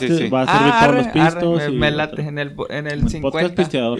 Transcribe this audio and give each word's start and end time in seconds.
Sí, 0.00 0.16
sí. 0.16 0.28
Va 0.28 0.42
a 0.42 0.46
servir 0.46 0.72
Ah, 0.74 0.88
los 0.88 1.06
arre, 1.06 1.12
pistos. 1.12 1.58
me, 1.68 1.74
y 1.74 1.78
me 1.78 1.86
otro. 1.88 1.96
late 1.98 2.22
en 2.22 2.38
el, 2.38 2.54
en 2.70 2.86
el 2.86 3.00
Podcast 3.00 3.12
50. 3.12 3.54
pisteador. 3.54 3.98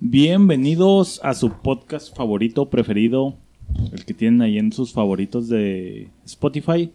Bienvenidos 0.00 1.20
a 1.22 1.34
su 1.34 1.50
podcast 1.62 2.14
favorito, 2.14 2.68
preferido, 2.68 3.34
el 3.92 4.04
que 4.04 4.14
tienen 4.14 4.42
ahí 4.42 4.58
en 4.58 4.72
sus 4.72 4.92
favoritos 4.92 5.48
de 5.48 6.10
Spotify, 6.24 6.92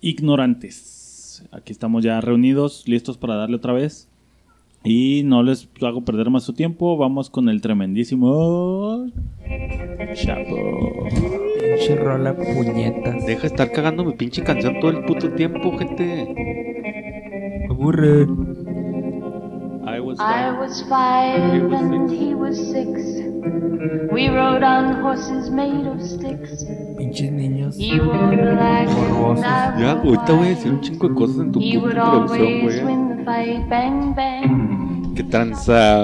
Ignorantes. 0.00 1.44
Aquí 1.52 1.72
estamos 1.72 2.02
ya 2.04 2.20
reunidos, 2.20 2.84
listos 2.86 3.16
para 3.16 3.36
darle 3.36 3.56
otra 3.56 3.72
vez. 3.72 4.08
Y 4.84 5.22
no 5.24 5.42
les 5.44 5.68
hago 5.80 6.04
perder 6.04 6.28
más 6.30 6.42
su 6.42 6.52
tiempo, 6.54 6.96
vamos 6.96 7.30
con 7.30 7.48
el 7.48 7.60
tremendísimo 7.60 9.06
Chapo. 10.14 11.06
Pinche 11.60 11.96
rola 11.96 12.34
puñetas. 12.36 13.24
Deja 13.24 13.42
de 13.42 13.46
estar 13.46 13.70
cagando 13.70 14.04
mi 14.04 14.12
pinche 14.14 14.42
canción 14.42 14.80
todo 14.80 14.90
el 14.90 15.04
puto 15.04 15.30
tiempo, 15.34 15.76
gente. 15.78 17.66
Aburre. 17.70 18.26
I 19.84 20.00
was 20.00 20.18
I 20.18 20.22
fine. 20.22 20.58
was 20.58 20.82
five 20.88 21.52
He 21.54 21.60
was 21.60 21.80
and 21.82 22.08
six. 22.08 22.20
he 22.20 22.34
was 22.34 22.56
six. 22.56 24.12
We 24.12 24.28
rode 24.28 24.62
on 24.62 25.00
horses 25.02 25.50
made 25.50 25.86
of 25.86 26.00
sticks. 26.00 26.64
Pinches 26.98 27.30
niños. 27.32 27.76
He 27.78 27.98
wore 28.00 28.36
black 28.36 28.88
Morbosos. 28.88 29.44
and 29.44 29.76
I 29.78 29.80
Ya, 29.80 29.94
wore 29.94 30.16
ahorita 30.16 30.32
voy 30.32 30.34
a 30.34 30.40
white. 30.40 30.48
decir 30.54 30.72
un 30.72 30.80
chingo 30.80 31.08
de 31.08 31.14
cosas 31.14 31.38
en 31.40 31.52
tu 31.52 31.60
He 31.60 31.78
puta 31.78 31.82
would 31.84 31.96
introducción, 31.96 32.46
always 32.46 32.62
güey. 32.82 32.84
win 32.84 33.08
the 33.16 33.24
fight, 33.24 33.68
bang 33.68 34.14
bang. 34.14 34.71
¿Qué 35.14 35.24
tranza? 35.24 35.98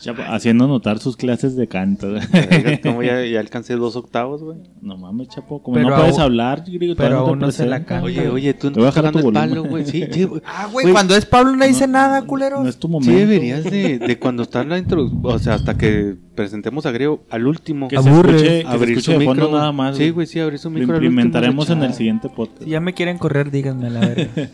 Chapo, 0.00 0.22
haciendo 0.28 0.66
notar 0.66 0.98
sus 0.98 1.16
clases 1.16 1.56
de 1.56 1.68
canto. 1.68 2.08
Como 2.82 3.02
ya, 3.02 3.24
ya 3.26 3.38
alcancé 3.40 3.74
dos 3.76 3.96
octavos, 3.96 4.42
güey. 4.42 4.58
no 4.80 4.96
mames, 4.96 5.28
Chapo, 5.28 5.62
como 5.62 5.74
Pero 5.76 5.90
no 5.90 5.96
puedes 5.96 6.14
aún- 6.14 6.22
hablar, 6.22 6.64
griego, 6.66 6.94
pero 6.96 7.18
aún 7.18 7.38
no 7.38 7.50
se 7.52 7.66
la 7.66 7.84
canta. 7.84 8.04
Oye, 8.04 8.28
oye, 8.28 8.54
tú 8.54 8.70
Te 8.72 8.80
voy 8.80 8.88
a 8.88 8.92
no 9.02 9.08
estás 9.08 9.22
tu 9.22 9.32
palo, 9.32 9.64
güey. 9.64 9.84
Sí, 9.84 10.04
sí, 10.12 10.24
güey. 10.24 10.40
Ah, 10.46 10.68
güey, 10.72 10.90
cuando 10.90 11.14
es 11.14 11.26
Pablo 11.26 11.54
no 11.54 11.66
dice 11.66 11.86
no, 11.86 11.92
nada, 11.94 12.22
culero. 12.22 12.62
No 12.62 12.68
es 12.68 12.78
tu 12.78 12.88
momento. 12.88 13.12
Sí 13.12 13.18
deberías 13.18 13.64
de, 13.64 13.98
de 14.06 14.18
cuando 14.18 14.42
está 14.42 14.62
en 14.62 14.70
la 14.70 14.78
introducción, 14.78 15.20
o 15.22 15.38
sea, 15.38 15.54
hasta 15.54 15.76
que 15.76 16.16
presentemos 16.34 16.86
a 16.86 16.92
Griego, 16.92 17.22
al 17.28 17.46
último. 17.46 17.88
Que 17.88 18.00
se 18.02 18.08
Aburre. 18.08 18.30
escuche, 18.36 18.48
que 18.48 18.62
se 18.62 18.66
abrir 18.68 18.98
escuche 18.98 19.12
su 19.14 19.18
de 19.18 19.24
fondo 19.26 19.42
micro. 19.44 19.58
nada 19.58 19.72
más. 19.72 19.96
Sí, 19.98 20.10
güey. 20.10 20.26
sí, 20.26 20.40
abrir 20.40 20.58
su 20.58 20.70
Lo 20.70 20.78
micro. 20.78 20.96
al 20.96 21.02
último, 21.02 21.10
implementaremos 21.20 21.68
en 21.68 21.82
el 21.82 21.92
siguiente 21.92 22.28
podcast. 22.30 22.62
Si 22.64 22.70
ya 22.70 22.80
me 22.80 22.94
quieren 22.94 23.18
correr, 23.18 23.50
díganme 23.50 23.88
a 23.88 23.90
la 23.90 24.00
verga. 24.00 24.48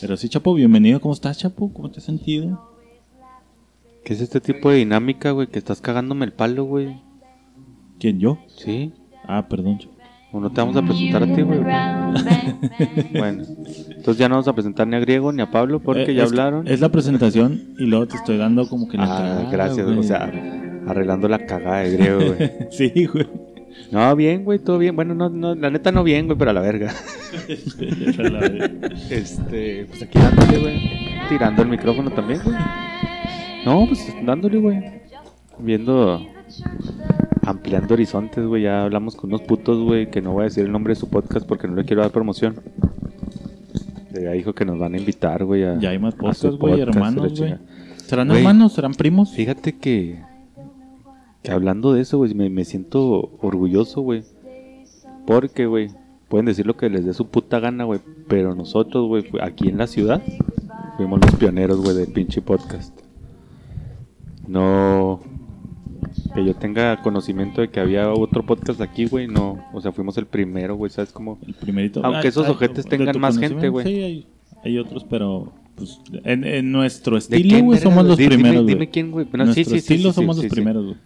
Pero 0.00 0.16
sí, 0.16 0.28
Chapo, 0.28 0.54
bienvenido. 0.54 1.00
¿Cómo 1.00 1.14
estás, 1.14 1.38
Chapo? 1.38 1.72
¿Cómo 1.72 1.90
te 1.90 1.98
has 1.98 2.04
sentido? 2.04 2.73
¿Qué 4.04 4.12
es 4.12 4.20
este 4.20 4.40
tipo 4.40 4.70
de 4.70 4.76
dinámica, 4.76 5.30
güey? 5.30 5.46
Que 5.46 5.58
estás 5.58 5.80
cagándome 5.80 6.24
el 6.26 6.32
palo, 6.32 6.64
güey. 6.64 6.96
¿Quién, 7.98 8.18
yo? 8.20 8.38
Sí. 8.58 8.92
Ah, 9.26 9.46
perdón, 9.48 9.78
Chapo. 9.78 9.94
¿O 10.32 10.40
no 10.40 10.50
te 10.50 10.60
vamos 10.60 10.76
a 10.76 10.82
presentar 10.82 11.22
a 11.22 11.26
ti, 11.34 11.42
güey? 11.42 11.60
Bueno, 13.12 13.44
entonces 13.88 14.18
ya 14.18 14.28
no 14.28 14.34
vamos 14.34 14.48
a 14.48 14.52
presentar 14.52 14.86
ni 14.86 14.96
a 14.96 15.00
Griego 15.00 15.32
ni 15.32 15.40
a 15.42 15.50
Pablo 15.50 15.80
porque 15.80 16.10
Eh, 16.10 16.14
ya 16.14 16.24
es- 16.24 16.30
hablaron. 16.30 16.66
Es 16.66 16.80
la 16.80 16.88
presentación 16.90 17.74
y 17.78 17.84
luego 17.86 18.06
te 18.08 18.16
estoy 18.16 18.36
dando 18.36 18.68
como 18.68 18.88
que 18.88 18.96
la 18.98 19.04
Ah, 19.04 19.08
cagada, 19.18 19.50
gracias, 19.50 19.86
güey. 19.86 19.98
o 19.98 20.02
sea, 20.02 20.24
arreglando 20.88 21.28
la 21.28 21.46
cagada 21.46 21.78
de 21.80 21.92
Griego, 21.96 22.18
güey. 22.34 22.50
sí, 22.70 23.06
güey. 23.06 23.26
No, 23.92 24.14
bien, 24.16 24.44
güey, 24.44 24.58
todo 24.58 24.78
bien. 24.78 24.96
Bueno, 24.96 25.14
no, 25.14 25.28
no, 25.30 25.54
la 25.54 25.70
neta 25.70 25.92
no 25.92 26.02
bien, 26.04 26.26
güey, 26.26 26.36
pero 26.38 26.50
a 26.50 26.54
la 26.54 26.60
verga. 26.60 26.92
Este, 29.10 29.86
pues 29.88 30.02
aquí 30.02 30.18
dándole, 30.18 30.58
güey. 30.58 30.80
Tirando 31.28 31.62
el 31.62 31.68
micrófono 31.68 32.10
también, 32.10 32.40
güey. 32.44 32.56
No, 33.64 33.86
pues 33.86 34.14
dándole, 34.24 34.58
güey. 34.58 34.82
Viendo, 35.58 36.20
ampliando 37.42 37.94
horizontes, 37.94 38.44
güey. 38.46 38.62
Ya 38.62 38.84
hablamos 38.84 39.16
con 39.16 39.30
unos 39.30 39.42
putos, 39.42 39.82
güey, 39.82 40.10
que 40.10 40.20
no 40.20 40.32
voy 40.32 40.42
a 40.42 40.44
decir 40.44 40.64
el 40.64 40.72
nombre 40.72 40.92
de 40.92 41.00
su 41.00 41.08
podcast 41.08 41.46
porque 41.46 41.68
no 41.68 41.74
le 41.74 41.84
quiero 41.84 42.02
dar 42.02 42.10
promoción. 42.10 42.60
Ya 44.12 44.30
dijo 44.32 44.52
que 44.52 44.64
nos 44.64 44.78
van 44.78 44.94
a 44.94 44.98
invitar, 44.98 45.44
güey. 45.44 45.62
ya 45.80 45.90
hay 45.90 45.98
más 45.98 46.14
podcasts, 46.14 46.44
güey, 46.56 46.78
podcast, 46.78 46.96
hermanos, 46.96 47.38
güey. 47.38 47.54
¿Serán 47.96 48.30
hermanos? 48.30 48.72
¿Serán 48.74 48.94
primos? 48.94 49.32
Fíjate 49.32 49.76
que, 49.76 50.20
que 51.42 51.50
hablando 51.50 51.92
de 51.92 52.02
eso, 52.02 52.18
güey, 52.18 52.34
me, 52.34 52.50
me 52.50 52.64
siento 52.64 53.30
orgulloso, 53.40 54.02
güey. 54.02 54.22
Porque, 55.26 55.66
güey, 55.66 55.88
pueden 56.28 56.46
decir 56.46 56.66
lo 56.66 56.76
que 56.76 56.90
les 56.90 57.04
dé 57.04 57.14
su 57.14 57.26
puta 57.26 57.60
gana, 57.60 57.84
güey. 57.84 58.00
Pero 58.28 58.54
nosotros, 58.54 59.08
güey, 59.08 59.24
aquí 59.40 59.68
en 59.68 59.78
la 59.78 59.86
ciudad, 59.86 60.22
fuimos 60.96 61.20
los 61.20 61.34
pioneros, 61.36 61.80
güey, 61.80 61.96
del 61.96 62.12
pinche 62.12 62.42
podcast. 62.42 63.03
No. 64.46 65.20
Que 66.34 66.44
yo 66.44 66.54
tenga 66.54 67.00
conocimiento 67.02 67.60
de 67.60 67.70
que 67.70 67.80
había 67.80 68.12
otro 68.12 68.44
podcast 68.44 68.80
aquí, 68.80 69.06
güey, 69.06 69.26
no. 69.26 69.64
O 69.72 69.80
sea, 69.80 69.92
fuimos 69.92 70.16
el 70.18 70.26
primero, 70.26 70.76
güey, 70.76 70.90
¿sabes 70.90 71.12
cómo? 71.12 71.38
El 71.46 71.54
primerito. 71.54 72.04
Aunque 72.04 72.28
esos 72.28 72.48
ojetes 72.48 72.86
tengan 72.86 73.18
más 73.20 73.38
gente, 73.38 73.68
güey. 73.68 73.86
Sí, 73.86 74.02
hay, 74.02 74.26
hay 74.64 74.78
otros, 74.78 75.04
pero 75.08 75.52
pues, 75.76 76.00
en, 76.24 76.44
en 76.44 76.72
nuestro 76.72 77.14
¿De 77.14 77.18
estilo, 77.20 77.64
güey, 77.64 77.78
somos 77.78 78.04
los 78.04 78.18
dime- 78.18 78.34
primeros, 78.34 78.66
Dime, 78.66 78.90
quién, 78.90 79.10
güey. 79.10 79.26
Nuestro 79.32 79.64
sí, 79.64 79.76
estilo 79.76 80.10
sí, 80.10 80.14
somos 80.14 80.36
los 80.36 80.46
primeros, 80.46 80.84
güey. 80.84 80.96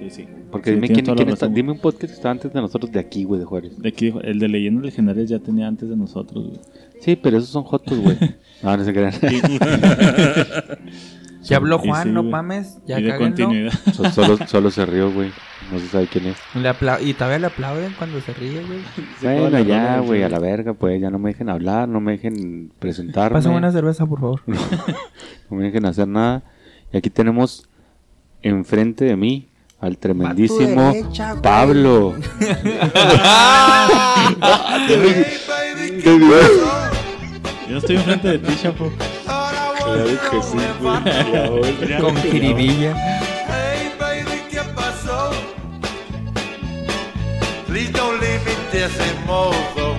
Sí, 0.00 0.10
sí. 0.10 0.24
Porque 0.50 0.72
dime 0.72 0.88
quién, 0.88 1.04
quién 1.04 1.28
está. 1.30 1.48
Dime 1.48 1.72
un 1.72 1.78
podcast 1.78 2.12
que 2.12 2.16
estaba 2.16 2.32
antes 2.32 2.52
de 2.52 2.60
nosotros 2.60 2.92
de 2.92 3.00
aquí, 3.00 3.24
güey, 3.24 3.40
de 3.40 3.46
Juárez. 3.46 3.78
De 3.78 3.88
aquí, 3.88 4.12
el 4.22 4.38
de 4.38 4.48
leyendas 4.48 4.84
legendarias 4.84 5.28
ya 5.28 5.38
tenía 5.38 5.66
antes 5.66 5.88
de 5.88 5.96
nosotros, 5.96 6.46
güey. 6.46 6.60
Sí, 7.00 7.16
pero 7.16 7.38
esos 7.38 7.50
son 7.50 7.64
jotos, 7.64 7.98
güey. 7.98 8.16
No, 8.62 8.74
no 8.78 8.82
se 8.84 8.92
crean. 8.94 9.12
Ya 11.48 11.56
habló 11.58 11.78
Juan, 11.78 12.04
sí, 12.04 12.10
no 12.12 12.22
mames. 12.22 12.78
Ya 12.86 12.98
y 12.98 13.02
de 13.04 13.10
cáguenlo. 13.10 13.36
continuidad. 13.36 13.72
So- 13.94 14.10
solo, 14.10 14.38
solo 14.46 14.70
se 14.70 14.86
rió, 14.86 15.10
güey. 15.12 15.30
No 15.72 15.78
se 15.78 15.86
sabe 15.88 16.06
quién 16.08 16.26
es. 16.26 16.36
Le 16.54 16.68
apla- 16.68 17.00
y 17.00 17.14
todavía 17.14 17.38
le 17.38 17.46
aplauden 17.46 17.94
cuando 17.98 18.20
se 18.20 18.32
ríe, 18.34 18.62
güey. 18.64 18.80
Bueno, 19.22 19.58
ya, 19.60 19.98
güey, 20.00 20.20
sí. 20.20 20.24
a 20.24 20.28
la 20.28 20.38
verga, 20.38 20.74
pues. 20.74 21.00
Ya 21.00 21.10
no 21.10 21.18
me 21.18 21.30
dejen 21.30 21.48
hablar, 21.48 21.88
no 21.88 22.00
me 22.00 22.12
dejen 22.12 22.70
presentarme. 22.78 23.38
Pásame 23.38 23.56
una 23.56 23.72
cerveza, 23.72 24.04
por 24.06 24.20
favor. 24.20 24.40
No 25.50 25.56
me 25.58 25.64
dejen 25.64 25.84
hacer 25.86 26.08
nada. 26.08 26.42
Y 26.92 26.96
aquí 26.96 27.10
tenemos 27.10 27.68
enfrente 28.42 29.04
de 29.04 29.16
mí 29.16 29.48
al 29.80 29.98
tremendísimo 29.98 30.92
derecha. 30.92 31.36
Pablo. 31.42 32.14
Yo 37.68 37.78
estoy 37.78 37.96
enfrente 37.96 38.28
de 38.28 38.38
ti, 38.38 38.54
chapo. 38.62 38.90
Que 39.94 40.42
sí, 40.42 40.58
güey. 40.80 42.00
Con 42.00 42.16
jiribilla. 42.16 42.94
Hey 43.46 43.90
baby, 43.98 44.40
¿qué 44.50 44.60
pasó? 44.74 45.30
Please 47.68 47.92
don't 47.92 48.20
leave 48.20 48.40
me 48.44 48.78
desimodo. 48.80 49.94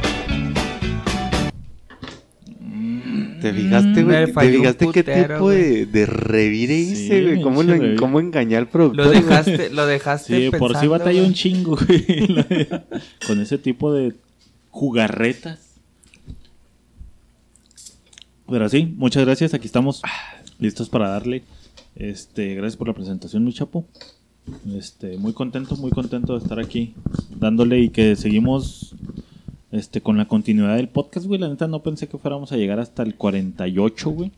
¿Te 3.41 3.53
fijaste, 3.53 4.03
Me 4.03 4.03
güey? 4.03 4.33
¿Te 4.33 4.57
fijaste 4.57 4.85
qué 4.91 5.03
putero, 5.03 5.35
tipo 5.35 5.49
de, 5.51 5.85
de 5.85 6.05
revire 6.07 6.73
Sí, 6.75 6.91
hice, 6.91 7.21
güey? 7.23 7.41
¿Cómo, 7.41 7.63
lo- 7.63 7.73
revire. 7.73 7.95
¿Cómo 7.95 8.19
engañé 8.19 8.57
al 8.57 8.67
productor? 8.67 9.05
Lo 9.05 9.11
dejaste, 9.11 9.69
lo 9.69 9.85
dejaste 9.85 10.35
Sí, 10.35 10.49
por 10.49 10.69
si 10.71 10.73
pensando, 10.73 10.89
batalla 10.89 11.21
un 11.21 11.33
chingo, 11.33 11.77
güey. 11.77 12.67
Con 13.27 13.39
ese 13.41 13.57
tipo 13.59 13.93
de 13.93 14.13
jugarretas. 14.71 15.59
Pero 18.49 18.69
sí, 18.69 18.93
muchas 18.97 19.25
gracias. 19.25 19.53
Aquí 19.53 19.65
estamos 19.65 20.01
listos 20.59 20.89
para 20.89 21.09
darle. 21.09 21.43
Este, 21.95 22.55
gracias 22.55 22.77
por 22.77 22.87
la 22.87 22.93
presentación, 22.93 23.43
mi 23.43 23.53
chapo. 23.53 23.85
Este, 24.77 25.17
muy 25.17 25.33
contento, 25.33 25.75
muy 25.77 25.91
contento 25.91 26.33
de 26.33 26.43
estar 26.43 26.59
aquí 26.59 26.93
dándole 27.39 27.79
y 27.79 27.89
que 27.89 28.15
seguimos 28.15 28.95
este 29.71 30.01
con 30.01 30.17
la 30.17 30.27
continuidad 30.27 30.75
del 30.75 30.89
podcast, 30.89 31.25
güey. 31.25 31.39
La 31.39 31.49
neta 31.49 31.67
no 31.67 31.81
pensé 31.81 32.07
que 32.07 32.17
fuéramos 32.17 32.51
a 32.51 32.57
llegar 32.57 32.79
hasta 32.79 33.01
el 33.03 33.15
48, 33.15 34.09
güey. 34.11 34.31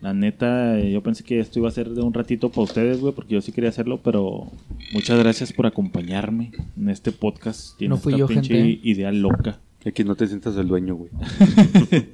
La 0.00 0.12
neta, 0.14 0.78
eh, 0.78 0.92
yo 0.92 1.02
pensé 1.02 1.24
que 1.24 1.40
esto 1.40 1.58
iba 1.58 1.68
a 1.68 1.72
ser 1.72 1.90
de 1.90 2.00
un 2.00 2.14
ratito 2.14 2.50
para 2.50 2.62
ustedes, 2.62 3.00
güey, 3.00 3.12
porque 3.12 3.34
yo 3.34 3.40
sí 3.40 3.52
quería 3.52 3.70
hacerlo, 3.70 4.00
pero 4.02 4.46
muchas 4.92 5.18
gracias 5.18 5.52
por 5.52 5.66
acompañarme 5.66 6.52
en 6.76 6.88
este 6.88 7.10
podcast. 7.12 7.80
y 7.80 7.86
en 7.86 7.90
No 7.90 7.96
fui 7.96 8.12
esta 8.12 8.18
yo, 8.20 8.26
pinche 8.28 8.54
gente. 8.54 8.80
idea 8.88 9.10
loca. 9.12 9.58
Aquí 9.86 10.02
no 10.04 10.14
te 10.16 10.26
sientas 10.26 10.56
el 10.56 10.66
dueño, 10.68 10.94
güey. 10.96 11.10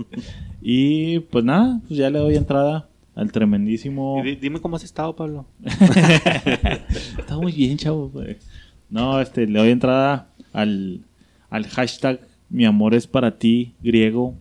Y 0.65 1.19
pues 1.21 1.45
nada, 1.45 1.81
pues 1.89 1.99
ya 1.99 2.09
le 2.09 2.21
doy 2.21 2.37
entrada 2.37 2.87
al 3.17 3.33
tremendísimo. 3.33 4.23
Dime 4.41 4.61
cómo 4.61 4.77
has 4.77 4.85
estado, 4.85 5.17
Pablo. 5.17 5.45
Está 7.19 7.37
muy 7.37 7.51
bien, 7.51 7.77
chavo. 7.77 8.09
güey. 8.11 8.37
No, 8.89 9.21
este, 9.21 9.47
le 9.49 9.59
doy 9.59 9.71
entrada 9.71 10.29
al, 10.53 11.01
al 11.51 11.67
hashtag 11.67 12.21
Mi 12.49 12.65
amor 12.65 12.95
es 12.95 13.07
para 13.09 13.39
ti, 13.39 13.75
griego. 13.83 14.35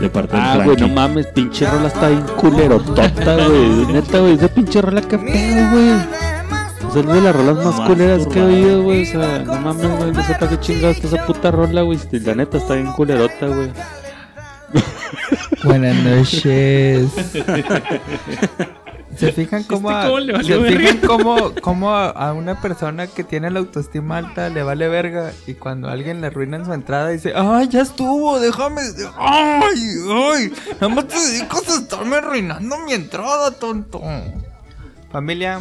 De 0.00 0.10
parte 0.10 0.36
del 0.36 0.44
Ah, 0.44 0.62
güey, 0.64 0.76
no 0.76 0.88
mames, 0.88 1.26
pinche 1.28 1.66
rola 1.70 1.88
está 1.88 2.08
bien 2.10 2.24
culerotota, 2.38 3.46
güey. 3.48 3.86
Neta, 3.92 4.20
güey, 4.20 4.34
esa 4.34 4.48
pinche 4.48 4.82
rola 4.82 5.00
que 5.00 5.16
pedo, 5.18 5.70
güey. 5.70 6.19
O 6.90 6.92
sea, 6.92 7.02
es 7.02 7.08
de 7.08 7.20
las 7.20 7.36
rolas 7.36 7.64
más 7.64 7.86
culeras 7.86 8.26
que 8.26 8.40
he 8.40 8.42
oído, 8.42 8.82
güey. 8.82 9.02
O 9.02 9.06
sea, 9.06 9.38
no 9.44 9.60
mames, 9.60 9.96
güey, 9.96 10.10
no 10.10 10.24
sé 10.24 10.34
para 10.34 10.48
qué 10.48 10.58
chingados 10.58 10.96
está 10.96 11.06
esa 11.06 11.24
puta 11.24 11.52
rola, 11.52 11.82
güey. 11.82 11.96
Si 11.98 12.18
La 12.18 12.34
neta 12.34 12.58
está 12.58 12.74
bien 12.74 12.90
culerota, 12.92 13.46
güey. 13.46 13.70
Buenas 15.62 15.94
noches. 16.02 17.12
¿Se 19.16 19.32
fijan 19.32 19.62
cómo, 19.62 19.90
a, 19.90 20.08
se 20.42 20.60
fijan 20.64 20.98
cómo, 20.98 21.52
cómo 21.60 21.90
a, 21.90 22.08
a 22.08 22.32
una 22.32 22.60
persona 22.60 23.06
que 23.06 23.22
tiene 23.22 23.50
la 23.50 23.60
autoestima 23.60 24.16
alta 24.16 24.48
le 24.48 24.64
vale 24.64 24.88
verga 24.88 25.30
y 25.46 25.54
cuando 25.54 25.90
alguien 25.90 26.20
le 26.20 26.28
arruina 26.28 26.56
en 26.56 26.64
su 26.64 26.72
entrada 26.72 27.10
dice, 27.10 27.34
ay, 27.36 27.68
ya 27.68 27.82
estuvo, 27.82 28.40
déjame, 28.40 28.80
ay, 29.16 29.80
ay, 30.10 30.52
nada 30.80 30.88
más 30.88 31.06
te 31.06 31.18
dedicas 31.18 31.68
a 31.68 31.80
estarme 31.80 32.16
arruinando 32.16 32.78
mi 32.78 32.94
entrada, 32.94 33.52
tonto. 33.52 34.00
Familia. 35.12 35.60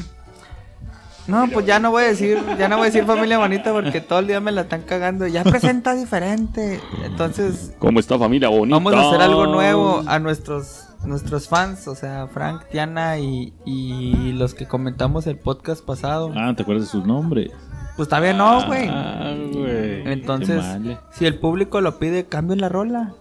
No, 1.28 1.48
pues 1.48 1.66
ya 1.66 1.80
no 1.80 1.92
voy 1.92 2.04
a 2.04 2.08
decir, 2.08 2.40
ya 2.58 2.68
no 2.68 2.78
voy 2.78 2.84
a 2.84 2.92
decir 2.92 3.06
familia 3.06 3.38
bonita 3.38 3.72
porque 3.72 4.02
todo 4.02 4.20
el 4.20 4.28
día 4.28 4.40
me 4.40 4.52
la 4.52 4.62
están 4.62 4.82
cagando. 4.82 5.28
Ya 5.28 5.44
presenta 5.44 5.94
diferente. 5.94 6.80
Entonces, 7.04 7.74
¿Cómo 7.80 8.00
está 8.00 8.18
familia 8.18 8.50
bonita? 8.50 8.76
Vamos 8.78 8.94
a 8.94 9.08
hacer 9.08 9.22
algo 9.22 9.46
nuevo 9.48 10.04
a 10.08 10.20
nuestros 10.20 10.86
nuestros 11.06 11.48
fans, 11.48 11.88
o 11.88 11.96
sea, 11.96 12.28
Frank, 12.28 12.64
Tiana 12.72 13.20
y, 13.20 13.54
y 13.66 14.34
los 14.34 14.54
que 14.54 14.68
comentamos 14.68 15.28
el 15.28 15.38
podcast 15.38 15.86
pasado. 15.86 16.32
Ah, 16.36 16.54
¿te 16.56 16.64
acuerdas 16.64 16.86
de 16.86 16.92
sus 16.92 17.06
nombres? 17.06 17.52
Pues 17.96 18.08
todavía 18.08 18.34
no, 18.34 18.66
güey. 18.66 18.88
Ah, 18.90 19.36
güey. 19.52 20.10
Entonces, 20.12 20.58
mal, 20.58 20.92
eh. 20.92 20.98
si 21.12 21.26
el 21.26 21.38
público 21.38 21.82
lo 21.82 22.00
pide, 22.00 22.26
cambien 22.26 22.62
la 22.62 22.70
rola. 22.70 23.14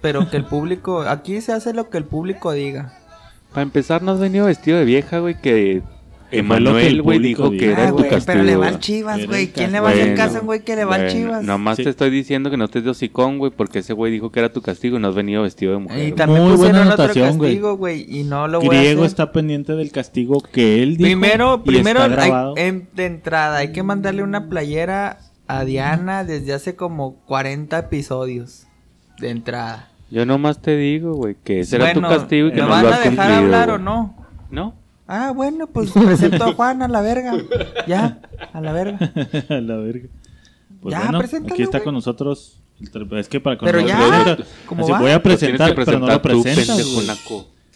Pero 0.00 0.28
que 0.28 0.36
el 0.36 0.44
público, 0.44 1.02
aquí 1.02 1.40
se 1.40 1.52
hace 1.52 1.72
lo 1.72 1.88
que 1.88 1.98
el 1.98 2.04
público 2.04 2.52
diga. 2.52 2.92
Para 3.50 3.62
empezar, 3.62 4.02
no 4.02 4.12
has 4.12 4.20
venido 4.20 4.46
vestido 4.46 4.78
de 4.78 4.84
vieja, 4.84 5.18
güey, 5.18 5.40
que 5.40 5.82
Emanuel, 6.30 7.02
güey, 7.02 7.18
dijo 7.20 7.50
que 7.50 7.70
era 7.72 7.84
Ah, 7.84 7.88
tu 7.90 7.98
güey, 7.98 8.10
castigo. 8.10 8.32
pero 8.32 8.44
le 8.44 8.56
va 8.56 8.66
al 8.66 8.72
güey. 8.72 8.80
Chivas, 8.80 9.26
güey. 9.26 9.46
¿Quién 9.48 9.72
le 9.72 9.80
va 9.80 9.90
a 9.90 9.92
hacer 9.92 10.14
caso 10.16 10.38
a 10.38 10.40
un 10.40 10.46
güey 10.46 10.60
que 10.64 10.74
le 10.76 10.84
va 10.84 10.96
al 10.96 11.00
bueno, 11.02 11.14
Chivas? 11.14 11.44
Nomás 11.44 11.76
te 11.76 11.88
estoy 11.88 12.10
diciendo 12.10 12.50
que 12.50 12.56
no 12.56 12.68
te 12.68 12.80
de 12.82 12.90
hocicón, 12.90 13.38
güey, 13.38 13.52
porque 13.54 13.80
ese 13.80 13.92
güey 13.92 14.10
dijo 14.12 14.30
que 14.32 14.40
era 14.40 14.52
tu 14.52 14.60
castigo 14.62 14.96
y 14.96 15.00
no 15.00 15.08
has 15.08 15.14
venido 15.14 15.42
vestido 15.42 15.72
de 15.72 15.78
mujer. 15.78 16.08
Y 16.08 16.12
también 16.12 16.42
Muy 16.42 16.56
buena 16.56 16.72
pusieron 16.80 16.92
otro 16.92 17.04
anotación, 17.04 17.38
güey. 17.38 17.50
castigo, 17.52 17.76
güey, 17.76 18.06
y 18.08 18.24
no 18.24 18.48
lo 18.48 18.60
voy 18.60 18.76
a 18.76 18.80
Griego 18.80 19.04
está 19.04 19.30
pendiente 19.32 19.74
del 19.74 19.92
castigo 19.92 20.40
que 20.40 20.82
él 20.82 20.96
dijo. 20.96 21.06
Primero, 21.06 21.62
primero 21.62 22.00
de 22.08 23.06
entrada 23.06 23.58
hay 23.58 23.72
que 23.72 23.82
mandarle 23.82 24.22
una 24.22 24.48
playera 24.48 25.18
a 25.46 25.64
Diana 25.64 26.24
desde 26.24 26.52
hace 26.54 26.74
como 26.74 27.16
40 27.26 27.78
episodios 27.78 28.66
de 29.20 29.30
entrada. 29.30 29.90
Yo 30.10 30.26
nomás 30.26 30.60
te 30.60 30.76
digo, 30.76 31.14
güey, 31.14 31.36
que 31.42 31.60
ese 31.60 31.76
era 31.76 31.92
tu 31.92 32.00
castigo 32.00 32.48
y 32.48 32.50
que 32.52 32.56
¿me 32.56 32.62
no 32.62 32.68
van 32.68 32.84
lo 32.84 32.90
a 32.90 32.94
has 32.96 33.04
dejar 33.04 33.32
hablar 33.32 33.70
o 33.70 33.78
no? 33.78 34.14
¿No? 34.50 34.74
Ah, 35.06 35.32
bueno, 35.34 35.66
pues 35.66 35.90
presento 35.92 36.44
a 36.44 36.52
Juan 36.54 36.82
a 36.82 36.88
la 36.88 37.00
verga. 37.02 37.32
Ya, 37.86 38.20
a 38.52 38.60
la 38.60 38.72
verga. 38.72 38.98
A 39.50 39.54
la 39.60 39.76
verga. 39.76 40.08
Pues 40.80 40.92
Ya, 40.94 41.02
bueno, 41.10 41.18
aquí 41.20 41.62
está 41.62 41.78
güey. 41.78 41.84
con 41.84 41.94
nosotros. 41.94 42.58
Es 43.18 43.28
que 43.28 43.40
para 43.40 43.56
Pero 43.58 43.80
cuando 43.82 43.88
ya, 44.36 44.38
¿cómo 44.66 44.82
así, 44.82 44.92
va? 44.92 45.00
voy 45.00 45.10
a 45.12 45.22
presentar, 45.22 45.74
pero 45.74 45.98
no 45.98 46.06
lo 46.06 46.20
tú, 46.20 46.22
presentas. 46.42 46.76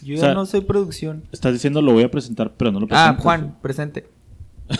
Yo 0.01 0.13
O 0.15 0.17
ya 0.17 0.17
sea, 0.19 0.33
no 0.33 0.45
soy 0.45 0.61
producción. 0.61 1.23
Estás 1.31 1.53
diciendo 1.53 1.81
lo 1.81 1.93
voy 1.93 2.03
a 2.03 2.11
presentar, 2.11 2.51
pero 2.55 2.71
no 2.71 2.79
lo 2.81 2.85
Ah, 2.91 3.15
presentas. 3.17 3.23
Juan, 3.23 3.55
presente. 3.61 4.07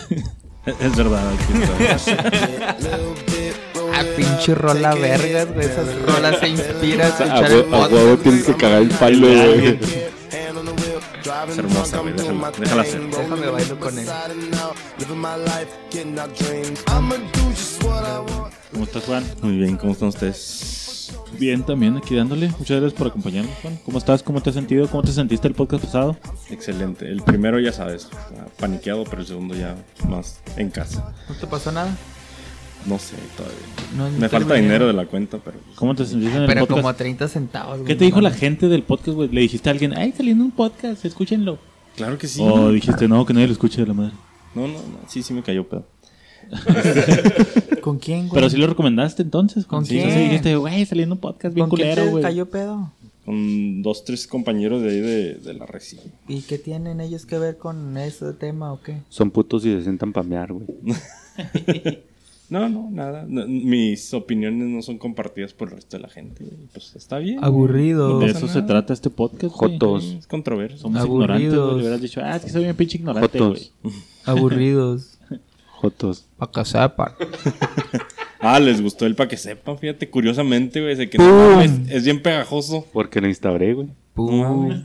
Es 0.78 0.94
verdad. 0.96 1.22
aquí 1.32 1.52
está. 1.62 2.76
Ah, 3.94 4.02
pinche 4.16 4.54
rola 4.54 4.94
vergas, 4.94 5.52
güey. 5.52 5.66
Esas 5.66 5.88
rolas 6.02 6.38
se 6.38 6.48
inspira 6.48 7.04
a 7.06 7.08
A 7.08 7.10
escuchar 7.10 7.50
el 7.52 7.64
hue- 7.66 7.74
a 7.74 7.88
huevo 7.88 8.16
tienes 8.18 8.44
que 8.44 8.54
cagar 8.54 8.82
el 8.82 8.88
palo, 8.90 9.26
güey. 9.26 9.78
Es 11.48 11.58
hermosa, 11.58 11.98
güey. 11.98 12.12
Déjala, 12.14 12.50
déjala 12.58 12.82
hacer. 12.82 13.00
Déjame 13.08 13.46
bailar 13.48 13.78
con 13.78 13.98
él. 13.98 14.06
¿Cómo 18.72 18.84
estás, 18.84 19.04
Juan? 19.04 19.24
Muy 19.42 19.56
bien, 19.58 19.76
¿cómo 19.76 19.92
están 19.92 20.08
ustedes? 20.08 21.12
Bien, 21.38 21.62
también 21.64 21.96
aquí 21.96 22.14
dándole. 22.16 22.48
Muchas 22.58 22.80
gracias 22.80 22.94
por 22.94 23.06
acompañarnos, 23.08 23.54
Juan. 23.62 23.78
¿Cómo 23.84 23.98
estás? 23.98 24.22
¿Cómo 24.22 24.40
te 24.40 24.50
has 24.50 24.54
sentido? 24.56 24.88
¿Cómo 24.88 25.02
te 25.02 25.12
sentiste 25.12 25.46
el 25.48 25.54
podcast 25.54 25.84
pasado? 25.84 26.16
Excelente. 26.50 27.06
El 27.06 27.22
primero 27.22 27.58
ya 27.60 27.72
sabes, 27.72 28.08
paniqueado, 28.58 29.04
pero 29.04 29.22
el 29.22 29.26
segundo 29.28 29.54
ya 29.54 29.76
más 30.08 30.40
en 30.56 30.70
casa. 30.70 31.14
¿No 31.28 31.34
te 31.36 31.46
pasó 31.46 31.70
nada? 31.72 31.96
No 32.86 32.98
sé 32.98 33.16
todavía. 33.36 33.58
No, 33.96 34.10
no 34.10 34.18
Me 34.18 34.28
falta 34.28 34.54
dinero 34.54 34.86
de 34.86 34.92
la 34.94 35.06
cuenta, 35.06 35.38
pero 35.38 35.58
¿Cómo 35.74 35.94
te 35.94 36.06
sentiste 36.06 36.34
en 36.36 36.42
el 36.42 36.46
Pero 36.48 36.60
podcast? 36.60 36.80
como 36.80 36.94
30 36.94 37.28
centavos, 37.28 37.76
güey. 37.78 37.86
¿Qué 37.86 37.94
te 37.94 38.04
dijo 38.06 38.20
la 38.20 38.30
gente 38.30 38.68
del 38.68 38.82
podcast, 38.82 39.16
güey? 39.16 39.28
¿Le 39.28 39.42
dijiste 39.42 39.68
a 39.68 39.72
alguien, 39.72 39.92
ay, 39.96 40.12
saliendo 40.16 40.44
un 40.44 40.50
podcast, 40.50 41.04
escúchenlo? 41.04 41.58
claro 41.96 42.16
que 42.16 42.26
sí. 42.26 42.40
O 42.42 42.72
dijiste, 42.72 43.06
no, 43.08 43.26
que 43.26 43.34
nadie 43.34 43.46
lo 43.48 43.52
escuche 43.52 43.80
de 43.82 43.86
la 43.86 43.92
madre. 43.94 44.12
No, 44.54 44.62
no, 44.62 44.74
no, 44.74 44.98
sí, 45.08 45.22
sí 45.22 45.34
me 45.34 45.42
cayó 45.42 45.68
pedo. 45.68 45.86
¿Con 47.82 47.98
quién, 47.98 48.28
güey? 48.28 48.32
Pero 48.32 48.50
sí 48.50 48.56
lo 48.56 48.66
recomendaste 48.66 49.22
entonces. 49.22 49.66
¿Con 49.66 49.84
sí, 49.84 49.94
quién? 49.96 50.10
Sí, 50.10 50.18
dijiste, 50.20 50.56
güey, 50.56 50.84
saliendo 50.86 51.14
un 51.14 51.20
podcast 51.20 51.54
bien 51.54 51.68
¿Con 51.68 51.76
quién 51.76 51.88
culero, 51.90 52.04
te 52.06 52.10
güey. 52.10 52.22
cayó 52.22 52.48
pedo? 52.50 52.92
Con 53.24 53.82
dos, 53.82 54.04
tres 54.04 54.26
compañeros 54.26 54.82
de 54.82 54.90
ahí 54.90 55.00
de, 55.00 55.34
de 55.34 55.54
la 55.54 55.66
reci. 55.66 55.98
¿Y 56.26 56.40
qué 56.42 56.58
tienen 56.58 57.00
ellos 57.00 57.26
que 57.26 57.38
ver 57.38 57.58
con 57.58 57.96
ese 57.98 58.32
tema 58.32 58.72
o 58.72 58.80
qué? 58.80 59.02
Son 59.10 59.30
putos 59.30 59.64
y 59.66 59.72
se 59.76 59.82
sientan 59.82 60.12
pamear, 60.12 60.52
güey. 60.52 60.66
No, 62.50 62.68
no, 62.68 62.88
nada. 62.90 63.24
No, 63.28 63.46
mis 63.46 64.12
opiniones 64.12 64.68
no 64.68 64.82
son 64.82 64.98
compartidas 64.98 65.54
por 65.54 65.68
el 65.68 65.76
resto 65.76 65.96
de 65.96 66.02
la 66.02 66.08
gente. 66.08 66.44
Pues 66.72 66.94
está 66.96 67.18
bien. 67.18 67.42
Aburrido. 67.42 68.18
De 68.18 68.26
eso 68.26 68.48
se 68.48 68.62
trata 68.62 68.92
este 68.92 69.08
podcast, 69.08 69.54
güey. 69.56 69.72
Jotos. 69.72 70.04
Es 70.18 70.26
controversia. 70.26 70.76
Somos 70.78 71.00
Aburridos. 71.00 71.40
ignorantes, 71.40 71.58
güey. 71.58 71.74
Le 71.76 71.80
hubieras 71.80 72.00
dicho, 72.02 72.20
ah, 72.24 72.36
es 72.36 72.42
que 72.44 72.50
soy 72.50 72.64
bien 72.64 72.76
pinche 72.76 72.98
ignorante, 72.98 73.38
Jotos. 73.38 73.72
güey. 73.82 73.94
Aburridos. 74.26 75.18
Jotos. 75.80 76.26
Pa' 76.36 76.50
que 76.50 76.64
sepan. 76.64 77.12
Ah, 78.42 78.58
les 78.58 78.80
gustó 78.80 79.04
el 79.04 79.14
pa' 79.14 79.28
que 79.28 79.36
sepan, 79.36 79.76
fíjate, 79.76 80.08
curiosamente, 80.08 80.80
güey, 80.80 80.94
de 80.96 81.10
que 81.10 81.18
es 81.90 82.04
bien 82.04 82.22
pegajoso. 82.22 82.86
Porque 82.90 83.20
lo 83.20 83.28
instauré, 83.28 83.74
güey. 83.74 83.88
Pum. 84.14 84.82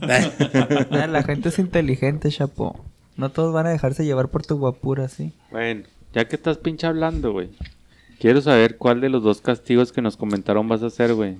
La 0.90 1.22
gente 1.22 1.48
es 1.48 1.58
inteligente, 1.58 2.28
chapo. 2.28 2.84
No 3.16 3.30
todos 3.30 3.54
van 3.54 3.64
a 3.66 3.70
dejarse 3.70 4.04
llevar 4.04 4.28
por 4.28 4.44
tu 4.44 4.58
guapura, 4.58 5.08
¿sí? 5.08 5.32
Bueno, 5.50 5.84
ya 6.16 6.26
que 6.26 6.36
estás 6.36 6.56
pinche 6.56 6.86
hablando, 6.86 7.32
güey. 7.32 7.50
Quiero 8.18 8.40
saber 8.40 8.78
cuál 8.78 9.02
de 9.02 9.10
los 9.10 9.22
dos 9.22 9.42
castigos 9.42 9.92
que 9.92 10.00
nos 10.00 10.16
comentaron 10.16 10.66
vas 10.66 10.82
a 10.82 10.86
hacer, 10.86 11.12
güey. 11.12 11.36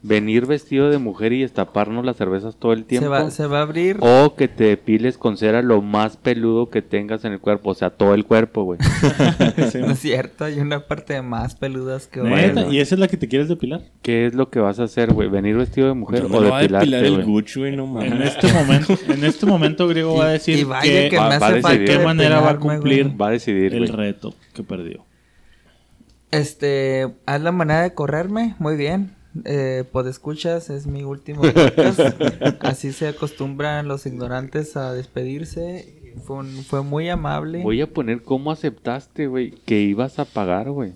Venir 0.00 0.46
vestido 0.46 0.90
de 0.90 0.98
mujer 0.98 1.32
y 1.32 1.40
destaparnos 1.40 2.04
las 2.04 2.16
cervezas 2.16 2.54
todo 2.56 2.72
el 2.72 2.84
tiempo. 2.84 3.06
Se 3.06 3.08
va, 3.08 3.30
se 3.32 3.46
va 3.48 3.58
a 3.58 3.62
abrir. 3.62 3.96
O 3.98 4.36
que 4.36 4.46
te 4.46 4.62
depiles 4.62 5.18
con 5.18 5.36
cera 5.36 5.60
lo 5.60 5.82
más 5.82 6.16
peludo 6.16 6.70
que 6.70 6.82
tengas 6.82 7.24
en 7.24 7.32
el 7.32 7.40
cuerpo. 7.40 7.70
O 7.70 7.74
sea, 7.74 7.90
todo 7.90 8.14
el 8.14 8.24
cuerpo, 8.24 8.62
güey. 8.62 8.78
No 9.74 9.90
es 9.92 9.98
cierto, 9.98 10.44
hay 10.44 10.60
una 10.60 10.86
parte 10.86 11.20
más 11.20 11.56
peludas 11.56 12.06
que 12.06 12.20
otra. 12.20 12.68
¿Y 12.70 12.78
esa 12.78 12.94
es 12.94 12.98
la 13.00 13.08
que 13.08 13.16
te 13.16 13.26
quieres 13.26 13.48
depilar? 13.48 13.82
¿Qué 14.02 14.26
es 14.26 14.34
lo 14.34 14.50
que 14.50 14.60
vas 14.60 14.78
a 14.78 14.84
hacer, 14.84 15.12
güey? 15.12 15.28
¿Venir 15.28 15.56
vestido 15.56 15.88
de 15.88 15.94
mujer 15.94 16.28
Yo 16.28 16.36
o 16.36 16.42
depilar 16.42 16.84
el? 16.84 17.24
Gucci, 17.24 17.58
güey, 17.58 17.74
no 17.76 17.82
En 18.00 18.10
mames. 18.10 18.36
este 18.36 18.52
momento, 18.52 18.94
en 19.08 19.24
este 19.24 19.46
momento 19.46 19.88
griego 19.88 20.14
va 20.16 20.26
a 20.26 20.30
decir 20.30 20.58
y 20.60 20.62
vaya 20.64 20.82
que, 20.82 21.08
que, 21.10 21.16
va- 21.18 21.28
me 21.28 21.38
va 21.40 21.46
a 21.46 21.50
hace 21.50 21.60
falta 21.60 21.68
decidir. 21.70 21.88
de 21.90 21.98
qué 21.98 22.04
manera 22.04 22.40
va 22.40 22.50
a 22.50 22.56
cumplir 22.58 23.04
güey. 23.06 23.16
Va 23.16 23.28
a 23.28 23.30
decidir, 23.32 23.74
el 23.74 23.86
güey. 23.88 23.90
reto 23.90 24.32
que 24.54 24.62
perdió. 24.62 25.04
Este, 26.30 27.08
haz 27.26 27.40
la 27.40 27.52
manera 27.52 27.82
de 27.82 27.94
correrme, 27.94 28.54
muy 28.60 28.76
bien. 28.76 29.16
Eh, 29.44 29.84
escuchas 30.08 30.70
es 30.70 30.86
mi 30.86 31.02
último 31.04 31.42
podcast. 31.54 32.00
Así 32.60 32.92
se 32.92 33.08
acostumbran 33.08 33.88
los 33.88 34.06
ignorantes 34.06 34.76
a 34.76 34.92
despedirse. 34.92 35.94
Fue, 36.24 36.36
un- 36.36 36.64
fue 36.64 36.82
muy 36.82 37.08
amable. 37.08 37.62
Voy 37.62 37.80
a 37.80 37.86
poner 37.92 38.22
cómo 38.22 38.50
aceptaste, 38.50 39.26
güey, 39.28 39.52
que 39.64 39.80
ibas 39.82 40.18
a 40.18 40.24
pagar, 40.24 40.70
güey. 40.70 40.92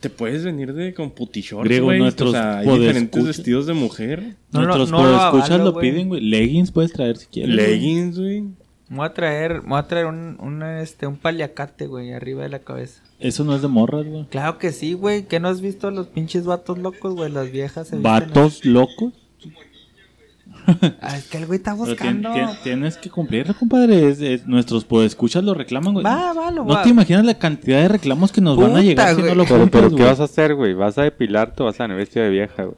Te 0.00 0.08
puedes 0.08 0.44
venir 0.44 0.72
de 0.72 0.94
con 0.94 1.10
putishorts, 1.10 1.64
Griego, 1.68 1.86
güey. 1.86 1.98
nuestros 1.98 2.30
O 2.30 2.32
sea, 2.32 2.58
hay 2.60 2.66
podescuchas- 2.66 2.78
diferentes 2.86 3.26
vestidos 3.26 3.66
de 3.66 3.74
mujer. 3.74 4.36
No, 4.52 4.60
no, 4.60 4.66
Nuestros 4.66 4.90
no 4.90 5.02
lo 5.02 5.24
escuchas 5.26 5.50
avalo, 5.50 5.64
lo 5.64 5.72
güey. 5.72 5.90
piden, 5.90 6.08
güey. 6.08 6.20
Leggings 6.22 6.70
puedes 6.72 6.92
traer 6.92 7.16
si 7.18 7.26
quieres. 7.26 7.54
Leggings, 7.54 8.18
güey. 8.18 8.44
Me 8.90 8.96
voy 8.96 9.06
a 9.06 9.14
traer, 9.14 9.62
me 9.62 9.68
voy 9.70 9.78
a 9.78 9.86
traer 9.86 10.06
un, 10.06 10.36
un, 10.40 10.62
este, 10.62 11.06
un 11.06 11.16
paliacate, 11.16 11.86
güey, 11.86 12.12
arriba 12.12 12.42
de 12.42 12.48
la 12.50 12.58
cabeza. 12.58 13.00
Eso 13.20 13.44
no 13.44 13.54
es 13.54 13.62
de 13.62 13.68
morras, 13.68 14.04
güey. 14.04 14.26
Claro 14.26 14.58
que 14.58 14.72
sí, 14.72 14.92
güey. 14.94 15.26
¿Qué 15.26 15.38
no 15.40 15.48
has 15.48 15.60
visto 15.60 15.88
a 15.88 15.90
los 15.92 16.08
pinches 16.08 16.44
vatos 16.44 16.76
locos, 16.76 17.14
güey? 17.14 17.30
Las 17.30 17.50
viejas 17.52 17.86
se 17.88 17.96
visten 17.96 18.02
Vatos 18.02 18.64
locos. 18.64 19.12
así. 20.66 20.92
Ah, 21.00 21.16
es 21.16 21.28
que 21.28 21.38
el 21.38 21.46
güey 21.46 21.58
está 21.58 21.72
Pero 21.72 21.84
tien- 21.86 21.88
buscando. 21.90 22.32
tien- 22.32 22.62
tienes 22.62 22.96
que 22.96 23.10
cumplirlo, 23.10 23.54
compadre. 23.54 24.08
Es- 24.08 24.20
es- 24.20 24.46
nuestros 24.46 24.84
podescuchas 24.84 25.44
lo 25.44 25.54
reclaman, 25.54 25.94
güey. 25.94 26.04
Va, 26.04 26.32
va, 26.32 26.50
lo 26.50 26.64
No 26.64 26.74
va. 26.74 26.82
te 26.82 26.88
imaginas 26.88 27.24
la 27.24 27.34
cantidad 27.38 27.80
de 27.80 27.88
reclamos 27.88 28.32
que 28.32 28.40
nos 28.40 28.56
van 28.56 28.66
a 28.70 28.74
Puta, 28.74 28.82
llegar 28.82 29.08
si 29.14 29.20
güey. 29.22 29.28
no 29.28 29.34
lo 29.36 29.44
Pero, 29.44 29.60
cumples, 29.60 29.82
pero 29.84 29.96
¿qué 29.96 30.02
vas 30.04 30.20
a 30.20 30.24
hacer, 30.24 30.54
güey? 30.56 30.74
¿Vas 30.74 30.98
a 30.98 31.02
depilarte 31.04 31.62
o 31.62 31.66
vas 31.66 31.78
a 31.78 31.84
venir 31.84 31.96
vestido 31.98 32.24
de 32.24 32.30
vieja, 32.30 32.64
güey? 32.64 32.76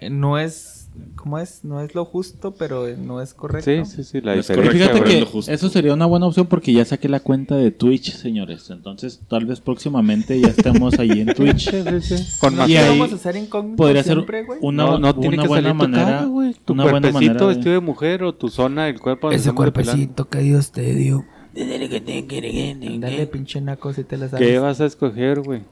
Eh, 0.00 0.10
No 0.10 0.38
es, 0.38 0.73
¿cómo 1.16 1.38
es? 1.38 1.64
No 1.64 1.80
es 1.80 1.94
lo 1.94 2.04
justo, 2.04 2.54
pero 2.54 2.86
no 2.96 3.20
es 3.20 3.34
correcto. 3.34 3.70
Sí, 3.70 3.84
sí, 3.84 4.04
sí, 4.04 4.20
la 4.20 4.34
No 4.34 4.40
es 4.40 4.48
diferencia, 4.48 4.72
fíjate 4.88 5.04
que 5.04 5.14
es 5.14 5.20
lo 5.20 5.26
justo. 5.26 5.52
eso 5.52 5.68
sería 5.68 5.92
una 5.94 6.06
buena 6.06 6.26
opción 6.26 6.46
porque 6.46 6.72
ya 6.72 6.84
saqué 6.84 7.08
la 7.08 7.20
cuenta 7.20 7.56
de 7.56 7.70
Twitch, 7.70 8.12
señores. 8.14 8.70
Entonces, 8.70 9.20
tal 9.28 9.46
vez 9.46 9.60
próximamente 9.60 10.40
ya 10.40 10.48
estemos 10.48 10.98
ahí 10.98 11.20
en 11.20 11.34
Twitch. 11.34 11.70
Con 12.40 12.54
No, 12.54 12.62
más 12.62 12.68
Y 12.68 12.72
¿qué 12.72 12.78
ahí 12.78 12.98
vamos 12.98 13.12
a 13.12 13.16
hacer 13.16 13.36
incógnito 13.36 13.76
Podría 13.76 14.02
ser 14.02 14.14
siempre, 14.14 14.44
güey? 14.44 14.58
una, 14.62 14.84
no, 14.84 14.98
no 14.98 15.14
tiene 15.14 15.34
una 15.36 15.42
que 15.44 15.48
buena 15.48 15.68
salir 15.70 15.74
manera. 15.90 16.04
cara, 16.04 16.24
güey. 16.26 16.54
Tu 16.64 16.72
una 16.72 16.82
buena 16.84 17.00
cuerpecito 17.10 17.32
manera. 17.32 17.46
de- 17.46 17.54
vestido 17.54 17.74
de 17.74 17.80
mujer 17.80 18.22
o 18.22 18.34
tu 18.34 18.48
zona 18.48 18.84
del 18.86 19.00
cuerpo. 19.00 19.30
Ese 19.32 19.52
cuerpecito 19.52 20.28
que 20.28 20.38
Dios 20.40 20.70
te 20.72 20.94
dio. 20.94 21.24
Dale, 21.54 23.26
pinche 23.28 23.60
naco, 23.60 23.92
si 23.92 24.04
te 24.04 24.16
la 24.16 24.28
sabes. 24.28 24.46
¿Qué 24.46 24.58
vas 24.58 24.80
a 24.80 24.86
escoger, 24.86 25.40
güey? 25.40 25.62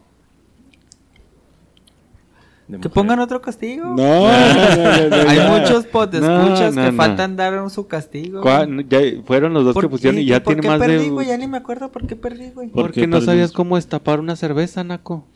Que 2.80 2.88
mujer. 2.88 2.92
pongan 2.92 3.20
otro 3.20 3.40
castigo. 3.42 3.84
No, 3.86 3.94
no, 3.96 4.26
no, 4.26 5.08
no, 5.24 5.30
Hay 5.30 5.60
muchos 5.60 5.86
podescuchas 5.86 6.74
No, 6.74 6.80
no, 6.80 6.86
que 6.86 6.90
no. 6.92 6.96
faltan 6.96 7.36
dar 7.36 7.70
su 7.70 7.86
castigo. 7.86 8.40
¿Cuál? 8.42 8.88
Ya 8.88 8.98
fueron 9.24 9.52
los 9.54 9.64
dos 9.64 9.74
¿Por 9.74 9.84
que 9.84 9.88
pusieron 9.88 10.16
qué? 10.16 10.22
y 10.22 10.26
ya 10.26 10.42
¿Por 10.42 10.54
tiene 10.54 10.62
qué 10.62 10.68
más 10.68 10.78
perdí, 10.80 11.04
de. 11.04 11.10
güey? 11.10 11.26
Ya 11.28 11.36
ni 11.38 11.46
me 11.46 11.56
acuerdo 11.58 11.90
por 11.92 12.06
qué 12.06 12.16
perdí, 12.16 12.50
güey. 12.50 12.68
¿Por 12.68 12.82
Porque 12.84 13.06
no 13.06 13.20
sabías 13.20 13.52
cómo 13.52 13.76
destapar 13.76 14.20
una 14.20 14.36
cerveza, 14.36 14.82
Naco. 14.84 15.26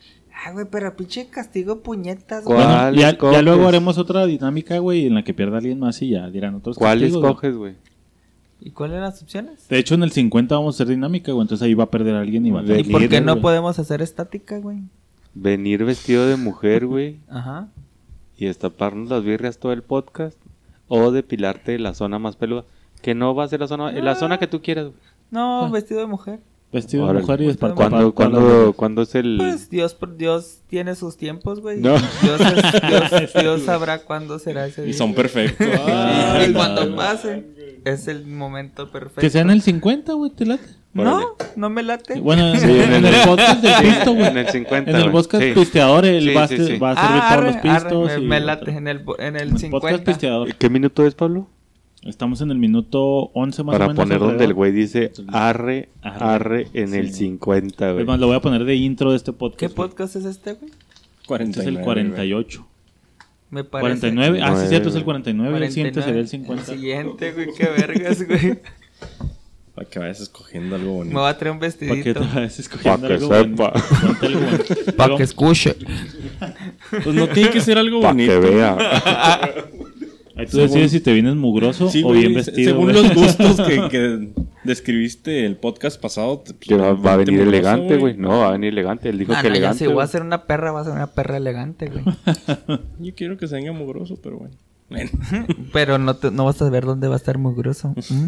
Ah, 0.45 0.51
güey, 0.51 0.67
pero 0.69 0.95
pinche 0.95 1.27
castigo 1.29 1.81
puñetas, 1.81 2.43
güey. 2.45 2.59
Ya, 2.95 3.41
luego 3.41 3.67
haremos 3.67 3.97
otra 3.97 4.25
dinámica, 4.27 4.77
güey, 4.77 5.07
en 5.07 5.15
la 5.15 5.23
que 5.23 5.33
pierda 5.33 5.57
alguien 5.57 5.79
más 5.79 5.99
y 6.03 6.09
ya 6.09 6.29
dirán 6.29 6.53
otros 6.55 6.77
¿Cuál 6.77 6.99
castigos, 6.99 7.21
güey. 7.21 7.31
escoges, 7.31 7.55
güey? 7.55 7.73
¿Y 8.59 8.71
cuáles 8.71 8.95
eran 8.97 9.09
las 9.09 9.21
opciones? 9.21 9.67
De 9.67 9.77
hecho, 9.79 9.95
en 9.95 10.03
el 10.03 10.11
50 10.11 10.55
vamos 10.55 10.75
a 10.75 10.77
hacer 10.77 10.87
dinámica, 10.93 11.31
güey. 11.31 11.43
Entonces 11.43 11.65
ahí 11.65 11.73
va 11.73 11.85
a 11.85 11.89
perder 11.91 12.15
alguien 12.15 12.45
y 12.45 12.51
va 12.51 12.61
a 12.61 12.63
¿Y 12.63 12.83
por 12.83 13.07
qué 13.07 13.21
no 13.21 13.33
güey. 13.33 13.41
podemos 13.41 13.79
hacer 13.79 14.01
estática, 14.01 14.57
güey? 14.59 14.79
Venir 15.39 15.83
vestido 15.85 16.25
de 16.27 16.35
mujer, 16.35 16.85
güey, 16.87 17.19
Ajá. 17.29 17.67
y 18.37 18.45
destaparnos 18.45 19.09
las 19.09 19.23
birrias 19.23 19.57
todo 19.59 19.71
el 19.73 19.83
podcast. 19.83 20.37
O 20.89 21.11
depilarte 21.11 21.77
la 21.79 21.93
zona 21.93 22.17
más 22.17 22.35
peluda. 22.37 22.63
Que 23.01 23.13
no 23.13 23.35
va 23.35 23.43
a 23.43 23.47
ser 23.47 23.59
la 23.59 23.67
zona, 23.67 23.91
la 23.91 24.15
zona 24.15 24.37
que 24.39 24.47
tú 24.47 24.61
quieras, 24.61 24.85
güey. 24.85 24.97
No, 25.31 25.69
vestido 25.69 25.99
de 25.99 26.07
mujer. 26.07 26.39
Vestido 26.71 27.07
de 27.07 27.13
mujer 27.21 27.41
y 27.41 27.47
Vestido 27.47 27.67
de 27.67 27.71
desparpar. 27.75 27.89
¿Cuándo, 27.89 28.13
cuándo, 28.13 28.73
¿Cuándo 28.73 29.01
es 29.01 29.13
el...? 29.15 29.35
Pues 29.37 29.69
Dios, 29.69 29.93
por 29.93 30.15
Dios 30.17 30.61
tiene 30.67 30.95
sus 30.95 31.15
tiempos, 31.17 31.59
güey. 31.61 31.79
No. 31.81 31.95
Dios, 32.21 32.39
es- 32.41 32.81
Dios, 32.89 33.33
Dios 33.41 33.61
sabrá 33.63 33.99
cuándo 33.99 34.39
será 34.39 34.65
ese 34.65 34.81
día. 34.83 34.91
Y 34.91 34.93
son 34.93 35.13
perfectos. 35.13 35.67
Y 36.47 36.53
cuando 36.53 36.85
no. 36.85 36.95
pase, 36.95 37.45
es 37.89 38.07
el 38.07 38.25
momento 38.27 38.89
perfecto. 38.91 39.21
Que 39.21 39.29
sea 39.29 39.41
en 39.41 39.49
el 39.49 39.61
50, 39.61 40.13
güey, 40.13 40.31
te 40.31 40.45
late. 40.45 40.63
No, 40.93 41.35
no 41.55 41.69
me 41.69 41.83
late. 41.83 42.19
Bueno, 42.19 42.47
en, 42.53 42.59
Sí, 42.59 42.65
en 42.71 43.05
el 43.05 43.15
podcast 43.25 43.61
del 43.61 43.73
pisto, 43.85 44.13
güey. 44.13 44.25
En 44.27 44.37
el 44.37 44.47
50, 44.49 44.89
En 44.91 44.95
el 44.97 45.11
podcast 45.11 45.43
Sí. 45.43 45.51
pisteador, 45.53 46.05
él 46.05 46.23
Sí, 46.23 46.33
va, 46.33 46.43
a 46.43 46.47
sí, 46.47 46.57
ser- 46.57 46.65
sí. 46.67 46.77
va 46.79 46.91
a 46.91 46.95
servir 46.95 47.21
Ah, 47.21 47.29
todos 47.29 47.31
arre, 47.31 47.45
los 47.51 47.57
pistos. 47.57 48.09
arre, 48.11 48.17
me, 48.19 48.25
y- 48.25 48.27
me 48.27 48.39
late 48.39 48.71
en 48.71 48.87
el, 48.87 48.97
en 49.19 49.35
el 49.35 49.49
Podcast 49.49 49.61
50. 49.61 50.03
pisteador. 50.03 50.55
¿Qué 50.55 50.69
minuto 50.71 51.05
es, 51.05 51.13
Pablo? 51.13 51.47
Estamos 52.03 52.41
en 52.41 52.49
el 52.51 52.57
minuto 52.57 53.31
11 53.33 53.63
más 53.63 53.73
Para 53.73 53.85
o 53.85 53.87
menos. 53.89 54.03
poner 54.05 54.19
donde 54.19 54.45
el 54.45 54.53
güey 54.53 54.71
dice 54.71 55.11
arre, 55.27 55.89
Arre. 56.01 56.25
arre 56.25 56.67
en 56.73 56.93
el 56.95 57.09
Sí. 57.11 57.25
50, 57.25 57.91
güey. 57.91 58.01
Es 58.01 58.07
más, 58.07 58.19
lo 58.19 58.27
voy 58.27 58.35
a 58.37 58.41
poner 58.41 58.63
de 58.65 58.75
intro 58.75 59.11
de 59.11 59.17
este 59.17 59.33
podcast. 59.33 59.59
¿Qué 59.59 59.67
güey. 59.67 59.89
podcast 59.89 60.15
es 60.15 60.25
este, 60.25 60.53
güey? 60.53 60.71
Este 61.41 61.59
es 61.61 61.67
el 61.67 61.79
49, 61.81 61.83
48. 61.83 62.67
Me 63.49 63.63
parece. 63.63 63.99
49. 64.11 64.39
Ah, 64.43 64.55
sí, 64.61 64.67
cierto, 64.67 64.89
es 64.89 64.95
el 64.95 65.03
49. 65.03 65.47
El 65.47 65.53
49. 65.53 65.71
siguiente 65.73 66.01
sería 66.01 66.21
el 66.21 66.27
50. 66.27 66.71
El 66.71 66.77
siguiente, 66.79 67.31
güey, 67.31 67.47
qué 67.57 67.65
vergas, 67.65 68.27
güey. 68.27 68.59
Para 69.73 69.89
que 69.89 69.99
vayas 69.99 70.19
escogiendo 70.21 70.75
algo 70.75 70.91
Me 70.91 70.97
bonito. 70.97 71.19
voy 71.19 71.29
a 71.29 71.37
traer 71.37 71.51
un 71.53 71.59
Para 71.59 71.71
que 71.71 71.77
te 71.77 71.85
vestidito. 71.87 72.19
vayas 72.35 72.59
escogiendo 72.59 73.01
Pa' 73.01 73.07
que 73.07 73.13
algo 73.13 73.35
sepa. 73.35 73.73
bonito. 74.11 74.91
Para 74.97 75.17
que 75.17 75.23
escuche. 75.23 75.75
Pues 77.03 77.15
no 77.15 77.27
tiene 77.29 77.49
que 77.51 77.61
ser 77.61 77.77
algo 77.77 78.01
Para 78.01 78.13
bonito. 78.13 78.41
que 78.41 78.47
vea. 78.49 78.77
Ahí 80.35 80.45
tú 80.45 80.57
decides 80.57 80.91
si 80.91 80.99
te 80.99 81.13
vienes 81.13 81.35
mugroso 81.35 81.89
Sí, 81.89 82.03
o 82.03 82.11
bien 82.11 82.33
vestido. 82.33 82.71
Según 82.71 82.91
los 82.93 83.13
gustos 83.13 83.61
que, 83.67 83.87
que 83.89 84.29
describiste 84.67 85.45
el 85.45 85.55
podcast 85.57 85.99
pasado. 85.99 86.43
Que 86.59 86.75
va, 86.75 86.93
va 86.93 87.13
a 87.13 87.17
venir 87.17 87.39
elegante, 87.41 87.97
güey. 87.97 88.15
No, 88.17 88.29
va 88.39 88.49
a 88.49 88.51
venir 88.51 88.69
elegante. 88.73 89.09
Él 89.09 89.17
dijo 89.17 89.33
Ah, 89.35 89.41
que 89.41 89.49
no, 89.49 89.55
elegante. 89.55 89.79
si 89.79 89.87
voy 89.91 90.03
a 90.03 90.07
ser 90.07 90.21
una 90.21 90.43
perra, 90.45 90.71
va 90.71 90.81
a 90.81 90.83
ser 90.83 90.93
una 90.93 91.07
perra 91.07 91.37
elegante, 91.37 91.89
güey. 91.89 92.03
Yo 92.99 93.15
quiero 93.15 93.37
que 93.37 93.47
se 93.47 93.55
venga 93.55 93.71
mugroso, 93.71 94.19
pero 94.21 94.37
bueno. 94.37 94.53
Bueno. 94.89 95.09
Pero 95.73 95.97
no, 95.97 96.15
te- 96.15 96.31
no 96.31 96.45
vas 96.45 96.61
a 96.61 96.69
ver 96.69 96.85
dónde 96.85 97.07
va 97.09 97.15
a 97.15 97.17
estar 97.17 97.37
mugroso. 97.37 97.89
¿Mm? 98.09 98.27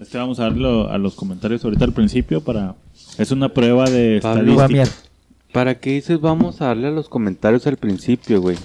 Este 0.00 0.16
vamos 0.16 0.40
a 0.40 0.44
darlo 0.44 0.88
a 0.88 0.96
los 0.96 1.14
comentarios 1.14 1.62
ahorita 1.64 1.84
al 1.84 1.92
principio 1.92 2.40
para... 2.42 2.76
Es 3.18 3.30
una 3.30 3.50
prueba 3.50 3.84
de 3.90 4.20
Pablo, 4.22 4.56
Va 4.56 4.62
a 4.62 4.66
estadística. 4.66 5.08
¿Para 5.52 5.78
qué 5.80 5.90
dices 5.90 6.18
vamos 6.18 6.62
a 6.62 6.66
darle 6.68 6.88
a 6.88 6.92
los 6.92 7.10
comentarios 7.10 7.66
al 7.66 7.76
principio, 7.76 8.40
güey? 8.40 8.56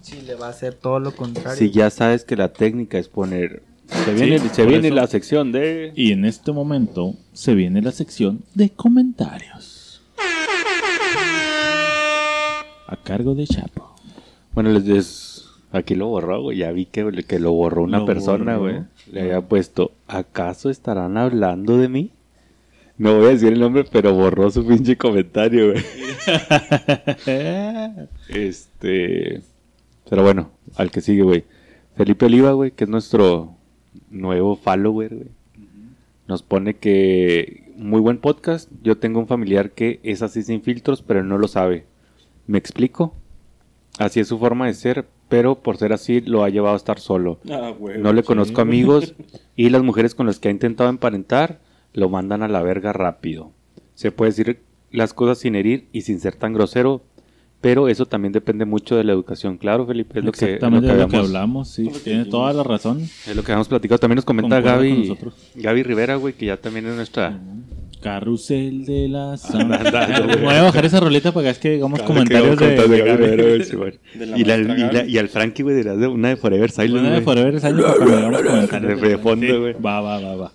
Sí, 0.00 0.20
le 0.24 0.36
va 0.36 0.46
a 0.46 0.50
hacer 0.50 0.74
todo 0.74 1.00
lo 1.00 1.10
contrario. 1.10 1.58
Si 1.58 1.72
ya 1.72 1.90
sabes 1.90 2.24
que 2.24 2.36
la 2.36 2.52
técnica 2.52 2.98
es 2.98 3.08
poner... 3.08 3.64
Se 3.88 4.14
viene, 4.14 4.38
se 4.38 4.66
viene 4.66 4.88
eso- 4.88 4.96
la 4.96 5.06
sección 5.06 5.52
de... 5.52 5.92
Y 5.94 6.12
en 6.12 6.24
este 6.24 6.52
momento 6.52 7.14
se 7.32 7.54
viene 7.54 7.82
la 7.82 7.92
sección 7.92 8.42
de 8.54 8.70
comentarios. 8.70 10.02
A 12.88 12.96
cargo 13.02 13.34
de 13.34 13.46
Chapo. 13.46 13.94
Bueno, 14.54 14.70
les 14.70 14.84
des... 14.84 15.42
Aquí 15.72 15.94
lo 15.94 16.06
borró, 16.08 16.42
güey. 16.42 16.58
Ya 16.58 16.70
vi 16.72 16.86
que, 16.86 17.24
que 17.26 17.38
lo 17.38 17.52
borró 17.52 17.82
una 17.82 17.98
Lo 17.98 18.06
persona, 18.06 18.56
güey. 18.56 18.76
Le 19.10 19.22
había 19.22 19.40
puesto, 19.42 19.92
¿acaso 20.06 20.70
estarán 20.70 21.16
hablando 21.18 21.76
de 21.76 21.88
mí? 21.88 22.10
No 22.98 23.16
voy 23.18 23.26
a 23.26 23.30
decir 23.30 23.52
el 23.52 23.60
nombre, 23.60 23.84
pero 23.90 24.14
borró 24.14 24.50
su 24.50 24.66
pinche 24.66 24.96
comentario, 24.96 25.72
güey. 25.72 25.84
Este. 28.28 29.42
Pero 30.08 30.22
bueno, 30.22 30.50
al 30.76 30.90
que 30.90 31.00
sigue, 31.00 31.22
güey. 31.22 31.44
Felipe 31.96 32.26
Oliva, 32.26 32.52
güey, 32.52 32.70
que 32.70 32.84
es 32.84 32.90
nuestro 32.90 33.55
nuevo 34.10 34.56
follower, 34.56 35.14
güey. 35.14 35.28
Nos 36.28 36.42
pone 36.42 36.74
que 36.74 37.72
muy 37.76 38.00
buen 38.00 38.18
podcast. 38.18 38.70
Yo 38.82 38.98
tengo 38.98 39.20
un 39.20 39.28
familiar 39.28 39.70
que 39.70 40.00
es 40.02 40.22
así 40.22 40.42
sin 40.42 40.62
filtros, 40.62 41.02
pero 41.02 41.20
él 41.20 41.28
no 41.28 41.38
lo 41.38 41.46
sabe. 41.46 41.84
¿Me 42.46 42.58
explico? 42.58 43.14
Así 43.98 44.20
es 44.20 44.28
su 44.28 44.38
forma 44.38 44.66
de 44.66 44.74
ser, 44.74 45.06
pero 45.28 45.56
por 45.56 45.76
ser 45.76 45.92
así 45.92 46.20
lo 46.20 46.44
ha 46.44 46.50
llevado 46.50 46.74
a 46.74 46.78
estar 46.78 46.98
solo. 46.98 47.38
Ah, 47.50 47.72
güey. 47.78 47.98
No 47.98 48.12
le 48.12 48.22
conozco 48.22 48.60
amigos 48.60 49.14
y 49.54 49.70
las 49.70 49.82
mujeres 49.82 50.14
con 50.14 50.26
las 50.26 50.38
que 50.38 50.48
ha 50.48 50.52
intentado 50.52 50.90
emparentar 50.90 51.60
lo 51.92 52.08
mandan 52.08 52.42
a 52.42 52.48
la 52.48 52.62
verga 52.62 52.92
rápido. 52.92 53.52
Se 53.94 54.10
puede 54.10 54.30
decir 54.30 54.60
las 54.90 55.14
cosas 55.14 55.38
sin 55.38 55.54
herir 55.54 55.88
y 55.92 56.02
sin 56.02 56.20
ser 56.20 56.36
tan 56.36 56.52
grosero, 56.52 57.02
pero 57.60 57.88
eso 57.88 58.06
también 58.06 58.32
depende 58.32 58.64
mucho 58.64 58.96
de 58.96 59.04
la 59.04 59.12
educación. 59.12 59.56
Claro, 59.58 59.86
Felipe, 59.86 60.18
es 60.20 60.24
lo 60.24 60.32
que, 60.32 60.36
es 60.36 60.42
lo 60.42 60.46
Exactamente 60.54 60.86
que 60.88 60.92
de 60.94 61.00
lo 61.02 61.08
que 61.08 61.16
habíamos- 61.16 61.28
hablamos, 61.28 61.70
sí. 61.70 61.90
Tiene 62.04 62.24
toda 62.26 62.52
la 62.52 62.62
razón. 62.62 63.00
es 63.02 63.34
lo 63.34 63.42
que 63.42 63.52
habíamos 63.52 63.68
platicado. 63.68 63.98
También 63.98 64.16
nos 64.16 64.24
comenta 64.24 64.56
con 64.56 64.64
Gaby. 64.64 65.16
Gaby 65.56 65.82
Rivera, 65.82 66.16
güey, 66.16 66.34
que 66.34 66.46
ya 66.46 66.56
también 66.56 66.86
es 66.86 66.94
nuestra... 66.94 67.38
Carrusel 68.00 68.84
de 68.84 69.08
la 69.08 69.36
güey. 69.52 70.42
Voy 70.44 70.54
a 70.54 70.62
bajar 70.62 70.84
esa 70.84 71.00
roleta 71.00 71.32
para 71.32 71.44
que 71.44 71.50
es 71.50 71.58
que 71.58 71.70
digamos 71.72 72.02
comentarios 72.02 72.56
que 72.56 72.64
de, 72.66 72.70
de 72.72 72.76
comentando 72.82 73.12
Gaby. 73.16 73.24
Rivera, 73.26 73.42
güey, 73.48 73.64
sí, 73.64 73.76
güey. 73.76 73.92
De 74.14 74.26
la 74.26 74.38
y, 74.38 74.44
la- 74.44 74.56
y 74.58 74.64
la- 74.64 74.86
Gaby. 74.92 75.10
y 75.12 75.18
al 75.18 75.28
Frankie, 75.28 75.62
güey, 75.62 75.76
de, 75.76 75.84
la- 75.84 75.96
de 75.96 76.06
una 76.06 76.28
de 76.28 76.36
Forever 76.36 76.70
Silent, 76.70 76.94
Una 77.00 77.10
de. 77.10 77.20
Forever 77.22 77.58
comentarios. 78.46 79.00
De- 79.00 79.08
de 79.08 79.18
fondo, 79.18 79.60
güey. 79.60 79.72
Va, 79.74 80.00
va, 80.02 80.20
va, 80.20 80.36
va. 80.36 80.52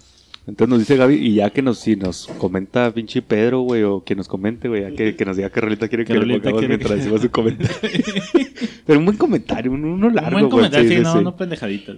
Entonces 0.47 0.69
nos 0.69 0.79
dice 0.79 0.97
Gaby, 0.97 1.15
y 1.15 1.35
ya 1.35 1.51
que 1.51 1.61
nos, 1.61 1.77
si 1.79 1.95
nos 1.95 2.27
comenta 2.39 2.91
pinche 2.91 3.21
Pedro, 3.21 3.61
güey, 3.61 3.83
o 3.83 4.03
que 4.03 4.15
nos 4.15 4.27
comente, 4.27 4.67
güey, 4.67 4.81
ya 4.81 4.91
que, 4.91 5.15
que 5.15 5.23
nos 5.25 5.37
diga 5.37 5.49
qué 5.51 5.61
rolita 5.61 5.87
quiere 5.87 6.03
¿Qué 6.03 6.13
que 6.13 6.19
le 6.25 6.39
pongamos 6.39 6.67
mientras 6.67 6.91
que- 6.91 6.97
decimos 6.97 7.21
su 7.21 7.29
comentario. 7.29 7.77
Pero 8.85 8.99
un 8.99 9.05
buen 9.05 9.17
comentario, 9.17 9.71
un- 9.71 9.85
uno 9.85 10.09
largo, 10.09 10.37
Un 10.37 10.41
buen 10.43 10.49
comentario, 10.51 10.89
sí, 10.89 10.95
sí, 10.95 10.97
sí, 10.97 11.03
no, 11.03 11.17
sí. 11.19 11.23
no 11.23 11.35
pendejaditas. 11.37 11.97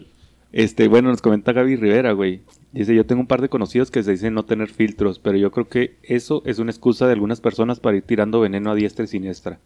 Este, 0.52 0.88
bueno, 0.88 1.10
nos 1.10 1.22
comenta 1.22 1.52
Gaby 1.54 1.78
Rivera, 1.78 2.12
güey. 2.12 2.42
Dice, 2.74 2.94
yo 2.94 3.06
tengo 3.06 3.22
un 3.22 3.28
par 3.28 3.42
de 3.42 3.50
conocidos 3.50 3.90
que 3.90 4.04
se 4.04 4.12
dicen 4.12 4.34
no 4.34 4.44
tener 4.44 4.68
filtros, 4.70 5.18
pero 5.20 5.38
yo 5.38 5.50
creo 5.52 5.68
que 5.68 5.96
eso 6.04 6.44
es 6.46 6.60
una 6.60 6.70
excusa 6.72 7.08
de 7.08 7.14
algunas 7.14 7.40
personas 7.42 7.80
para 7.80 7.98
ir 7.98 8.04
tirando 8.04 8.40
veneno 8.42 8.70
a 8.72 8.76
diestra 8.76 9.06
y 9.06 9.08
siniestra. 9.08 9.60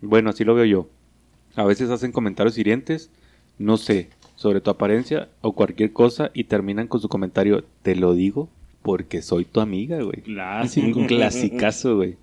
Bueno, 0.00 0.30
así 0.30 0.44
lo 0.44 0.54
veo 0.54 0.64
yo. 0.64 0.88
A 1.56 1.64
veces 1.64 1.90
hacen 1.90 2.10
comentarios 2.10 2.58
hirientes, 2.58 3.10
no 3.58 3.76
sé, 3.76 4.08
sobre 4.34 4.60
tu 4.60 4.70
apariencia 4.70 5.28
o 5.40 5.52
cualquier 5.52 5.92
cosa 5.92 6.30
y 6.34 6.44
terminan 6.44 6.88
con 6.88 7.00
su 7.00 7.08
comentario, 7.08 7.64
te 7.82 7.96
lo 7.96 8.14
digo 8.14 8.48
porque 8.82 9.22
soy 9.22 9.46
tu 9.46 9.60
amiga, 9.60 10.02
güey. 10.02 10.20
Clásico. 10.20 10.98
Un 11.00 11.06
clasicazo, 11.06 11.96
güey. 11.96 12.16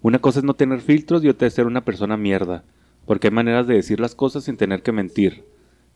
Una 0.00 0.20
cosa 0.20 0.38
es 0.38 0.44
no 0.44 0.54
tener 0.54 0.80
filtros 0.80 1.22
y 1.22 1.28
otra 1.28 1.48
es 1.48 1.54
ser 1.54 1.66
una 1.66 1.84
persona 1.84 2.16
mierda. 2.16 2.64
Porque 3.04 3.28
hay 3.28 3.32
maneras 3.32 3.66
de 3.66 3.74
decir 3.74 4.00
las 4.00 4.14
cosas 4.14 4.44
sin 4.44 4.56
tener 4.56 4.82
que 4.82 4.92
mentir, 4.92 5.44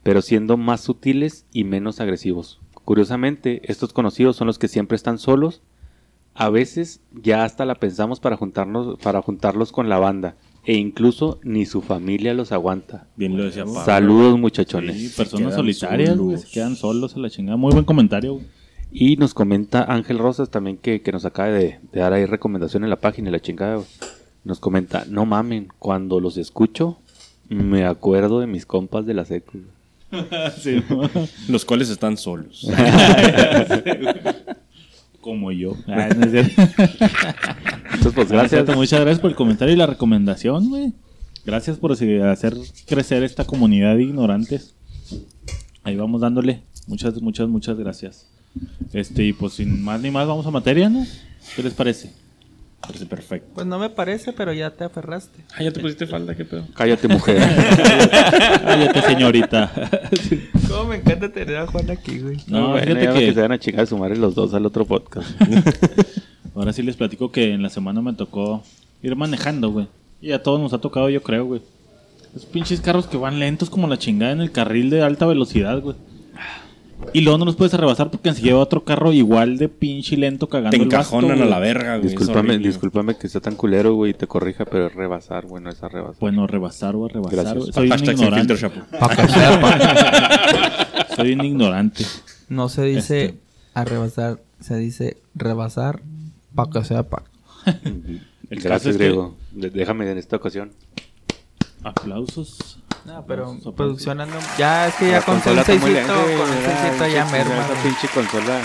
pero 0.02 0.20
siendo 0.20 0.56
más 0.56 0.82
sutiles 0.82 1.46
y 1.52 1.64
menos 1.64 2.00
agresivos. 2.00 2.60
Curiosamente, 2.84 3.62
estos 3.64 3.92
conocidos 3.92 4.36
son 4.36 4.48
los 4.48 4.58
que 4.58 4.68
siempre 4.68 4.96
están 4.96 5.18
solos. 5.18 5.62
A 6.34 6.50
veces 6.50 7.00
ya 7.12 7.44
hasta 7.44 7.64
la 7.64 7.76
pensamos 7.76 8.20
para 8.20 8.36
juntarnos, 8.36 8.98
para 8.98 9.22
juntarlos 9.22 9.72
con 9.72 9.88
la 9.88 9.98
banda. 9.98 10.36
E 10.64 10.74
incluso 10.74 11.40
ni 11.42 11.66
su 11.66 11.82
familia 11.82 12.34
los 12.34 12.52
aguanta. 12.52 13.06
Bien 13.16 13.36
lo 13.36 13.44
decía 13.44 13.64
Pablo. 13.64 13.84
Saludos 13.84 14.38
muchachones. 14.38 14.96
Sí, 14.96 15.08
personas 15.16 15.48
quedan 15.48 15.56
solitarias, 15.56 16.16
güey, 16.16 16.36
solos. 16.36 16.40
se 16.42 16.52
quedan 16.54 16.76
solos 16.76 17.16
a 17.16 17.18
la 17.18 17.30
chingada. 17.30 17.56
Muy 17.56 17.72
buen 17.72 17.84
comentario. 17.84 18.34
güey. 18.34 18.46
Y 18.92 19.16
nos 19.16 19.34
comenta 19.34 19.84
Ángel 19.92 20.18
Rosas 20.18 20.50
también 20.50 20.76
que, 20.76 21.00
que 21.02 21.12
nos 21.12 21.24
acaba 21.24 21.48
de, 21.48 21.80
de 21.92 22.00
dar 22.00 22.12
ahí 22.12 22.26
recomendación 22.26 22.84
en 22.84 22.90
la 22.90 22.96
página 23.00 23.28
y 23.30 23.32
la 23.32 23.40
chingada. 23.40 23.76
güey. 23.76 23.86
Nos 24.44 24.60
comenta, 24.60 25.04
no 25.08 25.24
mamen, 25.26 25.68
cuando 25.78 26.20
los 26.20 26.36
escucho 26.36 26.98
me 27.48 27.84
acuerdo 27.84 28.38
de 28.40 28.46
mis 28.46 28.64
compas 28.66 29.04
de 29.06 29.14
la 29.14 29.24
secu. 29.24 29.58
güey". 29.58 30.24
Sí, 30.58 30.82
¿no? 30.90 31.08
Los 31.48 31.64
cuales 31.64 31.88
están 31.90 32.16
solos. 32.16 32.68
Como 35.22 35.50
yo. 35.52 35.74
Ah, 35.88 36.08
no 36.14 36.26
es 36.26 36.30
cierto. 36.32 36.62
Entonces, 37.84 38.12
pues 38.14 38.30
gracias. 38.30 38.76
Muchas 38.76 39.00
gracias 39.00 39.20
por 39.20 39.30
el 39.30 39.36
comentario 39.36 39.72
y 39.72 39.78
la 39.78 39.86
recomendación, 39.86 40.68
güey. 40.68 40.92
Gracias 41.46 41.78
por 41.78 41.92
hacer 41.92 42.56
crecer 42.86 43.22
esta 43.22 43.44
comunidad 43.44 43.96
de 43.96 44.02
ignorantes. 44.02 44.74
Ahí 45.82 45.96
vamos 45.96 46.20
dándole. 46.20 46.62
Muchas, 46.86 47.20
muchas, 47.22 47.48
muchas 47.48 47.78
gracias. 47.78 48.28
Este, 48.92 49.24
y 49.24 49.32
pues 49.32 49.54
sin 49.54 49.82
más 49.82 50.00
ni 50.02 50.10
más, 50.10 50.26
vamos 50.26 50.44
a 50.46 50.50
materia, 50.50 50.90
¿no? 50.90 51.06
¿Qué 51.56 51.62
les 51.62 51.72
parece? 51.72 52.12
Parece 52.82 53.06
perfecto. 53.06 53.48
Pues 53.54 53.66
no 53.66 53.78
me 53.78 53.88
parece, 53.90 54.32
pero 54.32 54.52
ya 54.52 54.70
te 54.70 54.82
aferraste. 54.84 55.44
Ah, 55.56 55.62
ya 55.62 55.70
te 55.72 55.80
pusiste 55.80 56.06
falda, 56.06 56.34
qué 56.34 56.44
pedo. 56.44 56.64
Cállate, 56.74 57.06
mujer. 57.08 57.38
Cállate, 58.64 59.02
señorita. 59.02 59.70
Cómo 60.68 60.86
me 60.86 60.96
encanta 60.96 61.28
tener 61.32 61.56
a 61.58 61.66
Juan 61.68 61.90
aquí, 61.90 62.18
güey. 62.18 62.38
No, 62.48 62.70
bueno, 62.70 62.86
fíjate 62.86 63.06
que- 63.20 63.26
que 63.26 63.34
se 63.34 63.40
van 63.40 63.52
a 63.52 63.58
chingar 63.58 63.82
a 63.84 63.86
su 63.86 63.96
madre 63.96 64.16
los 64.16 64.34
dos 64.34 64.52
al 64.54 64.66
otro 64.66 64.84
podcast. 64.84 65.30
Ahora 66.54 66.72
sí 66.72 66.82
les 66.82 66.96
platico 66.96 67.30
que 67.30 67.52
en 67.54 67.62
la 67.62 67.70
semana 67.70 68.02
me 68.02 68.12
tocó 68.14 68.62
ir 69.02 69.14
manejando, 69.16 69.70
güey. 69.70 69.86
Y 70.20 70.32
a 70.32 70.42
todos 70.42 70.60
nos 70.60 70.72
ha 70.72 70.78
tocado, 70.78 71.08
yo 71.08 71.22
creo, 71.22 71.44
güey. 71.46 71.62
Los 72.34 72.44
pinches 72.46 72.80
carros 72.80 73.06
que 73.06 73.16
van 73.16 73.38
lentos 73.38 73.70
como 73.70 73.86
la 73.88 73.98
chingada 73.98 74.32
en 74.32 74.40
el 74.40 74.50
carril 74.52 74.90
de 74.90 75.02
alta 75.02 75.26
velocidad, 75.26 75.80
güey. 75.80 75.96
Y 77.12 77.20
luego 77.22 77.38
no 77.38 77.44
los 77.44 77.56
puedes 77.56 77.74
rebasar 77.74 78.10
porque 78.10 78.32
se 78.32 78.40
lleva 78.42 78.58
otro 78.60 78.84
carro 78.84 79.12
igual 79.12 79.58
de 79.58 79.68
pinche 79.68 80.16
lento 80.16 80.48
cagando 80.48 80.70
Te 80.70 80.76
el 80.82 80.88
basto, 80.88 81.16
encajonan 81.16 81.32
a 81.32 81.36
güey. 81.40 81.50
la 81.50 81.58
verga, 81.58 81.96
güey. 81.98 82.06
es 82.06 82.12
discúlpame, 82.18 82.58
discúlpame 82.58 83.16
que 83.16 83.28
sea 83.28 83.40
tan 83.40 83.54
culero, 83.56 83.94
güey, 83.94 84.12
y 84.12 84.14
te 84.14 84.26
corrija, 84.26 84.64
pero 84.64 84.86
es 84.86 84.94
rebasar, 84.94 85.46
güey, 85.46 85.62
no 85.62 85.70
es 85.70 85.82
a 85.82 85.88
rebasar. 85.88 86.20
Bueno, 86.20 86.46
rebasar 86.46 86.96
o 86.96 87.04
a 87.04 87.08
rebasar, 87.08 87.34
Gracias. 87.44 87.58
güey. 87.58 87.72
Soy 87.72 87.90
un 87.90 87.98
sin 87.98 88.10
ignorante. 88.10 88.56
filtro. 88.56 88.82
Pa'. 88.98 89.08
Soy 91.16 91.32
un 91.32 91.44
ignorante. 91.44 92.04
No 92.48 92.68
se 92.68 92.84
dice 92.84 93.24
Este. 93.24 93.38
a 93.74 93.84
rebasar, 93.84 94.40
se 94.60 94.76
dice 94.76 95.16
rebasar 95.34 96.02
para 96.54 96.70
que 96.70 96.84
sepa. 96.84 97.24
El 97.64 98.58
caso 98.58 98.68
Gracias, 98.68 98.86
es 98.86 98.96
que- 98.98 99.04
Griego. 99.04 99.36
Déjame 99.52 100.10
en 100.10 100.18
esta 100.18 100.36
ocasión. 100.36 100.72
Aplausos. 101.84 102.78
No, 103.04 103.24
pero 103.26 103.56
producción 103.76 104.18
ando- 104.18 104.38
Ya 104.58 104.88
es 104.88 104.94
que 104.94 105.06
ya 105.06 105.18
La 105.18 105.22
con 105.22 105.34
un 105.34 105.40
consola 105.40 105.60
está 105.62 105.74
muy 105.74 105.92
seisito, 105.92 106.14
lenta, 106.14 106.98
con 106.98 107.10
ya 107.10 107.24
merma. 107.26 107.64
Esa 107.64 107.82
pinche 107.82 108.08
consola. 108.14 108.60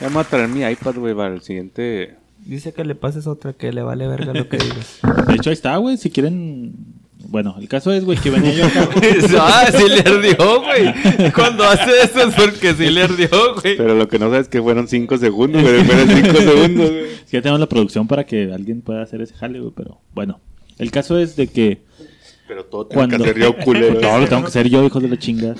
Ya 0.00 0.08
me 0.08 0.14
voy 0.14 0.22
a 0.22 0.24
traer 0.24 0.48
mi 0.48 0.62
iPad, 0.62 0.94
güey, 0.96 1.14
para 1.14 1.34
el 1.34 1.42
siguiente. 1.42 2.16
Dice 2.44 2.72
que 2.72 2.84
le 2.84 2.94
pases 2.94 3.26
otra 3.26 3.52
que 3.52 3.72
le 3.72 3.82
vale 3.82 4.06
verga 4.08 4.34
lo 4.34 4.48
que 4.48 4.56
digas. 4.58 4.98
De 5.28 5.34
hecho, 5.34 5.50
ahí 5.50 5.54
está, 5.54 5.76
güey. 5.76 5.96
Si 5.96 6.10
quieren. 6.10 6.74
Bueno, 7.28 7.54
el 7.60 7.68
caso 7.68 7.92
es, 7.92 8.04
güey, 8.04 8.18
que 8.18 8.30
venía 8.30 8.52
yo 8.52 8.66
acá. 8.66 8.88
ah, 9.38 9.66
sí 9.72 9.84
le 9.88 10.00
ardió, 10.00 10.60
güey. 10.60 11.32
Cuando 11.32 11.62
hace 11.62 12.02
eso 12.02 12.20
es 12.28 12.34
porque 12.34 12.74
sí 12.74 12.90
le 12.90 13.04
ardió, 13.04 13.28
güey. 13.54 13.76
Pero 13.76 13.94
lo 13.94 14.08
que 14.08 14.18
no 14.18 14.26
sabes 14.26 14.42
es 14.42 14.48
que 14.48 14.60
fueron 14.60 14.88
5 14.88 15.18
segundos, 15.18 15.62
güey. 15.62 15.84
Fueron 15.84 16.08
5 16.08 16.36
segundos, 16.36 16.90
güey. 16.90 17.06
Ya 17.30 17.40
tenemos 17.40 17.60
la 17.60 17.68
producción 17.68 18.08
para 18.08 18.24
que 18.24 18.52
alguien 18.52 18.82
pueda 18.82 19.02
hacer 19.02 19.22
ese 19.22 19.34
jale, 19.34 19.60
güey. 19.60 19.72
Pero 19.74 20.00
bueno, 20.12 20.40
el 20.78 20.90
caso 20.90 21.16
es 21.16 21.36
de 21.36 21.46
que. 21.46 21.82
Pero 22.52 22.66
todo 22.66 22.86
tengo 22.86 23.00
Cuando... 23.00 23.16
que 23.16 23.30
hacer 23.30 23.38
yo, 23.40 23.56
culero. 23.56 23.98
Todo 23.98 24.18
lo 24.18 24.28
tengo 24.28 24.42
que 24.42 24.48
hacer 24.48 24.68
yo, 24.68 24.84
hijos 24.84 25.02
de 25.02 25.08
la 25.08 25.18
chinga. 25.18 25.54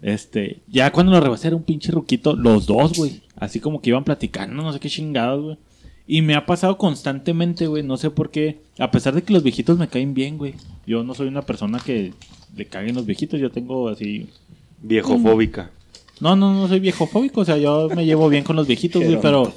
Este, 0.00 0.60
ya 0.66 0.90
cuando 0.90 1.12
lo 1.12 1.20
rebasé 1.20 1.48
era 1.48 1.56
un 1.56 1.64
pinche 1.64 1.92
ruquito, 1.92 2.34
los 2.34 2.64
dos, 2.64 2.94
güey. 2.94 3.20
Así 3.36 3.60
como 3.60 3.82
que 3.82 3.90
iban 3.90 4.04
platicando, 4.04 4.62
no 4.62 4.72
sé 4.72 4.80
qué 4.80 4.88
chingados, 4.88 5.44
güey. 5.44 5.58
Y 6.06 6.22
me 6.22 6.34
ha 6.34 6.46
pasado 6.46 6.78
constantemente, 6.78 7.66
güey. 7.66 7.82
No 7.82 7.98
sé 7.98 8.08
por 8.08 8.30
qué. 8.30 8.60
A 8.78 8.90
pesar 8.90 9.14
de 9.14 9.22
que 9.22 9.34
los 9.34 9.42
viejitos 9.42 9.76
me 9.76 9.88
caen 9.88 10.14
bien, 10.14 10.38
güey. 10.38 10.54
Yo 10.86 11.04
no 11.04 11.12
soy 11.12 11.28
una 11.28 11.42
persona 11.42 11.78
que 11.78 12.14
le 12.56 12.64
caguen 12.64 12.94
los 12.94 13.04
viejitos. 13.04 13.38
Yo 13.38 13.50
tengo 13.50 13.90
así. 13.90 14.30
Viejofóbica. 14.80 15.70
No, 16.20 16.36
no, 16.36 16.54
no 16.54 16.68
soy 16.68 16.80
viejofóbico. 16.80 17.42
O 17.42 17.44
sea, 17.44 17.58
yo 17.58 17.90
me 17.94 18.06
llevo 18.06 18.30
bien 18.30 18.44
con 18.44 18.56
los 18.56 18.66
viejitos, 18.66 19.04
güey. 19.04 19.20
Pero. 19.20 19.52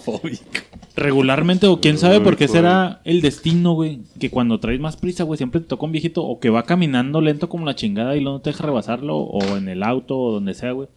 Regularmente, 0.96 1.68
o 1.68 1.80
quién 1.80 1.98
sabe 1.98 2.22
por 2.22 2.38
qué 2.38 2.48
será 2.48 3.02
el 3.04 3.22
destino, 3.22 3.74
güey. 3.74 4.02
Que 4.20 4.30
cuando 4.30 4.60
traes 4.60 4.80
más 4.80 4.98
prisa, 4.98 5.24
güey, 5.24 5.38
siempre 5.38 5.62
te 5.62 5.68
toca 5.68 5.86
un 5.86 5.92
viejito. 5.92 6.24
O 6.24 6.40
que 6.40 6.50
va 6.50 6.64
caminando 6.64 7.22
lento 7.22 7.50
como 7.50 7.66
la 7.66 7.76
chingada 7.76 8.16
y 8.16 8.22
luego 8.22 8.38
no 8.38 8.42
te 8.42 8.50
deja 8.52 8.66
rebasarlo. 8.66 9.18
O 9.18 9.58
en 9.58 9.68
el 9.68 9.84
auto 9.84 10.18
o 10.18 10.32
donde 10.34 10.54
sea, 10.54 10.72
güey. 10.72 10.88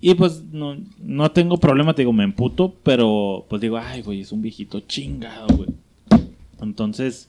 Y 0.00 0.14
pues 0.14 0.44
no, 0.52 0.76
no 0.98 1.30
tengo 1.30 1.56
problema, 1.56 1.94
te 1.94 2.02
digo, 2.02 2.12
me 2.12 2.24
emputo. 2.24 2.74
Pero 2.82 3.46
pues 3.48 3.62
digo, 3.62 3.78
ay, 3.78 4.02
güey, 4.02 4.20
es 4.20 4.32
un 4.32 4.42
viejito 4.42 4.80
chingado, 4.80 5.46
güey. 5.56 5.70
Entonces, 6.60 7.28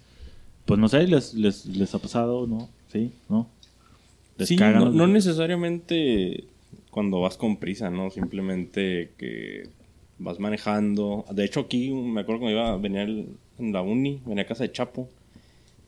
pues 0.65 0.79
no 0.79 0.88
sé, 0.89 1.07
les, 1.07 1.34
les, 1.34 1.65
les 1.65 1.93
ha 1.96 2.00
pasado, 2.00 2.48
¿no? 2.48 2.69
Sí, 2.91 3.12
¿no? 3.29 3.48
Les 4.38 4.48
Sí, 4.50 4.55
cagan 4.55 4.79
no, 4.79 4.86
los 4.86 4.96
no 4.96 5.07
necesariamente 5.07 6.46
cuando 6.91 7.22
vas 7.22 7.38
con 7.38 7.57
prisa, 7.57 7.89
¿no? 7.89 8.10
Simplemente 8.10 9.12
que 9.17 9.69
vas 10.19 10.39
manejando. 10.39 11.25
De 11.31 11.45
hecho, 11.45 11.62
aquí 11.62 11.91
me 11.91 12.21
acuerdo 12.21 12.41
cuando 12.41 12.59
iba, 12.59 12.77
venía 12.77 13.03
el- 13.03 13.29
en 13.59 13.74
la 13.74 13.81
uni, 13.81 14.21
venía 14.25 14.43
a 14.43 14.47
casa 14.47 14.63
de 14.63 14.71
Chapo. 14.71 15.09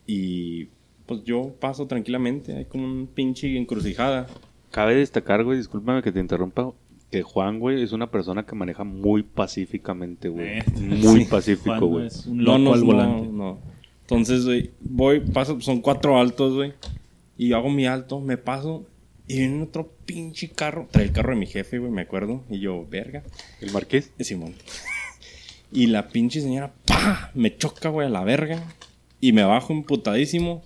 Y 0.08 0.68
pues 1.06 1.24
yo 1.24 1.54
paso 1.60 1.88
tranquilamente, 1.88 2.56
hay 2.56 2.66
como 2.66 2.86
un 2.86 3.08
pinche 3.08 3.56
encrucijada. 3.58 4.28
Cabe 4.72 4.96
destacar, 4.96 5.44
güey, 5.44 5.58
discúlpame 5.58 6.02
que 6.04 6.12
te 6.12 6.20
interrumpa, 6.20 6.72
que 7.12 7.24
Juan, 7.24 7.60
güey, 7.60 7.82
es 7.82 7.92
una 7.92 8.12
persona 8.12 8.46
que 8.46 8.56
maneja 8.56 8.84
muy 8.84 9.24
pacíficamente, 9.24 10.30
güey. 10.30 10.60
Eh, 10.60 10.64
Muy 10.80 11.22
sí. 11.24 11.26
pacífico, 11.30 11.76
Juan 11.78 11.90
güey. 11.90 12.08
es 12.08 12.26
un 12.28 12.44
loco 12.44 12.58
no, 12.60 12.74
al 12.74 12.80
no, 12.82 12.86
volante. 12.86 13.28
No, 13.28 13.34
no. 13.34 13.58
Entonces, 14.02 14.46
güey, 14.46 14.72
voy, 14.80 15.20
paso, 15.22 15.60
son 15.62 15.82
cuatro 15.82 16.20
altos, 16.20 16.54
güey. 16.56 16.74
Y 17.38 17.50
yo 17.50 17.58
hago 17.58 17.70
mi 17.70 17.86
alto, 17.88 18.20
me 18.20 18.38
paso. 18.38 18.86
Y 19.30 19.38
viene 19.38 19.62
otro 19.62 19.92
pinche 20.06 20.50
carro. 20.50 20.88
Trae 20.90 21.06
el 21.06 21.12
carro 21.12 21.30
de 21.30 21.36
mi 21.40 21.46
jefe, 21.46 21.78
güey, 21.78 21.92
me 21.92 22.02
acuerdo. 22.02 22.44
Y 22.50 22.60
yo, 22.60 22.84
verga. 22.90 23.22
¿El 23.62 23.72
marqués? 23.72 24.12
Eh, 24.18 24.24
Simón. 24.24 24.56
Y 25.72 25.86
la 25.86 26.08
pinche 26.08 26.42
señora, 26.42 26.72
¡pa! 26.86 27.30
Me 27.36 27.56
choca, 27.56 27.90
güey, 27.90 28.08
a 28.08 28.10
la 28.10 28.24
verga. 28.24 28.64
Y 29.22 29.32
me 29.34 29.44
bajo 29.44 29.72
emputadísimo. 29.72 30.64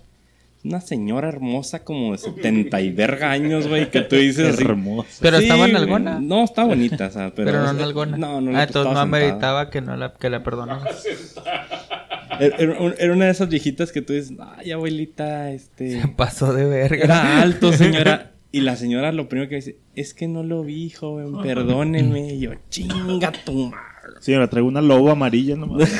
Una 0.64 0.80
señora 0.80 1.28
hermosa 1.28 1.84
como 1.84 2.12
de 2.12 2.18
70 2.18 2.80
y 2.80 2.90
verga 2.90 3.30
años, 3.32 3.68
güey, 3.68 3.90
que 3.90 4.00
tú 4.00 4.16
dices 4.16 4.54
así. 4.54 4.64
Hermoso. 4.64 5.08
Pero 5.20 5.36
Sí, 5.36 5.42
estaba 5.44 5.68
en 5.68 5.76
alguna. 5.76 6.18
No, 6.20 6.42
está 6.42 6.64
bonita, 6.64 7.08
o 7.08 7.10
sea, 7.10 7.34
pero... 7.34 7.50
Pero, 7.50 7.64
no 7.64 7.70
en 7.72 7.80
alguna. 7.82 8.16
No, 8.16 8.40
no, 8.40 8.48
ah, 8.52 8.54
la 8.54 8.62
entonces 8.64 8.94
no 8.94 8.98
ameritaba 8.98 9.68
que, 9.68 9.82
no 9.82 9.94
la, 9.98 10.14
que 10.14 10.30
la 10.30 10.42
perdonaras. 10.42 11.04
Era, 12.40 12.56
era 12.56 12.80
un- 12.80 12.94
era 12.98 13.12
una 13.12 13.26
de 13.26 13.30
esas 13.30 13.48
viejitas 13.48 13.92
que 13.92 14.02
tú 14.02 14.12
dices, 14.12 14.32
ay, 14.56 14.72
abuelita, 14.72 15.52
este... 15.52 16.02
Pasó 16.16 16.52
de 16.52 16.64
verga. 16.64 17.04
Era 17.04 17.40
alto, 17.42 17.72
señora. 17.72 18.32
Y 18.54 18.60
la 18.60 18.76
señora 18.76 19.10
lo 19.10 19.28
primero 19.28 19.48
que 19.48 19.56
dice, 19.56 19.78
es 19.96 20.14
que 20.14 20.28
no 20.28 20.44
lo 20.44 20.62
vi, 20.62 20.88
joven, 20.90 21.42
perdóneme. 21.42 22.34
Y 22.34 22.40
yo, 22.40 22.52
chinga 22.70 23.32
tu 23.44 23.52
madre. 23.70 24.20
Sí, 24.20 24.30
me 24.36 24.46
traigo 24.46 24.68
una 24.68 24.80
lobo 24.80 25.10
amarilla 25.10 25.56
nomás. 25.56 25.90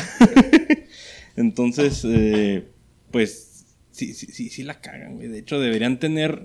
Entonces, 1.37 2.05
eh, 2.09 2.69
pues, 3.11 3.65
sí, 3.91 4.15
sí, 4.15 4.27
sí, 4.31 4.51
sí 4.51 4.63
la 4.63 4.81
cagan, 4.81 5.17
güey. 5.17 5.29
De 5.29 5.39
hecho, 5.39 5.59
deberían 5.59 5.99
tener, 5.99 6.45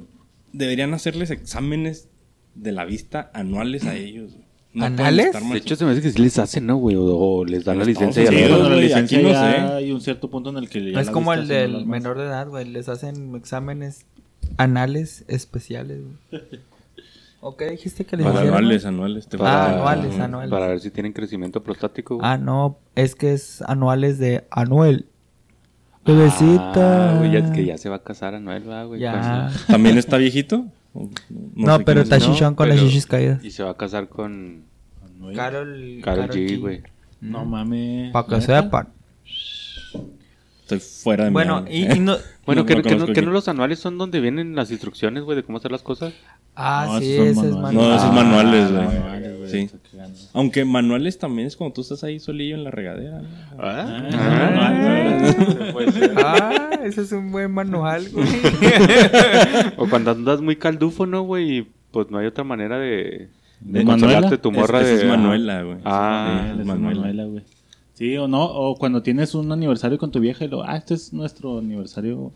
deberían 0.52 0.94
hacerles 0.96 1.30
exámenes 1.30 2.10
de 2.56 2.72
la 2.72 2.86
vista 2.86 3.30
anuales 3.36 3.86
a 3.86 3.96
ellos. 3.96 4.34
güey. 4.34 4.46
No 4.74 4.90
De 4.90 5.58
hecho, 5.58 5.76
se 5.76 5.86
me 5.86 5.92
hace 5.92 6.02
que 6.02 6.12
sí 6.12 6.22
les 6.22 6.38
hacen, 6.40 6.66
¿no, 6.66 6.78
güey? 6.78 6.96
O, 6.96 7.04
o 7.06 7.46
les 7.46 7.66
dan 7.66 7.80
la 7.80 7.86
licencia 7.86 8.24
y 8.24 8.28
a 8.28 8.30
Sí, 8.30 8.36
la 8.36 8.48
cuando 8.48 8.70
la 8.70 8.76
güey, 8.76 8.88
licencia 8.88 9.18
aquí 9.20 9.26
no 9.28 9.32
ya 9.32 9.52
sé. 9.52 9.58
hay 9.74 9.92
un 9.92 10.02
cierto 10.02 10.30
punto 10.30 10.50
en 10.52 10.58
el 10.58 10.70
que 10.70 10.92
ya 10.92 11.02
es 11.02 11.08
la 11.08 11.12
como 11.12 11.32
vista 11.32 11.60
el 11.64 11.72
no 11.72 11.78
del 11.80 11.86
menor 11.88 12.18
de 12.18 12.24
edad, 12.26 12.48
güey. 12.48 12.66
Les 12.66 12.88
hacen 12.90 13.36
exámenes 13.36 14.06
anales 14.58 15.24
especiales, 15.28 16.02
güey. 16.32 16.42
¿O 17.42 17.56
qué 17.56 17.70
dijiste 17.70 18.06
que 18.06 18.18
les 18.18 18.26
Para 18.26 18.40
hicieron? 18.40 18.58
anuales, 18.58 18.86
anuales. 18.86 19.28
te 19.28 19.38
Ah, 19.38 19.40
falta- 19.40 19.74
anuales, 19.76 20.20
anuales. 20.20 20.50
Para 20.52 20.68
ver 20.68 20.80
si 20.82 20.92
tienen 20.92 21.14
crecimiento 21.14 21.64
prostático, 21.64 22.16
güey. 22.18 22.28
Ah, 22.30 22.38
no, 22.38 22.78
es 22.96 23.16
que 23.16 23.32
es 23.34 23.62
anuales 23.62 24.20
de 24.20 24.46
Anuel. 24.52 25.06
Bebecita. 26.06 27.12
Ah, 27.14 27.18
güey, 27.18 27.32
ya 27.32 27.52
que 27.52 27.66
ya 27.66 27.78
se 27.78 27.88
va 27.90 27.98
a 27.98 28.04
casar 28.04 28.34
Anuel, 28.36 28.64
¿verdad, 28.64 28.88
güey. 28.88 29.00
Ya. 29.00 29.50
Pues, 29.52 29.66
¿También 29.68 29.98
está 29.98 30.18
viejito? 30.18 30.66
No, 30.94 31.10
No, 31.56 31.78
sé 31.78 31.84
pero 31.84 32.02
está 32.02 32.20
chichón 32.20 32.56
con 32.56 32.68
las 32.68 32.80
shishis 32.80 33.06
caídas. 33.06 33.44
Y 33.44 33.52
se 33.52 33.64
va 33.64 33.72
a 33.72 33.78
casar 33.78 34.10
con 34.10 34.64
No, 35.18 35.32
Carol, 35.34 36.00
Karol 36.04 36.30
G, 36.30 36.60
güey. 36.60 36.82
No 37.22 37.46
mames. 37.46 38.12
Para 38.12 38.28
que 38.28 38.42
sepan. 38.42 38.90
Estoy 40.72 40.80
fuera 40.80 41.24
de 41.26 41.30
mi 41.32 41.34
Bueno, 41.34 41.58
área. 41.58 41.76
y, 41.76 41.92
y 41.98 42.00
no... 42.00 42.16
Bueno, 42.46 42.62
No, 42.62 42.66
que, 42.68 42.76
no 42.76 42.82
que 42.82 42.90
no, 42.90 42.96
conozco 42.96 43.14
que 43.14 43.20
el- 43.20 43.26
no 43.26 43.32
los 43.32 43.48
anuales 43.48 43.80
son 43.80 43.98
donde 43.98 44.20
vienen 44.20 44.56
las 44.56 44.70
instrucciones, 44.72 45.24
güey, 45.24 45.36
de 45.36 45.44
cómo 45.44 45.58
hacer 45.60 45.72
las 45.72 45.82
cosas. 45.84 46.14
Ah, 46.56 46.86
No, 46.88 47.00
sí, 47.00 47.14
ese 47.14 47.30
es 47.30 47.36
manuales. 47.36 47.56
manual. 47.62 47.76
No, 47.90 47.96
esos 47.96 48.10
Ah, 48.10 48.12
manuales, 48.12 48.72
güey. 48.72 48.88
Sí. 49.50 49.70
Aunque 50.34 50.64
manuales 50.66 51.18
también 51.18 51.48
es 51.48 51.56
cuando 51.56 51.74
tú 51.74 51.82
estás 51.82 52.04
ahí 52.04 52.20
solillo 52.20 52.54
en 52.56 52.64
la 52.64 52.70
regadera. 52.72 53.20
¿no? 53.22 53.28
Ah, 53.58 54.10
Ah. 54.14 55.74
Ah, 56.18 56.70
ese 56.84 57.02
es 57.02 57.12
un 57.12 57.32
buen 57.32 57.52
manual, 57.52 58.08
güey. 58.12 58.28
O 59.78 59.88
cuando 59.90 60.12
andas 60.12 60.42
muy 60.42 60.56
caldufo, 60.56 61.06
¿no, 61.06 61.22
güey? 61.24 61.58
Y 61.60 61.68
pues 61.92 62.10
no 62.12 62.18
hay 62.20 62.28
otra 62.28 62.44
manera 62.44 62.78
de, 62.78 63.30
de 63.62 63.80
¿De 63.80 63.86
consolarte 63.86 64.22
Manuela? 64.22 64.42
tu 64.42 64.52
morra 64.52 64.82
Es- 64.82 64.88
de... 64.88 64.96
es 64.96 65.06
Manuela, 65.06 65.64
güey. 65.64 65.78
Ah, 65.86 66.52
Sí, 66.56 66.62
es. 66.62 66.66
Manuela, 66.68 67.24
güey. 67.26 67.44
Sí, 68.00 68.18
o 68.18 68.28
no, 68.30 68.46
o 68.46 68.76
cuando 68.78 69.04
tienes 69.04 69.36
un 69.36 69.52
aniversario 69.52 69.98
con 69.98 70.10
tu 70.10 70.20
vieja 70.22 70.46
y 70.46 70.48
lo, 70.48 70.64
ah, 70.64 70.78
este 70.78 70.94
es 70.94 71.12
nuestro 71.12 71.60
aniversario 71.60 72.32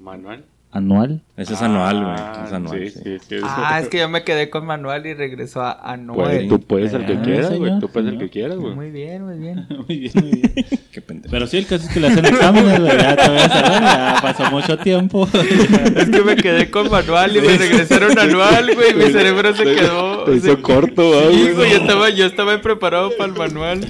Manual. 0.00 0.44
anual. 0.72 1.22
Ese 1.36 1.54
es 1.54 1.62
anual, 1.62 2.02
güey. 2.02 2.16
Ah, 2.18 2.44
Es 2.46 2.52
anual. 2.52 2.78
Sí, 2.80 2.90
sí. 2.90 3.00
sí, 3.04 3.18
sí. 3.28 3.36
Ah, 3.44 3.78
es 3.80 3.88
que 3.90 3.98
yo 4.00 4.08
me 4.08 4.24
quedé 4.24 4.50
con 4.50 4.66
manual 4.66 5.06
y 5.06 5.14
regresó 5.14 5.62
a 5.62 5.78
Pues, 5.80 5.92
Anuel. 5.94 6.48
tú 6.48 6.58
puedes 6.60 6.92
el 6.92 7.06
que 7.06 7.12
Ah, 7.12 7.22
quieras, 7.22 7.56
güey. 7.56 7.78
Tú 7.78 7.88
puedes 7.88 8.12
el 8.12 8.18
que 8.18 8.30
quieras, 8.30 8.58
güey. 8.58 8.74
Muy 8.74 8.90
bien, 8.90 9.24
muy 9.24 9.38
bien. 9.38 9.64
muy 9.88 9.96
bien, 9.98 10.12
muy 10.14 10.30
bien. 10.32 10.52
Qué 10.92 11.00
pendejo. 11.00 11.30
Pero 11.30 11.46
sí, 11.46 11.58
el 11.58 11.66
caso 11.66 11.86
es 11.86 11.92
que 11.94 12.00
le 12.00 12.08
hacen 12.08 12.26
exámenes, 12.26 12.80
güey. 12.80 12.96
Ya 12.98 13.14
te 13.16 13.28
voy 13.28 13.38
a 13.38 13.48
saber, 13.48 13.80
ya 13.82 14.18
pasó 14.22 14.50
mucho 14.50 14.76
tiempo. 14.78 15.28
Es 15.32 16.08
que 16.10 16.20
me 16.22 16.34
quedé 16.34 16.68
con 16.68 16.90
manual 16.90 17.36
y 17.36 17.40
me 17.42 17.56
regresaron 17.56 18.18
a 18.18 18.22
anual, 18.22 18.74
güey. 18.74 18.94
Mi 18.94 19.12
cerebro 19.12 19.54
se 19.54 19.62
quedó. 19.62 20.24
Te 20.24 20.34
hizo 20.34 20.60
corto, 20.62 21.30
Sí, 21.30 21.42
güey. 21.42 21.54
güey, 21.54 21.70
yo 21.70 21.76
estaba, 21.76 22.10
yo 22.10 22.26
estaba 22.26 22.60
preparado 22.60 23.10
para 23.16 23.30
el 23.32 23.38
manual. 23.38 23.80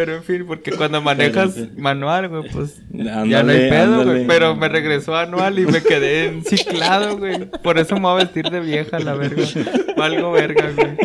Pero 0.00 0.14
en 0.14 0.24
fin, 0.24 0.46
porque 0.46 0.72
cuando 0.72 1.02
manejas 1.02 1.76
manual, 1.76 2.30
güey, 2.30 2.50
pues 2.50 2.80
ya 2.90 3.42
no 3.42 3.52
hay 3.52 3.68
pedo, 3.68 4.02
güey. 4.02 4.26
Pero 4.26 4.56
me 4.56 4.66
regresó 4.70 5.14
anual 5.14 5.58
y 5.58 5.66
me 5.66 5.82
quedé 5.82 6.24
enciclado, 6.24 7.18
güey. 7.18 7.50
Por 7.62 7.78
eso 7.78 7.96
me 7.96 8.00
voy 8.00 8.12
a 8.12 8.24
vestir 8.24 8.48
de 8.48 8.60
vieja, 8.60 8.98
la 8.98 9.12
verga. 9.12 9.44
Valgo 9.98 10.32
verga, 10.32 10.72
güey. 10.74 10.96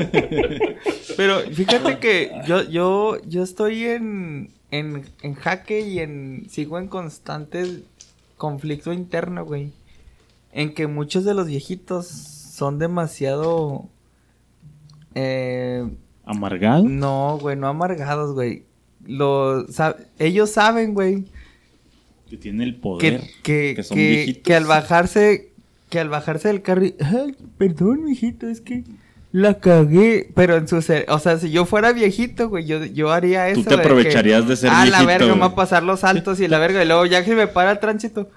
Pero 1.18 1.40
fíjate 1.40 2.00
que 2.00 2.32
yo, 2.48 2.64
yo, 2.70 3.18
yo 3.28 3.44
estoy 3.44 3.84
en, 3.84 4.52
en, 4.72 5.04
en 5.22 5.36
jaque 5.36 5.82
y 5.82 6.00
en. 6.00 6.46
sigo 6.50 6.80
en 6.80 6.88
constante 6.88 7.84
conflicto 8.38 8.94
interno, 8.94 9.44
güey. 9.44 9.74
En 10.54 10.74
que 10.74 10.88
muchos 10.88 11.26
de 11.26 11.34
los 11.34 11.48
viejitos 11.48 12.08
son 12.08 12.80
demasiado. 12.80 13.90
Eh, 15.16 15.86
¿Amargado? 16.24 16.86
no, 16.88 17.38
güey, 17.42 17.58
no 17.58 17.68
amargados, 17.68 18.34
güey. 18.34 18.64
Lo, 19.08 19.66
ellos 20.20 20.52
saben, 20.52 20.94
güey, 20.94 21.26
Que 22.30 22.38
tiene 22.38 22.64
el 22.64 22.76
poder. 22.76 23.22
que, 23.44 23.74
Que 23.76 23.84
son 23.84 23.98
que, 23.98 24.10
viejitos. 24.10 24.44
que 24.44 24.56
al 24.56 24.66
bajarse, 24.66 25.50
que 25.90 26.00
al 26.00 26.10
bajarse 26.10 26.48
del 26.48 26.62
carro, 26.62 26.86
y, 26.86 26.96
ay, 27.00 27.36
perdón, 27.58 28.04
mijito, 28.04 28.48
es 28.48 28.62
que 28.62 28.84
la 29.32 29.60
cagué. 29.60 30.30
Pero 30.34 30.56
en 30.58 30.68
su 30.68 30.82
ser, 30.82 31.06
o 31.10 31.20
sea, 31.20 31.38
si 31.38 31.52
yo 31.52 31.66
fuera 31.66 31.92
viejito, 31.94 32.50
güey, 32.50 32.66
yo, 32.66 32.84
yo 32.86 33.12
haría 33.12 33.50
eso. 33.50 33.62
Tú 33.62 33.70
te 33.70 33.76
de 33.76 33.82
aprovecharías 33.82 34.44
que, 34.44 34.50
de 34.50 34.56
ser 34.56 34.70
Ah, 34.74 34.86
la 34.86 35.00
viejito, 35.00 35.08
verga, 35.08 35.26
me 35.28 35.32
va 35.42 35.46
güey". 35.48 35.52
a 35.52 35.56
pasar 35.56 35.84
los 35.84 36.00
saltos 36.00 36.40
y 36.40 36.48
la 36.48 36.58
verga, 36.60 36.84
y 36.84 36.88
luego 36.88 37.06
ya 37.06 37.24
que 37.24 37.36
me 37.36 37.48
para 37.48 37.72
el 37.72 37.80
tránsito. 37.80 38.30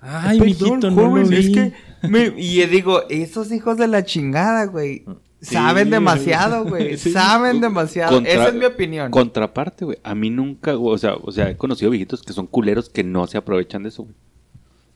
Ay, 0.00 0.38
Perdón, 0.38 0.46
mijito, 0.46 0.90
no 0.90 0.96
joven, 1.08 1.30
lo 1.30 1.36
es 1.36 1.46
vi. 1.48 1.52
que 1.52 1.72
me- 2.08 2.32
y 2.36 2.64
digo, 2.66 3.02
esos 3.08 3.50
hijos 3.52 3.76
de 3.78 3.88
la 3.88 4.04
chingada, 4.04 4.64
güey. 4.66 5.04
Saben 5.40 5.90
demasiado, 5.90 6.64
güey. 6.64 6.96
Sí. 6.98 7.10
saben 7.12 7.60
demasiado. 7.60 8.14
Contra- 8.14 8.32
Esa 8.32 8.48
es 8.48 8.54
mi 8.54 8.64
opinión. 8.64 9.10
Contraparte, 9.10 9.84
güey. 9.84 9.98
A 10.02 10.14
mí 10.14 10.30
nunca, 10.30 10.72
güey, 10.74 10.94
o 10.94 10.98
sea, 10.98 11.14
o 11.14 11.30
sea, 11.32 11.50
he 11.50 11.56
conocido 11.56 11.90
viejitos 11.90 12.22
que 12.22 12.32
son 12.32 12.46
culeros 12.46 12.88
que 12.88 13.04
no 13.04 13.26
se 13.26 13.38
aprovechan 13.38 13.82
de 13.82 13.90
eso, 13.90 14.02
güey. 14.04 14.14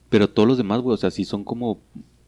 Pero 0.09 0.29
todos 0.29 0.47
los 0.47 0.57
demás, 0.57 0.79
güey, 0.81 0.93
o 0.93 0.97
sea, 0.97 1.09
sí 1.11 1.25
son 1.25 1.43
como, 1.43 1.79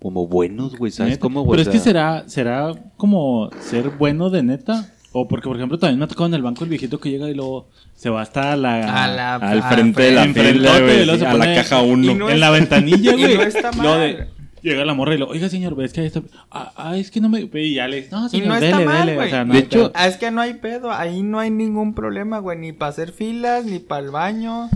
como 0.01 0.27
buenos, 0.27 0.75
güey, 0.75 0.91
¿sabes 0.91 1.17
cómo, 1.17 1.43
güey? 1.43 1.59
Pero 1.59 1.69
es 1.69 1.75
que 1.75 1.83
será, 1.83 2.23
será 2.27 2.71
como 2.97 3.49
ser 3.59 3.89
bueno 3.91 4.29
de 4.29 4.43
neta. 4.43 4.91
O 5.17 5.27
porque, 5.29 5.47
por 5.47 5.55
ejemplo, 5.55 5.77
también 5.79 5.97
me 5.99 6.03
ha 6.05 6.07
tocado 6.09 6.25
en 6.25 6.33
el 6.33 6.41
banco 6.41 6.65
el 6.65 6.69
viejito 6.69 6.99
que 6.99 7.09
llega 7.09 7.29
y 7.29 7.33
luego 7.33 7.69
se 7.95 8.09
va 8.09 8.21
hasta 8.21 8.57
la... 8.57 9.03
A 9.03 9.07
la- 9.07 9.35
Al 9.35 9.63
frente 9.63 10.01
de 10.03 10.11
la 10.11 10.23
fila, 10.27 10.79
güey. 10.81 11.09
A 11.09 11.33
la 11.35 11.55
caja 11.55 11.83
y 11.85 11.89
1. 11.89 12.15
no 12.15 12.27
en 12.29 12.33
es- 12.35 12.39
la 12.41 12.49
ventanilla, 12.49 13.13
güey. 13.17 13.35
no 13.37 13.43
está 13.43 13.71
Lo 13.71 13.97
de- 13.97 14.27
llega 14.65 14.83
la 14.85 14.93
morra 14.93 15.15
y 15.15 15.17
lo, 15.17 15.27
oiga, 15.29 15.47
señor, 15.49 15.75
ves 15.75 15.93
que 15.93 16.01
ahí 16.01 16.07
está. 16.07 16.21
Ah, 16.51 16.73
ah, 16.75 16.97
es 16.97 17.11
que 17.11 17.21
no 17.21 17.29
me. 17.29 17.49
Y 17.53 17.73
ya 17.75 17.87
le 17.87 18.07
no, 18.11 18.25
Y 18.27 18.29
señor, 18.29 18.47
no 18.47 18.55
está 18.55 18.77
dele, 18.77 18.85
mal, 18.85 18.99
dele. 19.05 19.15
güey. 19.15 19.27
O 19.27 19.29
sea, 19.29 19.45
no 19.45 19.53
De 19.53 19.59
hay 19.59 19.65
hecho, 19.65 19.79
pedo. 19.79 19.91
Ah, 19.95 20.07
es 20.07 20.17
que 20.17 20.31
no 20.31 20.41
hay 20.41 20.53
pedo, 20.55 20.91
ahí 20.91 21.23
no 21.23 21.39
hay 21.39 21.49
ningún 21.51 21.93
problema, 21.93 22.39
güey, 22.39 22.57
ni 22.57 22.73
para 22.73 22.89
hacer 22.89 23.11
filas, 23.11 23.65
ni 23.65 23.79
para 23.79 24.05
el 24.05 24.11
baño. 24.11 24.69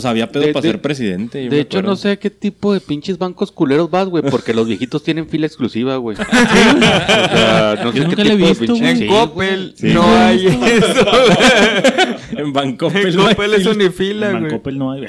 Sea, 0.00 0.10
había 0.10 0.28
pedo 0.30 0.44
De- 0.46 0.52
para 0.52 0.62
de- 0.62 0.68
ser 0.70 0.80
presidente. 0.82 1.48
De 1.48 1.60
hecho, 1.60 1.78
acuerdo. 1.78 1.90
no 1.90 1.96
sé 1.96 2.10
a 2.10 2.16
qué 2.16 2.30
tipo 2.30 2.72
de 2.72 2.80
pinches 2.80 3.18
bancos 3.18 3.52
culeros 3.52 3.90
vas, 3.90 4.08
güey, 4.08 4.22
porque 4.30 4.52
los 4.54 4.66
viejitos 4.66 5.02
tienen 5.02 5.28
fila 5.28 5.46
exclusiva, 5.46 5.96
güey. 5.96 6.16
O 6.24 7.36
sea, 7.36 7.80
no 7.84 7.92
sé 7.92 8.06
qué 8.16 8.24
le 8.24 8.32
he 8.34 8.36
tipo 8.36 8.48
visto. 8.48 8.74
En 8.84 8.96
Sí, 8.98 9.06
Coppel 9.06 9.74
Sí, 9.76 9.88
no 9.92 10.02
güey. 10.02 10.14
hay 10.16 10.46
eso. 10.46 11.06
En. 12.36 12.76
Coppel 12.76 13.54
es 13.54 13.66
unifila, 13.66 14.26
En 14.30 14.32
güey. 14.32 14.42
Bancoppel 14.50 14.78
no 14.78 14.92
hay. 14.92 15.04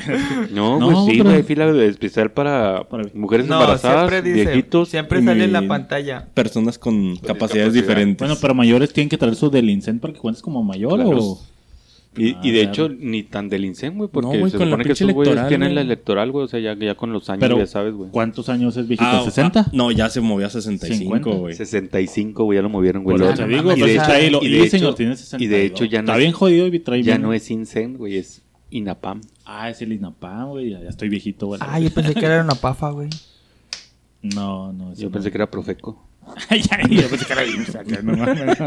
No, 0.51 0.79
No, 0.79 1.05
sí, 1.05 1.17
pero- 1.17 1.29
hay 1.31 1.43
fila 1.43 1.65
especial 1.83 2.31
para, 2.31 2.83
mujeres 3.13 3.47
No, 3.47 3.55
embarazadas, 3.55 4.09
siempre 4.09 4.21
dice, 4.33 4.45
viejitos. 4.51 4.89
siempre 4.89 5.23
sale 5.23 5.43
en 5.45 5.53
la 5.53 5.67
pantalla. 5.67 6.27
Personas 6.33 6.77
con 6.77 7.15
capacidades 7.17 7.37
capacidad. 7.69 7.71
diferentes. 7.71 8.27
bueno, 8.27 8.39
pero 8.41 8.53
mayores 8.53 8.93
tienen 8.93 9.09
que 9.09 9.17
traer 9.17 9.35
su 9.35 9.49
del 9.49 9.69
para 9.99 10.13
que 10.13 10.19
cuentes 10.19 10.41
como 10.41 10.63
mayor 10.63 10.95
Claro. 10.95 11.17
o. 11.19 11.41
Y, 12.17 12.37
y 12.47 12.51
de 12.51 12.61
Ah, 12.61 12.63
hecho, 12.69 12.87
ni 12.89 13.23
tan 13.23 13.49
del 13.49 13.65
INSEN, 13.65 13.97
güey, 13.97 14.09
porque 14.09 14.25
No, 14.33 14.39
güey, 14.39 14.51
se 14.51 14.57
supone 14.57 14.83
que 14.85 14.93
esos 14.93 15.11
güeyes 15.11 15.47
tienen 15.49 15.75
la 15.75 15.81
electoral, 15.81 16.31
güey, 16.31 16.45
o 16.45 16.47
sea, 16.47 16.59
ya, 16.61 16.73
ya 16.73 16.95
con 16.95 17.11
los 17.11 17.29
años, 17.29 17.41
Pero, 17.41 17.57
ya 17.57 17.67
sabes, 17.67 17.93
güey. 17.93 18.09
¿cuántos 18.11 18.47
años 18.49 18.77
es 18.77 18.87
viejito? 18.87 19.09
Ah, 19.09 19.23
¿60? 19.25 19.51
ah, 19.65 19.69
no, 19.73 19.91
ya 19.91 20.09
se 20.09 20.21
movió 20.21 20.47
a 20.47 20.49
65, 20.49 21.03
50. 21.03 21.29
güey. 21.31 21.55
65, 21.55 22.43
güey, 22.45 22.57
ya 22.57 22.61
lo 22.61 22.69
movieron, 22.69 23.03
güey. 23.03 23.17
Por 23.17 23.27
eso 23.27 23.35
te 23.43 23.47
digo, 23.49 23.73
y 23.73 23.79
y 23.79 23.81
de 24.51 24.59
hecho- 24.61 24.69
señor 24.69 24.95
tiene 24.95 25.15
60. 25.17 25.43
y 25.43 25.47
de 25.47 25.65
hecho 25.65 25.83
ya 25.85 26.01
no 26.01 26.05
Está 26.05 26.13
es- 26.13 26.19
bien 26.19 26.31
jodido 26.31 26.67
y 26.67 26.79
trae 26.79 27.03
ya 27.03 27.13
bien- 27.15 27.21
no 27.23 27.33
es 27.33 27.51
INSEN, 27.51 27.97
güey, 27.97 28.17
es 28.17 28.41
INAPAM. 28.71 29.21
Ah, 29.45 29.69
es 29.69 29.81
el 29.81 29.91
INAPAM, 29.91 30.49
güey. 30.49 30.69
Ya, 30.71 30.81
ya 30.81 30.89
estoy 30.89 31.09
viejito, 31.09 31.47
güey. 31.47 31.59
Ah, 31.63 31.79
yo 31.79 31.89
pensé 31.91 32.13
que 32.15 32.25
era 32.25 32.41
una 32.41 32.55
pafa, 32.55 32.91
güey. 32.91 33.09
No, 34.21 34.73
no. 34.73 34.93
Yo 34.95 35.05
no. 35.07 35.11
pensé 35.11 35.31
que 35.31 35.37
era 35.37 35.49
Profeco. 35.51 36.04
Ay, 36.49 36.61
ay, 36.71 36.95
yo 36.97 37.07
pensé 37.07 37.25
que 37.25 37.33
era 37.33 37.45
IMSS, 37.45 37.75
acá, 37.75 37.99
no 38.03 38.17
mames, 38.17 38.59
no. 38.59 38.65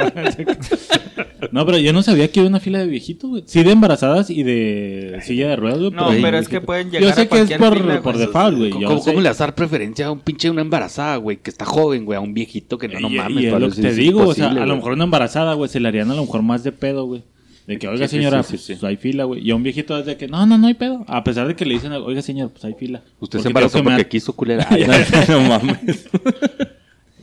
No, 1.52 1.66
pero 1.66 1.78
yo 1.78 1.92
no 1.92 2.02
sabía 2.02 2.30
que 2.30 2.40
había 2.40 2.48
una 2.50 2.60
fila 2.60 2.78
de 2.78 2.86
viejitos, 2.86 3.28
güey. 3.30 3.42
Sí, 3.46 3.62
de 3.62 3.72
embarazadas 3.72 4.30
y 4.30 4.42
de 4.42 5.18
silla 5.22 5.48
de 5.48 5.56
ruedas, 5.56 5.78
güey. 5.78 5.90
No, 5.90 6.08
pero 6.22 6.38
es 6.38 6.48
que 6.48 6.60
pueden 6.60 6.90
Yo 6.90 7.00
llegar 7.00 7.14
sé 7.14 7.20
a 7.22 7.28
que 7.28 7.40
es 7.40 7.52
por, 7.58 7.76
fila, 7.78 8.00
por 8.00 8.14
güey. 8.14 8.26
default, 8.26 8.56
güey. 8.58 8.70
¿Cómo, 8.70 8.82
yo 8.82 8.88
cómo- 8.88 9.00
sé. 9.00 9.10
cómo 9.10 9.20
le 9.22 9.28
vas 9.28 9.40
a 9.40 9.44
dar 9.44 9.54
preferencia 9.54 10.06
a 10.06 10.12
un 10.12 10.20
pinche 10.20 10.48
una 10.50 10.62
embarazada, 10.62 11.16
güey, 11.16 11.38
que 11.38 11.50
está 11.50 11.64
joven, 11.64 12.04
güey, 12.04 12.16
a 12.16 12.20
un 12.20 12.32
viejito 12.32 12.78
que 12.78 12.88
no, 12.88 13.00
no 13.00 13.10
y, 13.10 13.16
mames? 13.16 13.42
y 13.42 13.46
es 13.46 13.52
para 13.52 13.66
lo 13.66 13.70
que 13.74 13.82
te 13.82 13.92
digo, 13.94 14.26
o 14.28 14.34
sea, 14.34 14.48
a 14.48 14.66
lo 14.66 14.76
mejor 14.76 14.92
una 14.92 15.04
embarazada, 15.04 15.54
güey, 15.54 15.68
se 15.68 15.80
le 15.80 15.88
harían 15.88 16.10
a 16.10 16.14
lo 16.14 16.22
mejor 16.22 16.42
más 16.42 16.64
de 16.64 16.72
pedo, 16.72 17.04
güey. 17.06 17.22
De 17.66 17.78
que, 17.78 17.86
oiga, 17.86 18.08
sí, 18.08 18.16
señora, 18.16 18.42
sí, 18.44 18.56
sí, 18.56 18.72
pues 18.74 18.84
hay 18.84 18.96
fila, 18.96 19.24
güey. 19.24 19.46
Y 19.46 19.50
a 19.50 19.54
un 19.56 19.62
viejito 19.62 19.98
es 19.98 20.06
de 20.06 20.16
que, 20.16 20.26
no, 20.26 20.46
no, 20.46 20.56
no 20.56 20.68
hay 20.68 20.74
pedo. 20.74 21.04
A 21.06 21.22
pesar 21.22 21.46
de 21.46 21.54
que 21.54 21.66
le 21.66 21.74
dicen, 21.74 21.92
oiga, 21.92 22.22
señor, 22.22 22.50
pues 22.50 22.64
hay 22.64 22.72
fila. 22.72 23.02
Usted 23.20 23.40
se 23.40 23.48
embarazó 23.48 23.78
me 23.84 23.90
porque 23.90 24.08
quiso, 24.08 24.32
culera. 24.32 24.66
No 25.28 25.40
mames. 25.42 26.08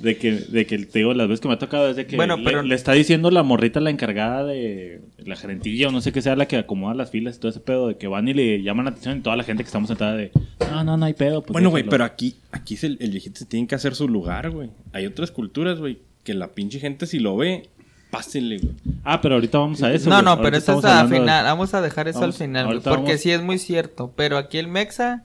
De 0.05 0.17
que, 0.17 0.33
de 0.33 0.65
que 0.67 0.77
te 0.77 0.99
digo, 0.99 1.13
las 1.15 1.27
veces 1.27 1.41
que 1.41 1.47
me 1.47 1.55
ha 1.55 1.57
tocado 1.57 1.89
es 1.89 1.95
de 1.95 2.05
que 2.05 2.15
Bueno, 2.15 2.37
le, 2.37 2.43
pero- 2.43 2.61
le 2.61 2.75
está 2.75 2.91
diciendo 2.93 3.31
la 3.31 3.41
morrita, 3.41 3.79
la 3.79 3.89
encargada 3.89 4.43
de 4.43 5.01
la 5.17 5.35
gerentilla 5.35 5.87
o 5.87 5.91
no 5.91 5.99
sé 5.99 6.11
qué 6.11 6.21
sea, 6.21 6.35
la 6.35 6.47
que 6.47 6.57
acomoda 6.57 6.93
las 6.93 7.09
filas 7.09 7.37
y 7.37 7.39
todo 7.39 7.49
ese 7.49 7.59
pedo, 7.59 7.87
de 7.87 7.97
que 7.97 8.07
van 8.07 8.27
y 8.27 8.33
le 8.35 8.61
llaman 8.61 8.85
la 8.85 8.91
atención 8.91 9.17
y 9.17 9.21
toda 9.21 9.35
la 9.35 9.43
gente 9.43 9.63
que 9.63 9.67
estamos 9.67 9.87
sentada 9.87 10.13
de, 10.15 10.31
no, 10.71 10.83
no, 10.83 10.95
no 10.95 11.05
hay 11.05 11.13
pedo. 11.13 11.41
Pues 11.41 11.53
Bueno, 11.53 11.71
güey, 11.71 11.81
déjalo". 11.81 11.91
pero 11.91 12.03
aquí, 12.03 12.35
aquí 12.51 12.77
se- 12.77 12.85
el 12.87 13.09
viejito 13.11 13.39
se 13.39 13.45
tiene 13.45 13.65
que 13.67 13.73
hacer 13.75 13.95
su 13.95 14.07
lugar, 14.07 14.51
güey. 14.51 14.69
Hay 14.93 15.05
otras 15.07 15.31
culturas, 15.31 15.79
güey, 15.79 15.97
que 16.23 16.33
la 16.35 16.49
pinche 16.49 16.79
gente 16.79 17.07
si 17.07 17.17
lo 17.19 17.35
ve, 17.35 17.67
pásele, 18.11 18.59
güey. 18.59 18.73
Ah, 19.03 19.21
pero 19.21 19.35
ahorita 19.35 19.57
vamos 19.57 19.81
a 19.81 19.91
eso. 19.93 20.09
No, 20.09 20.17
güey. 20.17 20.23
no, 20.25 20.29
Ahorita 20.31 20.43
pero 20.43 20.57
eso 20.57 20.71
estamos 20.77 20.85
es 20.85 20.91
al 20.91 21.09
de- 21.09 21.17
final. 21.19 21.43
Vamos 21.45 21.73
a 21.73 21.81
dejar 21.81 22.07
eso 22.07 22.19
Vamos- 22.19 22.35
al 22.35 22.47
final, 22.47 22.65
güey. 22.67 22.79
Porque 22.79 22.89
vamos- 23.01 23.21
sí 23.21 23.31
es 23.31 23.41
muy 23.41 23.57
cierto. 23.57 24.13
Pero 24.15 24.37
aquí 24.37 24.57
el 24.59 24.67
Mexa, 24.67 25.23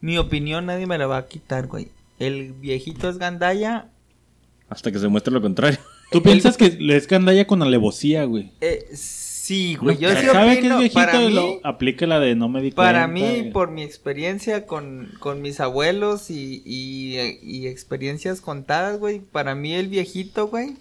mi 0.00 0.16
opinión 0.18 0.66
nadie 0.66 0.86
me 0.86 0.96
la 0.98 1.06
va 1.06 1.18
a 1.18 1.26
quitar, 1.26 1.66
güey. 1.66 1.88
El 2.18 2.52
viejito 2.52 3.08
es 3.08 3.18
gandaya. 3.18 3.86
Hasta 4.68 4.90
que 4.90 4.98
se 4.98 5.08
muestre 5.08 5.32
lo 5.32 5.42
contrario. 5.42 5.78
Tú 6.10 6.22
piensas 6.22 6.56
que 6.56 6.70
le 6.70 6.96
es 6.96 7.06
candalla 7.06 7.46
con 7.46 7.62
alevosía, 7.62 8.24
güey. 8.24 8.52
Eh, 8.60 8.86
sí, 8.92 9.76
güey. 9.76 9.98
Yo 9.98 10.10
sí 10.10 10.26
sabe 10.26 10.60
que 10.60 10.68
es 10.68 10.78
viejito 10.78 11.18
mí, 11.18 11.34
lo 11.34 11.60
aplica 11.64 12.06
la 12.06 12.20
de 12.20 12.34
no 12.34 12.48
me 12.48 12.62
di 12.62 12.70
para 12.70 13.06
cuenta, 13.06 13.12
mí, 13.12 13.40
güey. 13.40 13.52
por 13.52 13.70
mi 13.70 13.82
experiencia 13.82 14.66
con, 14.66 15.12
con 15.18 15.42
mis 15.42 15.60
abuelos 15.60 16.30
y, 16.30 16.62
y, 16.64 17.18
y 17.42 17.66
experiencias 17.66 18.40
contadas, 18.40 18.98
güey. 18.98 19.20
Para 19.20 19.54
mí 19.54 19.74
el 19.74 19.88
viejito, 19.88 20.48
güey. 20.48 20.76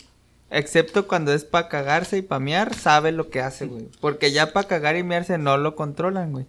Excepto 0.50 1.08
cuando 1.08 1.34
es 1.34 1.46
para 1.46 1.67
cagarse 1.67 2.19
y 2.19 2.22
para 2.22 2.39
mear, 2.39 2.76
sabe 2.76 3.12
lo 3.12 3.30
que 3.30 3.41
hace, 3.41 3.65
güey. 3.65 3.88
Porque 4.00 4.32
ya 4.32 4.54
para 4.54 4.67
cagar 4.67 4.96
y 4.96 5.04
mearse 5.04 5.38
no 5.39 5.58
lo 5.58 5.76
controlan, 5.76 6.32
güey. 6.32 6.46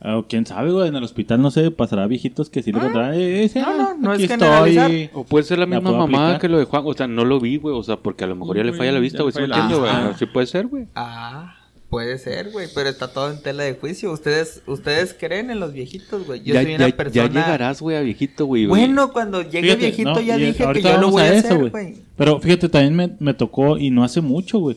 Ah, 0.00 0.22
quién 0.28 0.44
sabe, 0.44 0.70
güey, 0.70 0.88
en 0.88 0.96
el 0.96 1.04
hospital 1.04 1.40
no 1.40 1.50
sé, 1.50 1.70
pasará 1.70 2.06
viejitos 2.06 2.50
que 2.50 2.62
sí 2.62 2.72
le 2.72 2.80
contarán. 2.80 3.14
Eh, 3.14 3.44
ese, 3.44 3.60
No, 3.60 3.66
ah, 3.68 3.74
no, 3.76 3.94
no 3.98 4.10
aquí 4.12 4.24
es 4.24 4.30
generalizar. 4.30 4.90
estoy. 4.90 5.10
O 5.20 5.24
puede 5.24 5.44
ser 5.44 5.58
la 5.58 5.66
misma 5.66 5.92
mamá 5.92 6.02
aplicar. 6.26 6.40
que 6.40 6.48
lo 6.48 6.58
de 6.58 6.64
Juan. 6.64 6.82
O 6.84 6.92
sea, 6.92 7.06
no 7.06 7.24
lo 7.24 7.40
vi, 7.40 7.56
güey. 7.56 7.74
O 7.74 7.82
sea, 7.82 7.96
porque 7.96 8.24
a 8.24 8.26
lo 8.26 8.36
mejor 8.36 8.56
ya 8.56 8.64
le 8.64 8.72
falla 8.74 8.92
la 8.92 8.98
vista, 9.00 9.22
güey. 9.22 9.32
¿Sí 9.32 9.38
me 9.38 9.46
entiendes, 9.46 9.78
güey? 9.78 9.92
Sí 10.18 10.26
puede 10.26 10.46
ser, 10.46 10.66
güey. 10.66 10.86
Ah, 10.94 11.56
puede 11.88 12.18
ser, 12.18 12.50
güey, 12.50 12.66
pero 12.74 12.88
está 12.90 13.12
todo 13.12 13.30
en 13.30 13.40
tela 13.40 13.62
de 13.62 13.74
juicio. 13.76 14.12
Ustedes, 14.12 14.62
ustedes 14.66 15.14
creen 15.18 15.50
en 15.50 15.60
los 15.60 15.72
viejitos, 15.72 16.26
güey. 16.26 16.42
Yo 16.42 16.52
Ya, 16.54 16.62
soy 16.62 16.74
una 16.74 16.88
ya- 16.88 16.96
persona. 16.96 17.26
ya 17.26 17.32
llegarás, 17.32 17.80
güey, 17.80 17.96
a 17.96 18.00
viejito, 18.00 18.46
güey. 18.46 18.66
Bueno, 18.66 19.10
cuando 19.12 19.40
llegue 19.42 19.62
Fíjate, 19.62 19.80
viejito 19.80 20.10
no, 20.14 20.20
ya 20.20 20.36
dije 20.36 20.66
que 20.72 20.82
yo 20.82 20.98
lo 20.98 21.10
voy 21.12 21.22
a, 21.22 21.32
eso, 21.32 21.46
hacer, 21.54 21.70
güey. 21.70 21.94
Pero 22.16 22.40
fíjate, 22.40 22.68
también 22.68 22.94
me, 22.96 23.10
me 23.20 23.32
tocó 23.32 23.78
y 23.78 23.90
no 23.90 24.02
hace 24.04 24.20
mucho, 24.20 24.58
güey. 24.58 24.76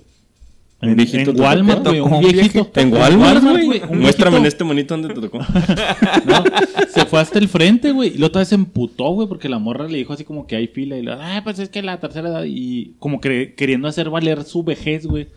¿Un 0.79 0.89
En, 0.89 0.95
viejito 0.95 1.31
en 1.31 1.39
Walmart, 1.39 1.83
güey, 1.87 1.97
¿Tocó 1.97 2.17
un 2.17 2.21
viejito. 2.21 2.71
En 2.75 2.93
Walmart, 2.93 3.41
güey. 3.41 3.81
Muéstrame 3.89 4.37
en 4.37 4.45
este 4.45 4.63
monito 4.63 4.95
donde 4.95 5.13
te 5.13 5.21
tocó. 5.21 5.39
No, 6.25 6.43
se 6.89 7.05
fue 7.05 7.19
hasta 7.19 7.39
el 7.39 7.47
frente, 7.47 7.91
güey. 7.91 8.13
Y 8.13 8.17
la 8.19 8.27
otra 8.27 8.39
vez 8.39 8.49
se 8.49 8.55
emputó, 8.55 9.09
güey, 9.09 9.27
porque 9.27 9.49
la 9.49 9.57
morra 9.57 9.87
le 9.87 9.97
dijo 9.97 10.13
así 10.13 10.23
como 10.23 10.45
que 10.45 10.55
hay 10.55 10.67
fila. 10.67 10.97
Y 10.97 11.01
le 11.01 11.13
ah, 11.13 11.41
pues 11.43 11.57
es 11.57 11.69
que 11.69 11.81
la 11.81 11.99
tercera 11.99 12.29
edad. 12.29 12.43
Y 12.45 12.93
como 12.99 13.19
que 13.19 13.55
queriendo 13.55 13.87
hacer 13.87 14.09
valer 14.11 14.43
su 14.43 14.63
vejez, 14.63 15.07
güey. 15.07 15.27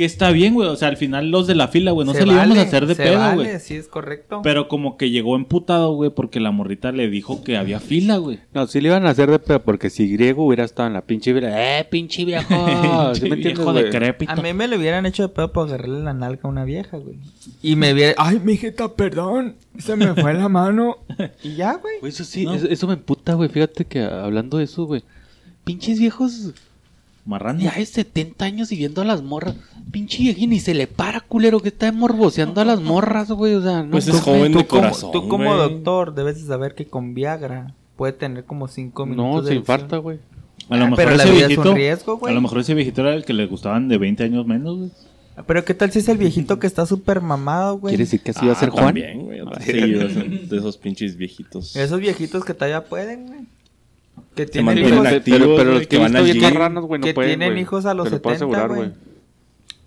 Que 0.00 0.06
está 0.06 0.30
bien, 0.30 0.54
güey. 0.54 0.66
O 0.66 0.76
sea, 0.76 0.88
al 0.88 0.96
final 0.96 1.30
los 1.30 1.46
de 1.46 1.54
la 1.54 1.68
fila, 1.68 1.90
güey, 1.90 2.06
no 2.06 2.14
se, 2.14 2.24
le 2.24 2.32
íbamos 2.32 2.56
a 2.56 2.62
hacer 2.62 2.86
de 2.86 2.94
se 2.94 3.02
pedo, 3.02 3.18
vale, 3.18 3.44
güey. 3.44 3.60
sí 3.60 3.74
es 3.74 3.86
correcto. 3.86 4.40
Pero 4.42 4.66
como 4.66 4.96
que 4.96 5.10
llegó 5.10 5.36
emputado, 5.36 5.92
güey, 5.92 6.08
porque 6.08 6.40
la 6.40 6.50
morrita 6.52 6.90
le 6.90 7.10
dijo 7.10 7.44
que 7.44 7.58
había 7.58 7.80
fila, 7.80 8.16
güey. 8.16 8.38
No, 8.54 8.66
sí 8.66 8.80
le 8.80 8.88
iban 8.88 9.04
a 9.04 9.10
hacer 9.10 9.30
de 9.30 9.38
pedo, 9.38 9.62
porque 9.62 9.90
si 9.90 10.10
griego 10.10 10.46
hubiera 10.46 10.64
estado 10.64 10.86
en 10.86 10.94
la 10.94 11.02
pinche 11.02 11.34
vida. 11.34 11.50
¡Eh, 11.52 11.84
pinche 11.84 12.24
viejo! 12.24 12.48
¿Sí 13.14 13.28
me 13.28 13.34
entiendes, 13.34 13.58
Viejo 13.58 13.74
decrépito. 13.74 14.32
A 14.32 14.36
mí 14.36 14.54
me 14.54 14.68
lo 14.68 14.78
hubieran 14.78 15.04
hecho 15.04 15.24
de 15.24 15.28
pedo 15.28 15.52
por 15.52 15.68
agarrarle 15.68 16.02
la 16.02 16.14
nalga 16.14 16.40
a 16.44 16.48
una 16.48 16.64
vieja, 16.64 16.96
güey. 16.96 17.18
Y 17.60 17.76
me 17.76 17.92
hubiera... 17.92 18.14
Ay, 18.16 18.40
mijita, 18.42 18.94
perdón. 18.94 19.56
Se 19.76 19.96
me 19.96 20.14
fue 20.14 20.32
la 20.32 20.48
mano. 20.48 20.96
Y 21.42 21.56
ya, 21.56 21.74
güey. 21.74 22.00
Güey, 22.00 22.10
eso 22.10 22.24
sí, 22.24 22.46
No. 22.46 22.54
eso, 22.54 22.66
eso 22.68 22.86
me 22.86 22.94
emputa, 22.94 23.34
güey. 23.34 23.50
Fíjate 23.50 23.84
que 23.84 24.00
hablando 24.02 24.56
de 24.56 24.64
eso, 24.64 24.86
güey. 24.86 25.04
Pinches 25.62 25.98
viejos 25.98 26.54
marrano. 27.30 27.60
Ya 27.60 27.70
es 27.70 27.88
70 27.90 28.44
años 28.44 28.70
y 28.72 28.76
viendo 28.76 29.00
a 29.00 29.04
las 29.06 29.22
morras. 29.22 29.54
Pinche 29.90 30.18
viejín 30.22 30.52
y 30.52 30.60
se 30.60 30.74
le 30.74 30.86
para, 30.86 31.20
culero, 31.20 31.60
que 31.60 31.68
está 31.68 31.90
morboseando 31.92 32.60
a 32.60 32.64
las 32.66 32.80
morras, 32.82 33.30
güey. 33.30 33.54
O 33.54 33.62
sea, 33.62 33.82
no. 33.82 33.90
Pues 33.92 34.06
es 34.08 34.20
joven 34.20 34.52
de 34.52 34.66
como- 34.66 34.82
corazón, 34.82 35.12
Tú 35.12 35.26
como 35.28 35.44
güey. 35.54 35.58
doctor 35.70 36.14
debes 36.14 36.40
de 36.42 36.46
saber 36.46 36.74
que 36.74 36.86
con 36.86 37.14
Viagra 37.14 37.74
puede 37.96 38.12
tener 38.12 38.44
como 38.44 38.68
5 38.68 39.06
minutos 39.06 39.34
no, 39.34 39.42
de 39.42 39.48
se 39.48 39.54
infarta, 39.54 39.96
güey. 39.96 40.18
A 40.68 40.76
lo 40.76 40.84
Ah, 40.84 40.90
mejor 40.90 40.96
pero 41.04 41.16
la 41.16 41.22
ese 41.24 41.32
vida 41.32 41.40
es 41.40 41.42
un 41.44 41.48
viejito. 41.64 41.74
riesgo, 41.74 42.16
güey. 42.18 42.32
a 42.32 42.34
lo 42.34 42.40
mejor 42.42 42.58
ese 42.60 42.74
viejito 42.74 43.00
era 43.00 43.14
el 43.14 43.24
que 43.24 43.32
le 43.32 43.46
gustaban 43.46 43.88
de 43.88 43.98
20 43.98 44.24
años 44.24 44.46
menos, 44.46 44.76
güey. 44.78 44.90
Pero 45.46 45.64
qué 45.64 45.72
tal 45.72 45.90
si 45.90 46.00
es 46.00 46.08
el 46.08 46.18
viejito 46.18 46.58
que 46.58 46.66
está 46.66 46.84
súper 46.84 47.22
mamado, 47.22 47.78
güey. 47.78 47.92
¿Quiere 47.92 48.04
decir 48.04 48.20
que 48.20 48.32
así 48.32 48.44
va 48.46 48.52
a 48.52 48.56
ser 48.56 48.68
Ah, 48.68 48.72
Juan? 48.72 48.84
También, 48.86 49.20
güey. 49.22 49.40
Sí, 49.64 49.72
de 49.72 50.56
esos 50.56 50.76
pinches 50.76 51.16
viejitos. 51.16 51.74
Esos 51.76 51.98
viejitos 51.98 52.44
que 52.44 52.52
todavía 52.52 52.84
pueden, 52.84 53.26
güey. 53.26 53.40
Que 54.40 54.46
Se 54.46 54.52
tienen 54.52 54.66
mantienen 54.66 54.92
hijos. 54.94 55.04
Pero, 55.06 55.16
activos, 55.18 55.38
pero, 55.40 55.56
pero 55.56 55.70
güey, 55.70 55.78
los 55.80 55.88
que 55.88 55.96
van 55.98 56.04
visto 56.06 56.18
al 56.18 56.24
bien 56.24 56.36
gym. 56.40 56.44
marranos, 56.54 56.84
güey, 56.86 57.00
no 57.00 57.04
que 57.06 57.14
pueden, 57.14 57.38
tienen 57.38 57.58
hijos 57.58 57.86
a 57.86 57.94
los 57.94 58.04
Te 58.08 58.10
lo 58.16 58.22
puedo 58.22 58.36
70, 58.36 58.56
asegurar, 58.58 58.76
güey. 58.76 59.10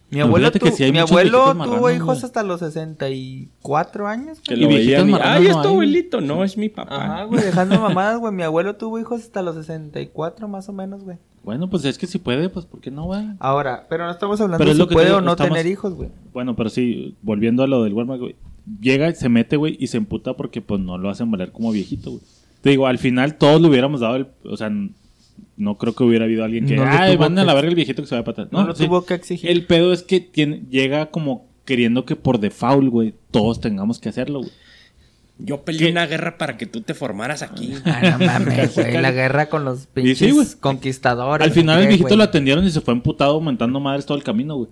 Mi 0.09 0.19
abuelo, 0.21 0.51
tu- 0.51 0.67
sí 0.67 0.91
mi 0.91 0.99
tuvo 0.99 1.55
marranos, 1.55 1.95
hijos 1.95 2.23
hasta 2.23 2.43
los 2.43 2.59
64 2.59 4.07
años. 4.07 4.39
Que 4.41 4.55
lo 4.55 4.67
veían 4.67 5.11
¡ay, 5.21 5.47
es 5.47 5.51
tu 5.53 5.57
hay, 5.57 5.63
güey". 5.63 5.67
abuelito! 5.69 6.21
No, 6.21 6.43
es 6.43 6.55
mi 6.57 6.69
papá. 6.69 6.95
Ajá, 6.95 7.23
güey, 7.23 7.43
dejando 7.43 7.79
mamadas, 7.79 8.19
güey. 8.19 8.31
Mi 8.33 8.43
abuelo 8.43 8.75
tuvo 8.75 8.99
hijos 8.99 9.21
hasta 9.21 9.41
los 9.41 9.55
64 9.55 10.47
más 10.47 10.69
o 10.69 10.73
menos, 10.73 11.03
güey. 11.03 11.17
Bueno, 11.43 11.69
pues 11.69 11.83
es 11.85 11.97
que 11.97 12.05
si 12.07 12.19
puede, 12.19 12.47
pues 12.49 12.65
¿por 12.65 12.79
qué 12.79 12.91
no, 12.91 13.05
güey? 13.05 13.25
Ahora, 13.39 13.85
pero 13.89 14.05
no 14.05 14.11
estamos 14.11 14.39
hablando 14.39 14.63
de 14.63 14.75
si 14.75 14.85
puede 14.85 15.11
o 15.11 15.19
no 15.21 15.31
estamos- 15.31 15.51
tener 15.57 15.65
hijos, 15.71 15.93
güey. 15.93 16.09
Bueno, 16.31 16.55
pero 16.55 16.69
sí, 16.69 17.15
volviendo 17.21 17.63
a 17.63 17.67
lo 17.67 17.83
del 17.83 17.93
Walmart, 17.93 18.21
güey. 18.21 18.35
Llega, 18.79 19.09
y 19.09 19.15
se 19.15 19.27
mete, 19.29 19.57
güey, 19.57 19.75
y 19.79 19.87
se 19.87 19.97
emputa 19.97 20.35
porque 20.35 20.61
pues 20.61 20.79
no 20.79 20.97
lo 20.97 21.09
hacen 21.09 21.29
valer 21.31 21.51
como 21.51 21.71
viejito, 21.71 22.11
güey. 22.11 22.21
Te 22.63 22.69
digo, 22.69 22.87
al 22.87 22.97
final 22.97 23.35
todos 23.35 23.61
le 23.61 23.67
hubiéramos 23.67 23.99
dado 23.99 24.15
el... 24.15 24.27
O 24.45 24.55
sea, 24.55 24.71
no 25.57 25.77
creo 25.77 25.93
que 25.93 26.03
hubiera 26.05 26.23
habido 26.23 26.45
alguien 26.45 26.65
que... 26.65 26.77
No 26.77 26.85
Ay, 26.87 27.17
manden 27.17 27.43
a 27.43 27.45
la 27.45 27.53
verga 27.53 27.67
el 27.67 27.75
viejito 27.75 28.01
que 28.01 28.07
se 28.07 28.15
vaya 28.15 28.23
para 28.23 28.43
atrás. 28.43 28.53
No, 28.53 28.65
lo 28.65 28.73
sí. 28.73 28.85
tuvo 28.85 29.05
que 29.05 29.15
exigir. 29.15 29.49
El 29.49 29.65
pedo 29.65 29.91
es 29.91 30.01
que 30.01 30.21
tiene, 30.21 30.63
llega 30.69 31.07
como 31.07 31.45
queriendo 31.65 32.05
que 32.05 32.15
por 32.15 32.39
default, 32.39 32.89
güey, 32.89 33.15
todos 33.31 33.59
tengamos 33.59 33.99
que 33.99 34.07
hacerlo, 34.07 34.39
güey. 34.39 34.51
Yo 35.39 35.65
peleé 35.65 35.91
una 35.91 36.05
guerra 36.05 36.37
para 36.37 36.55
que 36.55 36.65
tú 36.65 36.79
te 36.79 36.93
formaras 36.93 37.41
aquí. 37.41 37.73
Ah, 37.85 38.17
no 38.17 38.25
mames, 38.25 38.75
güey. 38.75 38.93
La 38.93 39.11
guerra 39.11 39.49
con 39.49 39.65
los 39.65 39.87
pinches 39.87 40.19
sí, 40.19 40.57
conquistadores. 40.61 41.45
Al 41.45 41.51
final 41.51 41.79
el 41.79 41.83
¿qué, 41.83 41.95
viejito 41.95 42.15
lo 42.15 42.23
atendieron 42.23 42.65
y 42.65 42.71
se 42.71 42.79
fue 42.79 42.93
emputado 42.93 43.33
aumentando 43.33 43.81
madres 43.81 44.05
todo 44.05 44.17
el 44.17 44.23
camino, 44.23 44.55
güey. 44.55 44.69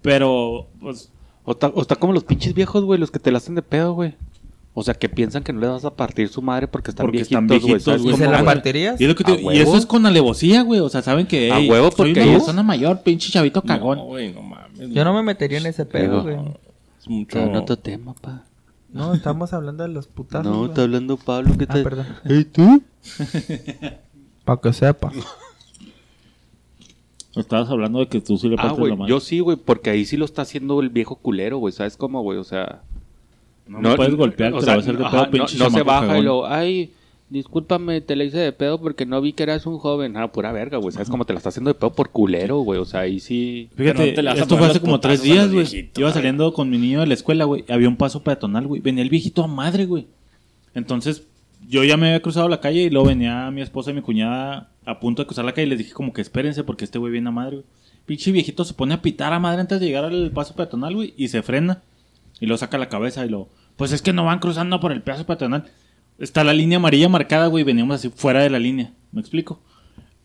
Pero, 0.00 0.68
pues, 0.80 1.10
O 1.42 1.52
está, 1.52 1.66
o 1.68 1.82
está 1.82 1.96
como 1.96 2.12
los 2.12 2.22
pinches 2.22 2.54
viejos, 2.54 2.84
güey, 2.84 3.00
los 3.00 3.10
que 3.10 3.18
te 3.18 3.32
la 3.32 3.38
hacen 3.38 3.56
de 3.56 3.62
pedo, 3.62 3.94
güey. 3.94 4.14
O 4.78 4.82
sea, 4.82 4.92
que 4.92 5.08
piensan 5.08 5.42
que 5.42 5.54
no 5.54 5.60
le 5.60 5.68
vas 5.68 5.86
a 5.86 5.94
partir 5.96 6.28
su 6.28 6.42
madre 6.42 6.68
porque 6.68 6.90
están 6.90 7.04
Porque 7.06 7.16
viejitos, 7.18 7.32
están 7.32 7.46
güey. 7.48 7.58
viejitos, 7.60 7.82
¿sabes 7.84 8.02
güey. 8.02 8.14
¿Y 8.14 8.18
se 8.18 8.24
la 8.26 8.42
güey? 8.42 8.44
partirías? 8.44 9.00
Y, 9.00 9.04
es 9.04 9.08
lo 9.08 9.16
que 9.16 9.24
te 9.24 9.32
¿A 9.32 9.36
digo, 9.36 9.52
y 9.52 9.56
eso 9.56 9.74
es 9.74 9.86
con 9.86 10.04
alevosía, 10.04 10.60
güey. 10.62 10.80
O 10.80 10.88
sea, 10.90 11.00
saben 11.00 11.26
que. 11.26 11.50
¿A 11.50 11.58
"Ey, 11.60 11.70
huevo? 11.70 11.86
Soy 11.90 11.96
Porque 11.96 12.12
una 12.12 12.22
ellos- 12.24 12.42
persona 12.42 12.62
mayor, 12.62 13.00
pinche 13.02 13.30
chavito 13.32 13.62
No, 13.64 13.66
cagón. 13.66 14.00
güey, 14.04 14.34
no 14.34 14.42
mames. 14.42 14.90
Yo 14.90 15.02
no 15.04 15.14
me 15.14 15.22
metería 15.22 15.58
en 15.58 15.66
ese 15.66 15.86
pedo, 15.86 16.22
güey. 16.22 16.36
Es 17.00 17.08
mucho... 17.08 17.38
En 17.38 17.56
otro 17.56 17.78
tema, 17.78 18.12
pa. 18.14 18.44
No, 18.92 19.14
estamos 19.14 19.54
hablando 19.54 19.82
de 19.82 19.88
los 19.88 20.08
putazos. 20.08 20.44
No, 20.46 20.58
güey. 20.58 20.68
está 20.68 20.82
hablando 20.82 21.16
Pablo, 21.16 21.54
¿qué 21.58 21.64
Ah, 21.64 21.72
tal? 21.72 21.82
perdón. 21.82 22.06
¿Ey, 22.26 22.44
tú? 22.44 22.82
Para 24.44 24.60
que 24.60 24.72
sepa. 24.74 25.10
Estabas 27.34 27.68
hablando 27.68 27.98
de 27.98 28.08
que 28.08 28.20
tú 28.20 28.38
sí 28.38 28.48
le 28.48 28.54
Ah, 28.58 28.62
partes 28.62 28.78
güey, 28.78 28.90
la 28.92 28.96
mano. 28.96 29.08
yo 29.08 29.20
sí, 29.20 29.40
güey, 29.40 29.58
porque 29.58 29.90
ahí 29.90 30.06
sí 30.06 30.16
lo 30.16 30.24
está 30.24 30.42
haciendo 30.42 30.80
el 30.80 30.88
viejo 30.88 31.16
culero, 31.16 31.58
güey, 31.58 31.72
¿sabes 31.72 31.96
cómo, 31.96 32.22
güey? 32.22 32.38
O 32.38 32.44
sea... 32.44 32.82
No, 33.66 33.80
me 33.80 33.96
puedes 33.96 34.14
golpear, 34.14 34.54
o 34.54 34.58
te 34.58 34.64
sea, 34.64 34.74
va 34.74 34.78
a 34.78 34.82
hacer 34.82 34.96
de 34.96 35.04
pedo, 35.04 35.24
no, 35.24 35.30
pinche 35.30 35.58
no 35.58 35.70
se 35.70 35.82
baja 35.82 36.06
cagón. 36.06 36.18
y 36.18 36.22
lo, 36.22 36.46
ay, 36.46 36.92
discúlpame, 37.28 38.00
te 38.00 38.14
la 38.14 38.24
hice 38.24 38.38
de 38.38 38.52
pedo 38.52 38.80
porque 38.80 39.06
no 39.06 39.20
vi 39.20 39.32
que 39.32 39.42
eras 39.42 39.66
un 39.66 39.78
joven. 39.78 40.16
Ah, 40.16 40.30
pura 40.30 40.52
verga, 40.52 40.78
güey, 40.78 40.92
¿sabes 40.92 41.10
cómo 41.10 41.24
te 41.24 41.32
la 41.32 41.38
está 41.38 41.48
haciendo 41.48 41.70
de 41.70 41.74
pedo 41.74 41.92
por 41.92 42.10
culero, 42.10 42.58
güey? 42.58 42.78
O 42.78 42.84
sea, 42.84 43.00
ahí 43.00 43.18
sí... 43.18 43.68
Fíjate, 43.74 44.08
no 44.08 44.14
te 44.14 44.22
le 44.22 44.30
esto 44.30 44.56
fue 44.56 44.66
hace 44.68 44.80
como 44.80 45.00
tres 45.00 45.22
días, 45.22 45.52
güey. 45.52 45.90
Iba 45.96 46.12
saliendo 46.12 46.52
con 46.52 46.70
mi 46.70 46.78
niño 46.78 47.00
de 47.00 47.06
la 47.06 47.14
escuela, 47.14 47.44
güey. 47.44 47.64
Había 47.68 47.88
un 47.88 47.96
paso 47.96 48.22
peatonal, 48.22 48.66
güey. 48.66 48.80
Venía 48.80 49.02
el 49.02 49.10
viejito 49.10 49.42
a 49.42 49.48
madre, 49.48 49.86
güey. 49.86 50.06
Entonces, 50.74 51.26
yo 51.68 51.82
ya 51.84 51.96
me 51.96 52.08
había 52.08 52.22
cruzado 52.22 52.48
la 52.48 52.60
calle 52.60 52.82
y 52.82 52.90
luego 52.90 53.08
venía 53.08 53.50
mi 53.50 53.62
esposa 53.62 53.90
y 53.90 53.94
mi 53.94 54.02
cuñada 54.02 54.70
a 54.84 55.00
punto 55.00 55.22
de 55.22 55.26
cruzar 55.26 55.44
la 55.44 55.52
calle 55.52 55.66
y 55.66 55.70
les 55.70 55.78
dije 55.78 55.92
como 55.92 56.12
que 56.12 56.20
espérense 56.20 56.62
porque 56.62 56.84
este 56.84 56.98
güey 56.98 57.12
viene 57.12 57.28
a 57.28 57.32
madre, 57.32 57.56
güey. 57.56 57.66
Pinche 58.04 58.30
viejito 58.30 58.64
se 58.64 58.74
pone 58.74 58.94
a 58.94 59.02
pitar 59.02 59.32
a 59.32 59.40
madre 59.40 59.62
antes 59.62 59.80
de 59.80 59.86
llegar 59.86 60.04
al 60.04 60.30
paso 60.30 60.54
peatonal, 60.54 60.94
güey, 60.94 61.12
y 61.16 61.26
se 61.26 61.42
frena. 61.42 61.82
Y 62.40 62.46
lo 62.46 62.56
saca 62.56 62.78
la 62.78 62.88
cabeza 62.88 63.26
y 63.26 63.30
lo... 63.30 63.48
Pues 63.76 63.92
es 63.92 64.02
que 64.02 64.12
no 64.12 64.24
van 64.24 64.38
cruzando 64.38 64.80
por 64.80 64.92
el 64.92 65.02
paso 65.02 65.26
peatonal. 65.26 65.64
Está 66.18 66.44
la 66.44 66.54
línea 66.54 66.78
amarilla 66.78 67.08
marcada, 67.08 67.46
güey, 67.46 67.62
y 67.62 67.64
veníamos 67.64 67.96
así 67.96 68.08
fuera 68.08 68.42
de 68.42 68.50
la 68.50 68.58
línea. 68.58 68.92
¿Me 69.12 69.20
explico? 69.20 69.60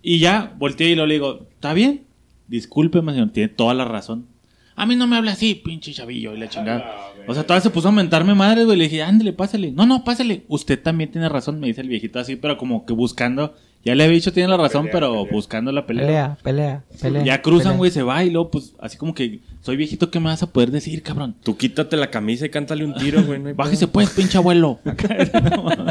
Y 0.02 0.20
ya 0.20 0.56
volteé 0.58 0.90
y 0.90 0.96
lo 0.96 1.06
le 1.06 1.16
digo, 1.16 1.48
¿está 1.54 1.74
bien? 1.74 2.06
Discúlpeme, 2.48 3.12
señor, 3.12 3.32
tiene 3.32 3.50
toda 3.50 3.74
la 3.74 3.86
razón. 3.86 4.28
A 4.76 4.86
mí 4.86 4.96
no 4.96 5.06
me 5.06 5.16
habla 5.16 5.34
así, 5.34 5.56
pinche 5.56 5.94
chavillo, 5.94 6.34
y 6.34 6.40
la 6.40 6.50
chingada. 6.50 6.96
O 7.28 7.36
sea, 7.36 7.44
todavía 7.44 7.62
se 7.62 7.70
puso 7.70 7.90
a 7.90 7.92
mentarme 7.92 8.34
madre, 8.34 8.66
güey. 8.66 8.76
Le 8.76 8.86
dije, 8.86 9.04
ándale, 9.04 9.32
pásale. 9.32 9.72
No, 9.72 9.86
no, 9.86 10.04
pásale. 10.04 10.44
Usted 10.48 10.82
también 10.82 11.12
tiene 11.12 11.30
razón, 11.30 11.60
me 11.60 11.68
dice 11.68 11.82
el 11.82 11.88
viejito 11.88 12.18
así, 12.18 12.36
pero 12.36 12.58
como 12.58 12.84
que 12.84 12.94
buscando. 12.94 13.54
Ya 13.84 13.96
le 13.96 14.04
había 14.04 14.16
dicho, 14.16 14.32
tiene 14.32 14.50
la 14.50 14.58
razón, 14.58 14.90
pero 14.92 15.26
buscando 15.26 15.72
la 15.72 15.88
pelea. 15.88 16.06
Pelea, 16.06 16.38
pelea, 16.44 16.84
pelea. 17.02 17.24
Ya 17.24 17.42
cruzan, 17.42 17.78
güey, 17.78 17.90
se 17.90 18.04
va 18.04 18.24
y 18.24 18.30
luego, 18.30 18.52
pues, 18.52 18.74
así 18.80 18.98
como 18.98 19.16
que 19.16 19.40
soy 19.62 19.76
viejito, 19.76 20.12
¿qué 20.12 20.20
me 20.20 20.28
vas 20.28 20.44
a 20.44 20.48
poder 20.48 20.70
decir, 20.72 21.02
cabrón? 21.02 21.36
Tú 21.44 21.58
quítate 21.58 21.98
la 21.98 22.12
camisa 22.12 22.46
y 22.46 22.50
cántale 22.50 22.86
un 22.86 22.94
tiro, 22.94 23.24
güey. 23.24 23.40
no 23.40 23.54
Bájese, 23.56 23.88
pues, 23.88 24.10
pinche 24.12 24.38
abuelo. 24.38 24.80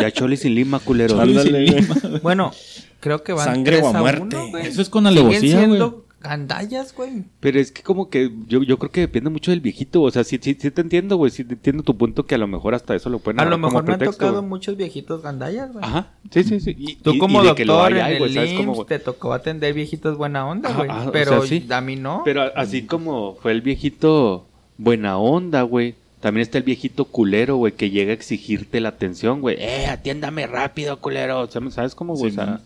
Ya 0.00 0.10
chole 0.12 0.36
sin 0.36 0.54
lima, 0.54 0.78
culero. 0.78 1.20
Ándale, 1.20 1.70
güey. 1.70 2.20
Bueno, 2.22 2.52
creo 3.00 3.22
que 3.22 3.32
van 3.32 3.44
Sangre 3.44 3.78
3 3.78 3.84
o 3.84 3.88
a 3.88 4.00
muerte. 4.00 4.36
1, 4.36 4.48
güey. 4.50 4.66
Eso 4.66 4.82
es 4.82 4.88
con 4.88 5.06
alevosía, 5.06 5.38
güey. 5.40 5.66
siendo 5.66 6.06
gandallas, 6.20 6.94
güey. 6.94 7.24
Pero 7.40 7.58
es 7.58 7.72
que 7.72 7.82
como 7.82 8.10
que 8.10 8.30
yo, 8.46 8.62
yo 8.62 8.78
creo 8.78 8.90
que 8.90 9.00
depende 9.00 9.30
mucho 9.30 9.50
del 9.50 9.60
viejito. 9.60 10.02
O 10.02 10.10
sea, 10.10 10.22
sí, 10.24 10.38
sí, 10.40 10.56
sí 10.58 10.70
te 10.70 10.80
entiendo, 10.80 11.16
güey. 11.16 11.30
Sí 11.30 11.44
te 11.44 11.54
entiendo 11.54 11.82
tu 11.82 11.96
punto 11.96 12.26
que 12.26 12.34
a 12.34 12.38
lo 12.38 12.46
mejor 12.46 12.74
hasta 12.74 12.94
eso 12.94 13.08
lo 13.10 13.18
pueden 13.18 13.40
A 13.40 13.44
lo 13.44 13.52
como 13.52 13.66
mejor 13.68 13.84
me 13.84 13.92
han 13.92 13.98
pretexto, 13.98 14.18
tocado 14.24 14.38
güey. 14.40 14.48
muchos 14.48 14.76
viejitos 14.76 15.22
gandallas, 15.22 15.72
güey. 15.72 15.84
Ajá, 15.84 16.08
sí, 16.30 16.44
sí, 16.44 16.60
sí. 16.60 16.74
Y, 16.78 16.96
Tú 16.96 17.12
y- 17.14 17.18
como 17.18 17.40
y 17.40 17.44
lo 17.46 17.54
doctor 17.54 17.92
hay, 17.94 18.00
en 18.00 18.06
el 18.14 18.18
güey, 18.18 18.34
¿sabes 18.34 18.50
IMSS 18.50 18.60
cómo, 18.60 18.74
güey? 18.74 18.86
te 18.86 18.98
tocó 18.98 19.32
atender 19.32 19.74
viejitos 19.74 20.16
buena 20.16 20.46
onda, 20.46 20.72
güey. 20.74 20.90
pero 21.12 21.40
sea, 21.42 21.48
sí. 21.48 21.66
a 21.70 21.80
mí 21.80 21.96
no. 21.96 22.22
Pero 22.24 22.42
así 22.54 22.82
como 22.82 23.36
fue 23.36 23.52
el 23.52 23.62
viejito 23.62 24.46
buena 24.78 25.18
onda, 25.18 25.62
güey. 25.62 25.94
También 26.20 26.42
está 26.42 26.58
el 26.58 26.64
viejito 26.64 27.06
culero, 27.06 27.56
güey, 27.56 27.72
que 27.72 27.88
llega 27.88 28.10
a 28.10 28.14
exigirte 28.14 28.78
la 28.80 28.90
atención, 28.90 29.40
güey. 29.40 29.56
Eh, 29.58 29.86
atiéndame 29.86 30.46
rápido, 30.46 30.98
culero. 31.00 31.40
O 31.40 31.46
sea, 31.46 31.62
¿Sabes 31.70 31.94
cómo, 31.94 32.14
güey? 32.14 32.30
Sí, 32.30 32.38
o 32.38 32.44
sea, 32.44 32.60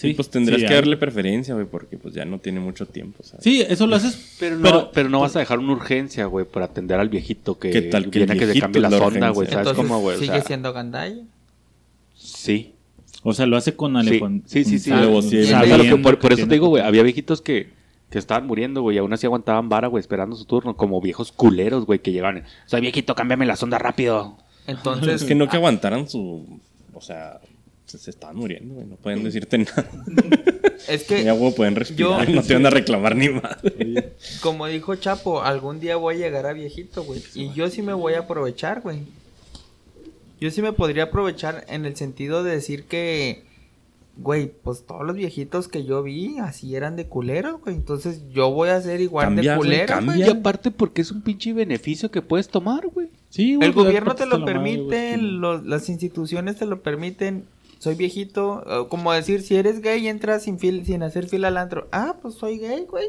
Sí, 0.00 0.14
pues 0.14 0.30
tendrías 0.30 0.62
sí, 0.62 0.66
que 0.66 0.72
darle 0.74 0.96
preferencia, 0.96 1.52
güey, 1.52 1.66
porque 1.66 1.98
pues 1.98 2.14
ya 2.14 2.24
no 2.24 2.38
tiene 2.38 2.58
mucho 2.58 2.86
tiempo, 2.86 3.22
¿sabes? 3.22 3.44
Sí, 3.44 3.60
eso 3.60 3.86
lo 3.86 3.96
haces. 3.96 4.36
pero, 4.40 4.56
no, 4.56 4.90
pero, 4.92 5.10
no 5.10 5.20
vas 5.20 5.36
a 5.36 5.40
dejar 5.40 5.58
una 5.58 5.72
urgencia, 5.72 6.24
güey, 6.24 6.46
por 6.46 6.62
atender 6.62 6.98
al 6.98 7.10
viejito 7.10 7.58
que 7.58 7.70
¿Qué 7.70 7.82
tal 7.82 8.08
que 8.08 8.20
viene 8.20 8.38
que 8.38 8.46
se 8.46 8.58
cambie 8.58 8.80
la 8.80 8.90
sonda, 8.90 9.28
güey. 9.28 9.46
¿Sabes 9.46 9.68
Entonces, 9.68 9.84
cómo, 9.84 10.00
güey? 10.00 10.16
O 10.16 10.20
sigue 10.20 10.32
sea, 10.32 10.42
siendo 10.42 10.72
gandalla. 10.72 11.22
Sí. 12.14 12.72
O 13.22 13.34
sea, 13.34 13.44
lo 13.44 13.58
hace 13.58 13.76
con 13.76 13.96
ale... 13.98 14.18
Sí, 14.46 14.64
sí, 14.64 14.78
sí. 14.78 14.90
alevosía 14.90 15.60
que- 15.60 15.96
por, 15.96 16.14
que 16.14 16.22
por 16.22 16.32
eso 16.32 16.36
tiene 16.36 16.48
te 16.48 16.54
digo, 16.54 16.68
güey, 16.68 16.82
había 16.82 17.02
viejitos 17.02 17.42
que, 17.42 17.68
que 18.08 18.18
estaban 18.18 18.46
muriendo, 18.46 18.80
güey, 18.80 18.96
y 18.96 19.00
aún 19.00 19.12
así 19.12 19.26
aguantaban 19.26 19.68
vara, 19.68 19.88
güey, 19.88 20.00
esperando 20.00 20.34
su 20.34 20.46
turno, 20.46 20.76
como 20.76 21.02
viejos 21.02 21.30
culeros, 21.30 21.84
güey, 21.84 21.98
que 21.98 22.10
llegaban. 22.12 22.44
Soy 22.64 22.80
viejito, 22.80 23.14
cámbiame 23.14 23.44
la 23.44 23.56
sonda 23.56 23.78
rápido. 23.78 24.38
Entonces, 24.66 25.20
Es 25.20 25.24
que 25.28 25.34
no 25.34 25.46
que 25.48 25.56
aguantaran 25.56 26.08
su... 26.08 26.58
O 26.94 27.02
sea, 27.02 27.38
se, 27.98 28.10
estaban 28.10 28.36
muriendo, 28.36 28.74
güey. 28.74 28.86
No 28.86 28.96
pueden 28.96 29.22
decirte 29.24 29.58
nada. 29.58 29.86
es 30.88 31.04
que 31.04 31.22
Ya, 31.24 31.32
güey, 31.32 31.54
pueden 31.54 31.76
respirar. 31.76 32.26
Yo- 32.26 32.34
no 32.34 32.42
te 32.42 32.54
van 32.54 32.66
a 32.66 32.70
reclamar 32.70 33.16
ni 33.16 33.28
más. 33.28 33.56
Como 34.42 34.66
dijo 34.66 34.94
Chapo, 34.96 35.42
algún 35.42 35.80
día 35.80 35.96
voy 35.96 36.16
a 36.16 36.18
llegar 36.18 36.46
a 36.46 36.52
viejito, 36.52 37.04
güey. 37.04 37.22
Y 37.34 37.52
yo 37.52 37.68
sí 37.70 37.82
me 37.82 37.92
voy 37.92 38.14
a 38.14 38.20
aprovechar, 38.20 38.80
güey. 38.80 39.00
Yo 40.40 40.50
sí 40.50 40.62
me 40.62 40.72
podría 40.72 41.04
aprovechar 41.04 41.64
en 41.68 41.84
el 41.84 41.96
sentido 41.96 42.42
de 42.42 42.52
decir 42.52 42.84
que, 42.84 43.42
güey, 44.16 44.50
pues 44.62 44.84
todos 44.86 45.06
los 45.06 45.14
viejitos 45.14 45.68
que 45.68 45.84
yo 45.84 46.02
vi 46.02 46.38
así 46.38 46.74
eran 46.74 46.96
de 46.96 47.04
culeros, 47.06 47.60
güey. 47.60 47.74
Entonces 47.74 48.22
yo 48.32 48.50
voy 48.50 48.70
a 48.70 48.80
ser 48.80 49.02
igual 49.02 49.26
Cambia, 49.26 49.52
de 49.52 49.58
culero, 49.58 49.86
cambia. 49.86 50.14
güey. 50.16 50.26
Y 50.26 50.30
aparte 50.30 50.70
porque 50.70 51.02
es 51.02 51.10
un 51.10 51.20
pinche 51.20 51.52
beneficio 51.52 52.10
que 52.10 52.22
puedes 52.22 52.48
tomar, 52.48 52.86
güey. 52.86 53.08
Sí, 53.28 53.54
güey, 53.56 53.68
El 53.68 53.74
pues, 53.74 53.86
gobierno 53.86 54.14
te 54.14 54.24
lo 54.24 54.38
madre, 54.38 54.54
permite, 54.54 55.16
güey. 55.16 55.20
los- 55.30 55.66
las 55.66 55.88
instituciones 55.90 56.56
te 56.56 56.64
lo 56.64 56.80
permiten. 56.80 57.44
Soy 57.80 57.96
viejito, 57.96 58.86
como 58.88 59.10
decir, 59.12 59.42
si 59.42 59.56
eres 59.56 59.80
gay 59.80 60.06
entras 60.06 60.44
sin, 60.44 60.58
fil- 60.58 60.84
sin 60.84 61.02
hacer 61.02 61.26
fila 61.28 61.48
al 61.48 61.56
antro. 61.56 61.88
Ah, 61.90 62.16
pues 62.22 62.34
soy 62.34 62.58
gay, 62.58 62.84
güey. 62.88 63.08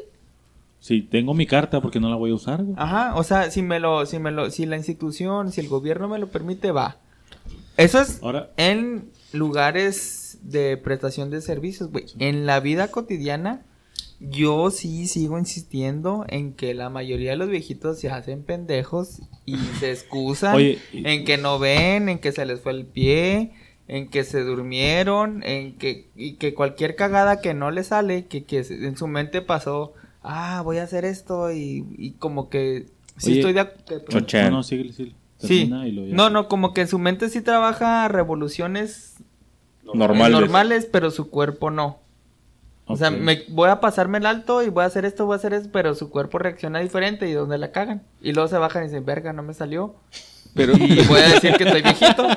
Sí, 0.79 1.01
tengo 1.03 1.35
mi 1.35 1.45
carta 1.45 1.79
porque 1.81 1.99
no 1.99 2.09
la 2.09 2.15
voy 2.15 2.31
a 2.31 2.33
usar, 2.35 2.63
güey. 2.63 2.73
Ajá, 2.79 3.13
o 3.15 3.23
sea, 3.23 3.51
si 3.51 3.61
me 3.61 3.79
lo, 3.79 4.05
si 4.07 4.17
me 4.17 4.31
lo, 4.31 4.49
si 4.49 4.65
la 4.65 4.77
institución, 4.77 5.51
si 5.51 5.61
el 5.61 5.67
gobierno 5.67 6.07
me 6.07 6.17
lo 6.17 6.27
permite, 6.27 6.71
va. 6.71 6.97
Eso 7.77 7.99
es 8.01 8.19
Ahora, 8.23 8.49
en 8.57 9.11
lugares 9.33 10.39
de 10.41 10.77
prestación 10.77 11.29
de 11.29 11.41
servicios, 11.41 11.91
güey. 11.91 12.05
En 12.19 12.45
la 12.45 12.59
vida 12.61 12.87
cotidiana, 12.89 13.63
yo 14.21 14.71
sí 14.71 15.07
sigo 15.07 15.37
insistiendo 15.37 16.25
en 16.29 16.53
que 16.53 16.73
la 16.73 16.89
mayoría 16.89 17.31
de 17.31 17.37
los 17.37 17.49
viejitos 17.49 17.99
se 17.99 18.09
hacen 18.09 18.43
pendejos 18.43 19.19
y 19.45 19.57
se 19.79 19.91
excusan 19.91 20.55
Oye, 20.55 20.79
y- 20.93 21.05
en 21.07 21.25
que 21.25 21.37
no 21.37 21.59
ven, 21.59 22.07
en 22.09 22.19
que 22.19 22.31
se 22.31 22.45
les 22.45 22.61
fue 22.61 22.71
el 22.71 22.85
pie, 22.85 23.51
en 23.91 24.07
que 24.09 24.23
se 24.23 24.41
durmieron, 24.43 25.43
en 25.43 25.77
que, 25.77 26.07
y 26.15 26.35
que 26.35 26.53
cualquier 26.53 26.95
cagada 26.95 27.41
que 27.41 27.53
no 27.53 27.71
le 27.71 27.83
sale, 27.83 28.25
que, 28.25 28.45
que 28.45 28.63
se- 28.63 28.87
en 28.87 28.95
su 28.95 29.05
mente 29.07 29.41
pasó, 29.41 29.93
ah, 30.23 30.61
voy 30.63 30.77
a 30.77 30.83
hacer 30.83 31.03
esto 31.03 31.51
y, 31.51 31.85
y 31.97 32.11
como 32.11 32.49
que 32.49 32.87
sí 33.17 33.31
Oye, 33.31 33.39
estoy 33.39 33.53
de 33.53 33.61
ac- 33.61 34.07
Chochean. 34.07 34.51
No, 34.51 34.57
no, 34.57 34.63
síguele. 34.63 34.93
Sí, 34.93 35.67
no, 36.13 36.29
no, 36.29 36.47
como 36.47 36.73
que 36.73 36.81
en 36.81 36.87
su 36.87 36.99
mente 36.99 37.27
sí 37.27 37.41
trabaja 37.41 38.07
revoluciones 38.07 39.15
Normales. 39.83 40.39
normales, 40.39 40.87
pero 40.89 41.11
su 41.11 41.29
cuerpo 41.29 41.69
no. 41.69 41.99
O 42.85 42.95
sea, 42.95 43.09
me, 43.11 43.43
voy 43.49 43.69
a 43.69 43.79
pasarme 43.81 44.19
el 44.19 44.25
alto 44.25 44.63
y 44.63 44.69
voy 44.69 44.83
a 44.83 44.87
hacer 44.87 45.03
esto, 45.03 45.25
voy 45.25 45.33
a 45.33 45.37
hacer 45.37 45.53
eso, 45.53 45.69
pero 45.71 45.95
su 45.95 46.09
cuerpo 46.09 46.37
reacciona 46.39 46.79
diferente 46.79 47.27
y 47.27 47.33
donde 47.33 47.57
la 47.57 47.71
cagan. 47.71 48.03
Y 48.21 48.31
luego 48.31 48.47
se 48.47 48.57
bajan 48.57 48.83
y 48.83 48.87
dicen, 48.87 49.03
verga, 49.05 49.33
no 49.33 49.43
me 49.43 49.53
salió. 49.53 49.95
Pero, 50.53 50.73
Y 50.77 51.01
voy 51.07 51.19
a 51.19 51.29
decir 51.29 51.53
que 51.57 51.63
estoy 51.63 51.81
viejito. 51.81 52.27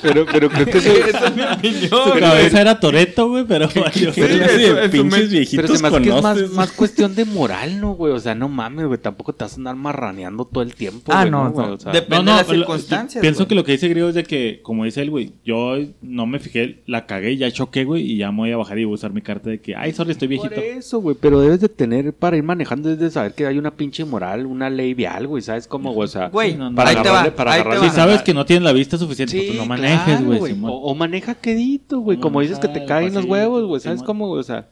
pero, 0.00 0.24
pero 0.26 0.48
creo 0.48 0.66
que 0.66 0.78
eso, 0.78 0.88
Esa 1.08 1.26
es 1.26 1.36
mi 1.36 1.42
opinión. 1.42 1.88
Su 1.90 2.18
cabeza 2.18 2.60
era 2.60 2.80
Toreto, 2.80 3.28
güey, 3.28 3.44
pero 3.44 3.68
valió. 3.74 4.12
¿Qué 4.12 4.12
Sí, 4.12 4.20
eso- 4.22 4.74
de 4.74 4.84
eso 4.84 4.90
pinches 4.90 5.20
me- 5.20 5.26
viejitos 5.26 5.62
pero 5.64 5.76
se 5.76 5.82
me 5.82 5.88
hace 5.88 6.00
que 6.02 6.16
es 6.16 6.22
más, 6.22 6.50
más 6.52 6.72
cuestión 6.72 7.14
de 7.14 7.24
moral, 7.26 7.80
¿no, 7.80 7.92
güey? 7.94 8.12
O 8.12 8.18
sea, 8.20 8.34
no 8.34 8.48
mames, 8.48 8.86
güey. 8.86 8.98
Tampoco 8.98 9.32
te 9.34 9.44
vas 9.44 9.52
a 9.52 9.56
andar 9.56 9.76
marraneando 9.76 10.44
todo 10.46 10.62
el 10.62 10.74
tiempo. 10.74 11.12
Ah, 11.12 11.20
güey, 11.22 11.30
no, 11.30 11.50
güey? 11.50 11.66
no. 11.66 11.72
O 11.74 11.78
sea, 11.78 11.92
Dep- 11.92 11.94
Depende 12.08 12.16
No, 12.16 12.22
no, 12.22 12.30
de 12.32 12.36
las 12.38 12.48
lo- 12.48 12.54
circunstancias, 12.54 13.20
Pienso 13.20 13.40
güey. 13.40 13.48
que 13.48 13.54
lo 13.54 13.64
que 13.64 13.72
dice 13.72 13.88
Griego 13.88 14.08
es 14.08 14.14
de 14.14 14.24
que, 14.24 14.60
como 14.62 14.84
dice 14.84 15.02
él, 15.02 15.10
güey, 15.10 15.32
yo 15.44 15.76
no 16.00 16.26
me 16.26 16.38
fijé, 16.38 16.82
la 16.86 17.04
cagué, 17.06 17.36
ya 17.36 17.50
choqué, 17.50 17.84
güey, 17.84 18.02
y 18.12 18.16
ya 18.16 18.30
me 18.32 18.38
voy 18.38 18.52
a 18.52 18.56
bajar 18.56 18.78
y 18.78 18.84
voy 18.84 18.92
a 18.92 18.94
usar 18.94 19.12
mi 19.12 19.20
carta 19.20 19.50
de 19.50 19.60
que, 19.60 19.76
ay, 19.76 19.92
sorry, 19.92 20.12
estoy 20.12 20.28
Por 20.36 20.48
viejito. 20.48 20.78
eso, 20.78 21.00
güey, 21.00 21.16
pero 21.20 21.40
debes 21.40 21.60
de 21.60 21.68
tener, 21.68 22.14
para 22.14 22.36
ir 22.36 22.42
manejando, 22.44 22.88
debes 22.88 23.00
de 23.02 23.10
saber 23.10 23.34
que 23.34 23.46
hay 23.46 23.58
una 23.58 23.72
pinche 23.72 24.04
moral, 24.04 24.46
una 24.46 24.70
ley 24.70 24.94
vial, 24.94 25.26
güey, 25.26 25.42
¿sabes 25.42 25.66
cómo, 25.66 25.92
güey? 25.92 26.06
O 26.06 26.08
sea, 26.08 26.28
Güey, 26.28 26.54
no, 26.54 26.70
no. 26.70 26.76
para 26.76 26.90
ahí 26.90 26.96
te 27.02 27.08
va, 27.10 27.24
para. 27.32 27.57
Si 27.80 27.90
sabes 27.90 28.22
que 28.22 28.34
no 28.34 28.44
tienes 28.44 28.64
la 28.64 28.72
vista 28.72 28.98
suficiente, 28.98 29.42
pues 29.46 29.58
no 29.58 29.66
manejes, 29.66 30.24
güey. 30.24 30.52
O, 30.62 30.90
o 30.90 30.94
maneja 30.94 31.34
quedito, 31.34 32.00
güey, 32.00 32.18
como 32.18 32.40
dices 32.40 32.58
que 32.58 32.68
te 32.68 32.84
caen 32.84 33.14
los 33.14 33.24
huevos, 33.24 33.64
güey, 33.64 33.80
¿sabes 33.80 34.02
cómo, 34.02 34.28
güey? 34.28 34.40
O 34.40 34.44
sea, 34.44 34.66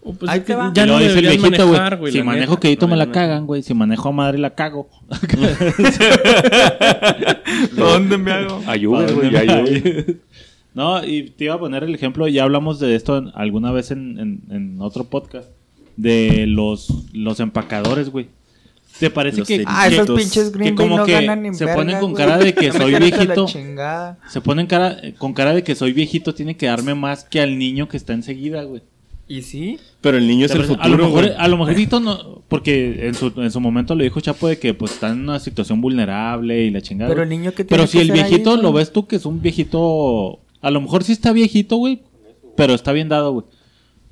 Oh, 0.00 0.12
pues 0.14 0.30
Ahí 0.30 0.38
es 0.38 0.44
te 0.44 0.52
que 0.52 0.56
va. 0.56 0.72
Ya 0.72 0.86
no 0.86 0.96
dice 1.00 1.18
el 1.18 1.26
viejito, 1.26 1.66
güey. 1.98 2.12
Si 2.12 2.22
manejo 2.22 2.52
neta. 2.52 2.60
quedito 2.60 2.86
No, 2.86 2.92
me 2.92 2.96
la 2.96 3.06
no. 3.06 3.12
cagan, 3.12 3.46
güey. 3.46 3.62
Si 3.64 3.74
manejo 3.74 4.08
a 4.08 4.12
madre 4.12 4.38
la 4.38 4.54
cago. 4.54 4.88
¿Dónde 7.76 8.16
me 8.16 8.32
hago? 8.32 8.62
ayuda, 8.66 9.10
güey, 9.12 9.14
¿Dónde 9.14 9.30
me 9.30 9.38
ayuda. 9.38 10.14
No, 10.74 11.04
y 11.04 11.30
te 11.30 11.44
iba 11.46 11.54
a 11.54 11.58
poner 11.58 11.82
el 11.82 11.94
ejemplo, 11.94 12.28
ya 12.28 12.44
hablamos 12.44 12.78
de 12.78 12.94
esto 12.94 13.18
en- 13.18 13.32
alguna 13.34 13.72
vez 13.72 13.90
en, 13.90 14.18
en- 14.18 14.40
en 14.50 14.80
otro 14.80 15.04
podcast, 15.04 15.48
de 15.96 16.46
los, 16.46 16.88
los 17.12 17.40
empacadores, 17.40 18.10
güey. 18.10 18.28
¿Te 18.98 19.10
parece 19.10 19.42
que, 19.42 19.62
Ah, 19.66 19.86
que- 19.88 19.94
esos 19.96 20.10
pinches 20.18 20.50
Green 20.52 20.74
que 20.74 20.82
Bay 20.82 20.88
como 20.88 20.98
no 20.98 21.04
que 21.06 21.12
ganan 21.12 21.42
ni 21.42 21.54
se 21.54 21.64
verga, 21.64 21.76
ponen 21.80 22.00
con 22.00 22.12
güey. 22.12 22.24
cara 22.24 22.38
de 22.38 22.54
que 22.54 22.72
soy 22.72 22.94
viejito? 22.94 23.46
se 23.48 24.40
ponen 24.42 24.66
cara, 24.66 24.96
con 25.18 25.32
cara 25.34 25.54
de 25.54 25.62
que 25.62 25.74
soy 25.74 25.92
viejito, 25.92 26.34
tiene 26.34 26.56
que 26.56 26.66
darme 26.66 26.94
más 26.94 27.24
que 27.24 27.40
al 27.40 27.58
niño 27.58 27.88
que 27.88 27.96
está 27.96 28.12
enseguida, 28.12 28.62
güey? 28.64 28.82
¿Y 29.30 29.42
sí? 29.42 29.78
Pero 30.00 30.16
el 30.16 30.26
niño 30.26 30.46
es 30.46 30.52
el 30.52 30.62
a 30.62 30.62
lo 30.62 30.68
futuro, 30.68 30.96
mejor, 31.04 31.24
güey. 31.26 31.34
a 31.36 31.48
lo 31.48 31.58
mejorito 31.58 32.00
no, 32.00 32.42
porque 32.48 33.06
en 33.08 33.14
su, 33.14 33.30
en 33.36 33.50
su 33.50 33.60
momento 33.60 33.94
le 33.94 34.04
dijo 34.04 34.20
Chapo 34.20 34.48
de 34.48 34.58
que 34.58 34.72
pues 34.72 34.92
está 34.92 35.10
en 35.10 35.20
una 35.20 35.38
situación 35.38 35.80
vulnerable 35.82 36.64
y 36.64 36.70
la 36.70 36.80
chingada. 36.80 37.10
Pero 37.10 37.22
el 37.24 37.28
niño 37.28 37.52
que 37.52 37.64
Pero 37.66 37.86
tiene 37.86 37.88
si 37.88 37.98
que 37.98 38.02
el 38.04 38.10
ahí, 38.10 38.30
viejito 38.30 38.56
lo 38.56 38.72
ves 38.72 38.90
tú 38.90 39.06
que 39.06 39.16
es 39.16 39.26
un 39.26 39.42
viejito, 39.42 40.40
a 40.62 40.70
lo 40.70 40.80
mejor 40.80 41.04
sí 41.04 41.12
está 41.12 41.32
viejito, 41.32 41.76
güey, 41.76 42.00
pero 42.56 42.72
está 42.74 42.92
bien 42.92 43.08
dado, 43.10 43.32
güey. 43.32 43.44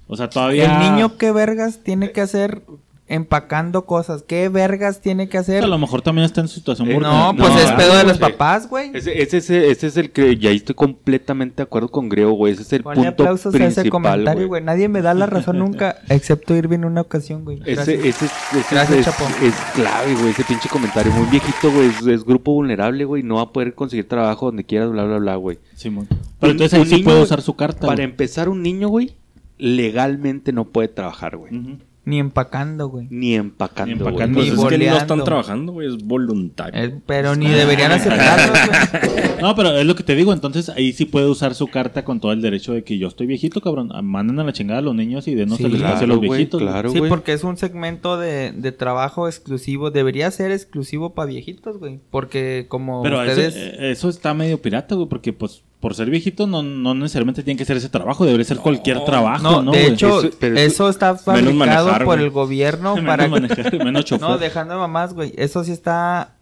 O 0.06 0.16
sea, 0.16 0.28
todavía... 0.30 0.64
El 0.84 0.92
niño, 0.92 1.16
¿qué 1.16 1.32
vergas 1.32 1.80
tiene 1.82 2.12
que 2.12 2.20
hacer 2.20 2.62
empacando 3.08 3.86
cosas? 3.86 4.24
¿Qué 4.26 4.48
vergas 4.48 5.00
tiene 5.00 5.28
que 5.28 5.38
hacer? 5.38 5.62
a 5.62 5.66
lo 5.68 5.78
mejor 5.78 6.02
también 6.02 6.24
está 6.24 6.40
en 6.40 6.48
situación 6.48 6.88
Eh, 6.90 6.94
vulnerable. 6.94 7.18
No, 7.18 7.36
pues 7.36 7.52
No, 7.54 7.60
es 7.60 7.72
pedo 7.72 7.96
de 7.96 8.04
los 8.04 8.18
papás, 8.18 8.68
güey. 8.68 8.90
Ese, 8.94 9.22
ese, 9.22 9.36
ese, 9.38 9.70
ese 9.70 9.86
es 9.86 9.96
el 9.96 10.10
que, 10.10 10.32
y 10.32 10.46
ahí 10.48 10.56
estoy 10.56 10.74
completamente 10.74 11.56
de 11.58 11.62
acuerdo 11.62 11.88
con 11.88 12.08
Grego, 12.08 12.32
güey, 12.32 12.52
ese 12.54 12.62
es 12.62 12.72
el 12.72 12.82
Ponle 12.82 13.04
punto 13.04 13.22
aplausos 13.22 13.54
a 13.54 13.56
ese 13.58 13.82
principal, 13.82 13.90
comentario, 13.90 14.48
güey. 14.48 14.62
Nadie 14.62 14.88
me 14.88 15.02
da 15.02 15.14
la 15.14 15.26
razón 15.26 15.58
nunca, 15.60 15.98
excepto 16.08 16.54
Irving 16.56 16.80
una 16.80 17.02
ocasión, 17.02 17.44
güey. 17.44 17.58
Ese, 17.64 17.74
Gracias. 17.74 17.98
ese, 18.04 18.24
es- 18.26 18.32
ese 18.56 18.74
Gracias, 18.74 19.06
es, 19.06 19.42
es 19.42 19.54
clave, 19.74 20.14
güey, 20.14 20.30
ese 20.30 20.44
pinche 20.44 20.68
comentario. 20.68 21.12
Muy 21.12 21.26
viejito, 21.30 21.70
güey, 21.70 21.86
es, 21.88 22.06
es 22.06 22.24
grupo 22.24 22.52
vulnerable, 22.54 23.04
güey, 23.04 23.22
no 23.22 23.36
va 23.36 23.42
a 23.42 23.52
poder 23.52 23.74
conseguir 23.74 24.08
trabajo 24.08 24.46
donde 24.46 24.64
quiera, 24.64 24.86
bla, 24.86 25.04
bla, 25.04 25.18
bla, 25.18 25.36
güey. 25.36 25.58
Simón. 25.76 26.08
Pero 26.40 26.50
Un- 26.52 26.60
entonces 26.60 26.78
ahí 26.78 26.86
sí 26.86 27.02
puede 27.04 27.22
usar 27.22 27.40
su 27.40 27.54
carta, 27.54 27.86
Para 27.86 28.02
empezar, 28.02 28.48
un 28.48 28.62
niño, 28.62 28.88
güey, 28.88 29.14
legalmente 29.58 30.52
no 30.52 30.64
puede 30.64 30.88
trabajar, 30.88 31.36
güey. 31.36 31.54
Ujú. 31.56 31.78
Ni 32.06 32.20
empacando, 32.20 32.88
güey. 32.88 33.08
Ni 33.10 33.34
empacando, 33.34 33.86
Ni 33.94 34.00
empacando. 34.00 34.38
Pues 34.38 34.52
Ni 34.56 34.62
es 34.62 34.64
que 34.68 34.78
no 34.90 34.96
están 34.96 35.24
trabajando, 35.24 35.72
güey. 35.72 35.88
Es 35.88 35.98
voluntario. 36.04 37.02
Pero 37.04 37.34
ni 37.36 37.48
deberían 37.50 37.90
aceptarlo, 37.92 38.52
güey. 38.52 39.26
No, 39.40 39.54
pero 39.54 39.76
es 39.76 39.84
lo 39.84 39.94
que 39.94 40.02
te 40.02 40.14
digo, 40.14 40.32
entonces 40.32 40.70
ahí 40.70 40.94
sí 40.94 41.04
puede 41.04 41.26
usar 41.26 41.54
su 41.54 41.66
carta 41.66 42.04
con 42.06 42.20
todo 42.20 42.32
el 42.32 42.40
derecho 42.40 42.72
de 42.72 42.84
que 42.84 42.96
yo 42.96 43.06
estoy 43.08 43.26
viejito, 43.26 43.60
cabrón. 43.60 43.90
Manden 44.02 44.38
a 44.38 44.44
la 44.44 44.52
chingada 44.54 44.78
a 44.78 44.82
los 44.82 44.94
niños 44.94 45.28
y 45.28 45.34
denos 45.34 45.58
Sí, 45.58 45.64
el 45.64 45.74
espacio 45.74 46.04
a 46.04 46.06
los 46.06 46.20
viejitos. 46.20 46.62
claro, 46.62 46.88
Sí, 46.90 47.00
porque 47.06 47.34
es 47.34 47.44
un 47.44 47.58
segmento 47.58 48.16
de, 48.18 48.52
de 48.52 48.72
trabajo 48.72 49.26
exclusivo. 49.28 49.90
Debería 49.90 50.30
ser 50.30 50.52
exclusivo 50.52 51.12
para 51.12 51.26
viejitos, 51.26 51.78
güey. 51.78 52.00
Porque 52.10 52.64
como 52.68 53.02
Pero 53.02 53.20
eso, 53.22 53.32
ustedes... 53.32 53.56
eh, 53.56 53.90
eso 53.90 54.08
está 54.08 54.32
medio 54.32 54.62
pirata, 54.62 54.94
güey, 54.94 55.06
porque 55.08 55.34
pues 55.34 55.62
por 55.86 55.94
ser 55.94 56.10
viejito 56.10 56.48
no, 56.48 56.64
no 56.64 56.94
necesariamente 56.94 57.44
tiene 57.44 57.56
que 57.56 57.64
ser 57.64 57.76
ese 57.76 57.88
trabajo, 57.88 58.24
debería 58.24 58.44
ser 58.44 58.56
cualquier 58.56 59.04
trabajo, 59.04 59.40
no, 59.44 59.62
¿no? 59.62 59.70
de 59.70 59.82
güey? 59.82 59.92
hecho, 59.92 60.18
Eso- 60.18 60.26
eso, 60.26 60.36
pero 60.40 60.56
eso- 60.58 60.88
está 60.88 61.14
fabricado 61.14 61.54
manejar, 61.54 61.98
por 62.04 62.16
güey. 62.16 62.24
el 62.24 62.30
gobierno 62.32 62.96
menos 62.96 63.06
para... 63.08 63.28
manejar, 63.28 63.72
menos 63.84 64.04
chofer. 64.04 64.28
No, 64.28 64.36
dejando 64.36 64.74
de 64.74 64.80
mamás, 64.80 65.14
güey. 65.14 65.32
Eso 65.36 65.62
sí 65.62 65.70
está... 65.70 66.34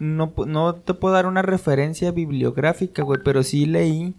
No, 0.00 0.34
pu- 0.34 0.46
no 0.46 0.74
te 0.74 0.92
puedo 0.94 1.14
dar 1.14 1.26
una 1.26 1.42
referencia 1.42 2.10
bibliográfica, 2.10 3.04
güey, 3.04 3.20
pero 3.24 3.44
sí 3.44 3.64
leí 3.66 4.14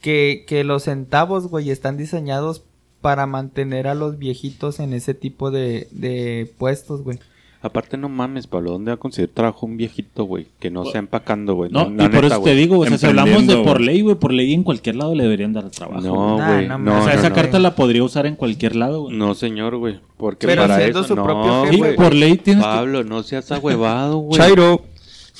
que, 0.00 0.44
que 0.48 0.64
los 0.64 0.82
centavos, 0.82 1.46
güey, 1.46 1.70
están 1.70 1.96
diseñados 1.96 2.64
para 3.00 3.26
mantener 3.26 3.86
a 3.86 3.94
los 3.94 4.18
viejitos 4.18 4.80
en 4.80 4.92
ese 4.94 5.14
tipo 5.14 5.52
de, 5.52 5.86
de 5.92 6.52
puestos, 6.58 7.02
güey. 7.02 7.20
Aparte, 7.64 7.96
no 7.96 8.08
mames, 8.08 8.48
Pablo, 8.48 8.72
¿dónde 8.72 8.90
va 8.90 8.94
a 8.94 8.98
conseguir 8.98 9.30
trabajo 9.32 9.66
un 9.66 9.76
viejito, 9.76 10.24
güey? 10.24 10.48
Que 10.58 10.68
no 10.70 10.84
sea 10.84 10.98
empacando, 10.98 11.54
güey. 11.54 11.70
No, 11.70 11.88
la 11.88 12.04
y 12.06 12.08
por 12.08 12.22
neta, 12.24 12.26
eso 12.26 12.34
te 12.36 12.40
güey. 12.40 12.56
digo, 12.56 12.78
o 12.80 12.86
sea, 12.86 12.98
si 12.98 13.06
hablamos 13.06 13.46
de 13.46 13.56
por 13.58 13.80
ley, 13.80 14.00
güey, 14.00 14.16
por 14.16 14.32
ley 14.32 14.52
en 14.52 14.64
cualquier 14.64 14.96
lado 14.96 15.14
le 15.14 15.22
deberían 15.22 15.52
dar 15.52 15.70
trabajo. 15.70 16.00
No, 16.00 16.34
güey. 16.44 16.66
Nah, 16.66 16.76
no 16.76 16.90
No, 16.92 16.98
o 17.00 17.04
sea, 17.04 17.14
no, 17.14 17.18
esa 17.20 17.28
no. 17.28 17.34
carta 17.36 17.58
la 17.60 17.74
podría 17.76 18.02
usar 18.02 18.26
en 18.26 18.34
cualquier 18.34 18.74
lado, 18.74 19.02
güey. 19.02 19.16
No, 19.16 19.34
señor, 19.34 19.76
güey. 19.76 20.00
Porque 20.16 20.46
Pero 20.46 20.62
para 20.62 20.84
eso 20.84 21.04
su 21.04 21.14
no, 21.14 21.22
propio 21.24 21.62
Sí, 21.66 21.76
jefe, 21.76 21.78
güey. 21.78 21.96
por 21.96 22.14
ley 22.14 22.36
tienes 22.36 22.64
que... 22.64 22.70
Pablo, 22.70 23.04
no 23.04 23.22
seas 23.22 23.50
ahuevado, 23.52 24.18
güey. 24.18 24.38
Chairo. 24.40 24.82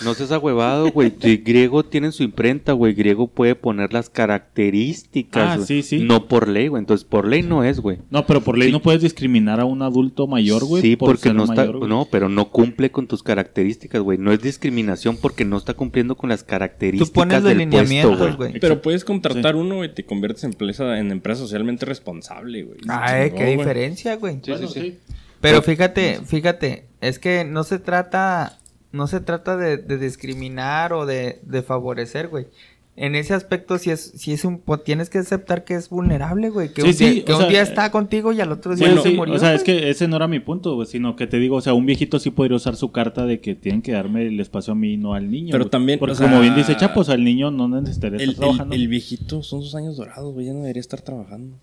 No 0.04 0.14
seas 0.14 0.32
ahuevado, 0.32 0.90
güey. 0.90 1.12
Griego 1.44 1.84
tiene 1.84 2.12
su 2.12 2.22
imprenta, 2.22 2.72
güey. 2.72 2.94
Griego 2.94 3.28
puede 3.28 3.54
poner 3.54 3.92
las 3.92 4.08
características. 4.08 5.60
Ah, 5.60 5.64
sí, 5.64 5.82
sí. 5.82 6.00
No 6.00 6.26
por 6.28 6.48
ley, 6.48 6.68
güey. 6.68 6.80
Entonces, 6.80 7.04
por 7.04 7.28
ley 7.28 7.42
no 7.42 7.62
es, 7.62 7.80
güey. 7.80 7.98
No, 8.10 8.26
pero 8.26 8.40
por 8.40 8.56
ley 8.56 8.68
Sí. 8.68 8.72
no 8.72 8.80
puedes 8.80 9.02
discriminar 9.02 9.60
a 9.60 9.64
un 9.64 9.82
adulto 9.82 10.26
mayor, 10.26 10.64
güey. 10.64 10.82
Sí, 10.82 10.96
por 10.96 11.10
porque 11.10 11.22
ser 11.24 11.34
no 11.34 11.44
está, 11.44 11.66
no, 11.66 12.08
pero 12.10 12.28
no 12.28 12.50
cumple 12.50 12.90
con 12.90 13.06
tus 13.06 13.22
características, 13.22 14.00
güey. 14.02 14.18
No 14.18 14.32
es 14.32 14.40
discriminación 14.40 15.16
porque 15.18 15.44
no 15.44 15.56
está 15.58 15.74
cumpliendo 15.74 16.16
con 16.16 16.30
las 16.30 16.42
características 16.42 17.08
Tú 17.10 17.14
pones 17.14 17.42
los 17.42 17.48
del 17.50 17.58
lineamientos, 17.58 18.18
puesto, 18.18 18.36
güey. 18.36 18.58
Pero 18.60 18.80
puedes 18.82 19.04
contratar 19.04 19.56
uno 19.56 19.84
y 19.84 19.88
te 19.92 20.04
conviertes 20.04 20.44
en 20.44 20.52
empresa, 20.52 20.98
en 20.98 21.10
empresa 21.10 21.40
socialmente 21.42 21.84
responsable, 21.86 22.62
güey. 22.62 22.78
Ay, 22.88 23.30
Chingón, 23.30 23.38
qué 23.38 23.56
diferencia, 23.56 24.16
güey. 24.16 24.40
Sí, 24.42 24.50
Bueno, 24.52 24.68
sí, 24.68 24.80
sí. 24.80 24.98
Pero 25.40 25.60
fíjate, 25.60 26.20
fíjate, 26.24 26.86
es 27.00 27.18
que 27.18 27.44
no 27.44 27.64
se 27.64 27.80
trata, 27.80 28.58
no 28.92 29.06
se 29.06 29.20
trata 29.20 29.56
de, 29.56 29.76
de 29.78 29.98
discriminar 29.98 30.92
o 30.92 31.06
de, 31.06 31.40
de 31.44 31.62
favorecer, 31.62 32.28
güey. 32.28 32.46
En 32.94 33.14
ese 33.14 33.32
aspecto 33.32 33.78
sí 33.78 33.90
es, 33.90 34.12
sí 34.16 34.34
es 34.34 34.44
un, 34.44 34.58
pues, 34.58 34.84
tienes 34.84 35.08
que 35.08 35.16
aceptar 35.16 35.64
que 35.64 35.72
es 35.76 35.88
vulnerable, 35.88 36.50
güey. 36.50 36.74
Que, 36.74 36.82
Sí, 36.82 36.88
un, 36.90 36.96
día, 36.98 37.08
sí, 37.12 37.22
que 37.22 37.32
o 37.32 37.36
un 37.36 37.40
sea, 37.40 37.50
día 37.50 37.62
está 37.62 37.90
contigo 37.90 38.32
y 38.34 38.40
al 38.42 38.52
otro 38.52 38.76
día 38.76 38.86
Bueno, 38.86 39.02
se 39.02 39.08
sí, 39.08 39.16
murió. 39.16 39.34
o 39.34 39.38
sea, 39.38 39.54
es 39.54 39.62
que 39.62 39.88
ese 39.88 40.08
no 40.08 40.16
era 40.16 40.28
mi 40.28 40.40
punto, 40.40 40.74
güey, 40.74 40.86
sino 40.86 41.16
que 41.16 41.26
te 41.26 41.38
digo, 41.38 41.56
o 41.56 41.60
sea, 41.62 41.72
un 41.72 41.86
viejito 41.86 42.18
sí 42.18 42.30
podría 42.30 42.56
usar 42.58 42.76
su 42.76 42.92
carta 42.92 43.24
de 43.24 43.40
que 43.40 43.54
tienen 43.54 43.80
que 43.80 43.92
darme 43.92 44.26
el 44.26 44.38
espacio 44.40 44.72
a 44.74 44.76
mí, 44.76 44.98
no 44.98 45.14
al 45.14 45.30
niño. 45.30 45.52
Pero 45.52 45.64
güey. 45.64 45.70
también, 45.70 45.98
Porque 45.98 46.12
o 46.12 46.16
sea, 46.16 46.28
como 46.28 46.42
bien 46.42 46.54
dice 46.54 46.76
Chapo, 46.76 47.00
o 47.00 47.04
sea, 47.04 47.14
el 47.14 47.24
niño 47.24 47.50
no 47.50 47.66
necesitaría 47.66 48.18
El, 48.18 48.22
estar 48.32 48.34
el- 48.34 48.38
trabajando. 48.50 48.74
el 48.74 48.88
viejito 48.88 49.42
son 49.42 49.62
sus 49.62 49.74
años 49.74 49.96
dorados, 49.96 50.34
güey. 50.34 50.44
Ya 50.44 50.52
no 50.52 50.60
debería 50.60 50.80
estar 50.80 51.00
trabajando. 51.00 51.56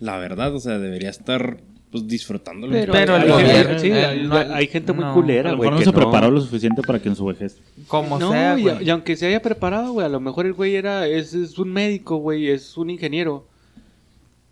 La 0.00 0.18
verdad, 0.18 0.52
o 0.52 0.58
sea, 0.58 0.80
debería 0.80 1.10
estar 1.10 1.58
pues 1.90 2.06
disfrutándolo. 2.06 2.72
Pero, 2.72 2.92
Pero 2.92 3.16
el 3.16 3.28
gobierno- 3.30 3.78
sí, 3.78 3.88
eh, 3.88 4.04
hay, 4.04 4.22
no- 4.26 4.36
hay 4.36 4.66
gente 4.68 4.92
muy 4.92 5.04
no. 5.04 5.14
culera, 5.14 5.52
güey. 5.54 5.70
no 5.70 5.80
se 5.80 5.92
preparó 5.92 6.30
lo 6.30 6.40
suficiente 6.40 6.82
para 6.82 7.00
que 7.00 7.08
en 7.08 7.16
su 7.16 7.24
vejez. 7.26 7.58
Como 7.88 8.18
No, 8.18 8.30
sea, 8.30 8.58
y, 8.58 8.62
güey. 8.62 8.84
y 8.84 8.90
aunque 8.90 9.16
se 9.16 9.26
haya 9.26 9.42
preparado, 9.42 9.92
güey, 9.92 10.06
a 10.06 10.10
lo 10.10 10.20
mejor 10.20 10.46
el 10.46 10.52
güey 10.52 10.76
era, 10.76 11.06
es, 11.08 11.34
es 11.34 11.58
un 11.58 11.72
médico, 11.72 12.16
güey, 12.18 12.48
es 12.48 12.76
un 12.76 12.90
ingeniero. 12.90 13.46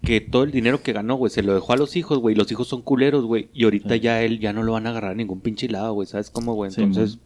Que 0.03 0.21
todo 0.21 0.45
el 0.45 0.53
dinero 0.53 0.81
que 0.83 0.93
ganó, 0.93 1.17
güey, 1.17 1.31
se 1.31 1.43
lo 1.43 1.55
dejó 1.55 1.73
a 1.73 1.77
los 1.77 1.97
hijos, 1.97 2.19
güey, 2.19 2.35
y 2.35 2.39
los 2.39 2.51
hijos 2.53 2.69
son 2.69 2.83
culeros, 2.83 3.25
güey. 3.25 3.49
Y 3.53 3.65
ahorita 3.65 3.95
Sí. 3.95 4.01
ya 4.01 4.23
él 4.23 4.39
ya 4.39 4.53
no 4.53 4.63
lo 4.63 4.73
van 4.73 4.87
a 4.87 4.91
agarrar 4.91 5.11
a 5.11 5.15
ningún 5.15 5.41
pinche 5.41 5.69
lado, 5.69 5.93
güey, 5.93 6.07
¿sabes 6.07 6.31
cómo, 6.31 6.55
güey? 6.55 6.71
Sí, 6.71 6.83
Entonces, 6.83 7.19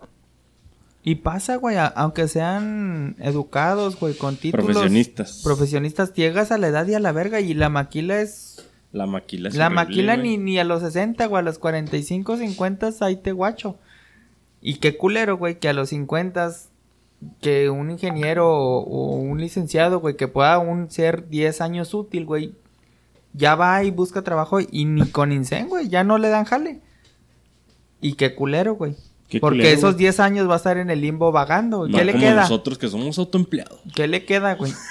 Y 1.05 1.17
pasa, 1.17 1.57
güey, 1.57 1.77
aunque 1.97 2.29
sean 2.29 3.17
educados, 3.19 3.99
güey, 3.99 4.15
con 4.15 4.37
títulos. 4.37 4.67
Profesionistas. 4.67 5.41
Profesionistas, 5.43 6.15
llegas 6.15 6.53
a 6.53 6.59
la 6.59 6.69
edad 6.69 6.87
y 6.87 6.95
a 6.95 7.01
la 7.01 7.11
verga 7.13 7.41
y 7.41 7.55
la 7.55 7.69
maquila 7.69 8.21
es... 8.21 8.65
La 8.93 9.07
maquila 9.07 9.49
es 9.49 9.55
La 9.55 9.67
horrible, 9.67 9.85
maquila 9.85 10.17
güey. 10.17 10.29
ni, 10.29 10.39
ni 10.39 10.59
a 10.59 10.65
los 10.65 10.83
60, 10.83 11.27
güey, 11.27 11.41
a 11.41 11.43
los 11.43 11.59
45, 11.59 12.37
50 12.37 12.91
ahí 13.01 13.17
te 13.17 13.33
guacho. 13.33 13.77
Y 14.61 14.75
qué 14.77 14.97
culero, 14.97 15.37
güey, 15.39 15.59
que 15.59 15.69
a 15.69 15.73
los 15.73 15.89
50 15.89 16.53
que 17.41 17.71
un 17.71 17.91
ingeniero 17.91 18.51
o, 18.51 19.17
un 19.17 19.41
licenciado, 19.41 20.01
güey, 20.01 20.17
que 20.17 20.29
pueda 20.29 20.55
aún 20.55 20.91
ser 20.91 21.29
10 21.29 21.61
años 21.61 21.95
útil, 21.95 22.27
güey, 22.27 22.53
ya 23.33 23.55
va 23.55 23.83
y 23.85 23.91
busca 23.91 24.23
trabajo 24.23 24.59
y 24.61 24.85
ni 24.85 25.07
con 25.09 25.33
INSEN, 25.33 25.69
güey, 25.69 25.89
ya 25.89 26.05
no 26.05 26.19
le 26.19 26.29
dan 26.29 26.45
jale. 26.45 26.81
Y 28.01 28.15
qué 28.15 28.35
culero, 28.35 28.75
güey. 28.75 28.97
Qué 29.29 29.41
Porque 29.41 29.59
culero, 29.59 29.75
esos 29.75 29.95
güey. 29.95 30.05
10 30.05 30.21
años 30.21 30.49
va 30.49 30.55
a 30.55 30.57
estar 30.57 30.77
en 30.77 30.91
el 30.91 31.01
limbo 31.01 31.33
vagando. 31.33 31.79
güey. 31.79 31.93
¿Qué 31.93 32.05
le 32.05 32.13
como 32.13 32.25
queda? 32.25 32.41
nosotros 32.43 32.77
que 32.77 32.89
somos 32.89 33.19
autoempleados. 33.19 33.81
¿Qué 33.95 34.07
le 34.07 34.25
queda, 34.25 34.55
güey? 34.57 34.73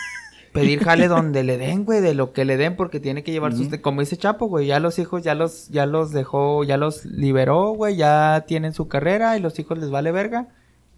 Pedir 0.52 0.80
jale 0.84 1.08
donde 1.08 1.44
le 1.44 1.58
den, 1.58 1.86
güey, 1.86 2.02
de 2.02 2.14
lo 2.14 2.34
que 2.34 2.46
le 2.46 2.58
den, 2.58 2.76
porque 2.76 3.00
tiene 3.00 3.24
que 3.24 3.32
llevar 3.32 3.54
sus... 3.54 3.68
Como 3.80 4.02
dice 4.02 4.18
Chapo, 4.18 4.48
güey, 4.48 4.68
ya 4.68 4.80
los 4.80 5.00
hijos 5.00 5.24
ya 5.24 5.34
los, 5.36 5.70
ya 5.70 5.86
los 5.86 6.12
dejó, 6.12 6.64
ya 6.64 6.78
los 6.78 7.06
liberó, 7.06 7.72
güey, 7.72 7.96
ya 7.96 8.44
tienen 8.48 8.74
su 8.74 8.88
carrera 8.88 9.38
y 9.38 9.42
los 9.42 9.58
hijos 9.60 9.78
les 9.78 9.90
vale 9.90 10.12
verga. 10.12 10.48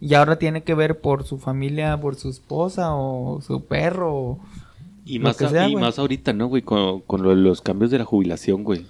Y 0.01 0.15
ahora 0.15 0.37
tiene 0.37 0.63
que 0.63 0.73
ver 0.73 0.99
por 0.99 1.23
su 1.23 1.37
familia, 1.37 1.99
por 2.01 2.15
su 2.15 2.29
esposa 2.29 2.93
o 2.95 3.41
su 3.41 3.63
perro. 3.65 4.13
o- 4.15 4.39
Y 5.05 5.19
más, 5.19 5.37
sea, 5.37 5.67
y 5.69 5.75
más 5.81 5.99
ahorita, 5.99 6.33
¿no, 6.33 6.47
güey? 6.47 6.61
Con, 6.61 7.01
con 7.01 7.21
lo 7.23 7.29
de 7.29 7.35
los 7.37 7.61
cambios 7.61 7.91
de 7.91 7.99
la 7.99 8.05
jubilación, 8.05 8.63
güey. 8.63 8.85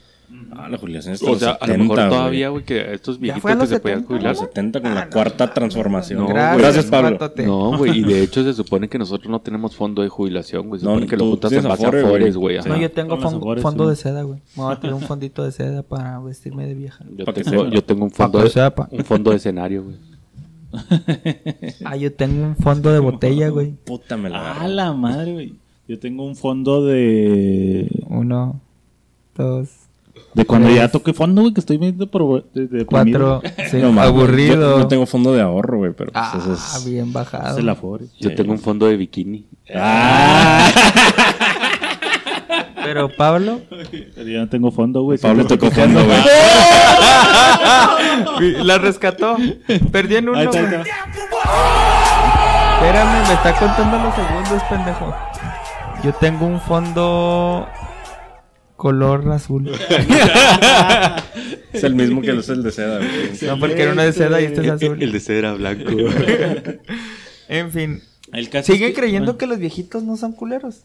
Ah, 0.52 0.68
la 0.70 0.78
jubilación 0.78 1.14
es 1.16 1.24
O 1.24 1.36
sea, 1.38 1.52
a 1.52 1.68
lo 1.68 1.78
mejor 1.78 1.96
todavía, 2.10 2.50
güey, 2.50 2.64
que 2.64 2.94
estos 2.94 3.20
viejitos 3.20 3.52
que 3.60 3.66
se 3.68 3.80
podían 3.80 4.00
70, 4.02 4.08
jubilar. 4.08 4.32
Los 4.32 4.40
70 4.40 4.82
con 4.82 4.92
Ah, 4.92 4.96
la 4.96 5.06
no, 5.06 5.12
cuarta 5.12 5.54
transformación. 5.54 6.20
no, 6.20 6.28
Gracias, 6.28 6.58
Gracias, 6.62 6.86
Pablo. 6.86 7.18
No, 7.46 7.78
güey, 7.78 8.00
y 8.00 8.04
de 8.04 8.22
hecho 8.24 8.44
se 8.44 8.54
supone 8.54 8.88
que 8.90 8.98
nosotros 8.98 9.30
no 9.30 9.40
tenemos 9.42 9.76
fondo 9.76 10.02
de 10.02 10.10
jubilación, 10.10 10.68
güey. 10.70 10.80
Se 10.80 10.86
No, 10.86 10.92
supone 10.94 11.08
que 11.08 11.18
lo 11.18 11.24
tú 11.26 11.30
juntas 11.32 11.52
en 11.52 11.60
tienes 11.62 11.70
base 11.70 11.84
a 11.86 11.88
Afore, 11.88 12.02
güey. 12.02 12.14
Afores, 12.16 12.38
güey. 12.38 12.56
Sí. 12.56 12.60
ajá. 12.60 12.70
No, 12.70 12.82
yo 12.82 12.92
tengo 12.92 13.10
Con 13.10 13.20
los 13.22 13.26
fon- 13.34 13.40
sabores, 13.40 13.62
fondo 13.64 13.84
sí. 13.86 13.90
de 13.90 13.96
seda, 13.96 14.22
güey. 14.24 14.40
Me 14.58 14.64
voy 14.64 14.74
a 14.74 14.80
tener 14.80 14.94
un 14.96 15.02
fondito 15.02 15.44
de 15.44 15.52
seda 15.52 15.84
para 15.84 16.20
vestirme 16.20 16.66
de 16.68 16.74
vieja. 16.76 17.04
Yo 17.18 17.26
Pa' 17.26 17.34
que 17.34 17.44
tengo, 17.44 17.64
sepa. 17.64 17.76
yo 17.76 17.84
tengo 17.84 18.04
un 18.06 18.12
Pa' 18.12 18.16
fondo 18.26 18.38
que 18.40 18.44
de, 18.46 18.50
sepa. 18.50 18.90
un 18.92 19.06
fondo 19.06 19.32
de 19.32 19.38
escenario, 19.38 19.84
güey. 19.84 19.96
Ah, 21.86 21.96
yo 21.96 22.12
tengo 22.14 22.46
un 22.46 22.56
fondo 22.56 22.92
de 22.92 23.00
botella, 23.00 23.50
güey. 23.50 23.72
Puta, 23.86 24.18
me 24.18 24.30
la 24.30 24.54
Ah, 24.62 24.68
la 24.68 24.94
madre, 24.94 25.34
güey. 25.34 25.56
Yo 25.88 26.00
tengo 26.00 26.26
un 26.26 26.36
fondo 26.36 26.84
de. 26.86 27.88
Uno, 28.08 28.62
dos, 29.36 29.70
De 30.34 30.46
cuando 30.46 30.68
Tres. 30.68 30.80
ya 30.80 30.90
toqué 30.92 31.14
fondo, 31.14 31.42
güey, 31.42 31.54
que 31.54 31.60
estoy 31.60 31.78
viendo 31.78 32.08
por. 32.08 32.44
De, 32.54 32.68
de 32.68 32.86
cuatro, 32.86 33.42
cinco. 33.70 33.92
No, 33.92 34.02
aburrido. 34.02 34.56
Yo, 34.56 34.80
yo 34.80 34.88
tengo 34.88 35.06
fondo 35.06 35.34
de 35.34 35.42
ahorro, 35.42 35.78
güey, 35.78 35.92
pero 35.94 36.12
pues 36.12 36.24
Ah, 36.26 36.38
eso 36.40 36.54
es... 36.54 36.86
bien 36.86 37.14
bajado. 37.14 37.52
Es 37.52 37.58
el 37.58 37.70
Afore. 37.70 38.06
Yo 38.20 38.30
Sí. 38.30 38.36
tengo 38.36 38.52
un 38.52 38.60
fondo 38.60 38.86
de 38.88 38.98
bikini. 38.98 39.46
Pero 42.84 43.10
Pablo, 43.16 43.62
Pero 43.70 44.28
ya 44.30 44.40
no 44.40 44.50
tengo 44.50 44.70
fondo, 44.72 45.04
güey. 45.04 45.18
Pablo 45.18 45.46
tocó 45.48 45.72
fondo, 45.72 46.04
güey. 46.04 46.18
la 48.64 48.78
rescató. 48.78 49.38
Perdí 49.92 50.18
en 50.18 50.28
uno, 50.30 50.38
Ahí 50.38 50.46
está, 50.46 50.60
ahí 50.60 50.66
güey. 50.66 50.82
está. 50.82 50.94
Espérame, 52.76 53.28
me 53.28 53.34
está 53.36 53.56
contando 53.58 53.98
los 54.00 54.14
segundos, 54.16 54.64
pendejo. 54.70 55.16
Yo 56.04 56.14
tengo 56.16 56.46
un 56.46 56.60
fondo 56.60 57.66
color 58.76 59.30
azul. 59.32 59.70
Es 61.72 61.84
el 61.84 61.96
mismo 61.96 62.22
que 62.22 62.32
es 62.32 62.50
el 62.50 62.64
de 62.64 62.72
seda, 62.72 62.98
güey. 62.98 63.10
No, 63.48 63.60
porque 63.60 63.82
era 63.82 63.94
uno 63.94 64.04
de 64.04 64.14
seda 64.14 64.42
y 64.42 64.46
este 64.46 64.62
es 64.62 64.70
azul. 64.70 65.02
El 65.02 65.12
de 65.12 65.20
cera 65.20 65.54
blanco. 65.54 65.92
En 67.50 67.72
fin. 67.72 68.02
El 68.32 68.50
caso 68.50 68.72
es 68.72 68.78
¿Siguen 68.78 68.94
que- 68.94 69.00
creyendo 69.02 69.26
bueno. 69.34 69.38
que 69.38 69.48
los 69.48 69.60
viejitos 69.60 70.02
no 70.04 70.16
son 70.18 70.32
culeros? 70.32 70.82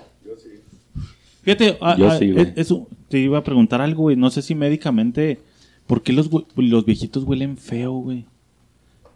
Fíjate, 1.42 1.78
ah, 1.80 1.96
Yo 1.96 2.10
ah, 2.10 2.18
sí, 2.18 2.30
güey. 2.32 2.46
eh, 2.46 2.52
eso, 2.56 2.88
te 3.08 3.18
iba 3.18 3.38
a 3.38 3.44
preguntar 3.44 3.80
algo, 3.80 4.02
güey. 4.02 4.16
No 4.16 4.28
sé 4.30 4.42
si 4.42 4.54
médicamente. 4.54 5.40
¿Por 5.86 6.02
qué 6.02 6.12
los, 6.12 6.28
los 6.56 6.84
viejitos 6.84 7.24
huelen 7.24 7.56
feo, 7.56 7.92
güey? 7.92 8.26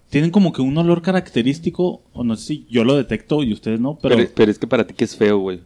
Tienen 0.08 0.30
como 0.30 0.52
que 0.52 0.62
un 0.62 0.76
olor 0.78 1.02
característico, 1.02 2.02
o 2.14 2.24
no 2.24 2.36
sé 2.36 2.46
si 2.46 2.66
yo 2.70 2.84
lo 2.84 2.96
detecto 2.96 3.42
y 3.42 3.52
ustedes 3.52 3.80
no, 3.80 3.98
pero. 4.00 4.16
Pero, 4.16 4.30
pero 4.34 4.50
es 4.50 4.58
que 4.58 4.66
para 4.66 4.86
ti 4.86 4.94
que 4.94 5.04
es 5.04 5.16
feo, 5.16 5.38
güey. 5.38 5.60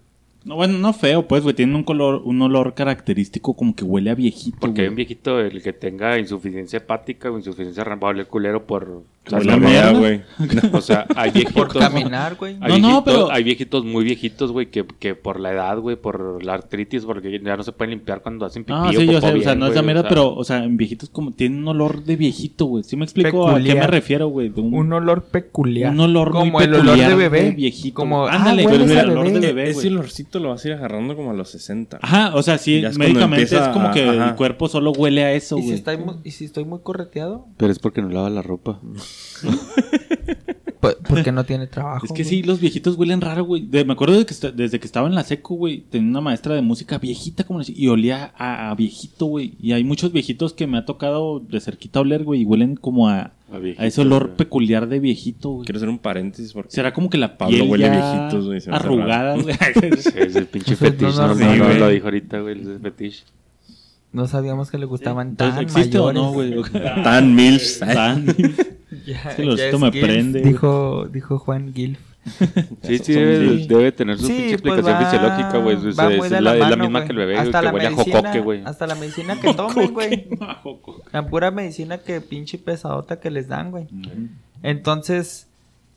No, 0.47 0.55
bueno, 0.57 0.79
no 0.79 0.93
feo, 0.93 1.27
pues, 1.27 1.43
güey. 1.43 1.55
Tienen 1.55 1.75
un 1.77 1.83
color, 1.83 2.23
un 2.25 2.41
olor 2.41 2.75
característico 2.75 3.55
como 3.55 3.75
que 3.75 3.85
huele 3.85 4.11
a 4.11 4.15
viejito. 4.15 4.57
Porque 4.61 4.83
hay 4.83 4.87
güey. 4.87 4.91
un 4.91 4.97
viejito, 4.97 5.41
el 5.41 5.63
que 5.63 5.73
tenga 5.73 6.19
insuficiencia 6.19 6.79
hepática 6.79 7.31
o 7.31 7.37
insuficiencia 7.37 7.85
renal, 7.85 8.19
el 8.19 8.27
culero 8.27 8.65
por... 8.65 9.03
Por 9.29 9.45
la 9.45 9.57
la 9.57 9.57
mierda. 9.57 9.91
mía, 9.93 9.99
güey. 9.99 10.21
O 10.73 10.81
sea, 10.81 11.05
hay 11.17 11.33
viejitos... 11.33 11.55
Por 11.67 11.77
caminar, 11.77 12.37
güey. 12.37 12.57
No, 12.59 12.79
no, 12.79 13.05
pero- 13.05 13.31
hay 13.33 13.43
viejitos 13.43 13.85
muy 13.85 14.05
viejitos, 14.05 14.53
güey, 14.53 14.67
que, 14.71 14.85
que 15.01 15.17
por 15.17 15.41
la 15.41 15.51
edad, 15.53 15.79
güey, 15.81 15.97
por 15.97 16.45
la 16.45 16.55
artritis, 16.55 17.05
porque 17.05 17.41
ya 17.45 17.57
no 17.57 17.65
se 17.65 17.73
pueden 17.73 17.91
limpiar 17.91 18.23
cuando 18.23 18.47
hacen 18.47 18.63
pipí 18.63 18.73
Ah, 18.79 18.85
o 18.89 18.93
sí, 18.93 19.05
yo 19.07 19.07
popó 19.07 19.11
sé, 19.13 19.17
o 19.17 19.21
sea, 19.21 19.33
bien, 19.33 19.59
no 19.59 19.67
es 19.67 19.73
güey, 19.73 19.77
la 19.77 19.83
mierda, 19.83 20.01
o 20.01 20.05
sea, 20.05 20.09
pero, 20.11 20.33
o 20.35 20.45
sea, 20.45 20.63
en 20.63 20.77
viejitos 20.77 21.11
como 21.11 21.33
tienen 21.33 21.59
un 21.59 21.67
olor 21.69 22.05
de 22.05 22.15
viejito, 22.15 22.67
güey. 22.67 22.85
¿Sí 22.85 22.97
me 22.97 23.05
explico 23.05 23.49
a 23.49 23.55
qué 23.55 23.59
me 23.59 23.65
Peculiar. 23.65 23.91
refiero, 23.91 24.29
güey? 24.29 24.53
Un, 24.55 24.73
Un 24.73 24.93
olor 24.93 25.25
peculiar. 25.25 25.91
Un 25.93 25.99
olor 26.01 26.33
muy 26.33 26.45
Como 26.45 26.61
el 26.61 26.75
olor 26.75 26.85
peculiar 26.85 27.11
de 27.11 27.17
bebé. 27.17 27.43
de 27.43 27.51
viejito. 27.51 27.95
Como, 27.97 28.27
Ándale, 28.29 28.65
ah, 28.65 28.71
a 28.71 29.01
el 29.01 29.11
olor 29.11 29.33
de 29.33 29.41
bebé, 29.41 29.71
Ese 29.71 29.89
güey. 29.89 29.91
Lo 30.41 30.51
vas 30.51 30.65
a 30.65 30.69
ir 30.69 30.75
agarrando 30.75 31.15
como 31.17 31.31
a 31.31 31.35
los 31.35 31.49
60. 31.51 31.99
Ajá, 32.03 32.35
o 32.35 32.43
sea, 32.43 32.59
sí, 32.59 32.85
es 32.85 32.99
médicamente 32.99 33.43
empieza 33.43 33.67
es 33.67 33.73
como 33.73 33.89
a- 33.89 33.91
que 33.93 34.09
ajá. 34.09 34.29
el 34.31 34.35
cuerpo 34.37 34.69
solo 34.69 34.93
huele 34.93 35.25
a 35.25 35.33
eso, 35.33 35.57
¿Y 35.59 35.61
si, 35.63 35.67
güey. 35.67 35.79
estoy 35.79 35.97
muy, 35.99 36.15
¿Y 36.25 36.31
si 36.33 36.45
estoy 36.45 36.65
muy 36.65 36.81
correteado? 36.83 37.47
Pero 37.57 37.73
es 37.73 37.79
porque 37.79 38.03
no 38.03 38.09
lava 38.11 38.31
la 38.31 38.43
ropa. 38.43 38.81
Pues, 40.79 40.99
porque 41.09 41.33
no 41.33 41.43
tiene 41.45 41.67
trabajo. 41.67 42.05
Es 42.07 42.13
que 42.13 42.23
güey. 42.23 42.29
sí, 42.37 42.43
los 42.45 42.61
viejitos 42.61 42.97
huelen 42.97 43.21
raro, 43.21 43.45
güey. 43.45 43.63
De- 43.67 43.85
me 43.85 43.95
acuerdo 43.95 44.19
de 44.19 44.27
que 44.27 44.35
desde 44.53 44.79
que 44.79 44.87
estaba 44.87 45.09
en 45.09 45.15
la 45.17 45.25
seco, 45.25 45.55
güey, 45.55 45.81
tenía 45.81 46.09
una 46.11 46.21
maestra 46.21 46.55
de 46.55 46.63
música 46.63 46.99
viejita, 46.99 47.45
como 47.45 47.61
y 47.67 47.89
olía 47.89 48.33
a, 48.37 48.71
a 48.71 48.75
viejito, 48.75 49.27
güey. 49.27 49.55
Y 49.61 49.73
hay 49.73 49.83
muchos 49.83 50.13
viejitos 50.13 50.53
que 50.53 50.67
me 50.69 50.79
ha 50.79 50.85
tocado 50.85 51.41
de 51.41 51.61
cerquita 51.61 52.01
oler, 52.01 52.23
güey, 52.25 52.43
y 52.43 52.45
huelen 52.45 52.77
como 52.77 53.09
a, 53.09 53.33
A 53.79 53.87
ese 53.87 54.03
olor 54.03 54.27
güey. 54.27 54.37
peculiar 54.37 54.87
de 54.87 55.01
viejito, 55.01 55.51
güey. 55.51 55.65
Quiero 55.67 55.79
hacer 55.79 55.89
un 55.89 55.99
paréntesis 55.99 56.53
porque... 56.53 56.71
Será 56.71 56.93
como 56.93 57.11
que 57.11 57.19
la 57.19 57.37
Pablo 57.37 57.57
piel 57.57 57.69
huele 57.71 57.87
a 57.87 57.95
ya 57.95 58.13
viejitos, 58.21 58.47
güey, 58.47 58.61
se 58.61 58.71
me 58.71 58.77
hace 58.77 58.87
arrugada, 58.87 59.37
güey. 59.39 59.55
Sí, 59.55 60.11
es 60.15 60.37
el 60.37 60.47
pinche 60.47 60.77
fetiche. 60.77 61.07
no 61.17 61.35
No, 61.35 61.35
no, 61.35 61.57
no, 61.57 61.75
lo 61.75 61.89
dijo 61.89 62.07
ahorita, 62.07 62.41
güey, 62.41 62.61
el 62.61 62.79
fetiche. 62.81 63.25
No 64.17 64.27
sabíamos 64.27 64.71
que 64.71 64.79
le 64.79 64.87
gustaban 64.87 65.29
Entonces, 65.29 65.57
tan 65.57 65.65
¿existe 65.65 65.99
o 65.99 66.11
no, 66.11 66.33
güey? 66.33 66.55
Tan 67.05 67.35
milfs. 67.35 67.81
Tan- 67.81 68.25
Ya, 69.07 69.23
Es 69.31 69.35
que 69.37 69.45
los 69.45 69.59
ya 69.59 69.67
esto 69.67 69.77
es 69.77 69.83
me 69.83 69.93
Gilf, 69.93 70.05
prende. 70.05 70.41
Dijo, 70.41 71.07
dijo 71.13 71.39
Juan 71.39 71.73
Gilf. 71.75 71.99
Sí, 72.83 72.99
sí, 72.99 73.13
debe, 73.13 73.39
de- 73.39 73.67
debe 73.67 73.93
tener 73.93 74.19
su 74.19 74.27
Sí, 74.27 74.33
pinche 74.33 74.59
pues 74.59 74.79
explicación 74.79 74.95
va- 74.95 75.11
fisiológica, 75.11 75.59
güey. 75.59 75.77
Es, 75.77 76.41
la, 76.41 76.77
misma 76.77 77.05
que 77.05 77.13
el 77.13 77.19
bebé, 77.19 77.37
Hasta 77.37 77.61
que 77.61 77.67
la 77.67 77.73
huele 77.73 77.87
a 77.89 77.93
jocoque, 77.93 78.41
güey. 78.41 78.63
Hasta 78.65 78.87
la 78.87 78.95
medicina 78.97 79.37
que 79.41 79.53
tomen, 79.55 79.93
güey. 79.93 80.29
La 81.13 81.27
pura 81.27 81.51
medicina 81.51 81.99
que 81.99 82.21
pinche 82.23 82.57
pesadota 82.59 83.21
que 83.21 83.31
les 83.31 83.47
dan, 83.49 83.71
güey. 83.71 83.87
Entonces, 84.63 85.47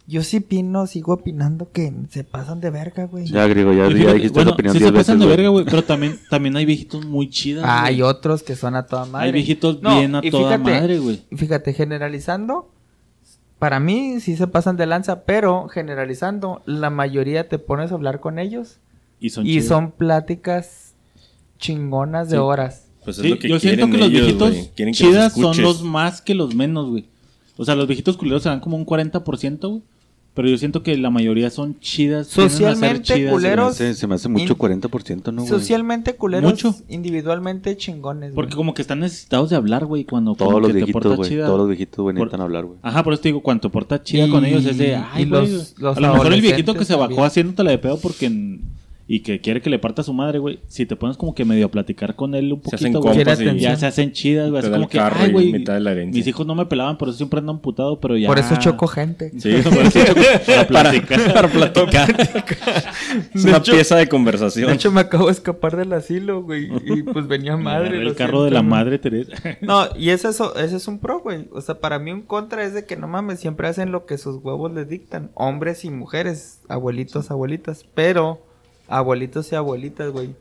yo 0.10 0.24
sí 0.24 0.38
opino, 0.38 0.88
sigo 0.88 1.14
opinando 1.14 1.72
que 1.72 1.94
se 2.10 2.24
pasan 2.24 2.60
de 2.60 2.70
verga, 2.72 3.06
güey. 3.06 3.26
Ya, 3.28 3.46
griego, 3.48 3.72
ya, 3.72 3.88
ya 3.90 4.14
dijiste 4.14 4.30
bueno, 4.34 4.52
tu 4.52 4.54
opinión 4.56 4.74
sí 4.74 4.80
10 4.80 4.90
se 4.90 4.98
pasan 4.98 5.18
veces, 5.20 5.30
de 5.30 5.36
verga, 5.36 5.50
güey, 5.50 5.66
pero 5.66 5.84
también, 5.84 6.20
también 6.30 6.56
hay 6.58 6.66
viejitos 6.66 7.06
muy 7.06 7.30
chidas, 7.30 7.64
Ah, 7.68 7.86
hay 7.86 8.02
otros 8.02 8.44
que 8.44 8.56
son 8.56 8.76
a 8.76 8.86
toda 8.88 9.06
madre. 9.06 9.28
Hay 9.28 9.32
viejitos 9.32 9.82
No, 9.82 9.98
bien 9.98 10.16
a 10.16 10.22
y 10.24 10.32
toda 10.32 10.58
fíjate, 10.58 10.72
madre, 10.80 11.00
güey. 11.00 11.22
Fíjate, 11.36 11.74
generalizando, 11.74 12.72
para 13.60 13.80
mí 13.80 14.20
sí 14.20 14.36
se 14.36 14.48
pasan 14.48 14.78
de 14.78 14.86
lanza, 14.88 15.24
pero 15.26 15.68
generalizando, 15.68 16.62
la 16.66 16.90
mayoría 16.90 17.48
te 17.48 17.60
pones 17.60 17.92
a 17.92 17.96
hablar 17.96 18.20
con 18.20 18.40
ellos 18.40 18.78
Y 19.20 19.30
son 19.30 19.46
y 19.46 19.52
chidas. 19.54 19.66
son 19.68 19.92
pláticas 19.92 20.94
chingonas 21.60 22.30
de 22.30 22.38
Sí. 22.38 22.42
horas. 22.42 22.86
Pues 23.04 23.18
es 23.18 23.24
Sí, 23.24 23.30
lo 23.30 23.40
que 23.40 23.50
yo 23.50 23.60
siento 23.60 23.86
quieren 23.88 23.92
que 23.92 23.98
los 23.98 24.10
viejitos 24.12 24.54
los 24.56 24.92
chidas 24.92 25.34
son 25.34 25.62
los 25.62 25.84
más 25.84 26.22
que 26.22 26.36
los 26.36 26.56
menos, 26.56 26.90
güey. 26.90 27.06
O 27.58 27.66
sea, 27.66 27.76
los 27.76 27.88
viejitos 27.88 28.16
culeros 28.18 28.44
se 28.44 28.50
dan 28.50 28.60
como 28.62 28.78
un 28.78 28.86
40%, 28.86 29.70
güey. 29.70 29.82
Pero 30.36 30.48
yo 30.48 30.58
siento 30.58 30.84
que 30.84 30.96
la 30.98 31.10
mayoría 31.10 31.50
son 31.50 31.80
chidas. 31.80 32.28
Socialmente 32.28 33.02
chidas, 33.02 33.32
culeros. 33.34 33.76
Se 33.76 33.84
me 33.84 33.90
hace, 33.90 34.00
se 34.00 34.08
me 34.08 34.16
hace 34.16 34.30
mucho 34.30 34.54
In- 34.54 34.60
40%, 34.60 35.34
¿no, 35.34 35.42
güey? 35.42 35.48
Socialmente 35.50 36.16
culeros, 36.16 36.52
Mucho. 36.52 36.76
individualmente 36.88 37.76
chingones. 37.76 38.32
Porque 38.34 38.52
güey. 38.52 38.58
como 38.58 38.74
que 38.74 38.82
están 38.82 39.00
necesitados 39.00 39.50
de 39.50 39.56
hablar, 39.58 39.86
güey, 39.86 40.06
cuando 40.06 40.36
Todos 40.36 40.54
los 40.54 40.68
que 40.68 40.74
te 40.74 40.74
viejitos, 40.78 41.02
portas 41.02 41.18
güey. 41.18 41.30
chida. 41.30 41.46
Todos 41.48 41.58
los 41.60 41.68
viejitos, 41.68 42.04
güey, 42.04 42.16
Por- 42.16 42.28
necesitan 42.28 42.42
hablar, 42.42 42.66
güey. 42.66 42.78
Ajá, 42.84 43.04
por 43.04 43.14
eso 43.14 43.22
te 43.24 43.30
digo, 43.30 43.42
cuando 43.42 43.62
te 43.62 43.70
portas 43.70 44.04
chida 44.04 44.28
Y- 44.28 44.30
con 44.32 44.46
ellos 44.46 44.64
es 44.66 44.78
de, 44.78 44.96
ay, 44.96 45.26
güey. 45.26 45.42
los- 45.52 45.76
los 45.80 45.98
A 45.98 46.00
lo 46.00 46.14
mejor 46.14 46.34
el 46.34 46.42
viejito 46.42 46.74
que 46.76 46.86
se 46.86 46.96
bajó 46.96 47.24
haciéndotela 47.26 47.72
de 47.72 47.78
pedo 47.80 47.98
porque... 48.00 48.60
Y 49.12 49.22
que 49.22 49.42
quiere 49.42 49.60
que 49.60 49.72
le 49.72 49.80
parta 49.80 50.04
a 50.04 50.06
su 50.06 50.14
madre, 50.14 50.38
güey. 50.38 50.60
Si 50.68 50.86
te 50.86 50.96
pones 50.96 51.18
como 51.18 51.34
que 51.34 51.44
medio 51.44 51.66
a 51.66 51.72
platicar 51.72 52.16
con 52.16 52.36
él 52.36 52.54
un 52.54 52.62
poquito, 52.62 53.02
güey. 53.02 53.18
Ya 53.60 53.76
se 53.76 53.88
hacen 53.88 54.12
chidas, 54.12 54.52
güey. 54.52 54.60
Así 54.62 54.70
como 54.70 54.84
el 54.84 54.88
que, 54.90 54.98
carro 55.00 55.16
ay, 55.20 55.32
güey. 55.32 55.52
de. 55.52 56.06
Mis 56.06 56.28
hijos 56.28 56.46
no 56.46 56.54
me 56.54 56.68
pelaban, 56.68 56.96
por 57.00 57.10
eso 57.10 57.18
siempre 57.18 57.40
ando 57.40 57.52
amputado, 57.54 58.00
pero 58.00 58.16
ya. 58.16 58.28
Por 58.28 58.38
eso 58.38 58.56
choco 58.58 58.86
gente. 58.86 59.32
Sí, 59.40 59.52
Por 59.64 59.74
eso 59.80 60.00
choco 60.06 60.22
para 60.48 60.66
platicar. 60.68 61.34
para 61.34 61.48
platicar. 61.48 62.16
es 63.34 63.46
una 63.46 63.58
hecho- 63.58 63.72
pieza 63.72 63.96
de 63.96 64.02
De 64.04 64.10
conversación. 64.10 64.70
hecho, 64.72 64.92
me 64.92 65.02
acabo 65.02 65.26
de 65.26 65.32
escapar 65.32 65.76
del 65.76 65.92
asilo, 65.94 66.44
güey. 66.44 66.70
Y 66.86 67.02
pues 67.02 67.28
venía 67.28 67.58
madre. 67.58 68.00
El 68.02 68.14
carro 68.16 68.44
siento, 68.44 68.44
de 68.46 68.52
la 68.52 68.60
güey. 68.60 68.70
madre 68.70 69.00
Teresa. 69.00 69.34
No, 69.62 69.86
y 69.98 70.10
ese 70.12 70.30
es, 70.30 70.40
ese 70.58 70.76
es 70.76 70.88
un 70.88 71.00
pro, 71.00 71.22
güey. 71.22 71.48
O 71.52 71.62
sea, 71.62 71.80
para 71.80 71.98
mí 71.98 72.12
un 72.12 72.22
contra 72.22 72.64
es 72.64 72.76
de 72.76 72.86
que 72.86 72.96
no 72.96 73.08
mames, 73.08 73.40
siempre 73.40 73.68
hacen 73.68 73.92
lo 73.92 74.06
que 74.06 74.20
sus 74.20 74.36
huevos 74.44 74.72
les 74.72 74.88
dictan. 74.88 75.32
Hombres 75.34 75.84
y 75.84 75.90
mujeres, 75.90 76.62
abuelitos, 76.70 77.32
abuelitas. 77.32 77.86
Pero, 77.96 78.46
abuelitos 78.90 79.52
y 79.52 79.56
abuelitas, 79.56 80.12
güey. 80.12 80.36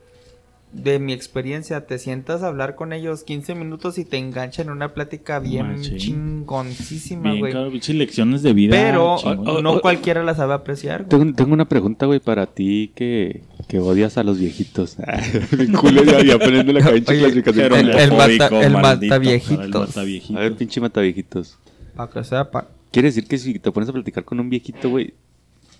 de 0.70 0.98
mi 0.98 1.14
experiencia, 1.14 1.86
te 1.86 1.98
sientas 1.98 2.42
a 2.42 2.48
hablar 2.48 2.74
con 2.74 2.92
ellos 2.92 3.24
15 3.24 3.54
minutos 3.54 3.96
y 3.96 4.04
te 4.04 4.18
enganchan 4.18 4.66
en 4.66 4.72
una 4.72 4.92
plática 4.92 5.38
bien 5.38 5.78
Machín. 5.78 5.96
chingoncísima, 5.96 7.32
Bien, 7.32 7.38
güey. 7.40 7.70
pinches 7.70 7.96
lecciones 7.96 8.42
de 8.42 8.52
vida. 8.52 8.76
Pero 8.76 9.16
chingón. 9.16 9.62
no 9.62 9.72
oh, 9.72 9.80
cualquiera 9.80 10.22
la 10.24 10.34
sabe 10.34 10.52
apreciar, 10.52 11.04
güey. 11.04 11.08
Tengo, 11.08 11.34
tengo 11.34 11.54
una 11.54 11.66
pregunta, 11.68 12.04
güey, 12.04 12.20
para 12.20 12.46
ti 12.46 12.92
que, 12.94 13.44
que 13.66 13.78
odias 13.78 14.18
a 14.18 14.24
los 14.24 14.38
viejitos. 14.38 14.96
Mi 15.58 15.68
culo 15.72 16.04
ya, 16.04 16.22
ya 16.22 16.38
poniendo 16.38 16.72
la 16.74 16.80
cabeza 16.80 17.14
clasificación. 17.14 17.72
el, 17.72 17.88
el 17.90 18.12
mata, 18.12 18.48
el 18.60 18.74
el. 18.74 20.36
A 20.36 20.40
ver, 20.40 20.54
pinche 20.56 20.80
mata 20.82 21.00
viejitos. 21.00 21.58
Para 21.96 22.10
que 22.12 22.24
sepa. 22.24 22.68
Quiere 22.92 23.08
decir 23.08 23.26
que 23.26 23.38
si 23.38 23.58
te 23.58 23.72
pones 23.72 23.88
a 23.88 23.92
platicar 23.92 24.24
con 24.24 24.38
un 24.40 24.50
viejito, 24.50 24.90
güey, 24.90 25.14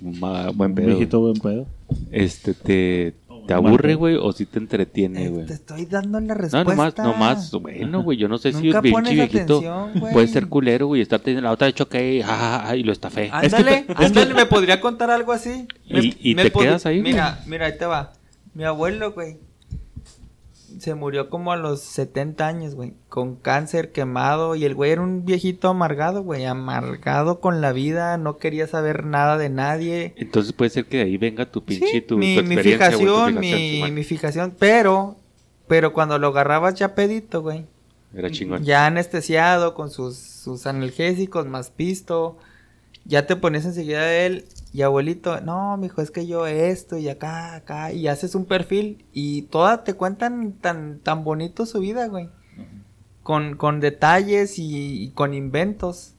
ma- 0.00 0.50
buen 0.50 0.74
pedo. 0.74 0.86
viejito 0.86 1.20
buen 1.20 1.34
pedo. 1.40 1.66
Este, 2.10 2.54
te, 2.54 3.14
te 3.46 3.54
aburre, 3.54 3.94
güey, 3.94 4.16
o 4.16 4.30
si 4.32 4.44
te 4.46 4.58
entretiene, 4.58 5.24
Eh, 5.24 5.28
güey. 5.30 5.46
te 5.46 5.54
estoy 5.54 5.86
dando 5.86 6.20
la 6.20 6.26
No, 6.28 6.34
respuesta. 6.34 6.66
nomás, 6.72 6.98
nomás, 6.98 7.50
bueno, 7.52 8.02
güey, 8.02 8.18
yo 8.18 8.28
no 8.28 8.36
sé 8.38 8.52
si 8.52 8.64
Nunca 8.64 8.78
un 8.78 8.82
pinche 8.82 8.92
pones 8.94 9.12
viejito 9.14 9.58
atención, 9.58 9.90
güey. 10.00 10.12
puede 10.12 10.26
ser 10.28 10.46
culero, 10.48 10.86
güey, 10.86 11.00
estar 11.00 11.20
teniendo 11.20 11.48
la 11.48 11.52
otra 11.52 11.66
de 11.66 11.72
choque 11.72 12.16
y, 12.16 12.20
ah, 12.22 12.26
ah, 12.28 12.64
ah, 12.68 12.76
y 12.76 12.82
lo 12.82 12.92
estafé. 12.92 13.30
Ándale, 13.32 13.86
ándale, 13.94 14.34
me 14.34 14.46
podría 14.46 14.80
contar 14.80 15.10
algo 15.10 15.32
así. 15.32 15.66
Me- 15.90 16.00
¿Y- 16.00 16.16
y 16.20 16.34
me 16.34 16.42
te 16.44 16.52
pod- 16.52 16.62
quedas 16.62 16.84
ahí? 16.86 17.00
Mira, 17.00 17.40
mira, 17.46 17.66
ahí 17.66 17.78
te 17.78 17.86
va. 17.86 18.12
Mi 18.54 18.64
abuelo, 18.64 19.12
güey, 19.12 19.38
se 20.78 20.94
murió 20.94 21.30
como 21.30 21.52
a 21.52 21.56
los 21.56 21.80
70 21.80 22.46
años, 22.46 22.74
güey, 22.74 22.92
con 23.08 23.36
cáncer 23.36 23.92
quemado 23.92 24.54
y 24.54 24.64
el 24.64 24.74
güey 24.74 24.92
era 24.92 25.02
un 25.02 25.24
viejito 25.24 25.68
amargado, 25.68 26.22
güey, 26.22 26.44
amargado 26.44 27.40
con 27.40 27.60
la 27.60 27.72
vida, 27.72 28.16
no 28.18 28.36
quería 28.36 28.66
saber 28.66 29.04
nada 29.04 29.38
de 29.38 29.48
nadie. 29.48 30.14
Entonces 30.16 30.52
puede 30.52 30.70
ser 30.70 30.84
que 30.86 30.98
de 30.98 31.02
ahí 31.04 31.16
venga 31.16 31.50
tu 31.50 31.64
pinche, 31.64 31.86
Sí, 31.88 32.00
tu, 32.00 32.18
mi, 32.18 32.36
tu 32.36 32.42
mi 32.42 32.54
experiencia, 32.54 32.88
güey, 32.88 33.00
tu 33.00 33.06
fijación, 33.06 33.40
mi, 33.40 33.90
mi 33.90 34.04
fijación, 34.04 34.54
pero, 34.58 35.16
pero 35.66 35.92
cuando 35.92 36.18
lo 36.18 36.28
agarrabas 36.28 36.74
ya 36.74 36.94
pedito, 36.94 37.42
güey. 37.42 37.66
Era 38.14 38.30
chingón. 38.30 38.64
Ya 38.64 38.86
anestesiado 38.86 39.74
con 39.74 39.90
sus, 39.90 40.16
sus 40.16 40.66
analgésicos 40.66 41.46
más 41.46 41.70
pisto. 41.70 42.38
Ya 43.04 43.26
te 43.26 43.36
pones 43.36 43.64
enseguida 43.64 44.02
de 44.02 44.26
él 44.26 44.44
y 44.72 44.82
abuelito, 44.82 45.40
no, 45.40 45.76
mijo, 45.76 46.02
es 46.02 46.10
que 46.10 46.26
yo 46.26 46.46
esto 46.46 46.98
y 46.98 47.08
acá, 47.08 47.54
acá, 47.54 47.92
y 47.92 48.06
haces 48.08 48.34
un 48.34 48.44
perfil 48.44 49.04
y 49.12 49.42
toda 49.42 49.84
te 49.84 49.94
cuentan 49.94 50.52
tan, 50.52 50.98
tan 51.00 51.24
bonito 51.24 51.64
su 51.66 51.80
vida, 51.80 52.06
güey. 52.08 52.28
Con, 53.22 53.56
con 53.56 53.80
detalles 53.80 54.58
y, 54.58 55.02
y 55.04 55.10
con 55.10 55.34
inventos. 55.34 56.14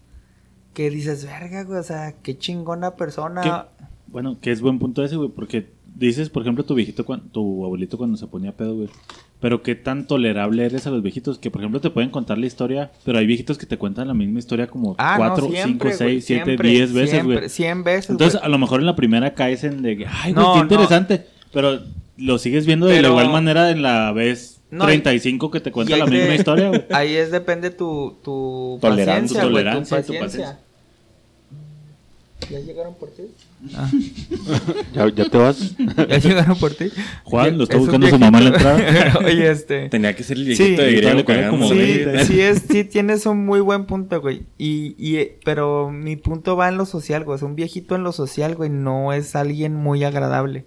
Que 0.73 0.89
dices, 0.89 1.25
verga, 1.25 1.63
güey, 1.63 1.79
o 1.79 1.83
sea, 1.83 2.13
qué 2.21 2.37
chingona 2.37 2.95
persona. 2.95 3.41
¿Qué? 3.41 3.85
Bueno, 4.07 4.39
que 4.39 4.51
es 4.51 4.61
buen 4.61 4.79
punto 4.79 5.03
ese, 5.03 5.15
güey, 5.15 5.29
porque 5.29 5.71
dices, 5.95 6.29
por 6.29 6.43
ejemplo, 6.43 6.63
tu 6.63 6.75
viejito, 6.75 7.03
tu 7.31 7.65
abuelito 7.65 7.97
cuando 7.97 8.17
se 8.17 8.27
ponía 8.27 8.55
pedo, 8.55 8.75
güey. 8.75 8.89
Pero 9.41 9.63
qué 9.63 9.73
tan 9.75 10.05
tolerable 10.05 10.65
eres 10.65 10.85
a 10.85 10.89
los 10.89 11.01
viejitos, 11.01 11.39
que 11.39 11.49
por 11.49 11.61
ejemplo 11.61 11.79
te 11.79 11.89
pueden 11.89 12.09
contar 12.09 12.37
la 12.37 12.45
historia, 12.45 12.91
pero 13.05 13.19
hay 13.19 13.25
viejitos 13.25 13.57
que 13.57 13.65
te 13.65 13.77
cuentan 13.77 14.07
la 14.09 14.13
misma 14.13 14.39
historia 14.39 14.67
como 14.67 14.95
Ah, 14.97 15.13
no, 15.17 15.17
4, 15.29 15.45
5, 15.45 15.51
siempre, 15.63 15.89
6, 15.93 15.99
güey, 15.99 16.21
7, 16.21 16.43
siempre, 16.45 16.69
10 16.69 16.93
veces, 16.93 17.23
güey. 17.23 17.49
100 17.49 17.83
veces, 17.85 18.09
Entonces, 18.09 18.41
a 18.41 18.49
lo 18.49 18.57
mejor 18.57 18.81
en 18.81 18.85
la 18.85 18.95
primera 18.97 19.33
caes 19.33 19.63
en 19.63 19.81
de 19.81 19.95
que, 19.97 20.05
ay, 20.07 20.33
güey, 20.33 20.45
No, 20.45 20.53
qué 20.53 20.57
no. 20.59 20.63
interesante. 20.63 21.25
Pero 21.53 21.79
lo 22.17 22.37
sigues 22.37 22.65
viendo 22.65 22.85
de 22.87 23.01
la 23.01 23.07
igual 23.07 23.29
manera 23.29 23.71
en 23.71 23.81
la 23.81 24.11
vez 24.11 24.59
No, 24.71 24.83
y- 24.83 24.87
35 24.87 25.49
que 25.51 25.61
te 25.61 25.71
cuenta 25.71 25.95
la 25.95 26.05
misma 26.05 26.27
de- 26.27 26.35
historia, 26.35 26.67
güey. 26.67 26.83
Ahí 26.91 27.15
es 27.15 27.31
depende 27.31 27.69
tu, 27.69 28.17
tu 28.23 28.77
Tolerancia, 28.81 29.39
paciencia, 29.39 29.41
tu 29.41 29.47
tolerancia, 29.47 30.03
tu 30.03 30.13
paciencia. 30.19 30.59
¿Ya 32.51 32.59
llegaron 32.59 32.93
por 32.95 33.09
ti? 33.11 33.23
¿Ya, 34.93 35.07
ya 35.09 35.25
te 35.29 35.37
vas. 35.37 35.75
¿Ya 35.77 36.17
llegaron 36.17 36.57
por 36.57 36.73
ti? 36.73 36.89
Juan, 37.23 37.57
lo 37.57 37.63
está 37.63 37.75
Es 37.75 37.81
buscando 37.81 38.07
su 38.07 38.17
mamá 38.17 38.37
en 38.39 38.43
la 38.45 38.49
entrada. 38.51 39.19
Oye, 39.25 39.51
este... 39.51 39.89
Tenía 39.89 40.15
que 40.15 40.23
ser 40.23 40.37
el 40.37 40.55
Sí, 40.55 40.63
viejito 40.63 40.81
de 40.81 40.91
griego 40.93 41.25
queda 41.25 41.35
cagando. 41.35 41.51
como 41.57 41.69
Sí, 41.69 41.77
veinte. 41.77 42.25
sí, 42.25 42.41
es, 42.41 42.63
sí 42.69 42.83
tienes 42.85 43.25
un 43.25 43.45
muy 43.45 43.59
buen 43.59 43.85
punto, 43.85 44.21
güey. 44.21 44.43
Y, 44.57 44.95
y, 44.97 45.17
eh, 45.17 45.39
pero 45.43 45.91
mi 45.91 46.15
punto 46.15 46.55
va 46.55 46.69
en 46.69 46.77
lo 46.77 46.85
social, 46.85 47.23
güey. 47.25 47.35
Es 47.37 47.43
un 47.43 47.55
viejito 47.55 47.95
en 47.95 48.03
lo 48.03 48.11
social, 48.11 48.55
güey. 48.55 48.69
No 48.69 49.13
es 49.13 49.35
alguien 49.35 49.75
muy 49.75 50.03
agradable. 50.03 50.65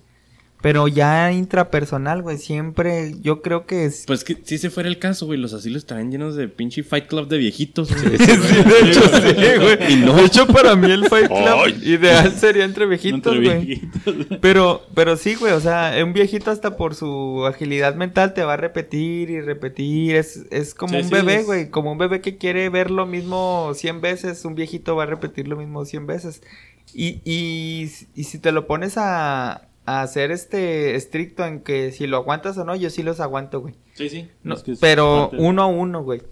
Pero 0.63 0.87
ya 0.89 1.33
intrapersonal, 1.33 2.23
güey. 2.23 2.39
Siempre, 2.39 3.15
yo 3.21 3.43
creo 3.43 3.67
que 3.67 3.85
es... 3.85 4.05
Pues 4.07 4.23
que 4.25 4.39
si 4.45 4.55
ese 4.55 4.71
fuera 4.71 4.89
el 4.89 4.99
caso, 5.01 5.27
güey, 5.27 5.39
los 5.39 5.53
asilos 5.53 5.83
estaban 5.83 6.11
llenos 6.11 6.37
de 6.37 6.47
pinche 6.49 6.83
Fight 6.85 7.09
Club 7.09 7.29
de 7.29 7.39
viejitos. 7.39 7.91
güey. 7.93 8.17
de 8.17 8.81
hecho, 8.91 9.03
sí, 9.03 9.59
güey. 9.61 10.17
De 10.17 10.25
hecho, 10.25 10.47
para 10.47 10.77
mí 10.77 10.91
el 10.91 11.07
Fight 11.09 11.27
Club 11.27 11.83
ideal 11.85 12.33
sería 12.33 12.65
entre 12.65 12.87
viejitos, 12.87 13.35
Entre 13.35 13.55
güey. 13.55 13.67
viejitos. 13.67 14.39
Pero, 14.41 14.83
pero 14.95 15.17
sí, 15.17 15.35
güey, 15.35 15.53
o 15.53 15.61
sea, 15.61 15.95
un 16.05 16.13
viejito 16.13 16.51
hasta 16.53 16.77
por 16.77 16.95
su 16.95 17.45
agilidad 17.47 17.97
mental 17.97 18.33
te 18.33 18.45
va 18.45 18.55
a 18.55 18.57
repetir 18.57 19.31
y 19.31 19.41
repetir. 19.41 20.15
Es, 20.15 20.45
es 20.53 20.75
como 20.75 20.93
Sí, 20.95 20.99
un 20.99 21.05
sí, 21.05 21.11
bebé, 21.15 21.37
es- 21.41 21.47
güey. 21.47 21.71
Como 21.71 21.91
un 21.93 21.99
bebé 21.99 22.21
que 22.21 22.37
quiere 22.39 22.69
ver 22.69 22.91
lo 22.93 23.05
mismo 23.07 23.73
100 23.75 24.01
veces, 24.01 24.45
un 24.45 24.55
viejito 24.55 24.95
va 24.95 25.03
a 25.03 25.07
repetir 25.07 25.49
lo 25.49 25.57
mismo 25.57 25.85
100 25.85 26.07
veces. 26.07 26.41
Y, 26.95 27.21
y, 27.25 27.91
y 28.15 28.25
si 28.25 28.39
te 28.39 28.53
lo 28.53 28.67
pones 28.67 28.95
a, 28.97 29.63
a 29.85 30.07
ser 30.07 30.31
este 30.31 30.95
estricto 30.95 31.45
en 31.45 31.61
que 31.61 31.93
si 31.93 32.07
lo 32.07 32.19
aguantas 32.19 32.57
o 32.59 32.65
no, 32.65 32.77
yo 32.77 32.91
sí 32.91 33.03
los 33.03 33.21
aguanto, 33.21 33.61
güey. 33.61 33.75
Sí, 33.95 34.09
sí. 34.09 34.29
No, 34.43 34.55
es 34.55 34.63
que 34.63 34.73
es 34.73 34.79
pero 34.79 35.31
uno 35.39 35.63
a 35.63 35.67
uno, 35.67 36.03
güey. 36.03 36.23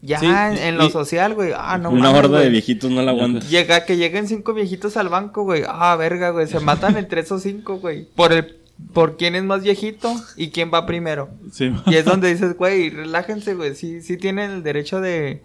Ya 0.00 0.20
Sí, 0.20 0.26
en, 0.26 0.56
en 0.58 0.78
lo 0.78 0.88
social, 0.90 1.34
güey. 1.34 1.52
Ah, 1.56 1.76
no 1.76 1.90
Una 1.90 2.10
horda 2.10 2.38
de 2.38 2.50
viejitos 2.50 2.90
no 2.90 3.02
la 3.02 3.10
aguanta. 3.10 3.44
Llega, 3.46 3.84
que 3.84 3.96
lleguen 3.96 4.28
cinco 4.28 4.54
viejitos 4.54 4.96
al 4.96 5.08
banco, 5.08 5.42
güey. 5.42 5.64
Ah, 5.66 5.96
verga, 5.96 6.30
güey. 6.30 6.46
Se 6.46 6.60
matan 6.60 6.96
entre 6.96 7.22
esos 7.22 7.42
cinco, 7.42 7.78
güey. 7.78 8.04
Por 8.14 8.32
el, 8.32 8.58
por 8.92 9.16
quién 9.16 9.34
es 9.34 9.42
más 9.42 9.64
viejito 9.64 10.14
y 10.36 10.50
quién 10.50 10.70
va 10.72 10.86
primero. 10.86 11.30
Sí, 11.52 11.72
Y 11.86 11.96
es 11.96 12.04
donde 12.04 12.32
dices, 12.32 12.56
güey, 12.56 12.90
relájense, 12.90 13.54
güey. 13.54 13.74
Sí, 13.74 14.00
sí 14.00 14.16
tienen 14.16 14.52
el 14.52 14.62
derecho 14.62 15.00
de, 15.00 15.42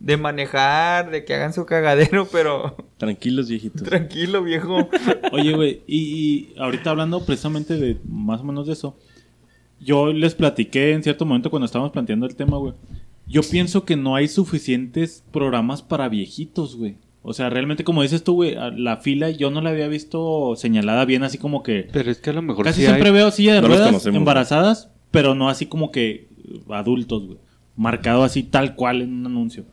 de 0.00 0.16
manejar, 0.16 1.10
de 1.10 1.24
que 1.24 1.34
hagan 1.34 1.52
su 1.52 1.66
cagadero, 1.66 2.28
pero 2.32 2.76
Tranquilos, 2.98 3.48
viejitos. 3.48 3.82
tranquilo, 3.82 4.42
viejo. 4.42 4.88
Oye, 5.32 5.52
güey, 5.54 5.82
y, 5.86 5.98
y 5.98 6.54
ahorita 6.58 6.90
hablando 6.90 7.24
precisamente 7.24 7.76
de 7.76 7.98
más 8.08 8.40
o 8.40 8.44
menos 8.44 8.66
de 8.66 8.74
eso, 8.74 8.96
yo 9.80 10.12
les 10.12 10.34
platiqué 10.34 10.92
en 10.92 11.02
cierto 11.02 11.24
momento 11.24 11.50
cuando 11.50 11.66
estábamos 11.66 11.92
planteando 11.92 12.26
el 12.26 12.34
tema, 12.36 12.56
güey. 12.58 12.74
Yo 13.26 13.42
pienso 13.42 13.84
que 13.84 13.94
no 13.96 14.14
hay 14.16 14.26
suficientes 14.26 15.22
programas 15.32 15.82
para 15.82 16.08
viejitos, 16.08 16.76
güey. 16.76 16.96
O 17.22 17.34
sea, 17.34 17.50
realmente, 17.50 17.84
como 17.84 18.00
dices 18.02 18.24
tú, 18.24 18.34
güey, 18.34 18.56
la 18.76 18.96
fila 18.96 19.28
yo 19.30 19.50
no 19.50 19.60
la 19.60 19.70
había 19.70 19.86
visto 19.88 20.54
señalada 20.56 21.04
bien, 21.04 21.22
así 21.24 21.36
como 21.36 21.62
que. 21.62 21.88
Pero 21.92 22.10
es 22.10 22.18
que 22.18 22.30
a 22.30 22.32
lo 22.32 22.40
mejor 22.42 22.64
Casi 22.64 22.80
sí 22.80 22.86
siempre 22.86 23.08
hay. 23.08 23.14
veo 23.14 23.30
silla 23.30 23.54
de 23.54 23.60
No 23.60 23.68
ruedas 23.68 24.06
embarazadas, 24.06 24.90
pero 25.10 25.34
no 25.34 25.50
así 25.50 25.66
como 25.66 25.90
que 25.92 26.28
adultos, 26.70 27.26
güey. 27.26 27.38
Marcado 27.76 28.22
así 28.24 28.42
tal 28.44 28.74
cual 28.76 29.02
en 29.02 29.12
un 29.12 29.26
anuncio. 29.26 29.64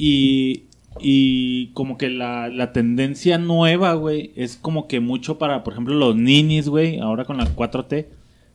Y, 0.00 0.62
y 1.00 1.66
como 1.74 1.98
que 1.98 2.08
la, 2.08 2.48
la 2.48 2.72
tendencia 2.72 3.36
nueva, 3.36 3.94
güey, 3.94 4.30
es 4.36 4.56
como 4.56 4.86
que 4.86 5.00
mucho 5.00 5.38
para, 5.38 5.64
por 5.64 5.72
ejemplo, 5.74 5.94
los 5.94 6.14
ninis, 6.16 6.68
güey, 6.68 7.00
ahora 7.00 7.24
con 7.24 7.36
la 7.36 7.44
4T, 7.54 8.06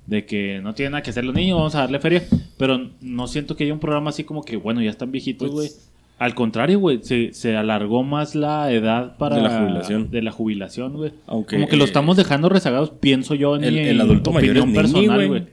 de 0.08 0.26
que 0.26 0.62
no 0.64 0.74
tienen 0.74 0.94
nada 0.94 1.02
que 1.04 1.10
hacer 1.10 1.26
los 1.26 1.36
niños, 1.36 1.58
vamos 1.58 1.76
a 1.76 1.80
darle 1.80 2.00
feria. 2.00 2.24
Pero 2.58 2.89
no 3.02 3.28
siento 3.28 3.56
que 3.58 3.66
haya 3.66 3.74
un 3.74 3.80
programa 3.80 4.10
así 4.10 4.24
como 4.24 4.44
que, 4.44 4.56
bueno, 4.56 4.82
ya 4.82 4.89
están 4.89 5.12
viejitos, 5.12 5.52
güey. 5.52 5.68
Pues- 5.68 5.89
Al 6.20 6.36
contrario, 6.36 6.80
güey, 6.80 7.00
se, 7.02 7.34
se 7.34 7.58
alargó 7.58 8.04
más 8.04 8.36
la 8.36 8.72
edad 8.72 9.18
para... 9.18 9.36
De 9.36 9.41
la 9.41 9.60
jubilación. 9.60 10.10
De 10.12 10.22
la 10.22 10.32
jubilación, 10.32 10.94
güey. 10.94 11.12
Como 11.26 11.46
que 11.68 11.76
lo 11.76 11.84
eh, 11.84 11.88
estamos 11.88 12.16
dejando 12.16 12.48
rezagados, 12.48 12.91
pienso 12.91 13.36
yo, 13.36 13.58
en 13.58 13.66
El, 13.66 13.78
el 13.78 14.00
adulto 14.00 14.32
mayor 14.32 14.58
opinión 14.60 14.74
personal, 14.74 15.28
güey. 15.28 15.44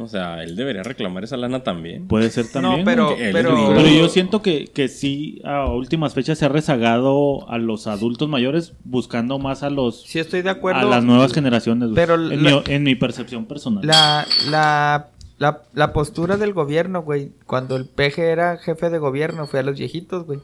O 0.00 0.08
sea, 0.08 0.42
él 0.42 0.56
debería 0.56 0.82
reclamar 0.82 1.24
esa 1.24 1.36
lana 1.36 1.62
también. 1.62 2.06
Puede 2.08 2.30
ser 2.30 2.46
también. 2.50 2.78
no, 2.80 2.84
pero, 2.84 3.14
pero. 3.32 3.72
Pero 3.74 3.88
yo 3.88 4.08
siento 4.08 4.42
que, 4.42 4.66
que 4.66 4.88
sí, 4.88 5.40
a 5.44 5.66
últimas 5.70 6.14
fechas 6.14 6.38
se 6.38 6.46
ha 6.46 6.48
rezagado 6.48 7.48
a 7.50 7.58
los 7.58 7.86
adultos 7.86 8.28
mayores 8.28 8.72
buscando 8.84 9.38
más 9.38 9.62
a 9.62 9.70
los 9.70 10.02
sí 10.02 10.18
estoy 10.18 10.42
de 10.42 10.48
a 10.48 10.52
acuerdo. 10.52 10.88
las 10.88 11.04
nuevas 11.04 11.32
generaciones. 11.32 11.90
güey. 11.90 11.94
Pero 11.96 12.14
en, 12.14 12.42
la- 12.44 12.50
mi, 12.50 12.62
en 12.66 12.82
mi 12.82 12.94
percepción 12.94 13.46
personal. 13.46 13.86
La, 13.86 14.26
la, 14.50 15.08
la, 15.38 15.62
la 15.74 15.92
postura 15.92 16.36
del 16.36 16.52
gobierno, 16.52 17.02
güey. 17.02 17.32
Cuando 17.46 17.76
el 17.76 17.86
peje 17.86 18.28
era 18.30 18.56
jefe 18.58 18.90
de 18.90 18.98
gobierno, 18.98 19.46
fue 19.46 19.60
a 19.60 19.62
los 19.62 19.78
viejitos, 19.78 20.26
güey. 20.26 20.40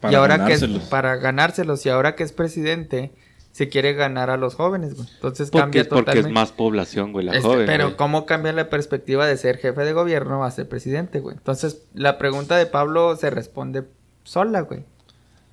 Para 0.00 0.12
y 0.12 0.16
ahora 0.16 0.36
ganárselos. 0.38 0.78
que 0.78 0.82
es 0.84 0.88
para 0.90 1.16
ganárselos 1.16 1.84
y 1.84 1.88
ahora 1.90 2.14
que 2.16 2.22
es 2.22 2.32
presidente 2.32 3.10
se 3.52 3.68
quiere 3.68 3.94
ganar 3.94 4.30
a 4.30 4.36
los 4.36 4.54
jóvenes, 4.54 4.94
güey. 4.96 5.08
Entonces 5.14 5.50
Porque, 5.50 5.62
cambia 5.62 5.82
es 5.82 5.88
porque 5.88 6.00
totalmente. 6.02 6.28
es 6.28 6.34
más 6.34 6.52
población, 6.52 7.12
güey, 7.12 7.26
la 7.26 7.32
Este, 7.32 7.46
joven. 7.48 7.66
pero 7.66 7.84
güey. 7.86 7.96
cómo 7.96 8.24
cambia 8.26 8.52
la 8.52 8.70
perspectiva 8.70 9.26
de 9.26 9.36
ser 9.36 9.58
jefe 9.58 9.82
de 9.82 9.92
gobierno 9.92 10.44
a 10.44 10.50
ser 10.50 10.68
presidente, 10.68 11.20
güey. 11.20 11.36
Entonces 11.36 11.82
la 11.94 12.16
pregunta 12.18 12.56
de 12.56 12.66
Pablo 12.66 13.16
se 13.16 13.30
responde 13.30 13.84
sola, 14.24 14.60
güey. 14.62 14.84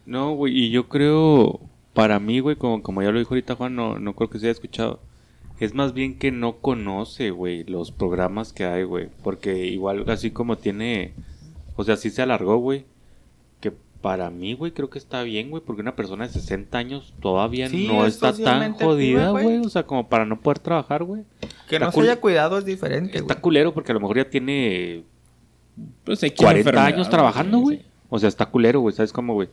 No, 0.06 0.34
güey, 0.36 0.58
y 0.58 0.70
yo 0.70 0.88
creo, 0.88 1.60
para 1.93 2.20
mí, 2.20 2.39
güey, 2.39 2.56
como, 2.56 2.82
como 2.84 3.02
ya 3.02 3.12
lo 3.12 3.20
dijo 3.20 3.34
ahorita 3.34 3.56
Juan, 3.56 3.76
no, 3.76 4.00
no 4.00 4.14
creo 4.14 4.30
que 4.30 4.39
se 4.39 4.45
haya 4.45 4.52
escuchado. 4.54 5.00
Es 5.60 5.74
más 5.74 5.93
bien 5.93 6.20
que 6.20 6.32
no 6.32 6.58
conoce, 6.58 7.32
güey, 7.32 7.64
los 7.64 7.91
programas 7.91 8.54
que 8.54 8.64
hay, 8.66 8.84
güey. 8.84 9.10
Porque 9.24 9.66
igual, 9.66 10.06
así 10.08 10.30
como 10.30 10.58
tiene, 10.60 11.14
o 11.76 11.84
sea, 11.84 11.98
sí 11.98 12.12
se 12.12 12.22
alargó, 12.22 12.58
güey. 12.58 12.86
Para 14.02 14.30
mí, 14.30 14.54
güey, 14.54 14.72
creo 14.72 14.89
que 14.89 15.00
está 15.00 15.24
bien, 15.24 15.50
güey, 15.50 15.62
porque 15.66 15.82
una 15.82 15.95
persona 15.95 16.28
de 16.28 16.34
60 16.34 16.78
años 16.78 17.14
todavía 17.20 17.68
Sí, 17.68 17.88
no 17.88 18.06
es 18.06 18.16
está 18.16 18.32
tan 18.34 18.74
jodida, 18.74 19.32
güey. 19.32 19.58
O 19.58 19.70
sea, 19.70 19.84
como 19.84 20.08
para 20.08 20.26
no 20.26 20.39
poder 20.39 20.60
trabajar, 20.60 21.04
güey. 21.04 21.24
Que 21.68 21.76
está 21.78 21.86
no 21.88 21.91
se 21.91 22.02
haya 22.02 22.22
cuidado 22.22 22.58
es 22.60 22.66
diferente, 22.66 23.18
Está 23.18 23.34
güey. 23.34 23.41
culero 23.41 23.74
porque 23.74 23.91
a 23.91 23.95
lo 23.95 24.00
mejor 24.00 24.18
ya 24.18 24.30
tiene 24.30 25.04
Pues 26.04 26.22
hay 26.24 26.32
40 26.32 26.60
enfermedad, 26.60 26.86
años 26.88 27.10
trabajando, 27.10 27.60
güey. 27.60 27.78
sí. 27.80 27.86
O 28.10 28.20
sea, 28.20 28.30
está 28.30 28.45
culero, 28.45 28.80
güey, 28.82 28.95
¿sabes 28.95 29.12
cómo, 29.12 29.34
güey? 29.34 29.50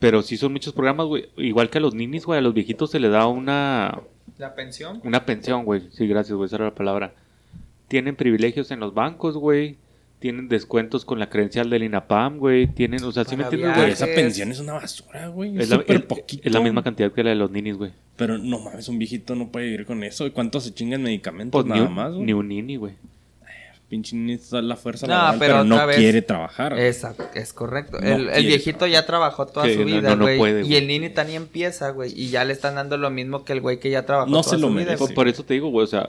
Pero 0.00 0.22
sí 0.22 0.36
son 0.36 0.52
muchos 0.52 0.72
programas, 0.72 1.06
güey. 1.06 1.28
Igual 1.36 1.70
que 1.70 1.78
a 1.78 1.80
los 1.80 1.94
ninis, 1.94 2.24
güey, 2.26 2.38
a 2.38 2.42
los 2.42 2.52
viejitos 2.54 2.90
se 2.90 2.98
les 2.98 3.12
da 3.12 3.26
una, 3.28 4.00
La 4.38 4.54
pensión. 4.54 5.00
una 5.04 5.24
pensión, 5.24 5.64
güey. 5.64 5.82
Sí, 5.92 6.06
gracias, 6.08 6.34
güey, 6.36 6.46
esa 6.46 6.56
era 6.56 6.64
la 6.66 6.74
palabra. 6.74 7.12
Tienen 7.86 8.16
privilegios 8.16 8.70
en 8.72 8.80
los 8.80 8.92
bancos, 8.94 9.36
güey. 9.36 9.76
Tienen 10.24 10.48
descuentos 10.48 11.04
con 11.04 11.18
la 11.18 11.28
credencial 11.28 11.68
del 11.68 11.82
INAPAM, 11.82 12.38
güey. 12.38 12.66
Tienen, 12.66 13.04
o 13.04 13.12
sea, 13.12 13.26
¿sí 13.26 13.36
me 13.36 13.42
entiendes, 13.44 13.76
Güey, 13.76 13.90
esa 13.90 14.06
pensión 14.06 14.50
es 14.50 14.58
una 14.58 14.72
basura, 14.72 15.28
güey. 15.28 15.54
Es 15.58 15.64
Es 15.64 15.68
la, 15.68 15.84
es- 15.86 16.62
misma 16.62 16.82
cantidad 16.82 17.12
que 17.12 17.22
la 17.22 17.28
de 17.28 17.36
los 17.36 17.50
ninis, 17.50 17.76
güey. 17.76 17.90
Pero 18.16 18.38
no 18.38 18.58
mames, 18.58 18.88
un 18.88 18.98
viejito 18.98 19.34
no 19.34 19.48
puede 19.48 19.66
vivir 19.66 19.84
con 19.84 20.02
eso. 20.02 20.24
¿Y 20.26 20.30
cuánto 20.30 20.60
se 20.62 20.72
chingan 20.72 21.02
medicamentos? 21.02 21.52
Pues 21.62 21.66
ni 21.66 21.78
Nada 21.78 21.88
un, 21.90 21.94
más, 21.94 22.12
güey. 22.14 22.24
ni 22.24 22.32
un 22.32 22.48
nini, 22.48 22.76
güey. 22.76 22.94
Pinche 23.90 24.16
ni 24.16 24.32
está 24.32 24.62
la 24.62 24.76
fuerza 24.76 25.06
No, 25.06 25.12
laboral, 25.12 25.38
pero 25.38 25.52
pero, 25.56 25.64
no 25.64 25.74
otra 25.74 25.86
vez- 25.88 25.96
quiere 25.98 26.22
trabajar. 26.22 26.78
Exacto, 26.80 27.24
es 27.34 27.52
correcto. 27.52 28.00
No 28.00 28.08
el, 28.08 28.46
viejito 28.46 28.86
ya 28.86 29.04
trabajó 29.04 29.44
toda 29.44 29.66
Sí, 29.66 29.74
su 29.74 29.80
no, 29.80 29.84
vida, 29.84 30.08
no, 30.08 30.16
no 30.16 30.22
güey. 30.24 30.38
puede, 30.38 30.60
y 30.62 30.68
güey. 30.68 30.76
el 30.76 30.86
nini 30.86 31.10
tan 31.10 31.26
ni 31.26 31.34
empieza, 31.34 31.90
güey. 31.90 32.18
Y 32.18 32.30
ya 32.30 32.46
le 32.46 32.54
están 32.54 32.76
dando 32.76 32.96
lo 32.96 33.10
mismo 33.10 33.44
que 33.44 33.52
el 33.52 33.60
güey 33.60 33.78
que 33.78 33.90
ya 33.90 34.06
trabajó 34.06 34.30
No 34.30 34.40
toda 34.40 34.56
se 34.56 34.58
lo 34.62 34.68
su 34.68 34.72
vida, 34.72 34.84
merece. 34.86 34.96
Por, 34.96 35.08
güey. 35.08 35.14
por 35.16 35.28
eso 35.28 35.44
te 35.44 35.52
digo, 35.52 35.68
güey, 35.68 35.84
o 35.84 35.86
sea, 35.86 36.08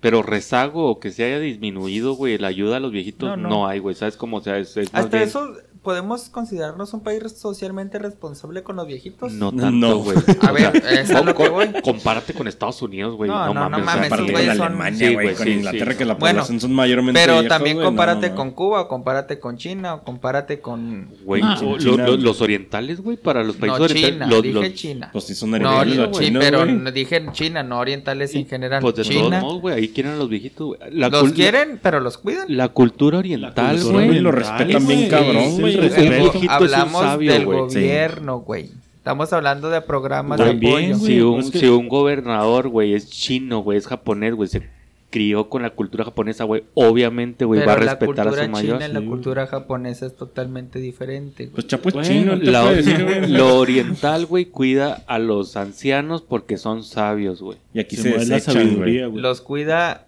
pero 0.00 0.22
rezago 0.22 0.86
o 0.90 1.00
que 1.00 1.10
se 1.10 1.24
haya 1.24 1.40
disminuido, 1.40 2.14
güey, 2.14 2.38
la 2.38 2.48
ayuda 2.48 2.76
a 2.76 2.80
los 2.80 2.92
viejitos 2.92 3.28
No, 3.30 3.36
no, 3.36 3.48
no. 3.48 3.66
hay, 3.66 3.78
güey, 3.80 3.94
¿sabes 3.96 4.16
cómo? 4.16 4.36
O 4.36 4.40
sea, 4.40 4.58
es, 4.58 4.76
es 4.76 4.92
más 4.92 5.04
Hasta 5.04 5.16
bien- 5.16 5.28
eso, 5.28 5.52
¿podemos 5.82 6.28
considerarnos 6.28 6.92
un 6.94 7.00
país 7.02 7.22
socialmente 7.36 7.98
responsable 7.98 8.62
con 8.62 8.76
los 8.76 8.86
viejitos? 8.86 9.32
No 9.32 9.50
No. 9.52 9.62
tanto, 9.62 9.98
güey. 9.98 10.16
A 10.42 10.50
O 10.50 10.54
ver, 10.54 10.82
es 10.92 11.08
lo 11.24 11.34
que 11.34 11.48
voy. 11.48 11.68
Compárate 11.82 12.34
con 12.34 12.46
Estados 12.48 12.80
Unidos, 12.82 13.14
güey. 13.16 13.30
No, 13.30 13.46
No, 13.46 13.54
no, 13.54 13.68
no 13.70 13.78
mames. 13.78 13.82
o 13.82 14.16
sea, 14.16 14.18
mames, 14.24 14.58
con 14.58 14.66
Alemania, 14.66 15.08
Sí, 15.08 15.14
güey, 15.14 15.26
güey, 15.26 15.36
con 15.36 15.46
sí, 15.46 15.52
Inglaterra, 15.52 15.92
sí. 15.92 15.98
que 15.98 16.04
la 16.04 16.14
Bueno, 16.14 16.34
población 16.36 16.60
son 16.60 16.72
mayormente 16.74 17.20
Pero 17.20 17.32
viejos, 17.34 17.48
también 17.48 17.78
no, 17.78 17.84
compárate 17.84 18.30
no, 18.30 18.36
con 18.36 18.48
no. 18.48 18.54
Cuba, 18.54 18.80
o 18.82 18.88
compárate 18.88 19.38
con 19.38 19.56
China, 19.56 19.94
o 19.94 20.02
compárate 20.04 20.60
con... 20.60 21.08
Güey, 21.24 21.42
Ah, 21.44 21.58
lo- 21.62 21.96
lo- 21.96 22.16
los 22.16 22.40
orientales, 22.40 23.00
güey, 23.00 23.16
para 23.16 23.42
los 23.44 23.56
países 23.56 23.78
No, 23.78 23.84
orientales. 23.84 24.14
China, 24.14 24.26
los- 24.28 24.42
dije 24.42 24.54
los- 24.54 24.74
China. 24.74 25.10
Pues 25.12 25.24
sí 25.24 25.34
son 25.34 25.50
No, 25.50 25.56
herederios 25.56 25.96
no, 25.96 26.06
los 26.06 26.16
sí, 26.18 26.24
chinos, 26.26 26.44
pero 26.44 26.66
no 26.66 26.90
dije 26.92 27.26
China, 27.32 27.62
no 27.62 27.78
orientales 27.78 28.34
en 28.34 28.46
general. 28.46 28.80
Pues 28.82 28.94
de 28.96 29.02
todos 29.04 29.14
China, 29.16 29.40
modos, 29.40 29.60
güey, 29.62 29.74
ahí 29.76 29.88
quieren 29.88 30.12
a 30.12 30.16
los 30.16 30.28
viejitos, 30.28 30.66
güey. 30.66 30.80
Los 30.92 31.32
quieren, 31.32 31.78
pero 31.82 32.00
los 32.00 32.18
cuidan. 32.18 32.44
La 32.48 32.68
cultura 32.68 33.18
oriental, 33.18 33.76
güey. 33.82 33.94
oriental, 33.96 34.22
lo 34.22 34.28
oriental, 34.30 34.58
respetan 34.58 34.86
bien 34.86 34.98
güey. 35.00 35.10
cabrón, 35.10 35.60
El. 35.74 35.84
El 35.84 36.12
es 36.12 36.34
un 36.34 36.50
Hablamos 36.50 37.02
sabio, 37.02 37.32
del 37.32 37.44
güey. 37.46 37.58
gobierno, 37.60 38.38
güey. 38.40 38.70
Estamos 38.96 39.32
hablando 39.32 39.70
de 39.70 39.80
programas 39.80 40.38
También, 40.38 40.88
de 40.90 40.94
apoyo. 40.94 41.06
Si 41.06 41.20
un, 41.22 41.42
si 41.44 41.66
un 41.66 41.88
gobernador, 41.88 42.68
güey, 42.68 42.94
es 42.94 43.08
chino, 43.08 43.60
güey, 43.60 43.78
es 43.78 43.86
japonés, 43.86 44.34
güey, 44.34 44.48
se 44.48 44.62
crió 45.10 45.48
con 45.48 45.62
la 45.62 45.70
cultura 45.70 46.04
japonesa, 46.04 46.44
güey, 46.44 46.64
obviamente, 46.74 47.46
güey, 47.46 47.60
va 47.64 47.72
a 47.72 47.78
la 47.78 47.92
respetar 47.96 48.26
a 48.28 48.30
cultura 48.30 48.44
su 48.44 48.50
mayor. 48.50 48.78
china 48.78 48.88
y 48.90 48.92
la 48.92 49.00
cultura 49.08 49.46
japonesa 49.46 50.04
es 50.04 50.14
totalmente 50.14 50.78
diferente, 50.80 51.44
güey. 51.44 51.54
Pues 51.54 51.66
Chapo 51.68 51.88
es 51.88 51.94
Bueno, 51.94 52.08
chino, 52.08 52.36
la- 52.36 52.70
decir, 52.70 53.00
lo 53.30 53.56
oriental, 53.58 54.26
güey, 54.26 54.44
cuida 54.44 55.02
a 55.06 55.18
los 55.18 55.56
ancianos 55.56 56.20
porque 56.20 56.58
son 56.58 56.84
sabios, 56.84 57.40
güey. 57.40 57.56
Y 57.72 57.80
aquí 57.80 57.96
Se 57.96 58.20
se, 58.20 58.26
la 58.26 58.40
sabiduría, 58.40 59.06
güey. 59.06 59.22
¿Los 59.22 59.40
cuida 59.40 60.04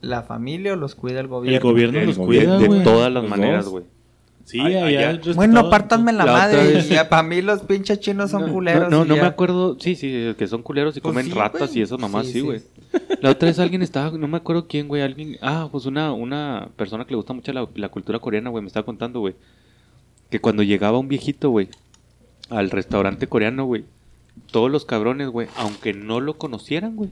la 0.00 0.22
familia 0.22 0.72
o 0.72 0.76
los 0.76 0.96
cuida 0.96 1.20
el 1.20 1.28
gobierno? 1.28 1.56
El 1.58 1.62
gobierno 1.62 1.98
El 2.00 2.06
los 2.08 2.18
gobierno. 2.18 2.56
cuida, 2.58 2.74
de 2.78 2.82
todas 2.84 3.12
las 3.12 3.22
Los 3.22 3.30
maneras, 3.30 3.66
güey. 3.68 3.84
Sí, 4.50 4.60
allá 4.60 4.84
allá- 4.86 5.20
Bueno, 5.34 5.60
todo- 5.62 5.70
pártanme 5.70 6.12
la, 6.12 6.26
madre. 6.26 6.82
Ya, 6.82 7.08
para 7.08 7.22
mí 7.22 7.40
los 7.42 7.60
pinches 7.62 8.00
chinos 8.00 8.30
son 8.30 8.46
No, 8.46 8.52
culeros. 8.52 8.90
No, 8.90 9.04
no, 9.04 9.14
me 9.14 9.22
acuerdo. 9.22 9.76
Sí, 9.78 9.94
sí, 9.96 10.34
que 10.36 10.46
son 10.46 10.62
culeros 10.62 10.96
y 10.96 11.00
Pues 11.00 11.12
comen 11.12 11.26
sí, 11.26 11.32
ratas 11.32 11.74
y 11.76 11.82
esas 11.82 11.98
mamás, 11.98 12.26
Sí, 12.26 12.32
sí, 12.32 12.40
sí. 12.40 12.44
güey. 12.46 12.62
La 13.20 13.30
otra 13.30 13.48
vez 13.48 13.58
alguien 13.60 13.82
estaba, 13.82 14.10
no 14.18 14.26
me 14.26 14.36
acuerdo 14.38 14.66
quién, 14.66 14.88
güey, 14.88 15.02
alguien, 15.02 15.36
ah, 15.42 15.68
pues 15.70 15.86
una, 15.86 16.12
una 16.12 16.68
persona 16.76 17.04
que 17.04 17.10
le 17.12 17.16
gusta 17.16 17.32
mucho 17.32 17.52
la, 17.52 17.68
la 17.76 17.88
cultura 17.88 18.18
coreana, 18.18 18.50
güey, 18.50 18.62
me 18.62 18.66
estaba 18.66 18.84
contando, 18.84 19.20
güey, 19.20 19.34
que 20.28 20.40
cuando 20.40 20.62
llegaba 20.64 20.98
un 20.98 21.06
viejito, 21.08 21.50
güey, 21.50 21.68
al 22.48 22.70
restaurante 22.70 23.28
coreano, 23.28 23.64
güey, 23.64 23.84
todos 24.50 24.70
los 24.70 24.84
cabrones, 24.84 25.28
güey, 25.28 25.46
aunque 25.56 25.92
no 25.92 26.18
lo 26.18 26.34
conocieran, 26.38 26.96
güey, 26.96 27.10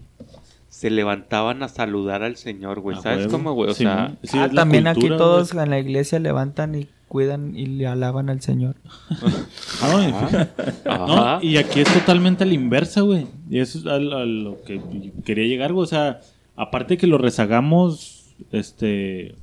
se 0.69 0.91
levantaban 0.91 1.63
a 1.63 1.69
saludar 1.69 2.23
al 2.25 2.37
señor, 2.37 2.81
güey, 2.81 2.99
A 2.99 3.01
¿sabes 3.03 3.29
cómo, 3.29 3.53
güey? 3.53 3.71
O 3.71 3.75
Sí, 3.75 3.85
sea, 3.85 4.17
ah, 4.35 4.49
también 4.49 4.87
aquí 4.89 5.09
todos 5.09 5.53
güey. 5.53 5.65
en 5.65 5.71
la 5.71 5.79
iglesia 5.79 6.19
levantan 6.19 6.75
y 6.75 6.89
cuidan 7.09 7.57
y 7.57 7.67
le 7.67 7.87
alaban 7.87 8.31
al 8.31 8.41
Señor. 8.41 8.77
Ajá. 9.83 11.39
No, 11.41 11.43
y 11.43 11.57
aquí 11.57 11.81
es 11.81 11.93
totalmente 11.93 12.45
a 12.45 12.47
la 12.47 12.55
inversa, 12.55 13.01
güey. 13.01 13.27
Y 13.51 13.59
eso 13.59 13.79
es 13.79 13.87
a, 13.87 13.95
a 13.95 13.99
lo 13.99 14.63
que 14.63 14.81
quería 15.25 15.47
llegar, 15.47 15.73
güey. 15.73 15.85
O 15.85 15.89
sea, 15.89 16.21
aparte 16.57 16.97
que 16.97 17.07
lo 17.07 17.19
rezagamos, 17.19 18.35
este, 18.53 19.35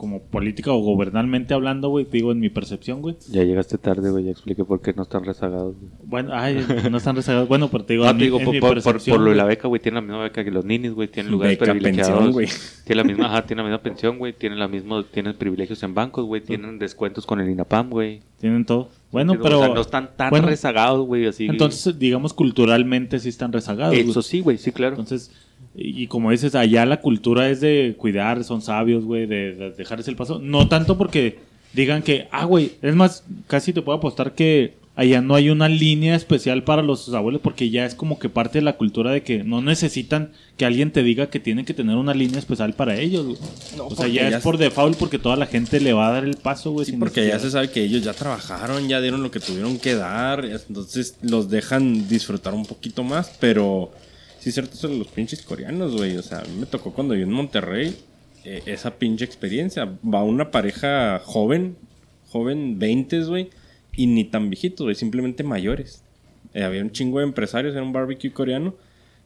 como 0.00 0.22
política 0.22 0.72
o 0.72 0.78
gobernalmente 0.78 1.52
hablando, 1.52 1.90
güey, 1.90 2.06
te 2.06 2.16
digo 2.16 2.32
en 2.32 2.40
mi 2.40 2.48
percepción, 2.48 3.02
güey. 3.02 3.16
ya 3.30 3.44
llegaste 3.44 3.76
tarde, 3.76 4.10
güey, 4.10 4.24
ya 4.24 4.30
expliqué 4.30 4.64
por 4.64 4.80
qué 4.80 4.94
no 4.94 5.02
están 5.02 5.24
rezagados, 5.26 5.74
güey. 5.78 5.90
Bueno, 6.02 6.30
ay, 6.32 6.64
no 6.90 6.96
están 6.96 7.16
rezagados. 7.16 7.46
Bueno, 7.48 7.68
pero 7.68 7.84
te 7.84 7.92
digo, 7.92 8.04
No, 8.06 8.10
en 8.12 8.16
te 8.18 8.24
digo, 8.24 8.38
en 8.38 8.44
por, 8.46 8.54
mi 8.54 8.60
por, 8.60 8.70
por- 8.70 8.82
percepción, 8.82 9.16
por 9.18 9.24
lo 9.24 9.30
de 9.32 9.36
la 9.36 9.44
beca, 9.44 9.68
güey, 9.68 9.82
tienen 9.82 9.96
la 9.96 10.00
misma 10.00 10.22
beca 10.22 10.42
que 10.42 10.50
los 10.50 10.64
ninis, 10.64 10.92
güey, 10.92 11.08
tienen 11.08 11.30
lugares 11.30 11.58
Beca, 11.58 11.72
privilegiados. 11.72 12.32
güey. 12.32 12.48
Tienen 12.86 13.06
la 13.06 13.12
misma, 13.12 13.26
ajá, 13.26 13.46
tienen 13.46 13.64
la 13.66 13.70
misma 13.70 13.82
pensión, 13.82 14.16
güey, 14.18 14.32
tienen 14.32 14.58
la 14.58 14.68
misma, 14.68 15.04
tienen 15.12 15.36
privilegios 15.36 15.82
en 15.82 15.94
bancos, 15.94 16.24
güey, 16.24 16.40
tienen 16.40 16.78
descuentos 16.78 17.26
con 17.26 17.38
el 17.40 17.50
INAPAM, 17.50 17.90
güey. 17.90 18.22
Tienen 18.40 18.64
todo. 18.64 18.88
Bueno, 19.12 19.34
pero. 19.42 19.58
o 19.58 19.64
sea, 19.64 19.74
no 19.74 19.80
están 19.82 20.10
tan 20.16 20.30
bueno, 20.30 20.48
rezagados, 20.48 21.06
güey, 21.06 21.26
así. 21.26 21.44
Entonces, 21.46 21.98
digamos, 21.98 22.32
culturalmente 22.32 23.18
sí 23.18 23.28
están 23.28 23.52
rezagados. 23.52 23.94
güey. 23.94 24.08
eso 24.08 24.22
sí, 24.22 24.40
güey, 24.40 24.56
sí, 24.56 24.72
claro. 24.72 24.94
Entonces, 24.94 25.30
y 25.74 26.06
como 26.08 26.30
dices, 26.30 26.54
allá 26.54 26.84
la 26.84 27.00
cultura 27.00 27.48
es 27.48 27.60
de 27.60 27.94
cuidar, 27.96 28.44
son 28.44 28.60
sabios, 28.60 29.04
güey, 29.04 29.26
de, 29.26 29.54
de 29.54 29.70
dejarles 29.70 30.08
el 30.08 30.16
paso. 30.16 30.38
No 30.38 30.68
tanto 30.68 30.98
porque 30.98 31.38
digan 31.72 32.02
que, 32.02 32.28
ah, 32.32 32.44
güey, 32.44 32.72
es 32.82 32.94
más, 32.94 33.24
casi 33.46 33.72
te 33.72 33.82
puedo 33.82 33.98
apostar 33.98 34.34
que 34.34 34.74
allá 34.96 35.22
no 35.22 35.34
hay 35.34 35.48
una 35.48 35.68
línea 35.68 36.14
especial 36.14 36.62
para 36.64 36.82
los 36.82 37.08
abuelos 37.14 37.40
porque 37.42 37.70
ya 37.70 37.86
es 37.86 37.94
como 37.94 38.18
que 38.18 38.28
parte 38.28 38.58
de 38.58 38.64
la 38.64 38.76
cultura 38.76 39.12
de 39.12 39.22
que 39.22 39.44
no 39.44 39.62
necesitan 39.62 40.32
que 40.56 40.66
alguien 40.66 40.90
te 40.90 41.02
diga 41.02 41.30
que 41.30 41.40
tienen 41.40 41.64
que 41.64 41.72
tener 41.72 41.96
una 41.96 42.12
línea 42.12 42.38
especial 42.38 42.74
para 42.74 42.98
ellos, 42.98 43.24
güey. 43.24 43.38
No, 43.76 43.86
o 43.86 43.96
sea, 43.96 44.08
ya, 44.08 44.28
ya 44.28 44.38
es 44.38 44.42
por 44.42 44.58
default 44.58 44.98
porque 44.98 45.18
toda 45.18 45.36
la 45.36 45.46
gente 45.46 45.80
le 45.80 45.92
va 45.92 46.08
a 46.08 46.12
dar 46.12 46.24
el 46.24 46.36
paso, 46.36 46.72
güey. 46.72 46.84
Sí, 46.84 46.92
porque 46.98 47.26
ya 47.26 47.38
se 47.38 47.50
sabe 47.50 47.70
que 47.70 47.82
ellos 47.82 48.02
ya 48.02 48.12
trabajaron, 48.12 48.88
ya 48.88 49.00
dieron 49.00 49.22
lo 49.22 49.30
que 49.30 49.40
tuvieron 49.40 49.78
que 49.78 49.94
dar, 49.94 50.44
entonces 50.44 51.16
los 51.22 51.48
dejan 51.48 52.08
disfrutar 52.08 52.52
un 52.52 52.66
poquito 52.66 53.02
más, 53.02 53.32
pero 53.40 53.92
sí 54.40 54.50
cierto 54.50 54.76
son 54.76 54.98
los 54.98 55.08
pinches 55.08 55.42
coreanos, 55.42 55.96
güey, 55.96 56.16
o 56.16 56.22
sea, 56.22 56.38
a 56.38 56.44
mí 56.44 56.56
me 56.58 56.66
tocó 56.66 56.92
cuando 56.92 57.14
yo 57.14 57.22
en 57.22 57.32
Monterrey 57.32 57.96
eh, 58.44 58.62
esa 58.66 58.98
pinche 58.98 59.24
experiencia, 59.24 59.84
va 60.02 60.24
una 60.24 60.50
pareja 60.50 61.20
joven, 61.24 61.76
joven 62.28 62.78
20, 62.78 63.24
güey, 63.24 63.50
y 63.94 64.06
ni 64.06 64.24
tan 64.24 64.48
viejitos, 64.48 64.84
güey, 64.84 64.94
simplemente 64.94 65.44
mayores. 65.44 66.02
Eh, 66.54 66.64
había 66.64 66.82
un 66.82 66.90
chingo 66.90 67.18
de 67.18 67.24
empresarios 67.24 67.76
en 67.76 67.82
un 67.82 67.92
barbecue 67.92 68.32
coreano 68.32 68.74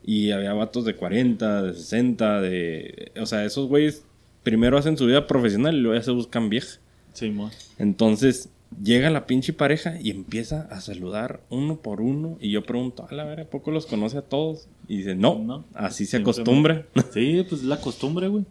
y 0.04 0.32
había 0.32 0.52
vatos 0.52 0.84
de 0.84 0.94
40, 0.96 1.62
de 1.62 1.74
60, 1.74 2.40
de... 2.40 3.12
O 3.20 3.26
sea, 3.26 3.44
esos 3.44 3.68
güeyes 3.68 4.04
primero 4.42 4.76
hacen 4.76 4.98
su 4.98 5.06
vida 5.06 5.26
profesional 5.26 5.74
y 5.74 5.80
luego 5.80 5.96
ya 5.96 6.04
se 6.04 6.10
buscan 6.10 6.50
vieja. 6.50 6.78
Sí, 7.12 7.30
mo. 7.30 7.50
Entonces 7.78 8.50
llega 8.82 9.10
la 9.10 9.26
pinche 9.26 9.52
pareja 9.52 9.94
y 10.00 10.10
empieza 10.10 10.68
a 10.70 10.80
saludar 10.80 11.40
uno 11.50 11.76
por 11.76 12.00
uno. 12.00 12.36
Y 12.40 12.50
yo 12.50 12.62
pregunto, 12.64 13.06
a 13.08 13.14
la 13.14 13.24
ver, 13.24 13.40
¿a 13.40 13.44
poco 13.44 13.70
los 13.70 13.86
conoce 13.86 14.18
a 14.18 14.22
todos? 14.22 14.66
Y 14.88 14.98
dice, 14.98 15.14
no, 15.14 15.38
No. 15.38 15.64
así 15.74 16.06
se 16.06 16.18
acostumbra. 16.18 16.86
Sí, 17.12 17.44
pues 17.48 17.60
es 17.62 17.66
la 17.66 17.80
costumbre, 17.80 18.28
güey. 18.28 18.44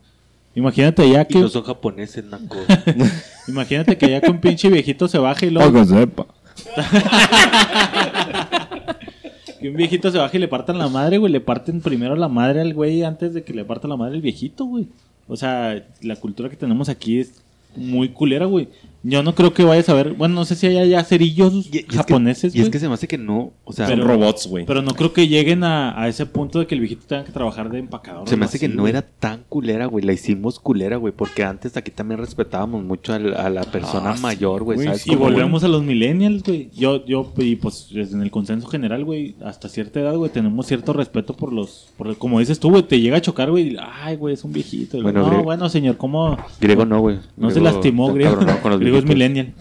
Imagínate 0.56 1.10
ya 1.10 1.22
Y 1.24 1.26
que 1.26 1.40
no 1.40 1.50
son 1.50 1.64
japoneses, 1.64 2.26
naco. 2.26 2.58
imagínate 3.48 3.98
que 3.98 4.10
ya 4.10 4.22
que 4.22 4.30
un 4.30 4.40
pinche 4.40 4.70
viejito 4.70 5.08
se 5.08 5.18
baja 5.18 5.46
y 5.46 5.50
luego 5.50 5.84
sepa. 5.86 6.28
Que 9.60 9.70
un 9.70 9.78
viejito 9.78 10.12
se 10.12 10.18
baje 10.18 10.36
y 10.38 10.42
le 10.42 10.50
partan 10.50 10.78
la 10.78 10.90
madre, 10.90 11.18
güey. 11.20 11.32
Le 11.32 11.40
parten 11.40 11.80
primero 11.80 12.18
la 12.18 12.28
madre 12.28 12.60
al 12.60 12.74
güey 12.74 13.04
antes 13.04 13.34
de 13.34 13.44
que 13.46 13.54
le 13.54 13.64
parta 13.64 13.88
la 13.88 13.96
madre 13.96 14.16
el 14.16 14.22
viejito, 14.22 14.66
güey. 14.66 14.88
O 15.28 15.38
sea, 15.38 15.86
la 16.02 16.18
cultura 16.18 16.50
que 16.50 16.58
tenemos 16.58 16.90
aquí 16.90 17.20
es 17.20 17.42
muy 17.78 18.10
culera, 18.10 18.46
güey. 18.46 18.68
Yo 19.06 19.22
no 19.22 19.36
creo 19.36 19.54
que 19.54 19.64
vayas 19.66 19.90
a 19.90 19.94
ver. 19.94 20.14
Bueno, 20.14 20.36
no 20.36 20.46
sé 20.46 20.56
si 20.56 20.66
haya 20.68 20.86
ya 20.86 21.04
cerillos 21.04 21.54
Y- 21.54 21.70
y 21.74 21.78
es 21.80 21.86
que- 21.86 21.96
japoneses, 21.98 22.56
Y 22.56 22.62
es 22.62 22.70
que 22.70 22.80
se 22.80 22.88
me 22.88 22.94
hace 22.94 23.08
que 23.08 23.18
no, 23.18 23.52
o 23.66 23.74
sea, 23.74 23.88
Son 23.88 23.96
Pero- 24.00 24.08
robots, 24.08 24.48
güey. 24.48 24.66
Pero 24.66 24.82
no 24.82 24.94
creo 24.96 25.12
que 25.12 25.28
lleguen 25.28 25.64
a, 25.66 26.02
a 26.02 26.08
ese 26.08 26.26
punto 26.26 26.60
de 26.60 26.68
que 26.68 26.76
el 26.76 26.80
viejito 26.82 27.04
tenga 27.06 27.26
que 27.26 27.32
trabajar 27.34 27.70
de 27.70 27.80
empacador. 27.80 28.30
se 28.30 28.38
me 28.38 28.46
hace 28.46 28.58
así, 28.58 28.68
que 28.68 28.74
no 28.74 28.88
era 28.88 29.02
tan 29.02 29.42
culera, 29.50 29.88
güey. 29.88 30.06
La 30.06 30.14
hicimos 30.14 30.60
culera, 30.60 30.96
güey, 30.98 31.14
porque 31.14 31.44
antes 31.44 31.76
aquí 31.76 31.92
también 31.92 32.20
respetábamos 32.20 32.84
mucho 32.84 33.14
a, 33.14 33.20
la 33.20 33.64
persona 33.64 34.12
Ah, 34.12 34.18
mayor, 34.22 34.64
güey, 34.64 34.80
Y 35.06 35.16
volvemos 35.16 35.64
a 35.64 35.68
los 35.68 35.84
millennials, 35.84 36.42
güey. 36.44 36.70
Yo, 36.74 37.06
yo, 37.06 37.32
y 37.38 37.58
pues 37.58 37.90
en 37.94 38.22
el 38.22 38.32
consenso 38.32 38.68
general, 38.68 39.04
güey, 39.04 39.36
hasta 39.44 39.68
cierta 39.68 40.00
edad, 40.00 40.16
güey, 40.16 40.32
tenemos 40.32 40.66
cierto 40.66 40.94
respeto 40.94 41.34
por 41.36 41.52
los, 41.52 41.88
por, 41.98 42.16
como 42.18 42.40
dices 42.40 42.58
tú, 42.60 42.70
güey, 42.70 42.84
te 42.84 43.02
llega 43.02 43.18
a 43.18 43.22
chocar, 43.22 43.52
güey, 43.52 43.76
ay, 44.02 44.16
güey, 44.16 44.34
es 44.36 44.44
un 44.46 44.54
viejito. 44.54 45.02
Bueno, 45.02 45.20
no, 45.22 45.28
griego- 45.28 45.44
bueno, 45.44 45.68
señor, 45.70 45.98
¿cómo? 45.98 46.38
Griego 46.62 46.86
no, 46.86 47.02
güey. 47.02 47.18
No 47.36 47.50
se 47.50 47.56
Griego 47.60 47.74
lastimó, 47.76 48.14
griego. 48.14 48.32
cabronado 48.36 48.62
con 48.62 48.72
los 48.72 48.80
Es 48.98 49.06
viejitos. 49.06 49.16
millennial. 49.16 49.54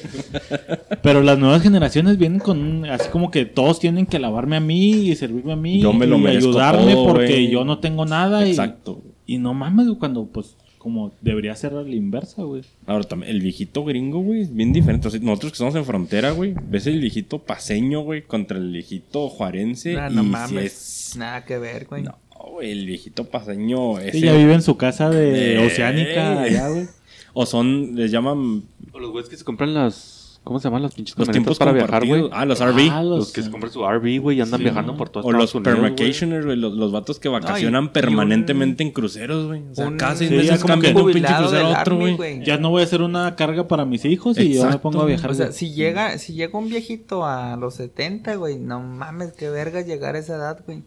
pero 1.02 1.22
las 1.22 1.38
nuevas 1.38 1.62
generaciones 1.62 2.18
vienen 2.18 2.40
con 2.40 2.58
un- 2.60 2.86
así 2.86 3.08
como 3.10 3.30
que 3.30 3.44
todos 3.46 3.78
tienen 3.80 4.06
que 4.06 4.18
lavarme 4.18 4.56
a 4.56 4.60
mí 4.60 4.90
y 5.08 5.16
servirme 5.16 5.52
a 5.52 5.56
mí 5.56 5.80
Yo 5.80 5.92
me 5.92 6.06
lo 6.06 6.18
y 6.18 6.26
ayudarme 6.28 6.92
todo, 6.92 7.06
porque 7.08 7.48
yo 7.50 7.64
no 7.64 7.78
tengo 7.78 8.04
nada 8.06 8.46
y, 8.46 8.50
Exacto. 8.50 9.02
y 9.26 9.38
no 9.38 9.54
mames 9.54 9.86
cuando 9.98 10.26
pues 10.26 10.56
como 10.78 11.12
debería 11.20 11.54
ser 11.56 11.72
la 11.74 11.94
inversa, 11.94 12.42
güey. 12.42 12.62
Ahora 12.86 13.04
también, 13.04 13.30
el 13.32 13.42
viejito 13.42 13.84
gringo, 13.84 14.20
güey, 14.20 14.40
es 14.40 14.54
bien 14.54 14.72
diferente. 14.72 15.08
O 15.08 15.10
sea, 15.10 15.20
nosotros 15.20 15.52
que 15.52 15.56
estamos 15.56 15.74
en 15.74 15.84
frontera, 15.84 16.30
güey, 16.30 16.54
ves 16.70 16.86
el 16.86 16.98
viejito 17.00 17.40
paseño, 17.40 18.00
güey, 18.00 18.22
contra 18.22 18.56
el 18.56 18.72
viejito 18.72 19.28
juarense. 19.28 19.92
Nah, 19.92 20.08
y 20.10 20.14
no 20.14 20.22
si 20.22 20.28
mames. 20.30 20.64
es- 21.10 21.16
Nada 21.18 21.44
que 21.44 21.58
ver, 21.58 21.84
güey. 21.84 22.04
No, 22.04 22.16
güey, 22.52 22.70
el 22.72 22.86
viejito 22.86 23.24
paseño 23.24 23.98
ese- 23.98 24.16
Ella 24.16 24.32
vive 24.34 24.54
en 24.54 24.62
su 24.62 24.78
casa 24.78 25.10
de 25.10 25.56
Eh. 25.56 25.66
Oceánica 25.66 26.40
allá, 26.44 26.68
güey. 26.70 26.86
O 27.32 27.46
son, 27.46 27.94
les 27.96 28.10
llaman 28.10 28.62
O 28.92 28.98
los 28.98 29.10
güeyes 29.10 29.28
que 29.28 29.36
se 29.36 29.44
compran 29.44 29.74
las. 29.74 30.18
¿Cómo 30.42 30.58
se 30.58 30.68
llaman 30.68 30.80
las 30.82 30.94
pinches 30.94 31.18
los 31.18 31.28
tiempos 31.28 31.58
para 31.58 31.70
viajar, 31.70 32.06
güey? 32.06 32.30
Ah, 32.32 32.46
los 32.46 32.60
RV. 32.64 32.88
Ah, 32.90 33.02
Los 33.02 33.30
que 33.30 33.42
se 33.42 33.50
compran 33.50 33.70
su 33.70 33.84
RV, 33.86 34.20
güey, 34.20 34.38
y 34.38 34.40
andan 34.40 34.56
Sí, 34.56 34.64
viajando 34.64 34.92
¿no? 34.92 34.98
por 34.98 35.10
todo 35.10 35.22
O 35.24 35.32
los 35.32 35.54
Estados 35.54 35.64
permacationers, 35.64 36.46
güey, 36.46 36.56
los, 36.56 36.72
los 36.72 36.90
vatos 36.92 37.20
que 37.20 37.28
vacacionan 37.28 37.92
permanentemente 37.92 38.82
en 38.82 38.90
cruceros, 38.90 39.48
güey. 39.48 39.62
O 39.70 39.74
sea, 39.74 39.88
un- 39.88 39.98
seis 40.00 40.18
Sí, 40.18 40.28
ya 40.30 40.36
meses 40.36 40.60
como 40.62 40.72
cambian 40.72 40.94
de 40.94 41.02
un 41.02 41.12
pinche 41.12 41.34
crucero 41.36 41.66
a 41.66 41.80
otro, 41.82 41.98
güey. 41.98 42.42
Ya 42.42 42.56
no 42.56 42.70
voy 42.70 42.80
a 42.80 42.84
hacer 42.84 43.02
una 43.02 43.36
carga 43.36 43.68
para 43.68 43.84
mis 43.84 44.06
hijos 44.06 44.38
y 44.38 44.54
yo 44.54 44.62
me 44.62 44.68
Exacto. 44.68 44.80
pongo 44.80 45.02
a 45.02 45.04
viajar. 45.04 45.30
O 45.30 45.34
sea, 45.34 45.52
si 45.52 45.72
llega, 45.74 46.16
si 46.16 46.32
llega 46.32 46.58
un 46.58 46.70
viejito 46.70 47.26
a 47.26 47.56
los 47.58 47.74
70, 47.74 48.36
güey, 48.36 48.58
no 48.58 48.80
mames, 48.80 49.32
qué 49.34 49.50
verga 49.50 49.82
llegar 49.82 50.14
a 50.16 50.20
esa 50.20 50.36
edad, 50.36 50.62
güey. 50.64 50.82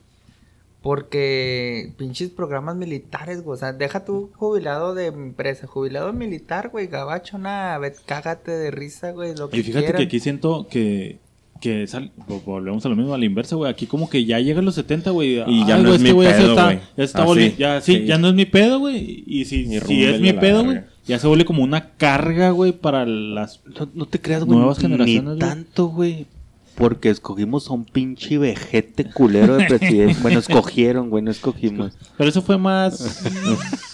Porque 0.84 1.94
pinches 1.98 2.30
programas 2.30 2.76
militares, 2.76 3.42
güey. 3.44 3.56
O 3.56 3.58
sea, 3.58 3.74
deja 3.74 4.04
tu 4.06 4.30
jubilado 4.36 4.94
de 4.94 5.08
empresa, 5.08 5.66
jubilado 5.66 6.12
militar, 6.14 6.70
güey, 6.72 6.88
gabacho, 6.88 7.38
nada, 7.38 7.80
cágate 8.06 8.52
de 8.52 8.70
risa, 8.70 9.12
güey, 9.12 9.34
lo 9.36 9.50
que 9.50 9.58
Y 9.60 9.64
fíjate 9.64 9.86
quieran. 9.86 10.00
que 10.02 10.06
aquí 10.08 10.20
siento 10.20 10.68
que, 10.70 11.20
que 11.62 11.88
sal- 11.88 12.12
vo- 12.28 12.44
volvemos 12.44 12.86
a 12.86 12.90
lo 12.90 12.96
mismo, 12.98 13.14
a 13.14 13.18
la 13.18 13.24
inversa, 13.26 13.56
güey. 13.56 13.72
Aquí 13.72 13.88
como 13.88 14.10
que 14.10 14.26
ya 14.26 14.40
llegan 14.40 14.66
los 14.66 14.76
70, 14.76 15.12
güey. 15.12 15.42
Y 15.48 15.66
ya 15.66 15.76
ay, 15.78 15.84
no 15.84 15.90
güey, 15.90 15.96
es 15.96 16.02
este 16.04 16.14
mi 16.14 16.20
pedo, 16.26 16.50
está, 16.50 16.64
güey. 16.66 16.80
ya 16.98 17.04
está 17.06 17.24
Ah, 17.24 17.28
sí, 17.34 17.56
ya, 17.58 17.82
sí, 17.82 17.94
sí. 17.96 18.06
ya 18.06 18.18
no 18.18 18.28
es 18.28 18.34
mi 18.34 18.46
pedo, 18.46 18.80
güey. 18.80 19.24
Y 19.26 19.46
si, 19.46 19.66
Ni 19.66 19.80
si 19.80 20.04
es 20.04 20.20
mi 20.20 20.34
pedo, 20.34 20.66
güey, 20.66 20.82
ya 21.08 21.18
se 21.18 21.28
vuelve 21.28 21.46
como 21.46 21.64
una 21.64 21.92
carga, 21.92 22.50
güey, 22.52 22.74
para 22.74 23.06
las... 23.06 23.62
No, 23.80 23.90
no 23.94 24.06
te 24.06 24.20
creas, 24.20 24.44
güey. 24.44 24.58
Nuevas 24.60 24.80
generaciones, 24.80 25.24
Ni 25.24 25.40
güey. 25.40 25.40
tanto, 25.40 25.88
güey. 25.88 26.28
Porque 26.76 27.10
escogimos 27.10 27.70
a 27.70 27.74
un 27.74 27.86
pinche 27.86 28.38
vejete 28.38 29.10
culero 29.10 29.58
de 29.58 29.66
presidente. 29.66 30.18
bueno, 30.22 30.40
escogieron, 30.40 31.10
güey, 31.10 31.24
no 31.24 31.32
escogimos. 31.32 31.94
Pero 32.18 32.30
eso 32.30 32.42
fue 32.42 32.58
más... 32.58 33.24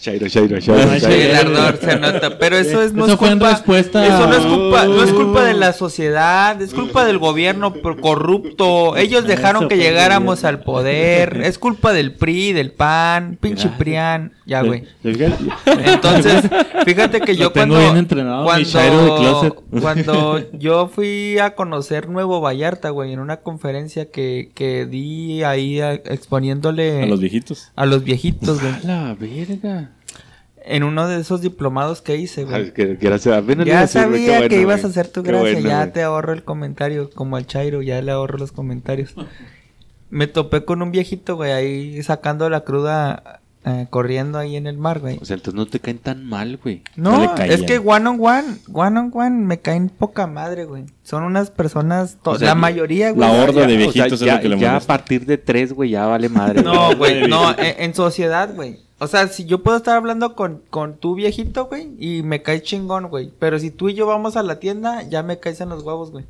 Chairo, 0.00 0.28
Chairo, 0.28 0.60
Chairo, 0.60 0.98
Sí, 1.00 1.06
el 1.12 1.34
ardor 1.34 1.78
se 1.80 1.98
nota, 1.98 2.38
pero 2.38 2.56
eso 2.56 2.82
es 2.82 2.92
no 2.92 3.04
Eso 3.04 3.14
es 3.14 3.18
fue 3.18 3.28
en 3.28 3.38
culpa, 3.38 3.50
respuesta 3.52 4.06
eso 4.06 4.26
no 4.26 4.34
es 4.36 4.46
culpa, 4.46 4.84
no 4.86 5.02
es 5.02 5.12
culpa 5.12 5.44
de 5.44 5.54
la 5.54 5.72
sociedad, 5.72 6.60
es 6.62 6.72
culpa 6.72 7.04
del 7.04 7.18
gobierno 7.18 7.72
corrupto. 8.00 8.96
Ellos 8.96 9.26
dejaron 9.26 9.62
Eso 9.62 9.68
que 9.68 9.76
llegáramos 9.76 10.44
al 10.44 10.60
poder. 10.60 11.40
Es 11.42 11.58
culpa 11.58 11.92
del 11.92 12.12
PRI, 12.14 12.52
del 12.52 12.70
PAN, 12.72 13.38
pinche. 13.40 13.68
Prián, 13.78 14.32
ya 14.46 14.62
güey. 14.62 14.84
Entonces, 15.66 16.42
fíjate 16.84 17.20
que 17.20 17.34
Lo 17.34 17.38
yo 17.40 17.52
tengo 17.52 17.74
cuando 17.74 17.78
bien 17.78 17.96
entrenado, 17.96 18.44
de 18.44 19.52
cuando 19.80 20.40
yo 20.52 20.88
fui 20.88 21.38
a 21.38 21.54
conocer 21.54 22.08
Nuevo 22.08 22.40
Vallarta, 22.40 22.90
güey, 22.90 23.12
en 23.12 23.20
una 23.20 23.38
conferencia 23.38 24.10
que, 24.10 24.50
que 24.54 24.86
di 24.86 25.42
ahí 25.42 25.80
a- 25.80 25.94
exponiéndole 25.94 27.02
A 27.02 27.06
los 27.06 27.20
viejitos. 27.20 27.70
a 27.76 27.86
los 27.86 28.04
viejitos, 28.04 28.60
güey. 28.60 28.72
Verga. 29.18 29.90
En 30.64 30.82
uno 30.82 31.08
de 31.08 31.20
esos 31.20 31.40
diplomados 31.40 32.02
que 32.02 32.16
hice, 32.16 32.44
güey. 32.44 32.54
Ay, 32.56 32.70
que- 32.72 32.98
que 32.98 33.06
gracias. 33.08 33.34
Apenas 33.36 33.64
le 33.66 33.72
iba 33.72 33.80
a 33.80 33.86
Ya 33.86 33.86
decir, 33.86 34.06
güey, 34.08 34.20
qué 34.20 34.26
sabía 34.26 34.38
bueno, 34.38 34.48
que 34.50 34.60
ibas 34.60 34.76
güey. 34.82 34.86
a 34.86 34.90
hacer 34.90 35.08
tu 35.08 35.22
gracia, 35.22 35.40
bueno, 35.54 35.68
ya 35.68 35.78
güey. 35.80 35.92
te 35.92 36.02
ahorro 36.02 36.32
el 36.34 36.44
comentario, 36.44 37.10
como 37.14 37.36
al 37.36 37.46
Chairo, 37.46 37.80
ya 37.80 38.02
le 38.02 38.12
ahorro 38.12 38.36
los 38.38 38.52
comentarios. 38.52 39.14
Me 40.10 40.26
topé 40.26 40.64
con 40.64 40.82
un 40.82 40.90
viejito, 40.90 41.36
güey, 41.36 41.52
ahí 41.52 42.02
sacando 42.02 42.48
la 42.50 42.60
cruda, 42.62 43.40
eh, 43.64 43.86
corriendo 43.90 44.38
ahí 44.38 44.56
en 44.56 44.66
el 44.66 44.76
mar, 44.78 45.00
güey. 45.00 45.18
O 45.20 45.24
sea, 45.24 45.36
entonces 45.36 45.54
no 45.54 45.66
te 45.66 45.80
caen 45.80 45.98
tan 45.98 46.24
mal, 46.26 46.58
güey. 46.62 46.82
no 46.96 47.34
es 47.36 47.62
que 47.62 47.78
one 47.78 48.08
on 48.08 48.18
one, 48.20 48.56
one 48.72 48.98
on 48.98 49.10
one 49.14 49.30
me 49.46 49.60
caen 49.60 49.88
poca 49.90 50.26
madre, 50.26 50.64
güey. 50.64 50.84
Son 51.02 51.22
unas 51.24 51.50
personas, 51.50 52.18
to- 52.22 52.32
O 52.32 52.38
sea, 52.38 52.48
la 52.48 52.54
mayoría, 52.54 53.10
güey. 53.12 53.26
la 53.26 53.34
horda 53.34 53.66
de 53.66 53.74
O 53.86 53.92
sea, 53.92 54.04
viejitos 54.04 54.20
es 54.20 54.26
ya, 54.26 54.34
lo 54.36 54.40
que 54.42 54.48
le 54.50 54.58
ya 54.58 54.76
a 54.76 54.80
partir 54.80 55.24
de 55.24 55.38
tres, 55.38 55.72
güey, 55.72 55.90
ya 55.90 56.04
vale 56.06 56.28
madre. 56.28 56.62
No, 56.62 56.94
güey, 56.96 57.26
no, 57.28 57.54
en 57.58 57.94
sociedad, 57.94 58.54
güey. 58.54 58.80
O 59.00 59.06
sea, 59.06 59.28
si 59.28 59.44
yo 59.44 59.62
puedo 59.62 59.76
estar 59.76 59.96
hablando 59.96 60.34
con, 60.34 60.62
con 60.70 60.96
tu 60.96 61.14
viejito, 61.14 61.66
güey, 61.66 61.90
y 61.98 62.22
me 62.22 62.42
caes 62.42 62.64
chingón, 62.64 63.08
güey. 63.08 63.30
Pero 63.38 63.58
si 63.58 63.70
tú 63.70 63.88
y 63.88 63.94
yo 63.94 64.06
vamos 64.06 64.36
a 64.36 64.42
la 64.42 64.58
tienda, 64.58 65.02
ya 65.02 65.22
me 65.22 65.38
caes 65.38 65.60
en 65.60 65.68
los 65.68 65.84
huevos, 65.84 66.10
güey. 66.10 66.24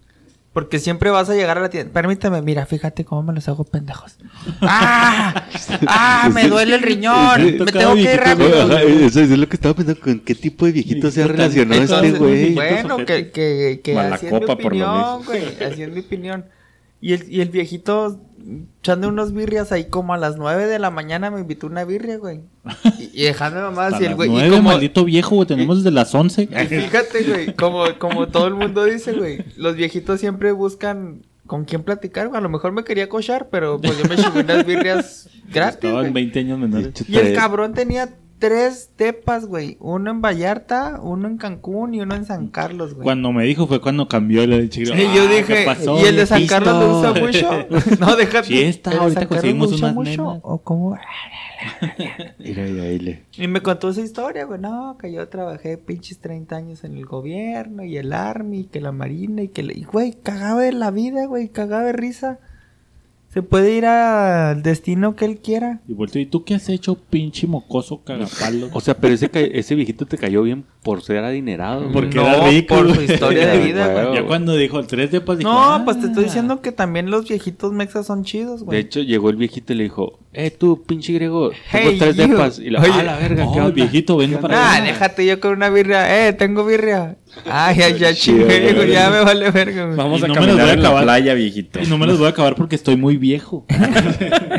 Porque 0.52 0.78
siempre 0.78 1.10
vas 1.10 1.30
a 1.30 1.34
llegar 1.34 1.56
a 1.56 1.60
la 1.60 1.70
tienda. 1.70 1.92
Permítame, 1.92 2.42
mira, 2.42 2.66
fíjate 2.66 3.04
cómo 3.04 3.22
me 3.22 3.32
los 3.32 3.48
hago 3.48 3.64
pendejos. 3.64 4.16
¡Ah! 4.60 5.46
¡Ah! 5.86 6.30
Me 6.34 6.48
duele 6.48 6.74
el 6.74 6.82
riñón. 6.82 7.36
Sí, 7.36 7.56
Me 7.58 7.72
tengo 7.72 7.94
que 7.94 8.00
ir 8.14 8.20
rápido. 8.20 8.78
Eso 8.78 9.20
es 9.20 9.30
lo 9.30 9.48
que 9.48 9.56
estaba 9.56 9.74
pensando. 9.74 10.00
¿Con 10.00 10.20
qué 10.20 10.34
tipo 10.34 10.66
de 10.66 10.72
viejito 10.72 11.10
se 11.10 11.22
ha 11.22 11.26
relacionado 11.26 11.80
este 11.82 12.18
güey? 12.18 12.54
Bueno, 12.54 12.96
que, 12.98 13.30
que, 13.30 13.80
que 13.82 13.98
así 13.98 14.26
es 14.26 14.32
mi 14.32 14.44
opinión, 14.44 15.24
güey. 15.24 15.44
Así 15.64 15.82
es 15.82 15.90
mi 15.90 16.00
opinión. 16.00 16.44
Y 17.00 17.12
el, 17.12 17.32
y 17.32 17.40
el 17.40 17.50
viejito 17.50 18.20
echando 18.80 19.08
unos 19.08 19.32
birrias 19.32 19.72
ahí 19.72 19.86
como 19.86 20.14
a 20.14 20.16
las 20.16 20.36
9 20.36 20.66
de 20.66 20.78
la 20.78 20.90
mañana 20.90 21.30
me 21.30 21.40
invitó 21.40 21.66
una 21.66 21.84
birria, 21.84 22.16
güey. 22.16 22.40
Y, 22.98 23.10
y 23.12 23.24
dejando 23.24 23.60
nomás 23.60 23.94
A 23.94 24.02
y 24.02 24.06
el 24.06 24.14
güey. 24.14 24.30
Y 24.30 24.32
nueve, 24.32 24.50
como, 24.50 24.70
maldito 24.70 25.04
viejo, 25.04 25.36
güey. 25.36 25.46
Tenemos 25.46 25.78
desde 25.78 25.90
las 25.90 26.14
11. 26.14 26.42
y 26.50 26.66
fíjate, 26.66 27.24
güey, 27.24 27.54
como, 27.54 27.84
como 27.98 28.28
todo 28.28 28.46
el 28.46 28.54
mundo 28.54 28.84
dice, 28.84 29.12
güey. 29.12 29.44
Los 29.56 29.76
viejitos 29.76 30.20
siempre 30.20 30.52
buscan 30.52 31.22
con 31.46 31.64
quién 31.64 31.82
platicar, 31.82 32.28
güey. 32.28 32.38
A 32.38 32.42
lo 32.42 32.48
mejor 32.48 32.72
me 32.72 32.84
quería 32.84 33.08
cochar, 33.08 33.48
pero 33.50 33.80
pues 33.80 33.98
yo 33.98 34.04
me 34.08 34.16
llevé 34.16 34.40
unas 34.40 34.66
birrias 34.66 35.28
gratis, 35.52 35.74
Estaban 35.76 36.00
güey. 36.00 36.12
20 36.12 36.38
años 36.38 36.58
menores. 36.58 37.08
Y 37.08 37.16
el 37.16 37.34
cabrón 37.34 37.74
tenía 37.74 38.10
tres 38.38 38.92
depas, 38.96 39.46
güey. 39.46 39.76
Uno 39.80 40.10
en 40.10 40.20
Vallarta, 40.22 41.00
uno 41.02 41.28
en 41.28 41.36
Cancún 41.38 41.94
y 41.94 42.00
uno 42.00 42.14
en 42.14 42.24
San 42.24 42.48
Carlos, 42.48 42.94
güey. 42.94 43.04
Cuando 43.04 43.32
me 43.32 43.44
dijo 43.44 43.66
fue 43.66 43.80
cuando 43.80 44.08
cambió 44.08 44.42
el 44.42 44.68
chico. 44.70 44.92
Y 44.94 45.14
yo 45.14 45.26
dije, 45.28 45.66
¿y 46.00 46.04
el 46.06 46.16
de 46.16 46.26
San 46.26 46.46
Carlos 46.46 46.74
lo 46.74 46.98
usa 46.98 47.12
mucho? 47.20 47.50
no, 48.00 48.16
déjate. 48.16 48.46
Fiesta, 48.48 48.90
¿El 48.92 48.96
de 48.98 49.02
ahorita 49.02 49.26
conseguimos 49.26 49.72
unas 49.80 49.94
mucho? 49.94 50.10
nenas. 50.10 50.40
¿O 50.42 50.58
cómo? 50.58 50.96
Mira, 52.38 52.62
mira, 52.62 52.82
ahí 52.84 52.98
le- 53.00 53.24
Y 53.36 53.48
me 53.48 53.60
contó 53.60 53.88
esa 53.90 54.00
historia, 54.00 54.44
güey. 54.44 54.60
No, 54.60 54.96
que 54.96 55.12
yo 55.12 55.28
trabajé 55.28 55.76
pinches 55.76 56.18
30 56.20 56.54
años 56.56 56.84
en 56.84 56.96
el 56.96 57.04
gobierno 57.04 57.82
y 57.84 57.96
el 57.96 58.12
Army, 58.12 58.60
y 58.60 58.64
que 58.64 58.80
la 58.80 58.92
Marina 58.92 59.42
y 59.42 59.48
que... 59.48 59.62
la- 59.64 59.72
Y, 59.72 59.82
güey, 59.82 60.12
cagaba 60.12 60.60
de 60.62 60.72
la 60.72 60.90
vida, 60.92 61.26
güey. 61.26 61.48
Cagaba 61.48 61.82
de 61.84 61.92
risa. 61.92 62.38
Se 63.32 63.42
puede 63.42 63.74
ir 63.76 63.84
al 63.84 64.62
destino 64.62 65.14
que 65.14 65.26
él 65.26 65.36
quiera. 65.38 65.80
Y 65.86 65.92
volteó, 65.92 66.20
¿y 66.20 66.24
tú 66.26 66.44
qué 66.44 66.54
has 66.54 66.68
hecho, 66.70 66.94
pinche 66.96 67.46
mocoso 67.46 68.02
cagapalo? 68.02 68.70
O 68.72 68.80
sea, 68.80 68.94
pero 68.96 69.12
ese, 69.14 69.28
ca- 69.28 69.40
ese 69.40 69.74
viejito 69.74 70.06
te 70.06 70.16
cayó 70.16 70.42
bien 70.42 70.64
por 70.82 71.02
ser 71.02 71.18
adinerado. 71.18 71.92
Porque 71.92 72.16
no, 72.16 72.26
era 72.26 72.48
rico, 72.48 72.74
por 72.76 72.94
su 72.94 73.02
historia 73.02 73.46
de 73.48 73.58
vida, 73.58 73.92
Güey, 73.92 74.14
ya 74.14 74.26
cuando 74.26 74.56
dijo 74.56 74.78
el 74.80 74.86
3 74.86 75.10
de 75.10 75.20
paz, 75.20 75.36
dije, 75.38 75.48
No, 75.50 75.58
ah. 75.74 75.82
pues 75.84 76.00
te 76.00 76.06
estoy 76.06 76.24
diciendo 76.24 76.62
que 76.62 76.72
también 76.72 77.10
los 77.10 77.28
viejitos 77.28 77.70
mexas 77.72 78.06
son 78.06 78.24
chidos, 78.24 78.60
De 78.60 78.66
güey. 78.66 78.78
hecho, 78.80 79.00
llegó 79.02 79.28
el 79.28 79.36
viejito 79.36 79.74
y 79.74 79.76
le 79.76 79.84
dijo, 79.84 80.18
eh, 80.32 80.50
tú, 80.50 80.82
pinche 80.84 81.12
griego, 81.12 81.50
tengo 81.70 81.90
Hey, 81.90 81.96
tres 81.98 82.16
depas. 82.16 82.58
Y 82.58 82.70
la, 82.70 82.80
Oye, 82.80 82.90
ah, 82.94 83.02
la 83.02 83.18
verga, 83.18 83.44
oh, 83.46 83.52
¿qué 83.52 83.60
onda? 83.60 83.72
viejito, 83.72 84.16
ven 84.16 84.30
¿Qué 84.30 84.36
para? 84.38 84.76
Ah, 84.76 84.80
déjate 84.80 85.26
yo 85.26 85.38
con 85.38 85.52
una 85.52 85.68
birria. 85.68 86.28
Eh, 86.28 86.32
tengo 86.32 86.64
birria. 86.64 87.16
Ah, 87.46 87.72
ya, 87.72 87.88
ya 87.90 88.14
chingué, 88.14 88.72
güey. 88.74 88.90
ya 88.92 89.10
me 89.10 89.22
vale 89.24 89.50
verga, 89.50 89.84
güey. 89.86 89.96
Vamos 89.96 90.20
Y 90.20 90.24
a 90.24 90.28
no 90.28 90.34
me 90.34 90.40
los 90.40 90.46
voy 90.48 90.56
caminar 90.56 90.68
a 90.68 90.72
en 90.74 90.82
la 90.82 90.88
acabar. 90.88 91.04
playa, 91.04 91.34
viejito. 91.34 91.80
Y 91.82 91.86
no 91.86 91.98
me 91.98 92.06
los 92.06 92.18
voy 92.18 92.26
a 92.26 92.30
acabar 92.30 92.54
porque 92.54 92.76
estoy 92.76 92.96
muy 92.96 93.16
viejo. 93.16 93.64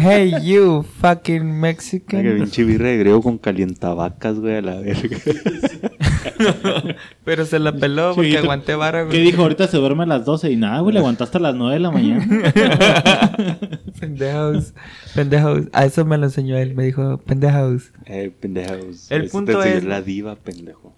Hey, 0.02 0.34
you 0.44 0.84
fucking 1.02 1.60
Mexican. 1.60 2.24
pinche 2.24 2.64
birra 2.64 2.88
de 2.88 2.98
griego 3.00 3.22
con 3.22 3.38
calientavacas, 3.38 4.40
güey, 4.40 4.56
a 4.58 4.62
la 4.62 4.80
verga. 4.80 5.18
Pero 7.26 7.46
se 7.46 7.60
la 7.60 7.74
peló 7.74 8.14
porque 8.16 8.30
Chiquito, 8.30 8.44
aguanté 8.46 8.76
vara, 8.76 9.02
¿Qué 9.04 9.18
güey. 9.18 9.24
dijo? 9.24 9.42
Ahorita 9.42 9.68
se 9.68 9.78
duerme 9.78 10.04
a 10.04 10.08
las 10.08 10.26
12 10.26 10.52
y 10.52 10.56
nada, 10.56 10.80
güey, 10.80 10.94
le 10.94 11.00
aguantaste 11.00 11.38
a 11.38 11.42
las 11.42 11.56
9 11.56 11.74
de 11.74 11.80
la 11.80 11.92
mañana. 11.92 12.26
Pendejos, 14.00 14.74
pendejos. 15.16 15.64
A 15.74 15.86
eso 15.86 16.06
me 16.06 16.18
lo 16.18 16.26
enseñó 16.26 16.58
él. 16.58 16.74
Me 16.76 16.84
dijo, 16.86 17.18
pendejos. 17.20 17.92
eh, 18.06 18.32
pendejos. 18.40 19.12
El 19.12 19.30
punto 19.30 19.62
es- 19.64 19.84
la 19.84 20.02
diva, 20.02 20.36
pendejo. 20.36 20.96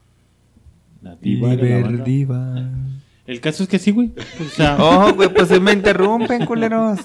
La 1.01 1.15
diva. 1.15 1.53
El 3.25 3.39
caso 3.39 3.63
es 3.63 3.69
que 3.69 3.79
sí, 3.79 3.91
güey. 3.91 4.11
O 4.39 4.49
sea, 4.49 4.77
Oh, 4.79 5.13
güey, 5.13 5.33
pues 5.33 5.59
me 5.59 5.73
interrumpen, 5.73 6.45
culeros. 6.45 6.99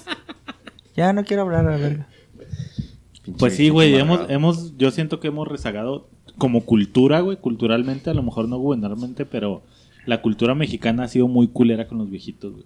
Ya 0.95 1.13
no 1.13 1.25
quiero 1.25 1.43
hablar 1.43 1.69
a. 1.69 1.77
Pinche 1.77 3.39
Pues 3.39 3.57
sí, 3.57 3.69
güey, 3.69 3.95
hemos, 3.95 4.29
hemos, 4.29 4.77
yo 4.77 4.91
siento 4.91 5.21
que 5.21 5.29
hemos 5.29 5.49
rezagado 5.49 6.09
como 6.39 6.63
cultura, 6.63 7.21
güey, 7.21 7.39
culturalmente, 7.39 8.11
a 8.11 8.15
lo 8.15 8.23
mejor 8.23 8.49
no 8.49 8.59
gubernamentalmente, 8.59 9.25
pero 9.25 9.63
la 10.05 10.23
cultura 10.23 10.55
mexicana 10.55 11.05
ha 11.05 11.09
sido 11.09 11.29
muy 11.29 11.49
culera 11.49 11.89
con 11.89 11.99
los 11.99 12.11
viejitos, 12.11 12.53
güey. 12.53 12.65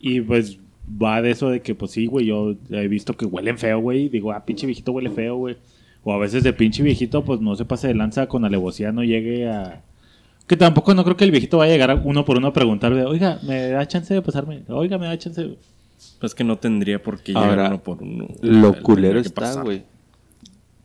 Y 0.00 0.20
pues 0.20 0.58
va 0.86 1.22
de 1.22 1.30
eso 1.30 1.48
de 1.48 1.62
que, 1.62 1.74
pues 1.74 1.92
sí, 1.92 2.06
güey, 2.06 2.26
yo 2.26 2.54
he 2.70 2.88
visto 2.88 3.16
que 3.16 3.24
huelen 3.24 3.58
feo, 3.58 3.80
güey, 3.80 4.04
y 4.04 4.08
digo, 4.08 4.32
ah, 4.32 4.44
pinche 4.44 4.66
viejito 4.66 4.92
huele 4.92 5.10
feo, 5.10 5.36
güey. 5.36 5.56
O 6.02 6.12
a 6.12 6.18
veces 6.18 6.42
de 6.42 6.52
pinche 6.52 6.82
viejito, 6.82 7.24
pues 7.24 7.40
no 7.40 7.56
se 7.56 7.64
pase 7.64 7.88
de 7.88 7.94
lanza 7.94 8.26
con 8.26 8.44
alevosía, 8.44 8.92
no 8.92 9.02
llegue 9.02 9.48
a, 9.48 9.82
Que 10.46 10.56
tampoco 10.56 10.94
no 10.94 11.04
creo 11.04 11.16
que 11.16 11.24
el 11.24 11.30
viejito 11.30 11.58
vaya 11.58 11.72
a 11.72 11.74
llegar 11.74 11.90
a 11.90 11.94
uno 11.94 12.24
por 12.24 12.36
uno 12.36 12.48
a 12.48 12.52
preguntarle, 12.52 13.04
oiga, 13.04 13.38
¿me 13.42 13.70
da 13.70 13.86
chance 13.88 14.12
de 14.12 14.20
pasarme? 14.20 14.62
Oiga, 14.68 14.98
¿me 14.98 15.06
da 15.06 15.16
chance 15.18 15.40
de... 15.42 15.58
Pues 16.20 16.34
que 16.34 16.44
no 16.44 16.58
tendría 16.58 17.02
por 17.02 17.20
qué 17.20 17.32
Ahora, 17.34 17.50
llegar 17.50 17.68
uno 17.70 17.82
por 17.82 18.02
uno. 18.02 18.28
Lo 18.42 18.72
Tendría 18.72 18.82
culero 18.82 19.22
que 19.22 19.28
está, 19.28 19.62
güey. 19.62 19.82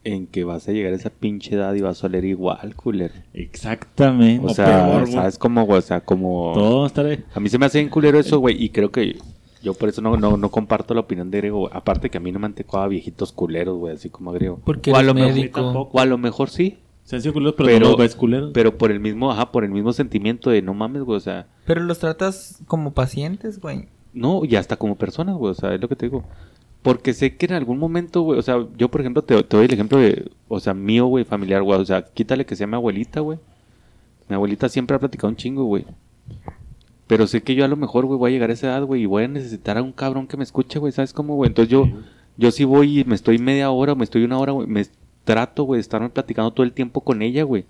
En 0.05 0.27
que 0.27 0.45
vas 0.45 0.67
a 0.69 0.71
llegar 0.71 0.93
a 0.93 0.95
esa 0.95 1.09
pinche 1.09 1.55
edad 1.55 1.73
y 1.73 1.81
vas 1.81 2.01
a 2.03 2.07
oler 2.07 2.23
igual, 2.23 2.73
culero. 2.75 3.13
Exactamente. 3.33 4.45
O 4.47 4.51
O 4.51 4.53
sea, 4.53 4.65
peor. 4.85 5.07
¿sabes 5.11 5.37
cómo, 5.37 5.65
güey? 5.65 5.79
O 5.79 5.81
sea, 5.81 5.99
como... 6.01 6.51
Todo 6.53 6.85
estaré... 6.85 7.25
A 7.33 7.41
mí 7.41 7.49
se 7.49 7.57
me 7.57 7.65
hace 7.65 7.79
bien 7.79 7.89
culero 7.89 8.17
eso, 8.17 8.39
güey. 8.39 8.63
Y 8.63 8.69
creo 8.69 8.91
que 8.91 9.17
yo 9.61 9.73
por 9.73 9.89
eso 9.89 10.01
no, 10.01 10.15
no, 10.15 10.37
no 10.37 10.49
comparto 10.51 10.93
la 10.93 11.01
opinión 11.01 11.29
de 11.31 11.39
Grego. 11.39 11.59
güey. 11.59 11.71
Aparte 11.75 12.09
que 12.09 12.17
a 12.17 12.21
mí 12.21 12.31
no 12.31 12.39
me 12.39 12.45
han 12.45 12.53
tocado 12.53 12.87
viejitos 12.87 13.33
culeros, 13.33 13.77
güey. 13.77 13.93
Así 13.95 14.09
como 14.09 14.31
Grego. 14.31 14.61
Porque 14.63 14.93
o 14.93 14.95
a 14.95 15.03
lo 15.03 15.13
mejor-. 15.13 15.89
O 15.91 15.99
a 15.99 16.05
lo 16.05 16.17
mejor 16.17 16.49
sí. 16.49 16.77
Se 17.09 17.15
han 17.15 17.23
sido 17.23 17.33
culeros, 17.33 17.55
pero, 17.57 17.67
Pero- 17.69 17.79
no 17.79 17.85
los 17.93 17.97
ves 17.97 18.15
culeros. 18.15 18.51
Pero 18.53 18.77
por 18.77 18.91
el 18.91 18.99
mismo, 18.99 19.31
ajá, 19.31 19.51
por 19.51 19.63
el 19.63 19.71
mismo 19.71 19.93
sentimiento 19.93 20.51
de 20.51 20.61
no 20.61 20.75
mames, 20.75 21.01
güey. 21.01 21.17
O 21.17 21.19
sea, 21.19 21.47
Pero 21.65 21.81
los 21.81 21.97
tratas 21.97 22.61
como 22.67 22.93
pacientes, 22.93 23.59
güey. 23.59 23.87
no, 24.13 24.45
y 24.45 24.55
hasta 24.55 24.75
como 24.75 24.95
personas, 24.95 25.35
güey. 25.35 25.49
O 25.51 25.55
sea, 25.55 25.73
es 25.73 25.81
lo 25.81 25.87
que 25.87 25.95
te 25.95 26.05
digo. 26.05 26.23
Porque 26.83 27.13
sé 27.13 27.35
que 27.35 27.47
en 27.47 27.53
algún 27.53 27.79
momento, 27.79 28.21
güey, 28.21 28.37
o 28.37 28.43
sea, 28.43 28.63
yo 28.77 28.89
por 28.91 29.01
ejemplo 29.01 29.23
te, 29.23 29.41
te 29.41 29.57
doy 29.57 29.65
el 29.65 29.73
ejemplo 29.73 29.97
de, 29.97 30.29
o 30.47 30.59
sea, 30.59 30.75
mío, 30.75 31.07
güey, 31.07 31.25
familiar, 31.25 31.63
güey. 31.63 31.79
O 31.79 31.85
sea, 31.85 32.03
quítale 32.05 32.45
que 32.45 32.55
sea 32.55 32.67
mi 32.67 32.75
abuelita, 32.75 33.21
güey. 33.21 33.39
Mi 34.27 34.35
abuelita 34.35 34.69
siempre 34.69 34.95
ha 34.95 34.99
platicado 34.99 35.29
un 35.29 35.35
chingo, 35.35 35.63
güey. 35.63 35.85
Pero 37.07 37.25
sé 37.25 37.41
que 37.41 37.55
yo 37.55 37.65
a 37.65 37.67
lo 37.67 37.75
mejor, 37.75 38.05
güey, 38.05 38.19
voy 38.19 38.29
a 38.29 38.33
llegar 38.33 38.51
a 38.51 38.53
esa 38.53 38.67
edad, 38.67 38.83
güey, 38.83 39.01
y 39.01 39.05
voy 39.07 39.23
a 39.23 39.27
necesitar 39.27 39.79
a 39.79 39.81
un 39.81 39.91
cabrón 39.93 40.27
que 40.27 40.37
me 40.37 40.43
escuche, 40.43 40.77
güey, 40.77 40.91
¿sabes 40.93 41.11
cómo, 41.11 41.35
güey? 41.35 41.47
Entonces 41.47 41.71
yo, 41.71 41.85
yo 42.37 42.51
sí 42.51 42.65
voy 42.65 42.99
y 42.99 43.03
me 43.03 43.15
estoy 43.15 43.39
media 43.39 43.71
hora 43.71 43.93
o 43.93 43.95
me 43.95 44.03
estoy 44.03 44.23
una 44.23 44.37
hora, 44.37 44.51
güey, 44.51 44.67
me 44.67 44.85
trato, 45.23 45.63
güey, 45.63 45.77
de 45.77 45.81
estarme 45.81 46.09
platicando 46.09 46.51
todo 46.51 46.63
el 46.65 46.73
tiempo 46.73 47.01
con 47.01 47.21
ella, 47.21 47.43
güey. 47.43 47.65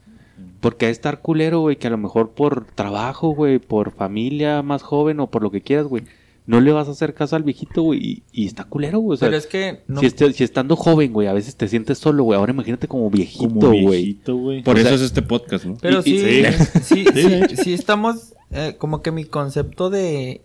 Porque 0.62 0.86
a 0.86 0.90
estar 0.90 1.22
culero, 1.22 1.60
güey, 1.62 1.78
que 1.78 1.88
a 1.88 1.92
lo 1.92 1.98
mejor 1.98 2.32
por 2.32 2.66
trabajo, 2.66 3.30
güey, 3.30 3.60
por 3.60 3.92
familia 3.92 4.62
más 4.62 4.82
joven 4.84 5.20
o 5.20 5.28
por 5.28 5.42
lo 5.42 5.52
que 5.52 5.62
quieras, 5.62 5.86
güey, 5.88 6.04
no 6.48 6.60
le 6.62 6.72
vas 6.72 6.88
a 6.88 6.92
hacer 6.92 7.14
caso 7.14 7.36
al 7.36 7.44
viejito, 7.44 7.84
güey, 7.84 8.00
y, 8.04 8.24
y 8.32 8.46
está 8.48 8.64
culero, 8.64 9.00
güey. 9.00 9.16
O 9.16 9.18
sea, 9.18 9.28
Pero 9.28 9.38
es 9.38 9.46
que 9.48 9.82
no, 9.88 10.00
si, 10.00 10.08
este- 10.08 10.34
si 10.34 10.44
estando 10.44 10.76
joven, 10.76 11.14
güey, 11.14 11.28
a 11.28 11.34
veces 11.34 11.56
te 11.56 11.68
sientes 11.68 11.98
solo, 12.00 12.24
güey. 12.24 12.40
Ahora 12.40 12.52
imagínate 12.54 12.88
como 12.88 13.10
viejito, 13.10 13.44
Como 13.50 13.60
güey. 13.70 13.86
viejito, 13.86 14.36
güey. 14.36 14.64
Por 14.64 14.76
O 14.76 14.80
eso 14.80 14.88
sea- 14.88 14.96
es 14.96 15.02
este 15.04 15.22
podcast, 15.22 15.66
¿no? 15.66 15.78
Pero 15.82 16.02
Y- 16.06 16.12
y- 16.12 16.44
sí, 16.84 17.06
sí, 17.14 17.56
sí, 17.64 17.74
estamos, 17.74 18.34
eh, 18.52 18.76
como 18.78 19.02
que 19.02 19.12
mi 19.12 19.26
concepto 19.26 19.90
de, 19.90 20.42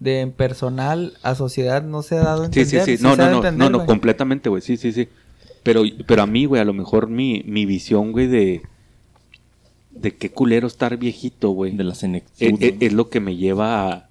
de 0.00 0.26
personal 0.36 1.14
a 1.22 1.34
sociedad 1.36 1.82
no 1.84 2.02
se 2.02 2.16
ha 2.16 2.22
dado 2.22 2.42
a 2.42 2.46
Sí, 2.46 2.64
sí, 2.64 2.76
entender. 2.76 2.98
sí. 2.98 3.02
No, 3.04 3.14
no, 3.16 3.30
no, 3.30 3.36
entender, 3.36 3.70
no, 3.70 3.78
no, 3.78 3.86
completamente, 3.86 4.48
güey. 4.48 4.60
Sí, 4.62 4.76
sí, 4.76 4.92
sí. 4.92 5.08
Pero, 5.62 5.82
pero 6.06 6.22
a 6.22 6.26
mí, 6.26 6.44
güey, 6.46 6.60
a 6.60 6.64
lo 6.64 6.72
mejor 6.72 7.08
mi, 7.08 7.42
mi 7.46 7.66
visión, 7.66 8.12
güey, 8.12 8.26
de, 8.26 8.62
de 9.92 10.14
qué 10.16 10.30
culero 10.30 10.66
estar 10.66 10.96
viejito, 10.96 11.50
güey. 11.50 11.76
De 11.76 11.84
la 11.84 11.92
Es, 11.92 11.98
senectud. 11.98 12.32
es- 12.60 12.74
es 12.80 12.92
lo 12.92 13.08
que 13.10 13.20
me 13.20 13.36
lleva 13.36 13.88
a, 13.92 14.08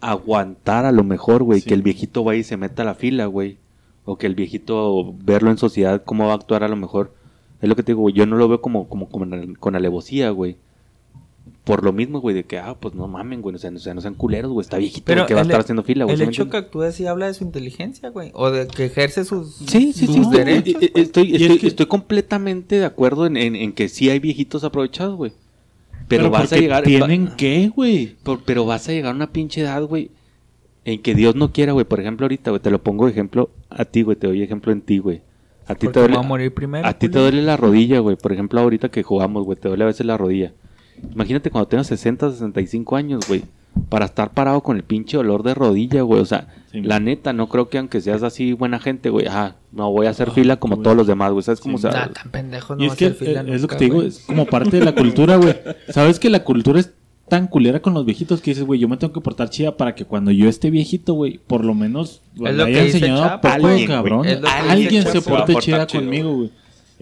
aguantar 0.00 0.84
a 0.84 0.92
lo 0.92 1.02
mejor, 1.02 1.42
güey, 1.42 1.60
Sí. 1.60 1.68
que 1.68 1.74
el 1.74 1.82
viejito 1.82 2.24
vaya 2.24 2.40
y 2.40 2.44
se 2.44 2.56
meta 2.58 2.82
a 2.82 2.84
la 2.84 2.94
fila, 2.94 3.26
güey. 3.26 3.56
O 4.04 4.16
que 4.18 4.26
el 4.26 4.34
viejito 4.34 5.14
verlo 5.24 5.50
en 5.50 5.56
sociedad, 5.56 6.02
cómo 6.04 6.26
va 6.26 6.32
a 6.32 6.36
actuar 6.36 6.62
a 6.62 6.68
lo 6.68 6.76
mejor. 6.76 7.14
Es 7.62 7.68
lo 7.70 7.74
que 7.74 7.82
te 7.82 7.92
digo, 7.92 8.02
güey. 8.02 8.14
Yo 8.14 8.26
no 8.26 8.36
lo 8.36 8.46
veo 8.48 8.60
como, 8.60 8.86
como, 8.88 9.08
con 9.08 9.74
alevosía, 9.76 10.28
güey. 10.30 10.56
Por 11.64 11.82
lo 11.82 11.94
mismo, 11.94 12.20
güey, 12.20 12.34
de 12.36 12.44
que, 12.44 12.58
ah, 12.58 12.76
pues 12.78 12.94
no 12.94 13.08
mamen, 13.08 13.40
güey. 13.40 13.54
O 13.56 13.58
sea, 13.58 13.70
no, 13.70 13.78
o 13.78 13.80
sea, 13.80 13.94
no 13.94 14.02
sean 14.02 14.14
culeros, 14.14 14.52
güey. 14.52 14.62
Está 14.64 14.76
viejito, 14.76 15.04
Pero 15.06 15.22
güey, 15.22 15.28
que 15.28 15.34
va 15.34 15.40
a 15.40 15.44
estar 15.44 15.60
haciendo 15.60 15.82
fila, 15.82 16.04
güey. 16.04 16.12
El 16.14 16.20
¿sí 16.20 16.26
me 16.26 16.32
hecho 16.32 16.50
que 16.50 16.56
actúe 16.58 16.82
así 16.82 17.06
habla 17.06 17.26
de 17.26 17.32
su 17.34 17.42
inteligencia, 17.44 18.10
güey. 18.10 18.30
O 18.34 18.50
de 18.50 18.66
que 18.68 18.84
ejerce 18.84 19.24
sus, 19.24 19.54
Sí, 19.54 19.94
sí, 19.94 20.06
sus 20.06 20.26
sí. 20.26 20.30
derechos. 20.30 20.82
eh, 20.82 20.92
Estoy, 20.94 21.34
es 21.34 21.40
estoy, 21.40 21.58
que- 21.58 21.66
estoy 21.68 21.86
completamente 21.86 22.78
de 22.78 22.84
acuerdo 22.84 23.24
en, 23.26 23.38
en- 23.38 23.56
en 23.56 23.72
que 23.72 23.88
sí 23.88 24.10
hay 24.10 24.18
viejitos 24.18 24.62
aprovechados, 24.62 25.16
güey. 25.16 25.32
Pero, 26.06 26.28
vas 26.30 26.52
a 26.52 26.56
llegar. 26.58 26.84
¿Tienen 26.84 27.28
va- 27.28 27.36
qué, 27.36 27.72
güey? 27.74 28.14
Por- 28.22 28.42
pero 28.44 28.66
vas 28.66 28.86
a 28.88 28.92
llegar 28.92 29.12
a 29.12 29.16
una 29.16 29.32
pinche 29.32 29.62
edad, 29.62 29.82
güey, 29.84 30.10
en 30.84 31.00
que 31.00 31.14
Dios 31.14 31.34
no 31.34 31.50
quiera, 31.50 31.72
güey. 31.72 31.86
Por 31.86 31.98
ejemplo, 31.98 32.26
ahorita, 32.26 32.50
güey, 32.50 32.60
te 32.60 32.70
lo 32.70 32.82
pongo 32.82 33.06
de 33.06 33.12
ejemplo 33.12 33.48
a 33.70 33.86
ti, 33.86 34.02
güey. 34.02 34.18
Te 34.18 34.26
doy 34.26 34.42
ejemplo 34.42 34.70
en 34.70 34.82
ti, 34.82 34.98
güey. 34.98 35.22
A 35.66 35.74
ti 35.74 35.88
te 35.88 35.98
duele. 35.98 36.16
a 36.18 36.20
morir 36.20 36.52
primero, 36.52 36.86
a 36.86 36.92
ti 36.92 37.08
te 37.08 37.18
duele 37.18 37.40
la 37.40 37.56
rodilla, 37.56 38.00
güey. 38.00 38.16
Por 38.16 38.34
ejemplo, 38.34 38.60
ahorita 38.60 38.90
que 38.90 39.02
jugamos, 39.02 39.44
güey, 39.46 39.58
te 39.58 39.68
duele 39.68 39.84
a 39.84 39.86
veces 39.86 40.04
la 40.04 40.18
rodilla. 40.18 40.52
Imagínate 41.12 41.50
cuando 41.50 41.68
tengas 41.68 41.86
60, 41.88 42.30
65 42.32 42.96
años, 42.96 43.26
güey. 43.28 43.42
Para 43.88 44.04
estar 44.04 44.30
parado 44.30 44.60
con 44.62 44.76
el 44.76 44.84
pinche 44.84 45.16
olor 45.18 45.42
de 45.42 45.52
rodilla, 45.54 46.02
güey. 46.02 46.20
O 46.20 46.24
sea, 46.24 46.46
Sí, 46.70 46.80
la 46.80 46.96
man. 46.96 47.04
neta, 47.06 47.32
no 47.32 47.48
creo 47.48 47.68
que 47.68 47.78
aunque 47.78 48.00
seas 48.00 48.22
así 48.22 48.52
buena 48.52 48.78
gente, 48.78 49.10
güey. 49.10 49.26
Ah, 49.28 49.56
no 49.72 49.90
voy 49.90 50.06
a 50.06 50.10
hacer 50.10 50.30
fila 50.30 50.56
como 50.56 50.76
güey. 50.76 50.84
todos 50.84 50.96
los 50.96 51.06
demás, 51.06 51.32
güey. 51.32 51.42
¿Sabes 51.42 51.60
cómo? 51.60 51.78
Sí, 51.78 51.86
o 51.86 51.90
sea, 51.92 52.06
Nah, 52.06 52.12
tan 52.12 52.30
pendejo 52.30 52.76
no 52.76 52.82
Y 52.84 52.86
va 52.88 52.92
es 52.92 52.94
a 52.94 52.98
que 52.98 53.06
hacer 53.06 53.18
fila 53.26 53.40
eh, 53.42 53.54
es 53.54 53.62
lo 53.62 53.68
que 53.68 53.76
te 53.76 53.84
digo, 53.84 53.96
güey. 53.96 54.08
es 54.08 54.20
como 54.20 54.46
parte 54.46 54.78
de 54.78 54.84
la 54.84 54.94
cultura, 54.94 55.36
güey. 55.36 55.54
Sabes 55.88 56.18
que 56.20 56.30
la 56.30 56.44
cultura 56.44 56.80
es 56.80 56.92
tan 57.28 57.46
culera 57.48 57.80
con 57.80 57.94
los 57.94 58.04
viejitos 58.04 58.40
que 58.40 58.50
dices, 58.52 58.64
güey, 58.64 58.78
yo 58.78 58.88
me 58.88 58.96
tengo 58.96 59.12
que 59.12 59.20
portar 59.20 59.48
chida 59.50 59.76
para 59.76 59.94
que 59.94 60.04
cuando 60.04 60.30
yo 60.30 60.48
esté 60.48 60.70
viejito, 60.70 61.14
güey, 61.14 61.38
por 61.46 61.64
lo 61.64 61.74
menos 61.74 62.20
le 62.36 62.52
lo 62.52 62.64
haya 62.64 62.82
enseñado 62.84 63.24
a 63.24 63.40
poco 63.40 63.68
cabrón. 63.88 64.26
Alguien 64.68 65.02
se 65.04 65.20
porte 65.22 65.54
Se 65.54 65.58
chida 65.60 65.86
chido, 65.86 66.02
conmigo, 66.02 66.32
güey. 66.34 66.50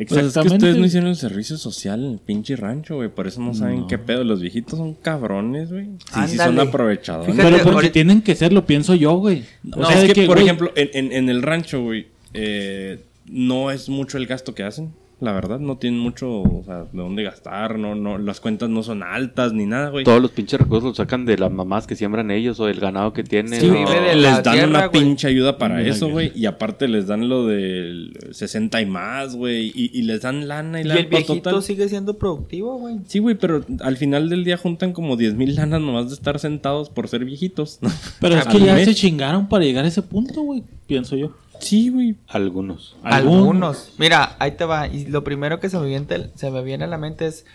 Pues 0.09 0.18
es 0.18 0.22
que 0.22 0.26
Exactamente. 0.28 0.57
ustedes 0.66 0.76
no 0.78 0.86
hicieron 0.86 1.09
el 1.11 1.16
servicio 1.16 1.57
social 1.57 2.05
en 2.05 2.12
el 2.12 2.18
pinche 2.18 2.57
rancho, 2.57 2.96
güey. 2.96 3.09
Por 3.09 3.26
eso 3.26 3.40
no 3.40 3.55
saben 3.55 3.80
No. 3.80 3.86
qué 3.86 3.98
pedo. 3.98 4.24
Los 4.24 4.40
viejitos 4.40 4.78
son 4.78 4.94
cabrones, 4.94 5.70
güey. 5.70 5.86
Sí, 6.12 6.20
sí 6.28 6.36
son 6.36 6.48
Ándale. 6.50 6.68
aprovechadores. 6.68 7.34
Fíjate, 7.34 7.50
Pero 7.50 7.62
porque 7.64 7.74
ahorita- 7.76 7.92
tienen 7.92 8.22
que 8.22 8.34
ser, 8.34 8.53
lo 8.53 8.66
pienso 8.66 8.94
yo, 8.94 9.14
güey. 9.16 9.44
No, 9.62 9.88
es 9.88 10.03
de 10.09 10.12
que, 10.12 10.26
por 10.26 10.36
güey, 10.36 10.44
ejemplo, 10.46 10.72
en, 10.76 10.90
en- 10.94 11.12
en 11.12 11.28
el 11.28 11.42
rancho, 11.42 11.82
güey, 11.82 12.07
eh, 12.34 13.05
no 13.26 13.70
es 13.70 13.88
mucho 13.88 14.18
el 14.18 14.26
gasto 14.26 14.55
que 14.55 14.62
hacen. 14.62 14.92
La 15.23 15.31
verdad, 15.33 15.61
no 15.61 15.79
tienen 15.79 16.01
mucho, 16.01 16.43
o 16.43 16.62
sea, 16.66 16.79
de 16.83 16.89
dónde 17.01 17.23
gastar, 17.23 17.79
no, 17.79 17.95
no, 17.95 18.18
las 18.18 18.41
cuentas 18.41 18.68
no 18.68 18.83
son 18.83 19.05
altas 19.05 19.53
ni 19.53 19.66
nada, 19.66 19.89
güey. 19.91 20.05
todos 20.05 20.20
los 20.20 20.33
pinches 20.33 20.59
recursos 20.61 20.89
los 20.89 20.97
sacan 20.97 21.25
de 21.25 21.39
las 21.39 21.53
mamás 21.53 21.87
que 21.87 21.95
siembran 21.95 22.33
ellos 22.33 22.59
o 22.59 22.66
del 22.66 22.81
ganado 22.81 23.12
que 23.12 23.23
tienen. 23.23 23.61
Sí, 23.61 23.68
o- 23.68 23.73
vive 23.73 24.01
de 24.01 24.16
les 24.16 24.43
dan 24.43 24.55
tierra, 24.55 24.68
una 24.68 24.87
güey. 24.89 25.01
pinche 25.05 25.29
ayuda 25.29 25.59
para 25.59 25.77
la 25.81 25.89
eso, 25.89 26.09
güey. 26.09 26.33
Y 26.35 26.47
aparte 26.47 26.89
les 26.89 27.07
dan 27.07 27.29
lo 27.29 27.47
del 27.47 28.18
60 28.33 28.83
y 28.83 28.87
más, 28.87 29.37
güey. 29.37 29.70
Y, 29.77 29.91
y 29.97 30.03
les 30.03 30.23
dan 30.23 30.49
lana 30.49 30.81
y 30.81 30.85
Y 30.85 30.89
lana 30.89 31.01
el 31.01 31.07
viejito 31.07 31.35
total. 31.51 31.62
sigue 31.62 31.89
siendo 31.89 32.18
productivo, 32.18 32.79
güey. 32.79 32.97
Sí, 33.07 33.20
güey, 33.20 33.37
pero 33.37 33.64
al 33.81 33.97
final 33.97 34.29
del 34.29 34.43
día 34.43 34.57
juntan 34.57 34.93
como 34.93 35.16
10 35.16 35.35
mil 35.35 35.55
lanas 35.55 35.81
nomás 35.81 36.09
de 36.09 36.14
estar 36.14 36.41
sentados 36.41 36.91
por 36.91 37.07
ser 37.07 37.25
viejitos. 37.25 37.79
¿no? 37.81 37.91
Pero 38.20 38.35
es 38.39 38.47
que 38.49 38.59
ya 38.59 38.75
mes. 38.75 38.87
se 38.87 38.95
chingaron 38.97 39.49
para 39.49 39.62
llegar 39.64 39.85
a 39.85 39.89
ese 39.89 40.03
punto, 40.03 40.43
güey. 40.43 40.64
Pienso 40.89 41.14
yo. 41.14 41.31
Sí, 41.62 41.90
güey. 41.90 42.16
Algunos. 42.26 42.96
Algunos. 43.04 43.92
Mira, 43.96 44.36
ahí 44.40 44.52
te 44.52 44.64
va. 44.64 44.88
Y 44.88 45.06
lo 45.06 45.22
primero 45.22 45.60
que 45.60 45.70
se 45.70 45.78
me, 45.78 45.86
viene, 45.86 46.30
se 46.34 46.50
me 46.50 46.62
viene 46.62 46.84
a 46.84 46.88
la 46.88 46.98
mente 46.98 47.26
es 47.26 47.46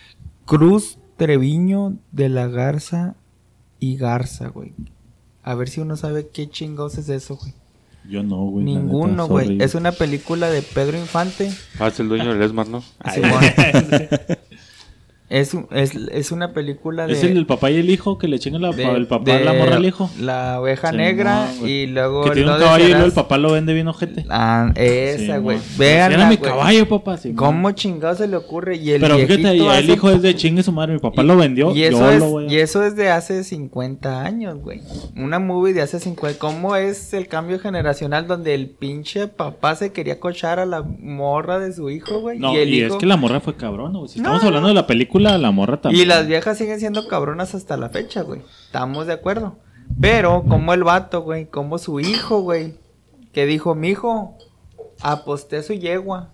Cruz 0.46 0.98
Treviño 1.18 1.94
de 2.10 2.30
la 2.30 2.48
Garza 2.48 3.16
y 3.78 3.96
Garza, 3.96 4.48
güey. 4.48 4.72
A 5.42 5.54
ver 5.54 5.68
si 5.68 5.80
uno 5.80 5.96
sabe 5.96 6.28
qué 6.28 6.48
chingados 6.48 6.96
es 6.96 7.10
eso, 7.10 7.36
güey. 7.36 7.52
Yo 8.08 8.22
no, 8.22 8.46
güey. 8.46 8.64
Ninguno, 8.64 9.28
güey. 9.28 9.62
Es 9.62 9.74
una 9.74 9.92
película 9.92 10.48
de 10.48 10.62
Pedro 10.62 10.96
Infante. 10.96 11.52
Ah, 11.78 11.88
es 11.88 12.00
el 12.00 12.08
dueño 12.08 12.32
del 12.32 12.42
Esmar, 12.42 12.68
¿no? 12.68 12.82
Simón. 13.12 13.42
es, 15.30 15.54
es, 15.72 15.94
es 15.94 16.32
una 16.32 16.52
película 16.54 17.06
de... 17.06 17.12
Es 17.12 17.22
el 17.22 17.34
del 17.34 17.44
papá 17.46 17.70
y 17.70 17.76
el 17.76 17.90
hijo 17.90 18.16
que 18.16 18.28
le 18.28 18.38
chingan 18.38 18.62
la, 18.62 18.72
de- 18.72 18.84
el 18.84 19.06
papá 19.06 19.24
de 19.32 19.44
la 19.44 19.52
morra 19.52 19.76
al 19.76 19.84
hijo. 19.84 20.08
La 20.18 20.60
oveja 20.60 20.88
Simón, 20.90 21.04
negra 21.04 21.48
güey. 21.60 21.72
y 21.72 21.86
luego... 21.86 22.24
Que 22.24 22.30
tiene 22.30 22.46
no 22.48 22.54
un 22.56 22.60
caballo 22.62 22.84
y 22.86 22.88
luego 22.90 23.04
el 23.04 23.12
papá 23.12 23.36
lo 23.38 23.52
vende 23.52 23.74
bien 23.74 23.88
ojete. 23.88 24.24
Ah, 24.30 24.72
esa, 24.74 25.36
güey. 25.38 25.58
Ese 25.58 25.78
Vean. 25.78 26.12
Era 26.12 26.28
mi 26.28 26.38
caballo, 26.38 26.88
papá. 26.88 27.18
Simón. 27.18 27.36
¿Cómo 27.36 27.70
chingado 27.72 28.14
se 28.14 28.26
le 28.26 28.36
ocurre? 28.36 28.76
Y 28.76 28.92
el 28.92 29.00
Pero 29.02 29.16
fíjate, 29.18 29.42
ya 29.42 29.52
el 29.52 29.84
hace- 29.84 29.92
hijo 29.92 30.10
es 30.10 30.22
de 30.22 30.34
chingue 30.34 30.62
su 30.62 30.72
madre. 30.72 30.94
Mi 30.94 30.98
papá 31.00 31.22
lo 31.22 31.36
vendió. 31.36 31.74
Y 31.76 31.82
eso, 31.84 31.98
yo 31.98 32.10
es, 32.10 32.18
lo 32.20 32.40
y 32.42 32.56
eso 32.56 32.82
es 32.82 32.96
de 32.96 33.10
hace 33.10 33.44
50 33.44 34.22
años, 34.24 34.58
güey. 34.60 34.80
Una 35.16 35.38
movie 35.38 35.74
de 35.74 35.82
hace 35.82 36.00
50. 36.00 36.38
¿Cómo 36.38 36.74
es 36.76 37.12
el 37.12 37.28
cambio 37.28 37.58
generacional 37.58 38.26
donde 38.26 38.54
el 38.54 38.70
pinche 38.70 39.28
papá 39.28 39.74
se 39.74 39.92
quería 39.92 40.18
cochar 40.20 40.58
a 40.58 40.64
la 40.64 40.82
morra 40.82 41.58
de 41.58 41.72
su 41.74 41.90
hijo, 41.90 42.20
güey? 42.20 42.38
No, 42.38 42.54
y 42.54 42.56
el 42.58 42.68
y 42.72 42.84
hijo... 42.84 42.94
es 42.94 43.00
que 43.00 43.06
la 43.06 43.16
morra 43.18 43.40
fue 43.40 43.54
cabrona, 43.56 43.98
güey. 43.98 44.08
Si 44.08 44.20
No, 44.20 44.28
estamos 44.28 44.44
hablando 44.44 44.68
de 44.68 44.74
la 44.74 44.86
película, 44.86 45.17
la 45.18 45.50
morra 45.50 45.80
también. 45.80 46.02
Y 46.02 46.06
las 46.06 46.26
viejas 46.26 46.58
siguen 46.58 46.80
siendo 46.80 47.08
cabronas 47.08 47.54
hasta 47.54 47.76
la 47.76 47.88
fecha, 47.88 48.22
güey. 48.22 48.42
Estamos 48.66 49.06
de 49.06 49.14
acuerdo. 49.14 49.56
Pero, 50.00 50.44
como 50.48 50.74
el 50.74 50.84
vato, 50.84 51.22
güey, 51.22 51.46
como 51.46 51.78
su 51.78 52.00
hijo, 52.00 52.40
güey, 52.40 52.74
que 53.32 53.46
dijo, 53.46 53.74
mi 53.74 53.88
hijo, 53.88 54.36
aposté 55.00 55.62
su 55.62 55.72
yegua. 55.74 56.30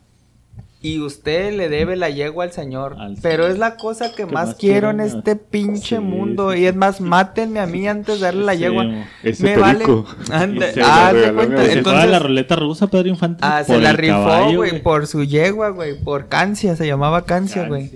Y 0.86 1.00
usted 1.00 1.56
le 1.56 1.70
debe 1.70 1.96
la 1.96 2.10
yegua 2.10 2.44
al 2.44 2.52
señor. 2.52 2.96
Al 2.98 3.16
Pero 3.22 3.44
señor. 3.44 3.52
es 3.52 3.58
la 3.58 3.76
cosa 3.76 4.12
que, 4.14 4.26
más, 4.26 4.48
más 4.48 4.54
quiero 4.56 4.90
en 4.90 5.00
este 5.00 5.34
pinche 5.34 5.96
sí, 5.96 6.02
mundo. 6.02 6.52
sí, 6.52 6.58
y 6.60 6.66
es 6.66 6.76
más, 6.76 7.00
mátenme 7.00 7.58
a 7.60 7.66
mí 7.66 7.88
antes 7.88 8.20
de 8.20 8.26
darle 8.26 8.44
la 8.44 8.52
Sí, 8.52 8.58
yegua. 8.58 8.84
Ese 9.22 9.44
Me 9.44 9.56
vale. 9.56 9.78
perico. 9.78 10.04
Y 10.20 10.26
se 10.74 10.82
ah, 10.84 11.10
regaló 11.12 11.36
cuenta. 11.36 11.56
fue 11.62 11.72
Entonces, 11.72 12.10
la 12.10 12.18
ruleta 12.18 12.56
rusa, 12.56 12.86
Pedro 12.88 13.08
Infante. 13.08 13.38
ah, 13.42 13.64
se 13.64 13.72
por 13.72 13.82
la 13.82 13.92
rifó, 13.94 14.52
güey, 14.56 14.82
por 14.82 15.06
su 15.06 15.24
yegua, 15.24 15.70
güey. 15.70 15.98
Por 16.04 16.28
Cancia, 16.28 16.76
se 16.76 16.86
llamaba 16.86 17.24
Cancia, 17.24 17.66
güey. 17.66 17.90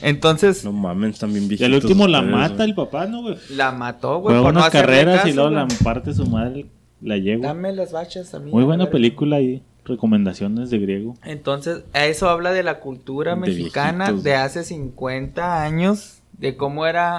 Entonces, 0.00 0.64
No 0.64 0.72
mames, 0.72 1.18
también 1.18 1.44
Y 1.44 1.48
viejitos. 1.48 1.66
al 1.66 1.74
último 1.74 2.08
la 2.08 2.20
ustedes, 2.20 2.34
mata 2.34 2.64
el 2.64 2.74
papá, 2.74 3.04
¿no, 3.06 3.20
güey? 3.22 3.36
la 3.50 3.72
mató, 3.72 4.20
güey. 4.20 4.34
Juega 4.36 4.42
por 4.42 4.52
unas 4.52 4.70
carreras 4.70 5.26
y 5.26 5.34
luego 5.34 5.50
la 5.50 5.68
parte 5.84 6.14
su 6.14 6.24
madre, 6.26 6.64
la 7.02 7.18
yegua. 7.18 7.48
Dame 7.48 7.72
las 7.74 7.92
bachas 7.92 8.32
a 8.34 8.38
mí. 8.38 8.50
Muy 8.50 8.64
buena 8.64 8.88
película 8.88 9.36
ahí. 9.36 9.62
Recomendaciones 9.84 10.70
de 10.70 10.78
griego. 10.78 11.16
Entonces, 11.24 11.82
eso 11.92 12.28
habla 12.28 12.52
de 12.52 12.62
la 12.62 12.78
cultura 12.80 13.34
De 13.34 13.40
mexicana 13.40 14.04
viejitos. 14.06 14.24
de 14.24 14.34
hace 14.36 14.64
50 14.64 15.62
años 15.62 16.18
de 16.38 16.56
cómo 16.56 16.86
era 16.86 17.18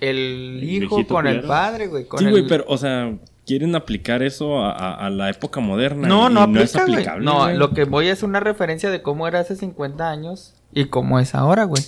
el 0.00 0.60
hijo 0.62 1.06
con 1.06 1.26
el 1.26 1.42
padre, 1.42 1.86
güey. 1.86 2.04
con 2.06 2.18
Sí, 2.20 2.26
güey, 2.26 2.42
el- 2.42 2.48
pero, 2.48 2.64
o 2.68 2.76
sea, 2.76 3.14
quieren 3.46 3.74
aplicar 3.74 4.22
eso 4.22 4.58
a, 4.64 4.70
a- 4.72 5.06
a 5.06 5.10
la 5.10 5.30
época 5.30 5.60
moderna. 5.60 6.06
No, 6.08 6.30
y 6.30 6.34
no 6.34 6.40
aplica, 6.40 6.62
es 6.64 6.72
güey. 6.74 6.92
aplicable. 6.92 7.24
No, 7.24 7.38
güey. 7.40 7.56
lo 7.56 7.70
que 7.72 7.84
voy 7.84 8.08
es 8.08 8.22
una 8.22 8.40
referencia 8.40 8.90
de 8.90 9.02
cómo 9.02 9.26
era 9.28 9.40
hace 9.40 9.56
50 9.56 10.10
años 10.10 10.54
y 10.72 10.86
cómo 10.86 11.18
es 11.20 11.34
ahora, 11.34 11.64
güey. 11.64 11.82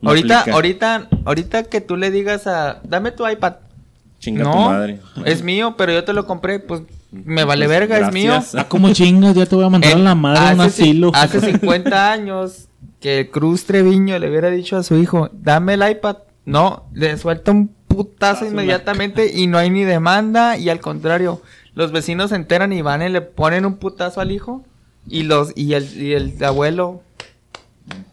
No 0.00 0.10
ahorita, 0.10 0.40
aplica. 0.40 0.54
ahorita, 0.56 1.08
ahorita 1.24 1.62
que 1.64 1.80
tú 1.80 1.96
le 1.96 2.10
digas 2.10 2.46
a, 2.46 2.80
dame 2.84 3.10
tu 3.12 3.28
iPad. 3.28 3.54
Chinga 4.20 4.42
no, 4.44 4.52
tu 4.52 4.58
madre. 4.58 5.00
es 5.24 5.42
mío, 5.42 5.74
pero 5.76 5.92
yo 5.92 6.04
te 6.04 6.12
lo 6.12 6.26
compré, 6.26 6.58
pues 6.60 6.82
me 7.10 7.44
vale 7.44 7.66
Pues, 7.66 7.78
verga, 7.80 8.06
es 8.08 8.12
mío. 8.12 8.38
Ah, 8.54 8.68
como 8.68 8.92
chingas, 8.92 9.34
ya 9.34 9.46
te 9.46 9.54
voy 9.56 9.64
a 9.64 9.70
mandar 9.70 9.92
a 9.94 9.98
la 9.98 10.14
madre 10.14 10.38
a 10.40 10.54
un 10.54 10.60
hace 10.60 10.82
asilo. 10.82 11.10
Hace 11.14 11.40
50 11.52 12.12
años 12.12 12.68
que 13.00 13.30
Cruz 13.30 13.64
Treviño 13.64 14.18
le 14.18 14.28
hubiera 14.28 14.50
dicho 14.50 14.76
a 14.76 14.82
su 14.82 14.96
hijo, 14.96 15.30
dame 15.32 15.74
el 15.74 15.88
iPad. 15.88 16.18
No, 16.44 16.84
le 16.94 17.16
suelta 17.18 17.50
un 17.52 17.68
putazo 17.88 18.46
inmediatamente 18.46 19.30
y 19.34 19.46
no 19.46 19.58
hay 19.58 19.70
ni 19.70 19.84
demanda 19.84 20.56
y 20.56 20.68
al 20.68 20.80
contrario, 20.80 21.42
los 21.74 21.92
vecinos 21.92 22.30
se 22.30 22.36
enteran 22.36 22.72
y 22.72 22.82
van 22.82 23.02
y 23.02 23.08
le 23.08 23.20
ponen 23.20 23.66
un 23.66 23.76
putazo 23.76 24.20
al 24.20 24.30
hijo 24.32 24.64
y 25.06 25.22
los 25.24 25.52
y 25.56 25.74
el, 25.74 25.84
y 26.00 26.12
el 26.12 26.42
abuelo 26.44 27.02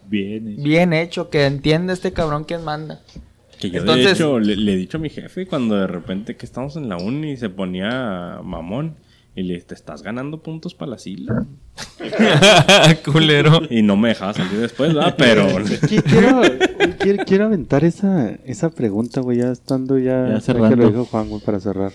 Bien. 0.08 0.48
hecho. 0.48 0.62
bien 0.64 0.94
hecho 0.94 1.30
que 1.30 1.46
entiende 1.46 1.94
este 1.94 2.14
cabrón 2.14 2.44
quién 2.44 2.64
manda. 2.64 3.02
Que 3.72 3.78
yo 3.78 3.84
de 3.84 4.12
hecho 4.12 4.40
le, 4.40 4.56
le 4.56 4.74
he 4.74 4.78
dicho 4.78 4.98
a 4.98 5.00
mi 5.02 5.10
jefe 5.10 5.46
cuando 5.48 5.76
de 5.76 5.88
repente 5.88 6.36
que 6.36 6.46
estamos 6.46 6.76
en 6.76 6.90
la 6.90 6.98
uni 6.98 7.32
y 7.32 7.38
se 7.38 7.50
ponía 7.50 8.40
mamón. 8.44 8.96
Y 9.38 9.44
le 9.44 9.56
dije, 9.56 9.66
te 9.66 9.74
estás 9.76 10.02
ganando 10.02 10.42
puntos 10.42 10.74
para 10.76 10.92
la 10.92 10.98
sila. 10.98 11.46
Culero. 13.12 13.62
Y 13.70 13.82
no 13.82 13.98
me 13.98 14.10
dejaba 14.10 14.34
salir 14.34 14.60
después, 14.60 14.94
¿verdad? 14.94 15.16
Pero... 15.18 15.48
Qui- 15.60 16.02
Quiero, 16.04 16.42
quiero, 16.98 17.26
quiero 17.26 17.46
aventar 17.46 17.84
esa, 17.84 18.30
esa 18.46 18.70
pregunta, 18.70 19.20
güey, 19.20 19.40
ya 19.40 19.52
estando 19.52 19.98
ya, 19.98 20.28
Ya 20.30 20.34
ya 20.36 20.40
cerrando. 20.42 20.70
que 20.70 20.76
lo 20.84 20.88
dijo 20.90 21.06
Juan, 21.06 21.28
güey, 21.28 21.42
para 21.42 21.60
cerrar. 21.60 21.92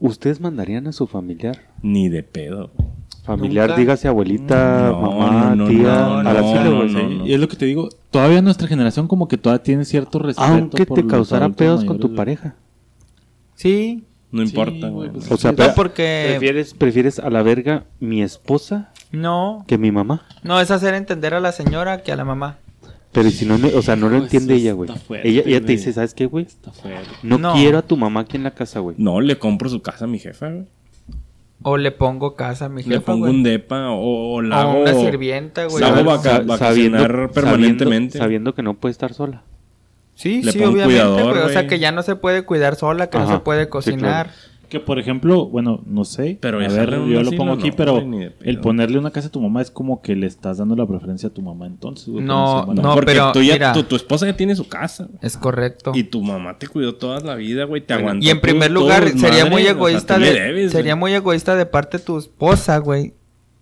¿Ustedes 0.00 0.40
mandarían 0.40 0.86
a 0.86 0.92
su 0.92 1.06
familiar? 1.06 1.58
Ni 1.82 2.08
de 2.08 2.22
pedo. 2.22 2.70
Familiar, 3.28 3.68
Nunca. 3.68 3.80
dígase 3.80 4.08
abuelita, 4.08 4.88
No, 4.90 5.00
mamá, 5.02 5.54
no, 5.54 5.56
no, 5.56 5.68
tía, 5.68 5.82
no, 5.82 6.16
al 6.18 6.24
no, 6.24 6.30
asilo, 6.30 6.64
no, 6.64 6.76
güey. 6.78 6.92
no, 6.92 6.98
Sí, 7.00 7.14
no. 7.18 7.26
Y 7.26 7.34
es 7.34 7.40
lo 7.40 7.46
que 7.48 7.56
te 7.56 7.66
digo, 7.66 7.88
todavía 8.10 8.40
nuestra 8.42 8.66
generación 8.66 9.06
como 9.06 9.28
que 9.28 9.36
todavía 9.36 9.62
tiene 9.62 9.84
cierto 9.84 10.18
respeto. 10.18 10.48
Aunque 10.50 10.86
por 10.86 10.96
te 10.96 11.02
los 11.02 11.10
causara 11.12 11.48
pedos 11.50 11.84
con 11.84 11.98
tu 11.98 12.14
pareja. 12.14 12.56
Sí, 13.54 14.04
No 14.30 14.42
importa, 14.42 14.88
güey, 14.88 15.10
pues, 15.10 15.30
O 15.30 15.36
sea, 15.38 15.52
pero- 15.54 15.74
porque 15.74 16.26
¿prefieres, 16.30 16.74
prefieres 16.74 17.18
a 17.18 17.30
la 17.30 17.42
verga 17.42 17.84
mi 17.98 18.22
esposa 18.22 18.92
no, 19.10 19.64
que 19.66 19.78
mi 19.78 19.90
mamá. 19.90 20.22
no 20.42 20.60
es 20.60 20.70
hacer 20.70 20.92
entender 20.94 21.32
a 21.34 21.40
la 21.40 21.52
señora 21.52 22.02
que 22.02 22.12
a 22.12 22.16
la 22.16 22.24
mamá. 22.26 22.58
Pero 23.12 23.30
si 23.30 23.46
no, 23.46 23.56
o 23.74 23.82
sea, 23.82 23.96
no 23.96 24.08
lo 24.10 24.16
entiende 24.18 24.54
ella, 24.54 24.72
güey. 24.74 24.90
Ella, 25.24 25.42
ella 25.46 25.60
te 25.62 25.72
dice, 25.72 25.92
¿sabes 25.94 26.12
qué, 26.12 26.26
güey? 26.26 26.46
No, 27.22 27.38
No. 27.38 27.54
quiero 27.54 27.78
a 27.78 27.82
tu 27.82 27.96
mamá 27.96 28.20
aquí 28.20 28.36
en 28.36 28.42
la 28.44 28.50
casa, 28.50 28.80
güey. 28.80 28.96
No, 28.98 29.20
le 29.22 29.38
compro 29.38 29.68
su 29.70 29.80
casa 29.80 30.04
a 30.04 30.08
mi 30.08 30.18
jefa, 30.18 30.48
güey. 30.50 30.66
O 31.62 31.76
le 31.76 31.90
pongo 31.90 32.36
casa 32.36 32.66
a 32.66 32.68
mi 32.68 32.82
Le 32.84 32.96
jefa, 32.96 33.06
pongo 33.06 33.26
güey. 33.26 33.34
un 33.34 33.42
depa 33.42 33.90
o, 33.90 34.34
o 34.34 34.42
la 34.42 34.58
O 34.66 34.70
hago... 34.70 34.80
una 34.82 34.94
sirvienta, 34.94 35.64
güey. 35.66 35.80
la 35.80 35.88
hago 35.88 35.96
Algo- 35.98 36.10
vaca- 36.12 36.30
Sa- 36.36 36.40
vacacionar 36.42 37.30
permanentemente. 37.32 38.12
Sabiendo, 38.18 38.24
sabiendo 38.24 38.54
que 38.54 38.62
no 38.62 38.74
puede 38.74 38.92
estar 38.92 39.12
sola. 39.12 39.42
Sí, 40.14 40.42
Le 40.42 40.52
sí, 40.52 40.58
pongo 40.58 40.72
obviamente, 40.72 41.02
cuidador, 41.02 41.32
güey. 41.34 41.44
O 41.44 41.48
sea, 41.48 41.62
güey. 41.62 41.66
que 41.68 41.78
ya 41.78 41.92
no 41.92 42.02
se 42.02 42.16
puede 42.16 42.42
cuidar 42.42 42.76
sola, 42.76 43.08
que 43.10 43.18
no 43.18 43.24
Ajá, 43.24 43.34
se 43.34 43.40
puede 43.40 43.64
sí, 43.64 43.70
cocinar. 43.70 44.30
Que 44.68 44.80
por 44.80 44.98
ejemplo, 44.98 45.46
bueno, 45.46 45.82
no 45.86 46.04
sé, 46.04 46.38
Pero 46.40 46.58
a 46.60 46.68
ver, 46.68 46.90
yo 47.06 47.22
lo 47.22 47.32
pongo 47.32 47.52
aquí, 47.52 47.70
no, 47.70 47.76
pero 47.76 48.02
el 48.42 48.60
ponerle 48.60 48.98
una 48.98 49.10
casa 49.10 49.28
a 49.28 49.30
tu 49.30 49.40
mamá 49.40 49.62
es 49.62 49.70
como 49.70 50.02
que 50.02 50.14
le 50.14 50.26
estás 50.26 50.58
dando 50.58 50.76
la 50.76 50.86
preferencia 50.86 51.30
a 51.30 51.32
tu 51.32 51.40
mamá 51.42 51.66
entonces. 51.66 52.08
güey, 52.08 52.24
No, 52.24 52.66
no, 52.66 52.94
porque 52.94 53.06
pero 53.14 53.32
tú 53.32 53.42
ya, 53.42 53.54
mira. 53.54 53.72
tu, 53.72 53.82
tu 53.84 53.96
esposa 53.96 54.26
ya 54.26 54.36
tiene 54.36 54.54
su 54.56 54.68
casa. 54.68 55.08
Es 55.22 55.36
correcto. 55.36 55.92
Y 55.94 56.04
tu 56.04 56.22
mamá 56.22 56.58
te 56.58 56.68
cuidó 56.68 56.94
toda 56.96 57.20
la 57.20 57.34
vida, 57.34 57.64
güey. 57.64 57.80
Te 57.80 57.94
aguantó. 57.94 58.24
Y 58.24 58.30
en 58.30 58.40
primer 58.40 58.70
lugar, 58.70 59.08
sería 59.08 59.44
madre, 59.44 59.50
muy 59.50 59.62
o 59.62 59.64
sea, 59.64 59.72
egoísta 59.72 60.18
de, 60.18 60.32
debes, 60.32 60.72
sería 60.72 60.92
güey. 60.94 61.00
muy 61.00 61.14
egoísta 61.14 61.56
de 61.56 61.66
parte 61.66 61.98
de 61.98 62.04
tu 62.04 62.18
esposa, 62.18 62.78
güey, 62.78 63.14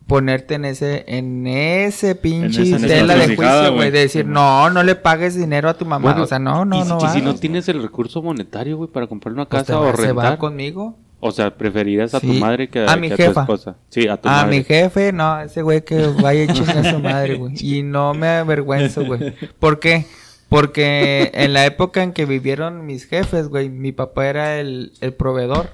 ponerte 0.06 0.54
en 0.54 0.64
ese 0.64 1.04
en 1.08 1.46
ese 1.46 2.14
pinche 2.14 2.62
esa 2.62 2.78
tela 2.78 3.16
de 3.16 3.34
juicio, 3.36 3.74
güey, 3.74 3.90
de 3.90 4.00
decir, 4.00 4.24
"No, 4.26 4.70
no 4.70 4.82
le 4.82 4.94
pagues 4.94 5.34
dinero 5.34 5.68
a 5.68 5.74
tu 5.74 5.84
mamá." 5.84 6.02
Bueno, 6.10 6.22
o 6.22 6.26
sea, 6.26 6.38
no, 6.38 6.64
no, 6.64 6.84
y, 6.84 6.88
no 6.88 6.98
y 7.04 7.08
si 7.08 7.20
no 7.22 7.34
tienes 7.34 7.68
el 7.68 7.82
recurso 7.82 8.22
monetario, 8.22 8.76
güey, 8.76 8.90
para 8.90 9.06
comprar 9.06 9.32
una 9.34 9.46
Pues 9.48 9.62
casa 9.64 9.78
va- 9.78 9.90
o 9.92 9.96
se 9.96 10.12
va 10.12 10.22
rentar. 10.22 10.38
conmigo. 10.38 10.96
O 11.18 11.32
sea, 11.32 11.56
preferirías 11.56 12.14
a 12.14 12.20
tu 12.20 12.26
madre 12.34 12.68
que 12.68 12.84
A 12.86 12.94
mi 12.96 13.08
tu 13.08 13.16
jefa. 13.16 13.40
esposa. 13.40 13.76
Sí, 13.88 14.06
a 14.06 14.16
tu 14.18 14.28
A 14.28 14.32
madre. 14.42 14.56
mi 14.58 14.64
jefe, 14.64 15.12
no, 15.12 15.40
ese 15.40 15.62
güey 15.62 15.82
que 15.82 16.06
vaya 16.22 16.44
y 16.44 16.48
chinga 16.48 16.80
a 16.80 16.90
su 16.92 16.98
madre, 17.00 17.34
güey. 17.36 17.54
Y 17.60 17.82
no 17.82 18.12
me 18.14 18.28
avergüenzo, 18.28 19.04
güey. 19.04 19.34
¿Por 19.58 19.80
qué? 19.80 20.04
Porque 20.48 21.32
en 21.34 21.52
la 21.54 21.66
época 21.66 22.02
en 22.02 22.12
que 22.12 22.26
vivieron 22.26 22.86
mis 22.86 23.06
jefes, 23.06 23.48
güey, 23.48 23.68
mi 23.70 23.92
papá 23.92 24.26
era 24.28 24.60
el, 24.60 24.92
el 25.00 25.12
proveedor. 25.14 25.70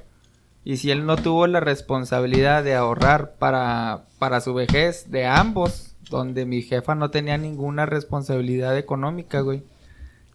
Y 0.65 0.77
si 0.77 0.91
él 0.91 1.07
no 1.07 1.17
tuvo 1.17 1.47
la 1.47 1.61
responsabilidad 1.61 2.63
de 2.63 2.75
ahorrar 2.75 3.35
para, 3.39 4.05
para 4.19 4.41
su 4.41 4.55
vejez 4.55 5.11
de 5.11 5.27
ambos, 5.27 5.95
donde 6.09 6.47
mi 6.47 6.63
jefa 6.63 6.95
no 6.95 7.11
tenía 7.11 7.37
ninguna 7.39 7.87
responsabilidad 7.87 8.77
económica, 8.79 9.41
güey, 9.41 9.65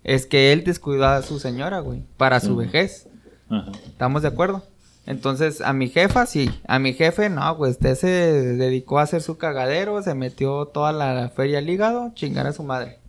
es 0.03 0.25
que 0.25 0.51
él 0.51 0.63
descuidó 0.63 1.05
a 1.05 1.21
su 1.21 1.39
señora, 1.39 1.79
güey, 1.79 2.03
para 2.17 2.39
su 2.39 2.55
vejez. 2.55 3.07
Ajá. 3.49 3.71
¿Estamos 3.85 4.21
de 4.21 4.27
acuerdo? 4.29 4.63
Entonces, 5.07 5.61
a 5.61 5.71
mi 5.71 5.87
jefa 5.87 6.25
sí, 6.25 6.49
a 6.67 6.79
mi 6.79 6.93
jefe 6.93 7.29
no, 7.29 7.57
pues 7.57 7.71
usted 7.71 7.95
se 7.95 8.07
dedicó 8.07 8.99
a 8.99 9.03
hacer 9.03 9.21
su 9.21 9.37
cagadero, 9.37 10.03
se 10.03 10.13
metió 10.13 10.65
toda 10.65 10.91
la 10.91 11.29
feria 11.29 11.59
al 11.59 11.69
hígado, 11.69 12.11
chingar 12.13 12.45
a 12.45 12.51
su 12.51 12.63
madre. 12.63 12.99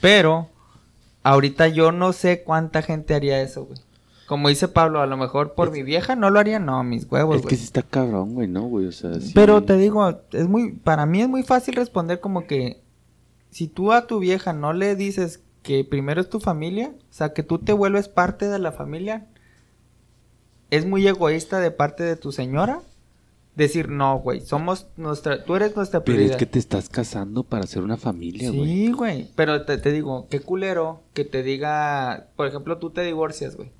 Pero, 0.00 0.50
ahorita 1.24 1.66
yo 1.66 1.90
no 1.90 2.12
sé 2.12 2.44
cuánta 2.44 2.80
gente 2.80 3.14
haría 3.14 3.42
eso, 3.42 3.64
güey. 3.64 3.80
Como 4.26 4.48
dice 4.48 4.68
Pablo, 4.68 5.00
a 5.00 5.06
lo 5.06 5.16
mejor 5.16 5.54
por 5.54 5.70
mi 5.70 5.82
vieja 5.82 6.16
no 6.16 6.30
lo 6.30 6.40
haría, 6.40 6.58
no, 6.58 6.82
mis 6.82 7.10
huevos, 7.10 7.36
Es 7.40 7.46
que 7.46 7.56
sí 7.56 7.64
está 7.64 7.82
cabrón, 7.82 8.34
güey, 8.34 8.48
¿no, 8.48 8.62
güey? 8.62 8.86
O 8.86 8.92
sea, 8.92 9.14
sí. 9.20 9.32
Pero 9.34 9.62
te 9.64 9.76
digo, 9.76 10.20
es 10.32 10.48
muy, 10.48 10.72
para 10.72 11.04
mí 11.04 11.20
es 11.20 11.28
muy 11.28 11.42
fácil 11.42 11.74
responder 11.74 12.20
como 12.20 12.46
que 12.46 12.80
si 13.50 13.68
tú 13.68 13.92
a 13.92 14.06
tu 14.06 14.18
vieja 14.18 14.52
no 14.52 14.72
le 14.72 14.96
dices 14.96 15.42
que 15.62 15.84
primero 15.84 16.20
es 16.20 16.28
tu 16.28 16.40
familia, 16.40 16.92
o 16.98 17.12
sea, 17.12 17.32
que 17.32 17.42
tú 17.42 17.58
te 17.58 17.72
vuelves 17.72 18.08
parte 18.08 18.48
de 18.48 18.58
la 18.58 18.72
familia, 18.72 19.26
es 20.70 20.86
muy 20.86 21.06
egoísta 21.06 21.60
de 21.60 21.70
parte 21.70 22.02
de 22.02 22.16
tu 22.16 22.32
señora 22.32 22.80
decir, 23.54 23.88
no, 23.88 24.18
güey, 24.18 24.40
somos 24.40 24.86
nuestra, 24.96 25.44
tú 25.44 25.54
eres 25.54 25.76
nuestra 25.76 26.00
Pero 26.00 26.16
prioridad. 26.16 26.32
es 26.32 26.36
que 26.38 26.46
te 26.46 26.58
estás 26.58 26.88
casando 26.88 27.44
para 27.44 27.64
hacer 27.64 27.82
una 27.82 27.96
familia, 27.96 28.50
güey. 28.50 28.64
Sí, 28.64 28.92
güey. 28.92 29.28
Pero 29.36 29.64
te, 29.64 29.78
te 29.78 29.92
digo, 29.92 30.26
qué 30.28 30.40
culero 30.40 31.02
que 31.12 31.24
te 31.24 31.42
diga, 31.42 32.28
por 32.36 32.46
ejemplo, 32.46 32.78
tú 32.78 32.90
te 32.90 33.02
divorcias, 33.02 33.56
güey. 33.56 33.70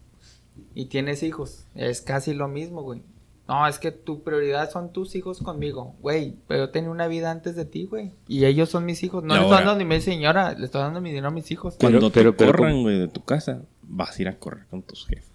Y 0.74 0.86
tienes 0.86 1.22
hijos. 1.22 1.66
Es 1.74 2.00
casi 2.00 2.34
lo 2.34 2.48
mismo, 2.48 2.82
güey. 2.82 3.02
No, 3.46 3.66
es 3.66 3.78
que 3.78 3.92
tu 3.92 4.22
prioridad 4.22 4.70
son 4.70 4.90
tus 4.92 5.14
hijos 5.16 5.40
conmigo, 5.40 5.94
güey. 6.00 6.36
Pero 6.48 6.64
yo 6.64 6.70
tenía 6.70 6.90
una 6.90 7.08
vida 7.08 7.30
antes 7.30 7.54
de 7.56 7.64
ti, 7.66 7.84
güey. 7.84 8.12
Y 8.26 8.46
ellos 8.46 8.70
son 8.70 8.86
mis 8.86 9.02
hijos. 9.02 9.22
No 9.22 9.34
le 9.34 9.40
estoy 9.42 9.56
dando 9.58 9.76
ni 9.76 9.84
mi 9.84 10.00
señora, 10.00 10.54
le 10.54 10.64
estoy 10.64 10.80
dando 10.80 11.00
mi 11.02 11.10
dinero 11.10 11.28
a 11.28 11.30
mis 11.30 11.50
hijos. 11.50 11.76
Cuando 11.78 12.10
Pero- 12.10 12.32
te 12.32 12.38
pero- 12.38 12.52
corran, 12.56 12.82
güey, 12.82 12.98
de 12.98 13.08
tu 13.08 13.22
casa, 13.22 13.62
vas 13.82 14.18
a 14.18 14.22
ir 14.22 14.28
a 14.28 14.38
correr 14.38 14.66
con 14.70 14.82
tus 14.82 15.06
jefes. 15.06 15.30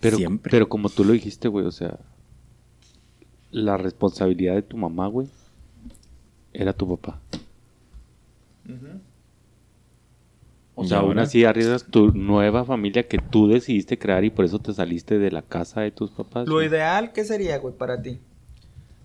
Pero, 0.00 0.16
Siempre. 0.16 0.50
pero 0.50 0.68
como 0.68 0.88
tú 0.88 1.04
lo 1.04 1.12
dijiste, 1.12 1.46
güey, 1.46 1.64
o 1.64 1.70
sea, 1.70 1.96
la 3.52 3.76
responsabilidad 3.76 4.54
de 4.54 4.62
tu 4.62 4.76
mamá, 4.76 5.06
güey, 5.06 5.28
era 6.52 6.72
tu 6.72 6.88
papá. 6.96 7.20
O 10.74 10.84
¿Y 10.84 10.88
sea, 10.88 10.98
aún 10.98 11.18
así 11.18 11.44
arriesgas 11.44 11.84
tu 11.84 12.12
nueva 12.12 12.64
familia 12.64 13.06
que 13.06 13.18
tú 13.18 13.46
decidiste 13.48 13.98
crear 13.98 14.24
y 14.24 14.30
por 14.30 14.44
eso 14.46 14.58
te 14.58 14.72
saliste 14.72 15.18
de 15.18 15.30
la 15.30 15.42
casa 15.42 15.82
de 15.82 15.90
tus 15.90 16.10
papás. 16.10 16.48
Lo 16.48 16.54
güey. 16.54 16.68
ideal, 16.68 17.12
¿qué 17.12 17.24
sería, 17.24 17.58
güey, 17.58 17.74
para 17.76 18.00
ti? 18.00 18.18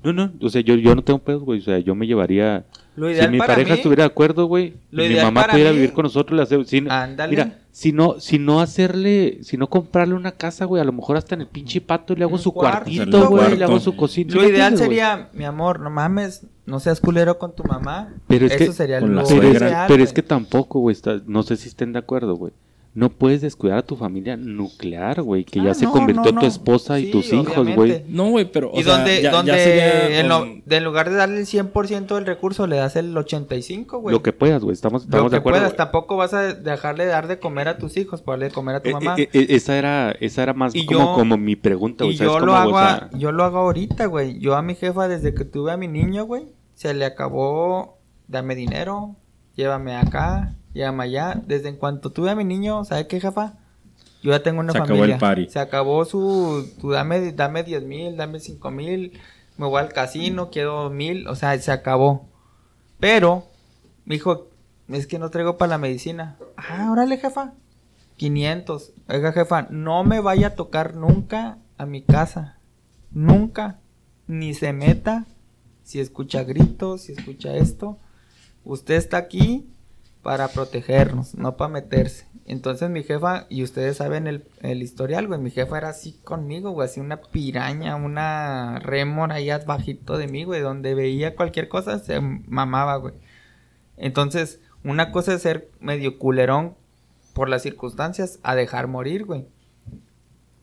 No, 0.03 0.13
no, 0.13 0.31
o 0.41 0.49
sea, 0.49 0.61
yo, 0.61 0.75
yo 0.75 0.95
no 0.95 1.03
tengo 1.03 1.19
pedos, 1.19 1.43
güey. 1.43 1.59
O 1.59 1.63
sea, 1.63 1.79
yo 1.79 1.93
me 1.95 2.07
llevaría. 2.07 2.65
Lo 2.95 3.07
Si 3.07 3.13
ideal 3.15 3.31
mi 3.31 3.37
para 3.39 3.53
pareja 3.55 3.71
mí- 3.71 3.75
estuviera 3.77 4.03
de 4.03 4.07
acuerdo, 4.07 4.45
güey, 4.45 4.75
Lo 4.91 5.03
y 5.03 5.07
mi 5.07 5.13
ideal 5.13 5.25
mamá 5.25 5.41
para 5.41 5.53
pudiera 5.53 5.71
mí- 5.71 5.75
vivir 5.77 5.93
con 5.93 6.03
nosotros, 6.03 6.37
le 6.37 6.43
hace- 6.43 6.63
si- 6.65 6.85
Ándale. 6.87 7.31
Mira, 7.31 7.59
si 7.77 7.91
no, 7.93 8.19
si 8.19 8.39
no 8.39 8.59
hacerle, 8.59 9.37
si 9.43 9.55
no 9.55 9.67
comprarle 9.69 10.15
una 10.15 10.31
casa, 10.31 10.65
güey, 10.65 10.81
a 10.81 10.83
lo 10.83 10.93
mejor 10.93 11.15
hasta 11.15 11.35
en 11.35 11.41
el 11.41 11.47
pinche 11.47 11.79
pato 11.79 12.15
le 12.15 12.23
hago 12.23 12.33
Un 12.33 12.39
su 12.39 12.51
cuarto, 12.51 12.85
cuartito, 12.85 13.29
güey. 13.29 13.55
le 13.55 13.65
hago 13.65 13.79
su 13.79 13.95
cocina. 13.95 14.33
Lo 14.33 14.41
¿Sí 14.41 14.47
me 14.47 14.53
ideal 14.53 14.73
güey? 14.73 14.83
sería, 14.83 15.29
mi 15.33 15.43
amor, 15.45 15.79
no 15.79 15.91
mames, 15.91 16.47
no 16.65 16.79
seas 16.79 16.99
culero 16.99 17.37
con 17.37 17.55
tu 17.55 17.63
mamá. 17.65 18.15
Pero 18.27 18.47
es 18.47 18.53
Eso 18.53 18.65
que- 18.71 18.73
sería 18.73 18.99
lo 18.99 19.23
Pero, 19.27 19.43
es, 19.51 19.63
pero 19.87 20.03
es 20.03 20.11
que 20.11 20.23
tampoco, 20.23 20.79
güey, 20.79 20.95
está- 20.95 21.21
no 21.27 21.43
sé 21.43 21.55
si 21.55 21.67
estén 21.69 21.93
de 21.93 21.99
acuerdo, 21.99 22.35
güey. 22.35 22.51
No 22.97 23.09
puedes 23.09 23.41
descuidar 23.41 23.77
a 23.77 23.81
tu 23.85 23.95
familia 23.95 24.35
nuclear, 24.35 25.21
güey, 25.21 25.43
que 25.43 25.61
ya 25.61 25.69
Ah, 25.69 25.73
se 25.75 25.85
no, 25.85 25.91
convirtió 25.91 26.31
no, 26.31 26.39
tu 26.41 26.47
esposa 26.47 26.99
y 26.99 27.05
Sí, 27.05 27.11
tus 27.11 27.31
hijos, 27.31 27.75
güey. 27.75 28.03
No, 28.07 28.31
güey, 28.31 28.51
pero. 28.51 28.71
o 28.71 28.79
y 28.79 28.83
sea, 28.83 28.95
donde, 28.97 29.17
ya- 29.17 29.21
ya 29.21 29.31
donde 29.31 29.51
sería 29.59 30.19
en, 30.19 30.27
lo- 30.27 30.47
de 30.65 30.81
lugar 30.81 31.07
de 31.11 31.15
darle 31.15 31.39
el 31.41 31.45
100% 31.45 32.15
del 32.15 32.25
recurso, 32.25 32.65
le 32.65 32.77
das 32.77 32.95
el 32.95 33.15
85, 33.15 33.99
güey. 33.99 34.13
Lo 34.15 34.23
que 34.23 34.33
puedas, 34.33 34.63
güey, 34.63 34.73
estamos, 34.73 35.03
Lo 35.03 35.09
estamos 35.09 35.29
que 35.29 35.35
de 35.35 35.39
acuerdo. 35.41 35.59
puedas, 35.59 35.75
tampoco 35.75 36.17
vas 36.17 36.33
a 36.33 36.41
dejarle 36.55 37.05
de 37.05 37.11
dar 37.11 37.27
de 37.27 37.37
comer 37.37 37.67
a 37.67 37.77
tus 37.77 37.97
hijos, 37.97 38.23
por 38.23 38.33
darle 38.33 38.45
de 38.45 38.51
comer 38.51 38.75
a 38.77 38.79
tu 38.81 38.89
Eh, 38.89 38.93
mamá. 38.93 39.13
eh, 39.19 39.29
eh, 39.31 39.45
esa 39.49 39.77
era, 39.77 40.11
esa 40.19 40.41
era 40.41 40.53
más 40.55 40.73
Y 40.73 40.87
como, 40.87 40.99
yo- 40.99 41.13
como 41.13 41.37
mi 41.37 41.55
pregunta, 41.55 42.03
güey. 42.03 42.15
y 42.15 42.17
¿sabes 42.17 42.33
yo 42.33 42.39
cómo, 42.39 42.45
lo 42.47 42.55
hago, 42.55 42.71
O 42.71 42.77
a- 42.79 42.97
sea, 42.97 43.09
yo 43.13 43.31
lo 43.31 43.43
hago 43.43 43.59
ahorita, 43.59 44.07
güey. 44.07 44.39
Yo 44.39 44.55
a 44.55 44.63
mi 44.63 44.73
jefa, 44.73 45.07
desde 45.07 45.35
que 45.35 45.45
tuve 45.45 45.71
a 45.71 45.77
mi 45.77 45.87
niño, 45.87 46.25
güey, 46.25 46.45
se 46.73 46.95
le 46.95 47.05
acabó, 47.05 47.99
dame 48.27 48.55
dinero, 48.55 49.15
llévame 49.55 49.95
acá, 49.95 50.55
Y 50.77 50.83
allá, 50.83 51.41
desde 51.47 51.69
en 51.69 51.75
cuanto 51.75 52.11
tuve 52.11 52.29
a 52.29 52.35
mi 52.35 52.43
niño, 52.43 52.85
¿sabe 52.85 53.07
qué, 53.07 53.19
jefa? 53.19 53.55
Yo 54.21 54.29
ya 54.29 54.43
tengo 54.43 54.59
una 54.59 54.73
Se 54.73 54.77
acabó 54.77 54.99
familia. 54.99 55.15
el 55.15 55.19
party. 55.19 55.49
Se 55.49 55.57
acabó 55.57 56.05
su, 56.05 56.69
tu 56.79 56.91
dame, 56.91 57.31
dame 57.31 57.63
10 57.63 57.83
mil, 57.83 58.15
dame 58.15 58.39
5 58.39 58.69
mil, 58.69 59.19
me 59.57 59.65
voy 59.65 59.81
al 59.81 59.91
casino, 59.91 60.51
quiero 60.51 60.91
mil, 60.91 61.27
o 61.27 61.33
sea, 61.33 61.57
se 61.57 61.71
acabó. 61.71 62.27
Pero, 62.99 63.47
me 64.05 64.13
dijo, 64.13 64.49
es 64.87 65.07
que 65.07 65.17
no 65.17 65.31
traigo 65.31 65.57
para 65.57 65.71
la 65.71 65.77
medicina. 65.79 66.37
Ah, 66.57 66.91
órale, 66.91 67.17
jefa. 67.17 67.53
500. 68.17 68.93
Oiga, 69.09 69.31
jefa, 69.31 69.65
no 69.71 70.03
me 70.03 70.19
vaya 70.19 70.49
a 70.49 70.55
tocar 70.55 70.93
nunca 70.93 71.57
a 71.79 71.87
mi 71.87 72.03
casa. 72.03 72.59
Nunca. 73.09 73.79
Ni 74.27 74.53
se 74.53 74.73
meta. 74.73 75.25
Si 75.81 75.99
escucha 75.99 76.43
gritos, 76.43 77.01
si 77.01 77.13
escucha 77.13 77.55
esto. 77.55 77.97
Usted 78.63 78.93
está 78.93 79.17
aquí 79.17 79.67
para 80.27 80.49
protegernos, 80.49 81.35
no 81.35 81.55
para 81.55 81.71
meterse. 81.71 82.27
Entonces 82.45 82.89
mi 82.89 83.01
jefa, 83.01 83.45
y 83.47 83.63
ustedes 83.63 83.95
saben 83.95 84.27
el, 84.27 84.43
el 84.61 84.83
historial, 84.83 85.25
güey, 85.25 85.39
mi 85.39 85.51
jefa 85.51 85.77
era 85.77 85.87
así 85.87 86.19
conmigo, 86.21 86.71
güey, 86.71 86.89
así 86.89 86.99
una 86.99 87.21
piraña, 87.21 87.95
una 87.95 88.77
rémora 88.79 89.35
ahí 89.35 89.49
bajito 89.65 90.17
de 90.17 90.27
mí, 90.27 90.43
güey, 90.43 90.59
donde 90.59 90.95
veía 90.95 91.33
cualquier 91.37 91.69
cosa 91.69 91.99
se 91.99 92.19
mamaba, 92.19 92.97
güey. 92.97 93.13
Entonces, 93.95 94.59
una 94.83 95.13
cosa 95.13 95.33
es 95.33 95.43
ser 95.43 95.71
medio 95.79 96.19
culerón 96.19 96.75
por 97.33 97.47
las 97.47 97.61
circunstancias 97.61 98.39
a 98.43 98.53
dejar 98.55 98.87
morir, 98.87 99.23
güey. 99.23 99.45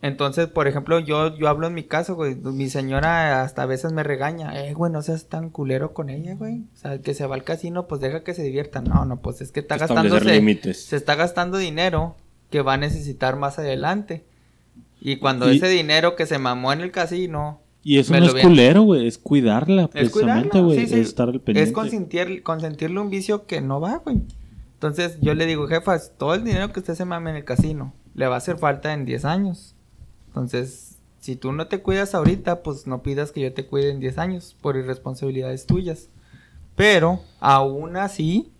Entonces, 0.04 0.48
por 0.48 0.68
ejemplo, 0.68 1.00
yo, 1.00 1.34
yo 1.34 1.48
hablo 1.48 1.66
en 1.66 1.72
mi 1.72 1.84
caso, 1.84 2.14
güey. 2.14 2.34
Mi 2.34 2.68
señora 2.68 3.40
hasta 3.40 3.62
a 3.62 3.66
veces 3.66 3.90
me 3.92 4.02
regaña. 4.02 4.52
Eh, 4.62 4.74
güey, 4.74 4.92
no 4.92 5.00
seas 5.00 5.30
tan 5.30 5.48
culero 5.48 5.94
con 5.94 6.10
ella, 6.10 6.34
güey. 6.34 6.58
O 6.74 6.76
sea, 6.76 6.98
que 6.98 7.14
se 7.14 7.26
va 7.26 7.36
al 7.36 7.42
casino, 7.42 7.86
pues 7.86 8.02
deja 8.02 8.22
que 8.22 8.34
se 8.34 8.42
divierta. 8.42 8.82
No, 8.82 9.06
no, 9.06 9.22
pues 9.22 9.40
es 9.40 9.50
que 9.50 9.60
está 9.60 9.78
límites. 10.20 10.84
Se 10.84 10.96
está 10.96 11.14
gastando 11.14 11.56
dinero 11.56 12.16
que 12.50 12.60
va 12.60 12.74
a 12.74 12.76
necesitar 12.76 13.36
más 13.36 13.58
adelante. 13.58 14.26
Y 15.00 15.16
cuando 15.16 15.50
Y- 15.50 15.56
ese 15.56 15.68
dinero 15.68 16.16
que 16.16 16.26
se 16.26 16.38
mamó 16.38 16.74
en 16.74 16.82
el 16.82 16.90
casino. 16.90 17.62
Y 17.82 17.96
eso 17.98 18.12
me 18.12 18.20
no 18.20 18.26
es 18.26 18.34
culero, 18.34 18.82
güey. 18.82 19.06
Es 19.06 19.16
cuidarla, 19.16 19.84
Es 19.84 20.10
precisamente, 20.10 20.60
güey. 20.60 20.80
sí, 20.80 20.86
sí. 20.86 21.00
Es 21.00 21.08
estar 21.08 21.30
al 21.30 21.40
pendiente. 21.40 21.70
Es 21.70 21.74
consentir, 21.74 22.42
consentirle 22.42 23.00
un 23.00 23.08
vicio 23.08 23.46
que 23.46 23.62
no 23.62 23.80
va, 23.80 24.02
güey. 24.04 24.20
Entonces 24.74 25.16
yo 25.22 25.32
le 25.32 25.46
digo, 25.46 25.66
jefa, 25.66 25.98
todo 26.18 26.34
el 26.34 26.44
dinero 26.44 26.70
que 26.74 26.80
usted 26.80 26.94
se 26.94 27.06
mame 27.06 27.30
en 27.30 27.36
el 27.36 27.44
casino 27.46 27.94
le 28.14 28.26
va 28.26 28.34
a 28.34 28.38
hacer 28.38 28.58
falta 28.58 28.92
en 28.92 29.04
10 29.04 29.24
años. 29.24 29.73
Entonces, 30.34 30.98
si 31.20 31.36
tú 31.36 31.52
no 31.52 31.68
te 31.68 31.80
cuidas 31.80 32.12
ahorita, 32.14 32.64
pues 32.64 32.88
no 32.88 33.02
pidas 33.02 33.30
que 33.30 33.40
yo 33.40 33.54
te 33.54 33.66
cuide 33.66 33.90
en 33.90 34.00
10 34.00 34.18
años 34.18 34.56
por 34.60 34.76
irresponsabilidades 34.76 35.64
tuyas. 35.64 36.08
Pero, 36.74 37.20
aún 37.38 37.96
así, 37.96 38.52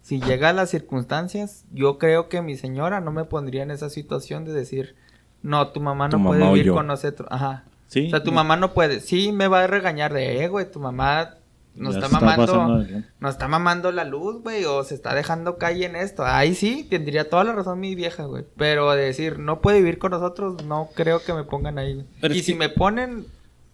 si 0.00 0.18
llega 0.18 0.48
a 0.48 0.52
las 0.54 0.70
circunstancias, 0.70 1.66
yo 1.72 1.98
creo 1.98 2.30
que 2.30 2.40
mi 2.40 2.56
señora 2.56 3.00
no 3.00 3.12
me 3.12 3.24
pondría 3.24 3.62
en 3.62 3.70
esa 3.70 3.90
situación 3.90 4.46
de 4.46 4.52
decir, 4.52 4.96
no, 5.42 5.68
tu 5.68 5.80
mamá 5.80 6.08
no 6.08 6.16
Tu 6.16 6.24
puede 6.24 6.40
mamá 6.40 6.52
vivir 6.52 6.72
con 6.72 6.86
nosotros. 6.86 7.28
Ajá. 7.30 7.64
Sí. 7.88 8.06
O 8.06 8.10
sea, 8.10 8.22
tu 8.22 8.32
mamá 8.32 8.56
no 8.56 8.72
puede. 8.72 9.00
Sí, 9.00 9.30
me 9.30 9.46
va 9.46 9.64
a 9.64 9.66
regañar 9.66 10.14
de, 10.14 10.42
eh, 10.42 10.48
güey, 10.48 10.70
tu 10.70 10.80
mamá 10.80 11.36
nos 11.74 11.96
está 11.96 12.08
mamando, 12.08 12.84
nos 13.20 13.30
está 13.32 13.48
mamando 13.48 13.90
la 13.92 14.04
luz, 14.04 14.42
güey, 14.42 14.64
o 14.64 14.84
se 14.84 14.94
está 14.94 15.14
dejando 15.14 15.58
calle 15.58 15.86
en 15.86 15.96
esto. 15.96 16.24
Ahí 16.24 16.54
sí, 16.54 16.86
tendría 16.88 17.28
toda 17.28 17.44
la 17.44 17.52
razón 17.52 17.80
mi 17.80 17.94
vieja, 17.94 18.24
güey. 18.24 18.44
Pero 18.56 18.92
de 18.92 19.04
decir, 19.04 19.38
no 19.38 19.60
puede 19.60 19.78
vivir 19.78 19.98
con 19.98 20.12
nosotros, 20.12 20.64
no 20.64 20.88
creo 20.94 21.22
que 21.22 21.32
me 21.32 21.44
pongan 21.44 21.78
ahí. 21.78 22.04
Pero 22.20 22.34
Y 22.34 22.42
si 22.42 22.52
que- 22.52 22.58
me 22.58 22.68
ponen, 22.68 23.26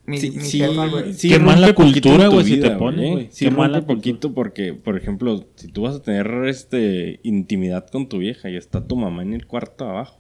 mi, 0.07 0.19
Sí, 0.19 0.31
mi 0.31 0.41
sí, 0.45 0.59
jefa, 0.61 0.87
güey. 0.87 1.13
sí 1.13 1.29
Qué 1.29 1.39
mala 1.39 1.73
cultura, 1.75 2.29
güey, 2.29 2.45
si 2.45 2.59
te 2.61 2.71
ponen, 2.71 3.13
güey. 3.13 3.29
Sí 3.31 3.51
mala 3.51 3.83
poquito 3.83 4.33
porque, 4.33 4.73
por 4.73 4.97
ejemplo, 4.97 5.45
si 5.57 5.69
tú 5.69 5.83
vas 5.83 5.97
a 5.97 6.03
tener 6.03 6.27
este 6.47 7.21
intimidad 7.23 7.87
con 7.89 8.09
tu 8.09 8.19
vieja 8.19 8.49
y 8.51 8.57
está 8.57 8.83
tu 8.87 8.97
mamá 8.97 9.23
en 9.23 9.35
el 9.35 9.47
cuarto 9.47 9.89
abajo, 9.89 10.19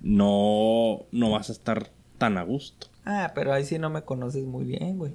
no, 0.00 1.06
no 1.12 1.30
vas 1.30 1.48
a 1.48 1.52
estar 1.52 1.90
tan 2.18 2.36
a 2.38 2.42
gusto. 2.42 2.88
Ah, 3.04 3.32
pero 3.34 3.52
ahí 3.52 3.64
sí 3.64 3.78
no 3.78 3.90
me 3.90 4.02
conoces 4.02 4.44
muy 4.44 4.64
bien, 4.64 4.98
güey. 4.98 5.12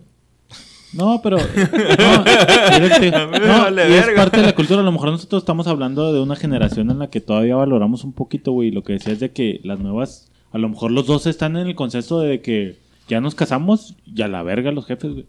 No, 0.94 1.22
pero. 1.22 1.38
No, 2.00 3.28
no, 3.28 3.62
vale 3.64 3.90
y 3.90 3.94
es 3.94 4.06
verga. 4.06 4.24
parte 4.24 4.38
de 4.38 4.44
la 4.44 4.56
cultura. 4.56 4.82
A 4.82 4.84
lo 4.84 4.92
mejor 4.92 5.12
nosotros 5.12 5.44
estamos 5.44 5.68
hablando 5.68 6.14
de 6.14 6.20
una 6.20 6.36
generación 6.36 6.90
en 6.92 7.00
la 7.00 7.10
que 7.10 7.22
todavía 7.22 7.56
valoramos 7.56 8.04
un 8.04 8.14
poquito, 8.14 8.52
güey. 8.52 8.72
Lo 8.72 8.84
que 8.84 8.94
decías 8.94 9.20
de 9.20 9.32
que 9.32 9.60
las 9.64 9.80
nuevas. 9.80 10.32
A 10.52 10.58
lo 10.58 10.68
mejor 10.70 10.92
los 10.92 11.06
dos 11.06 11.28
están 11.28 11.58
en 11.58 11.68
el 11.68 11.76
consenso 11.76 12.20
de 12.22 12.42
que 12.42 12.78
ya 13.08 13.22
nos 13.22 13.36
casamos 13.36 13.96
y 14.06 14.22
a 14.24 14.28
la 14.28 14.42
verga 14.44 14.72
los 14.72 14.86
jefes, 14.86 15.12
güey. 15.12 15.26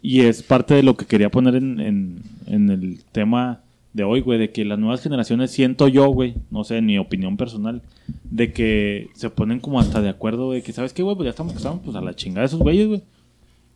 Y 0.00 0.20
es 0.20 0.42
parte 0.42 0.74
de 0.74 0.82
lo 0.84 0.96
que 0.96 1.06
quería 1.06 1.30
poner 1.30 1.56
en, 1.56 1.80
en, 1.80 2.22
en 2.46 2.70
el 2.70 3.02
tema 3.10 3.62
de 3.92 4.04
hoy, 4.04 4.20
güey, 4.20 4.38
de 4.38 4.50
que 4.52 4.64
las 4.64 4.78
nuevas 4.78 5.02
generaciones, 5.02 5.50
siento 5.50 5.88
yo, 5.88 6.06
güey, 6.08 6.34
no 6.50 6.64
sé, 6.64 6.76
en 6.76 6.86
mi 6.86 6.98
opinión 6.98 7.36
personal, 7.36 7.82
de 8.24 8.52
que 8.52 9.08
se 9.14 9.30
ponen 9.30 9.58
como 9.58 9.80
hasta 9.80 10.02
de 10.02 10.10
acuerdo, 10.10 10.46
güey, 10.46 10.62
que 10.62 10.72
sabes 10.72 10.92
qué, 10.92 11.02
güey, 11.02 11.16
pues 11.16 11.24
ya 11.24 11.30
estamos 11.30 11.54
casados, 11.54 11.80
pues 11.82 11.96
a 11.96 12.02
la 12.02 12.14
chingada 12.14 12.42
de 12.42 12.46
esos 12.46 12.60
güeyes, 12.60 12.86
güey. 12.88 13.02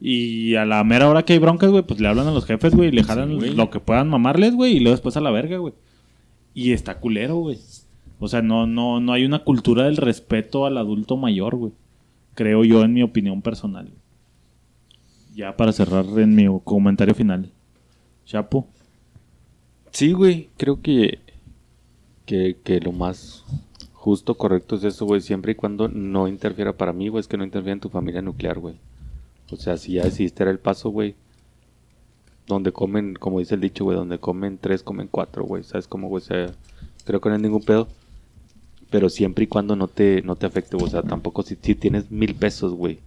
Y 0.00 0.54
a 0.54 0.64
la 0.64 0.82
mera 0.82 1.08
hora 1.08 1.24
que 1.24 1.34
hay 1.34 1.38
broncas, 1.38 1.70
güey, 1.70 1.82
pues 1.82 2.00
le 2.00 2.08
hablan 2.08 2.26
a 2.26 2.32
los 2.32 2.46
jefes, 2.46 2.74
güey, 2.74 2.88
y 2.88 2.92
le 2.92 3.04
jalan 3.04 3.56
lo 3.56 3.70
que 3.70 3.80
puedan 3.80 4.08
mamarles, 4.08 4.54
güey, 4.54 4.76
y 4.76 4.80
luego 4.80 4.94
después 4.94 5.16
a 5.16 5.20
la 5.20 5.30
verga, 5.30 5.58
güey. 5.58 5.74
Y 6.54 6.72
está 6.72 6.98
culero, 6.98 7.36
güey. 7.36 7.58
O 8.18 8.28
sea, 8.28 8.40
no, 8.40 8.66
no, 8.66 9.00
no 9.00 9.12
hay 9.12 9.24
una 9.24 9.44
cultura 9.44 9.84
del 9.84 9.98
respeto 9.98 10.64
al 10.64 10.78
adulto 10.78 11.16
mayor, 11.16 11.56
güey. 11.56 11.72
Creo 12.34 12.64
yo, 12.64 12.82
en 12.82 12.94
mi 12.94 13.02
opinión 13.02 13.42
personal. 13.42 13.90
Ya 15.34 15.56
para 15.56 15.72
cerrar 15.72 16.06
en 16.18 16.34
mi 16.34 16.46
comentario 16.64 17.14
final. 17.14 17.50
Chapo. 18.24 18.66
Sí, 19.90 20.12
güey, 20.12 20.48
creo 20.56 20.80
que, 20.80 21.18
que, 22.24 22.56
que 22.62 22.80
lo 22.80 22.92
más 22.92 23.44
justo, 23.92 24.34
correcto 24.34 24.76
es 24.76 24.84
eso, 24.84 25.04
güey, 25.04 25.20
siempre 25.20 25.52
y 25.52 25.56
cuando 25.56 25.88
no 25.88 26.26
interfiera 26.26 26.72
para 26.72 26.94
mí, 26.94 27.08
güey, 27.08 27.20
es 27.20 27.28
que 27.28 27.36
no 27.36 27.44
interfiera 27.44 27.74
en 27.74 27.80
tu 27.80 27.90
familia 27.90 28.22
nuclear, 28.22 28.58
güey. 28.58 28.76
O 29.52 29.56
sea, 29.56 29.76
si 29.76 29.94
ya 29.94 30.04
decidiste 30.04 30.44
dar 30.44 30.52
el 30.52 30.58
paso, 30.58 30.90
güey, 30.90 31.14
donde 32.46 32.72
comen, 32.72 33.14
como 33.14 33.38
dice 33.38 33.54
el 33.54 33.60
dicho, 33.60 33.84
güey, 33.84 33.96
donde 33.96 34.18
comen 34.18 34.58
tres, 34.58 34.82
comen 34.82 35.08
cuatro, 35.10 35.44
güey, 35.44 35.62
¿sabes 35.62 35.86
cómo, 35.86 36.08
güey? 36.08 36.22
O 36.22 36.26
sea, 36.26 36.50
creo 37.04 37.20
que 37.20 37.28
no 37.28 37.34
hay 37.36 37.40
ningún 37.42 37.62
pedo. 37.62 37.88
Pero 38.90 39.08
siempre 39.08 39.44
y 39.44 39.46
cuando 39.46 39.76
no 39.76 39.86
te, 39.86 40.20
no 40.22 40.34
te 40.34 40.46
afecte, 40.46 40.76
güey, 40.76 40.88
o 40.88 40.90
sea, 40.90 41.02
tampoco 41.02 41.42
si, 41.42 41.56
si 41.60 41.74
tienes 41.76 42.10
mil 42.10 42.34
pesos, 42.34 42.74
güey, 42.74 42.98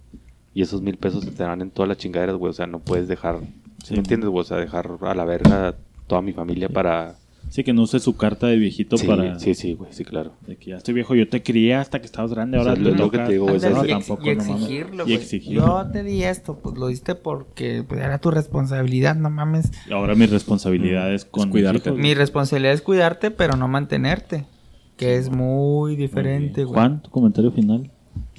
y 0.54 0.62
esos 0.62 0.80
mil 0.80 0.96
pesos 0.96 1.24
te 1.26 1.42
dan 1.42 1.60
en 1.60 1.70
todas 1.70 1.88
las 1.88 1.98
chingaderas, 1.98 2.36
güey, 2.36 2.50
o 2.50 2.54
sea, 2.54 2.66
no 2.66 2.78
puedes 2.78 3.06
dejar, 3.08 3.40
¿sí 3.40 3.88
Sí. 3.88 3.92
me 3.94 3.98
entiendes, 3.98 4.30
güey? 4.30 4.40
O 4.40 4.44
sea, 4.44 4.56
dejar 4.56 4.90
a 5.02 5.14
la 5.14 5.24
verga 5.24 5.74
toda 6.06 6.22
mi 6.22 6.32
familia 6.32 6.68
para... 6.70 7.16
Sí, 7.50 7.62
que 7.62 7.72
no 7.72 7.82
use 7.82 8.00
su 8.00 8.16
carta 8.16 8.48
de 8.48 8.56
viejito 8.56 8.96
Sí, 8.96 9.06
para. 9.06 9.38
sí, 9.38 9.54
sí, 9.54 9.74
güey, 9.74 9.92
sí, 9.92 10.04
claro. 10.04 10.32
De 10.46 10.56
que 10.56 10.70
ya 10.70 10.76
estoy 10.76 10.92
viejo, 10.94 11.14
yo 11.14 11.28
te 11.28 11.42
crié 11.42 11.74
hasta 11.74 12.00
que 12.00 12.06
estabas 12.06 12.32
grande, 12.32 12.58
ahora 12.58 12.72
O 12.72 12.74
sea, 12.76 12.82
te 12.84 12.90
lo- 12.90 12.96
que 12.96 13.02
toca- 13.18 13.26
te 13.26 13.32
digo, 13.32 13.44
güey, 13.44 13.56
Ándale, 13.56 13.74
no, 13.74 13.84
y, 13.84 13.88
tampoco, 13.88 14.22
y 14.30 14.34
no 14.36 14.42
mames. 14.44 14.62
exigirlo, 14.62 15.02
Y 15.02 15.06
güey. 15.06 15.14
exigirlo. 15.14 15.66
Yo 15.84 15.90
te 15.92 16.02
di 16.02 16.22
esto, 16.24 16.58
pues 16.58 16.76
lo 16.76 16.88
diste 16.88 17.14
porque 17.14 17.84
pues, 17.86 18.00
era 18.00 18.18
tu 18.18 18.30
responsabilidad, 18.32 19.14
no 19.14 19.30
mames. 19.30 19.70
Y 19.88 19.92
ahora 19.92 20.14
mi 20.16 20.26
responsabilidad 20.26 21.12
es 21.14 21.24
con 21.24 21.44
Es 21.44 21.48
cuidarte. 21.50 21.92
Mi 21.92 22.14
responsabilidad 22.14 22.72
es 22.74 22.82
cuidarte, 22.82 23.30
pero 23.30 23.56
no 23.56 23.68
mantenerte. 23.68 24.46
Que 24.96 25.16
es 25.16 25.28
muy 25.30 25.96
diferente, 25.96 26.64
güey. 26.64 26.74
Juan, 26.74 27.02
tu 27.02 27.10
comentario 27.10 27.50
final. 27.52 27.90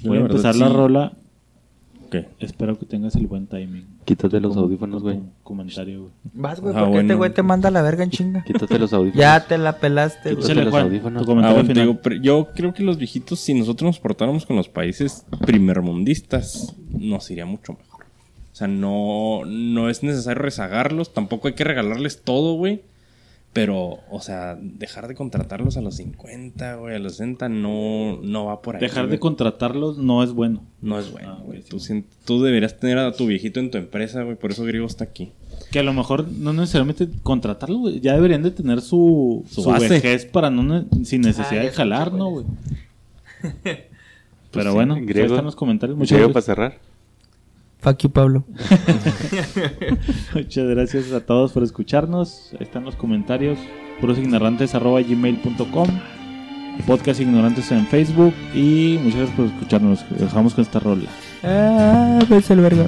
Voy 0.02 0.16
a 0.16 0.20
la 0.20 0.22
verdad, 0.22 0.30
empezar 0.30 0.56
la 0.56 0.68
sí. 0.68 0.72
rola. 0.74 1.12
¿Qué? 2.10 2.28
Espero 2.38 2.78
que 2.78 2.86
tengas 2.86 3.14
el 3.16 3.26
buen 3.26 3.46
timing. 3.46 3.86
Quítate 4.06 4.40
los 4.40 4.56
audífonos, 4.56 5.02
güey. 5.02 5.20
Comentario, 5.42 6.00
güey. 6.00 6.12
Vas, 6.32 6.60
güey, 6.60 6.74
Ah, 6.74 6.84
porque 6.84 7.00
este 7.00 7.14
güey 7.14 7.34
te 7.34 7.42
manda 7.42 7.68
a 7.68 7.72
la 7.72 7.82
verga 7.82 8.04
en 8.04 8.10
chinga. 8.10 8.42
Quítate 8.44 8.78
los 8.78 8.92
audífonos. 8.94 9.20
Ya 9.20 9.46
te 9.46 9.58
la 9.58 9.76
pelaste, 9.78 10.30
güey. 10.32 10.42
Quítate 10.42 10.62
los 10.64 10.70
Juan, 10.70 10.84
audífonos. 10.84 11.22
Ah, 11.28 11.52
bueno, 11.52 11.64
te 11.66 11.80
digo, 11.80 11.98
yo 12.22 12.48
creo 12.54 12.72
que 12.72 12.82
los 12.84 12.96
viejitos, 12.96 13.40
si 13.40 13.52
nosotros 13.52 13.86
nos 13.86 13.98
portáramos 14.00 14.46
con 14.46 14.56
los 14.56 14.68
países 14.68 15.26
primermundistas, 15.44 16.74
nos 16.90 17.30
iría 17.30 17.46
mucho 17.46 17.72
mejor. 17.74 18.04
O 18.52 18.54
sea, 18.56 18.68
no, 18.68 19.40
no 19.44 19.90
es 19.90 20.02
necesario 20.02 20.40
rezagarlos, 20.42 21.12
tampoco 21.12 21.48
hay 21.48 21.54
que 21.54 21.64
regalarles 21.64 22.22
todo, 22.22 22.54
güey. 22.54 22.82
Pero, 23.56 23.98
o 24.10 24.20
sea, 24.20 24.56
dejar 24.60 25.08
de 25.08 25.14
contratarlos 25.14 25.76
a 25.76 25.80
los 25.80 25.96
50, 25.96 26.74
güey, 26.76 26.94
a 26.94 26.98
los 26.98 27.12
60, 27.16 27.48
no, 27.48 28.20
no 28.22 28.44
va 28.44 28.60
por 28.62 28.76
ahí. 28.76 28.80
Dejar 28.80 29.04
de 29.04 29.08
güey. 29.16 29.18
contratarlos 29.18 29.98
no 29.98 30.22
es 30.22 30.32
bueno. 30.32 30.62
No 30.82 30.98
es 30.98 31.10
bueno, 31.10 31.38
Ah, 31.40 31.42
güey. 31.44 31.62
sí. 31.78 32.04
tú, 32.24 32.42
deberías 32.42 32.78
tener 32.78 32.98
a 32.98 33.12
tu 33.12 33.26
viejito 33.26 33.58
en 33.58 33.70
tu 33.70 33.78
empresa, 33.78 34.22
güey. 34.22 34.36
Por 34.36 34.50
eso 34.52 34.62
Griego 34.64 34.86
está 34.86 35.04
aquí. 35.04 35.32
Que 35.72 35.78
a 35.78 35.82
lo 35.82 35.92
mejor 35.94 36.28
no 36.30 36.52
necesariamente 36.52 37.08
contratarlos, 37.22 37.78
güey. 37.80 38.00
Ya 38.00 38.14
deberían 38.14 38.42
de 38.42 38.50
tener 38.50 38.80
su, 38.82 39.44
Su 39.50 39.68
vejez 39.70 40.26
para 40.26 40.50
no 40.50 40.62
ne- 40.62 41.04
sin 41.04 41.24
Ah, 41.24 41.28
necesidad 41.28 41.62
de 41.62 41.70
jalar, 41.70 42.12
¿no, 42.12 42.28
güey. 42.30 42.46
Pero 44.52 44.70
sí, 44.70 44.74
bueno, 44.74 44.94
en 44.96 45.00
ahí 45.00 45.06
griego. 45.06 45.28
están 45.34 45.44
los 45.44 45.56
comentarios. 45.56 45.98
Muchas 45.98 46.18
Mucho 46.20 46.32
para 46.32 46.42
cerrar. 46.42 46.78
Fuck 47.78 47.98
you, 48.02 48.10
Pablo. 48.10 48.44
Muchas 50.34 50.66
gracias 50.66 51.12
a 51.12 51.20
todos 51.24 51.52
por 51.52 51.62
escucharnos. 51.62 52.50
Ahí 52.52 52.62
están 52.62 52.84
los 52.84 52.96
comentarios. 52.96 53.58
purosignorantes.gmail.com 54.00 55.88
Podcast 56.86 57.20
Ignorantes 57.20 57.70
en 57.72 57.86
Facebook. 57.86 58.34
Y 58.54 58.98
muchas 59.02 59.18
gracias 59.20 59.36
por 59.36 59.46
escucharnos. 59.46 60.04
Dejamos 60.18 60.54
con 60.54 60.62
esta 60.62 60.78
rola. 60.80 61.08
Ah, 61.42 62.18
ves 62.28 62.50
el 62.50 62.60
verga. 62.60 62.86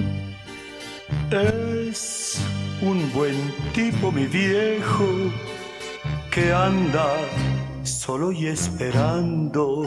Es 1.30 2.40
un 2.82 3.10
buen 3.12 3.34
tipo, 3.74 4.12
mi 4.12 4.26
viejo. 4.26 5.06
que 6.30 6.52
anda 6.52 7.06
solo 7.82 8.30
y 8.32 8.46
esperando. 8.46 9.86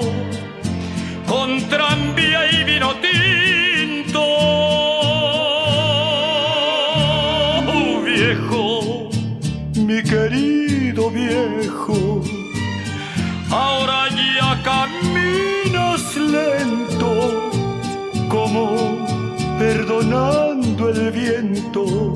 el 20.11 21.11
viento. 21.11 22.15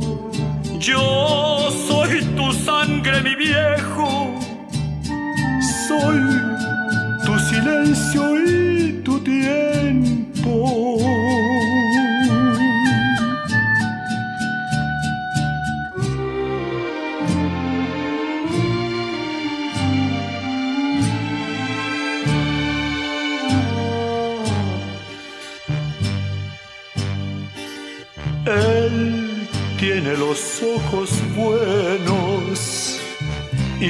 Yo 0.80 1.69
soy 1.88 2.23
tu 2.35 2.51
sangre, 2.51 3.22
mi 3.22 3.35
viejo, 3.35 4.35
soy 5.88 6.19
tu 7.26 7.39
silencio 7.39 8.45
y 8.45 8.64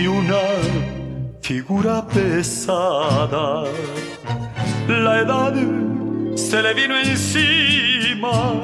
una 0.08 0.42
figura 1.42 2.06
pesada. 2.08 3.64
La 4.88 5.20
edad 5.22 5.54
se 6.36 6.62
le 6.62 6.74
vino 6.74 6.98
encima 7.00 8.62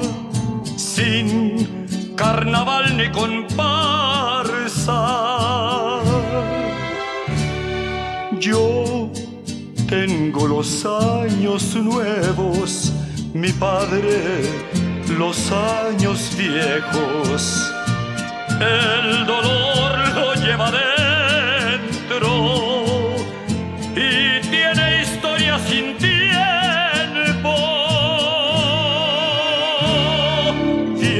sin 0.76 2.14
carnaval 2.16 2.96
ni 2.96 3.10
comparsa. 3.10 4.98
Yo 8.38 9.10
tengo 9.88 10.46
los 10.46 10.84
años 10.84 11.74
nuevos, 11.76 12.92
mi 13.34 13.52
padre 13.52 14.42
los 15.18 15.52
años 15.52 16.30
viejos. 16.36 17.72
El 18.60 19.26
dolor 19.26 19.98
lo 20.14 20.34
lleva 20.34 20.70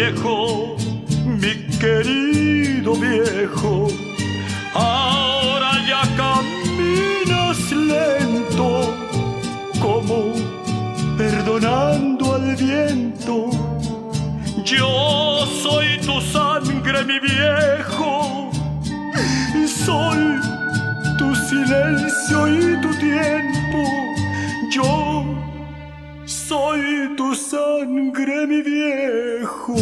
Mi 0.02 1.54
querido 1.78 2.94
viejo, 2.96 3.86
ahora 4.74 5.78
ya 5.86 6.02
caminas 6.16 7.70
lento 7.70 8.96
como 9.80 10.32
perdonando 11.16 12.34
al 12.34 12.56
viento. 12.56 13.50
Yo 14.64 15.46
soy 15.62 16.00
tu 16.00 16.20
sangre, 16.20 17.04
mi 17.04 17.20
viejo, 17.20 18.50
y 19.54 19.68
soy 19.68 20.40
tu 21.16 21.32
silencio 21.36 22.48
y 22.48 22.80
tu 22.80 22.88
tiempo 22.98 23.61
soy 26.52 27.16
tu 27.16 27.34
sangre, 27.34 28.46
mi 28.46 28.60
viejo. 28.60 29.74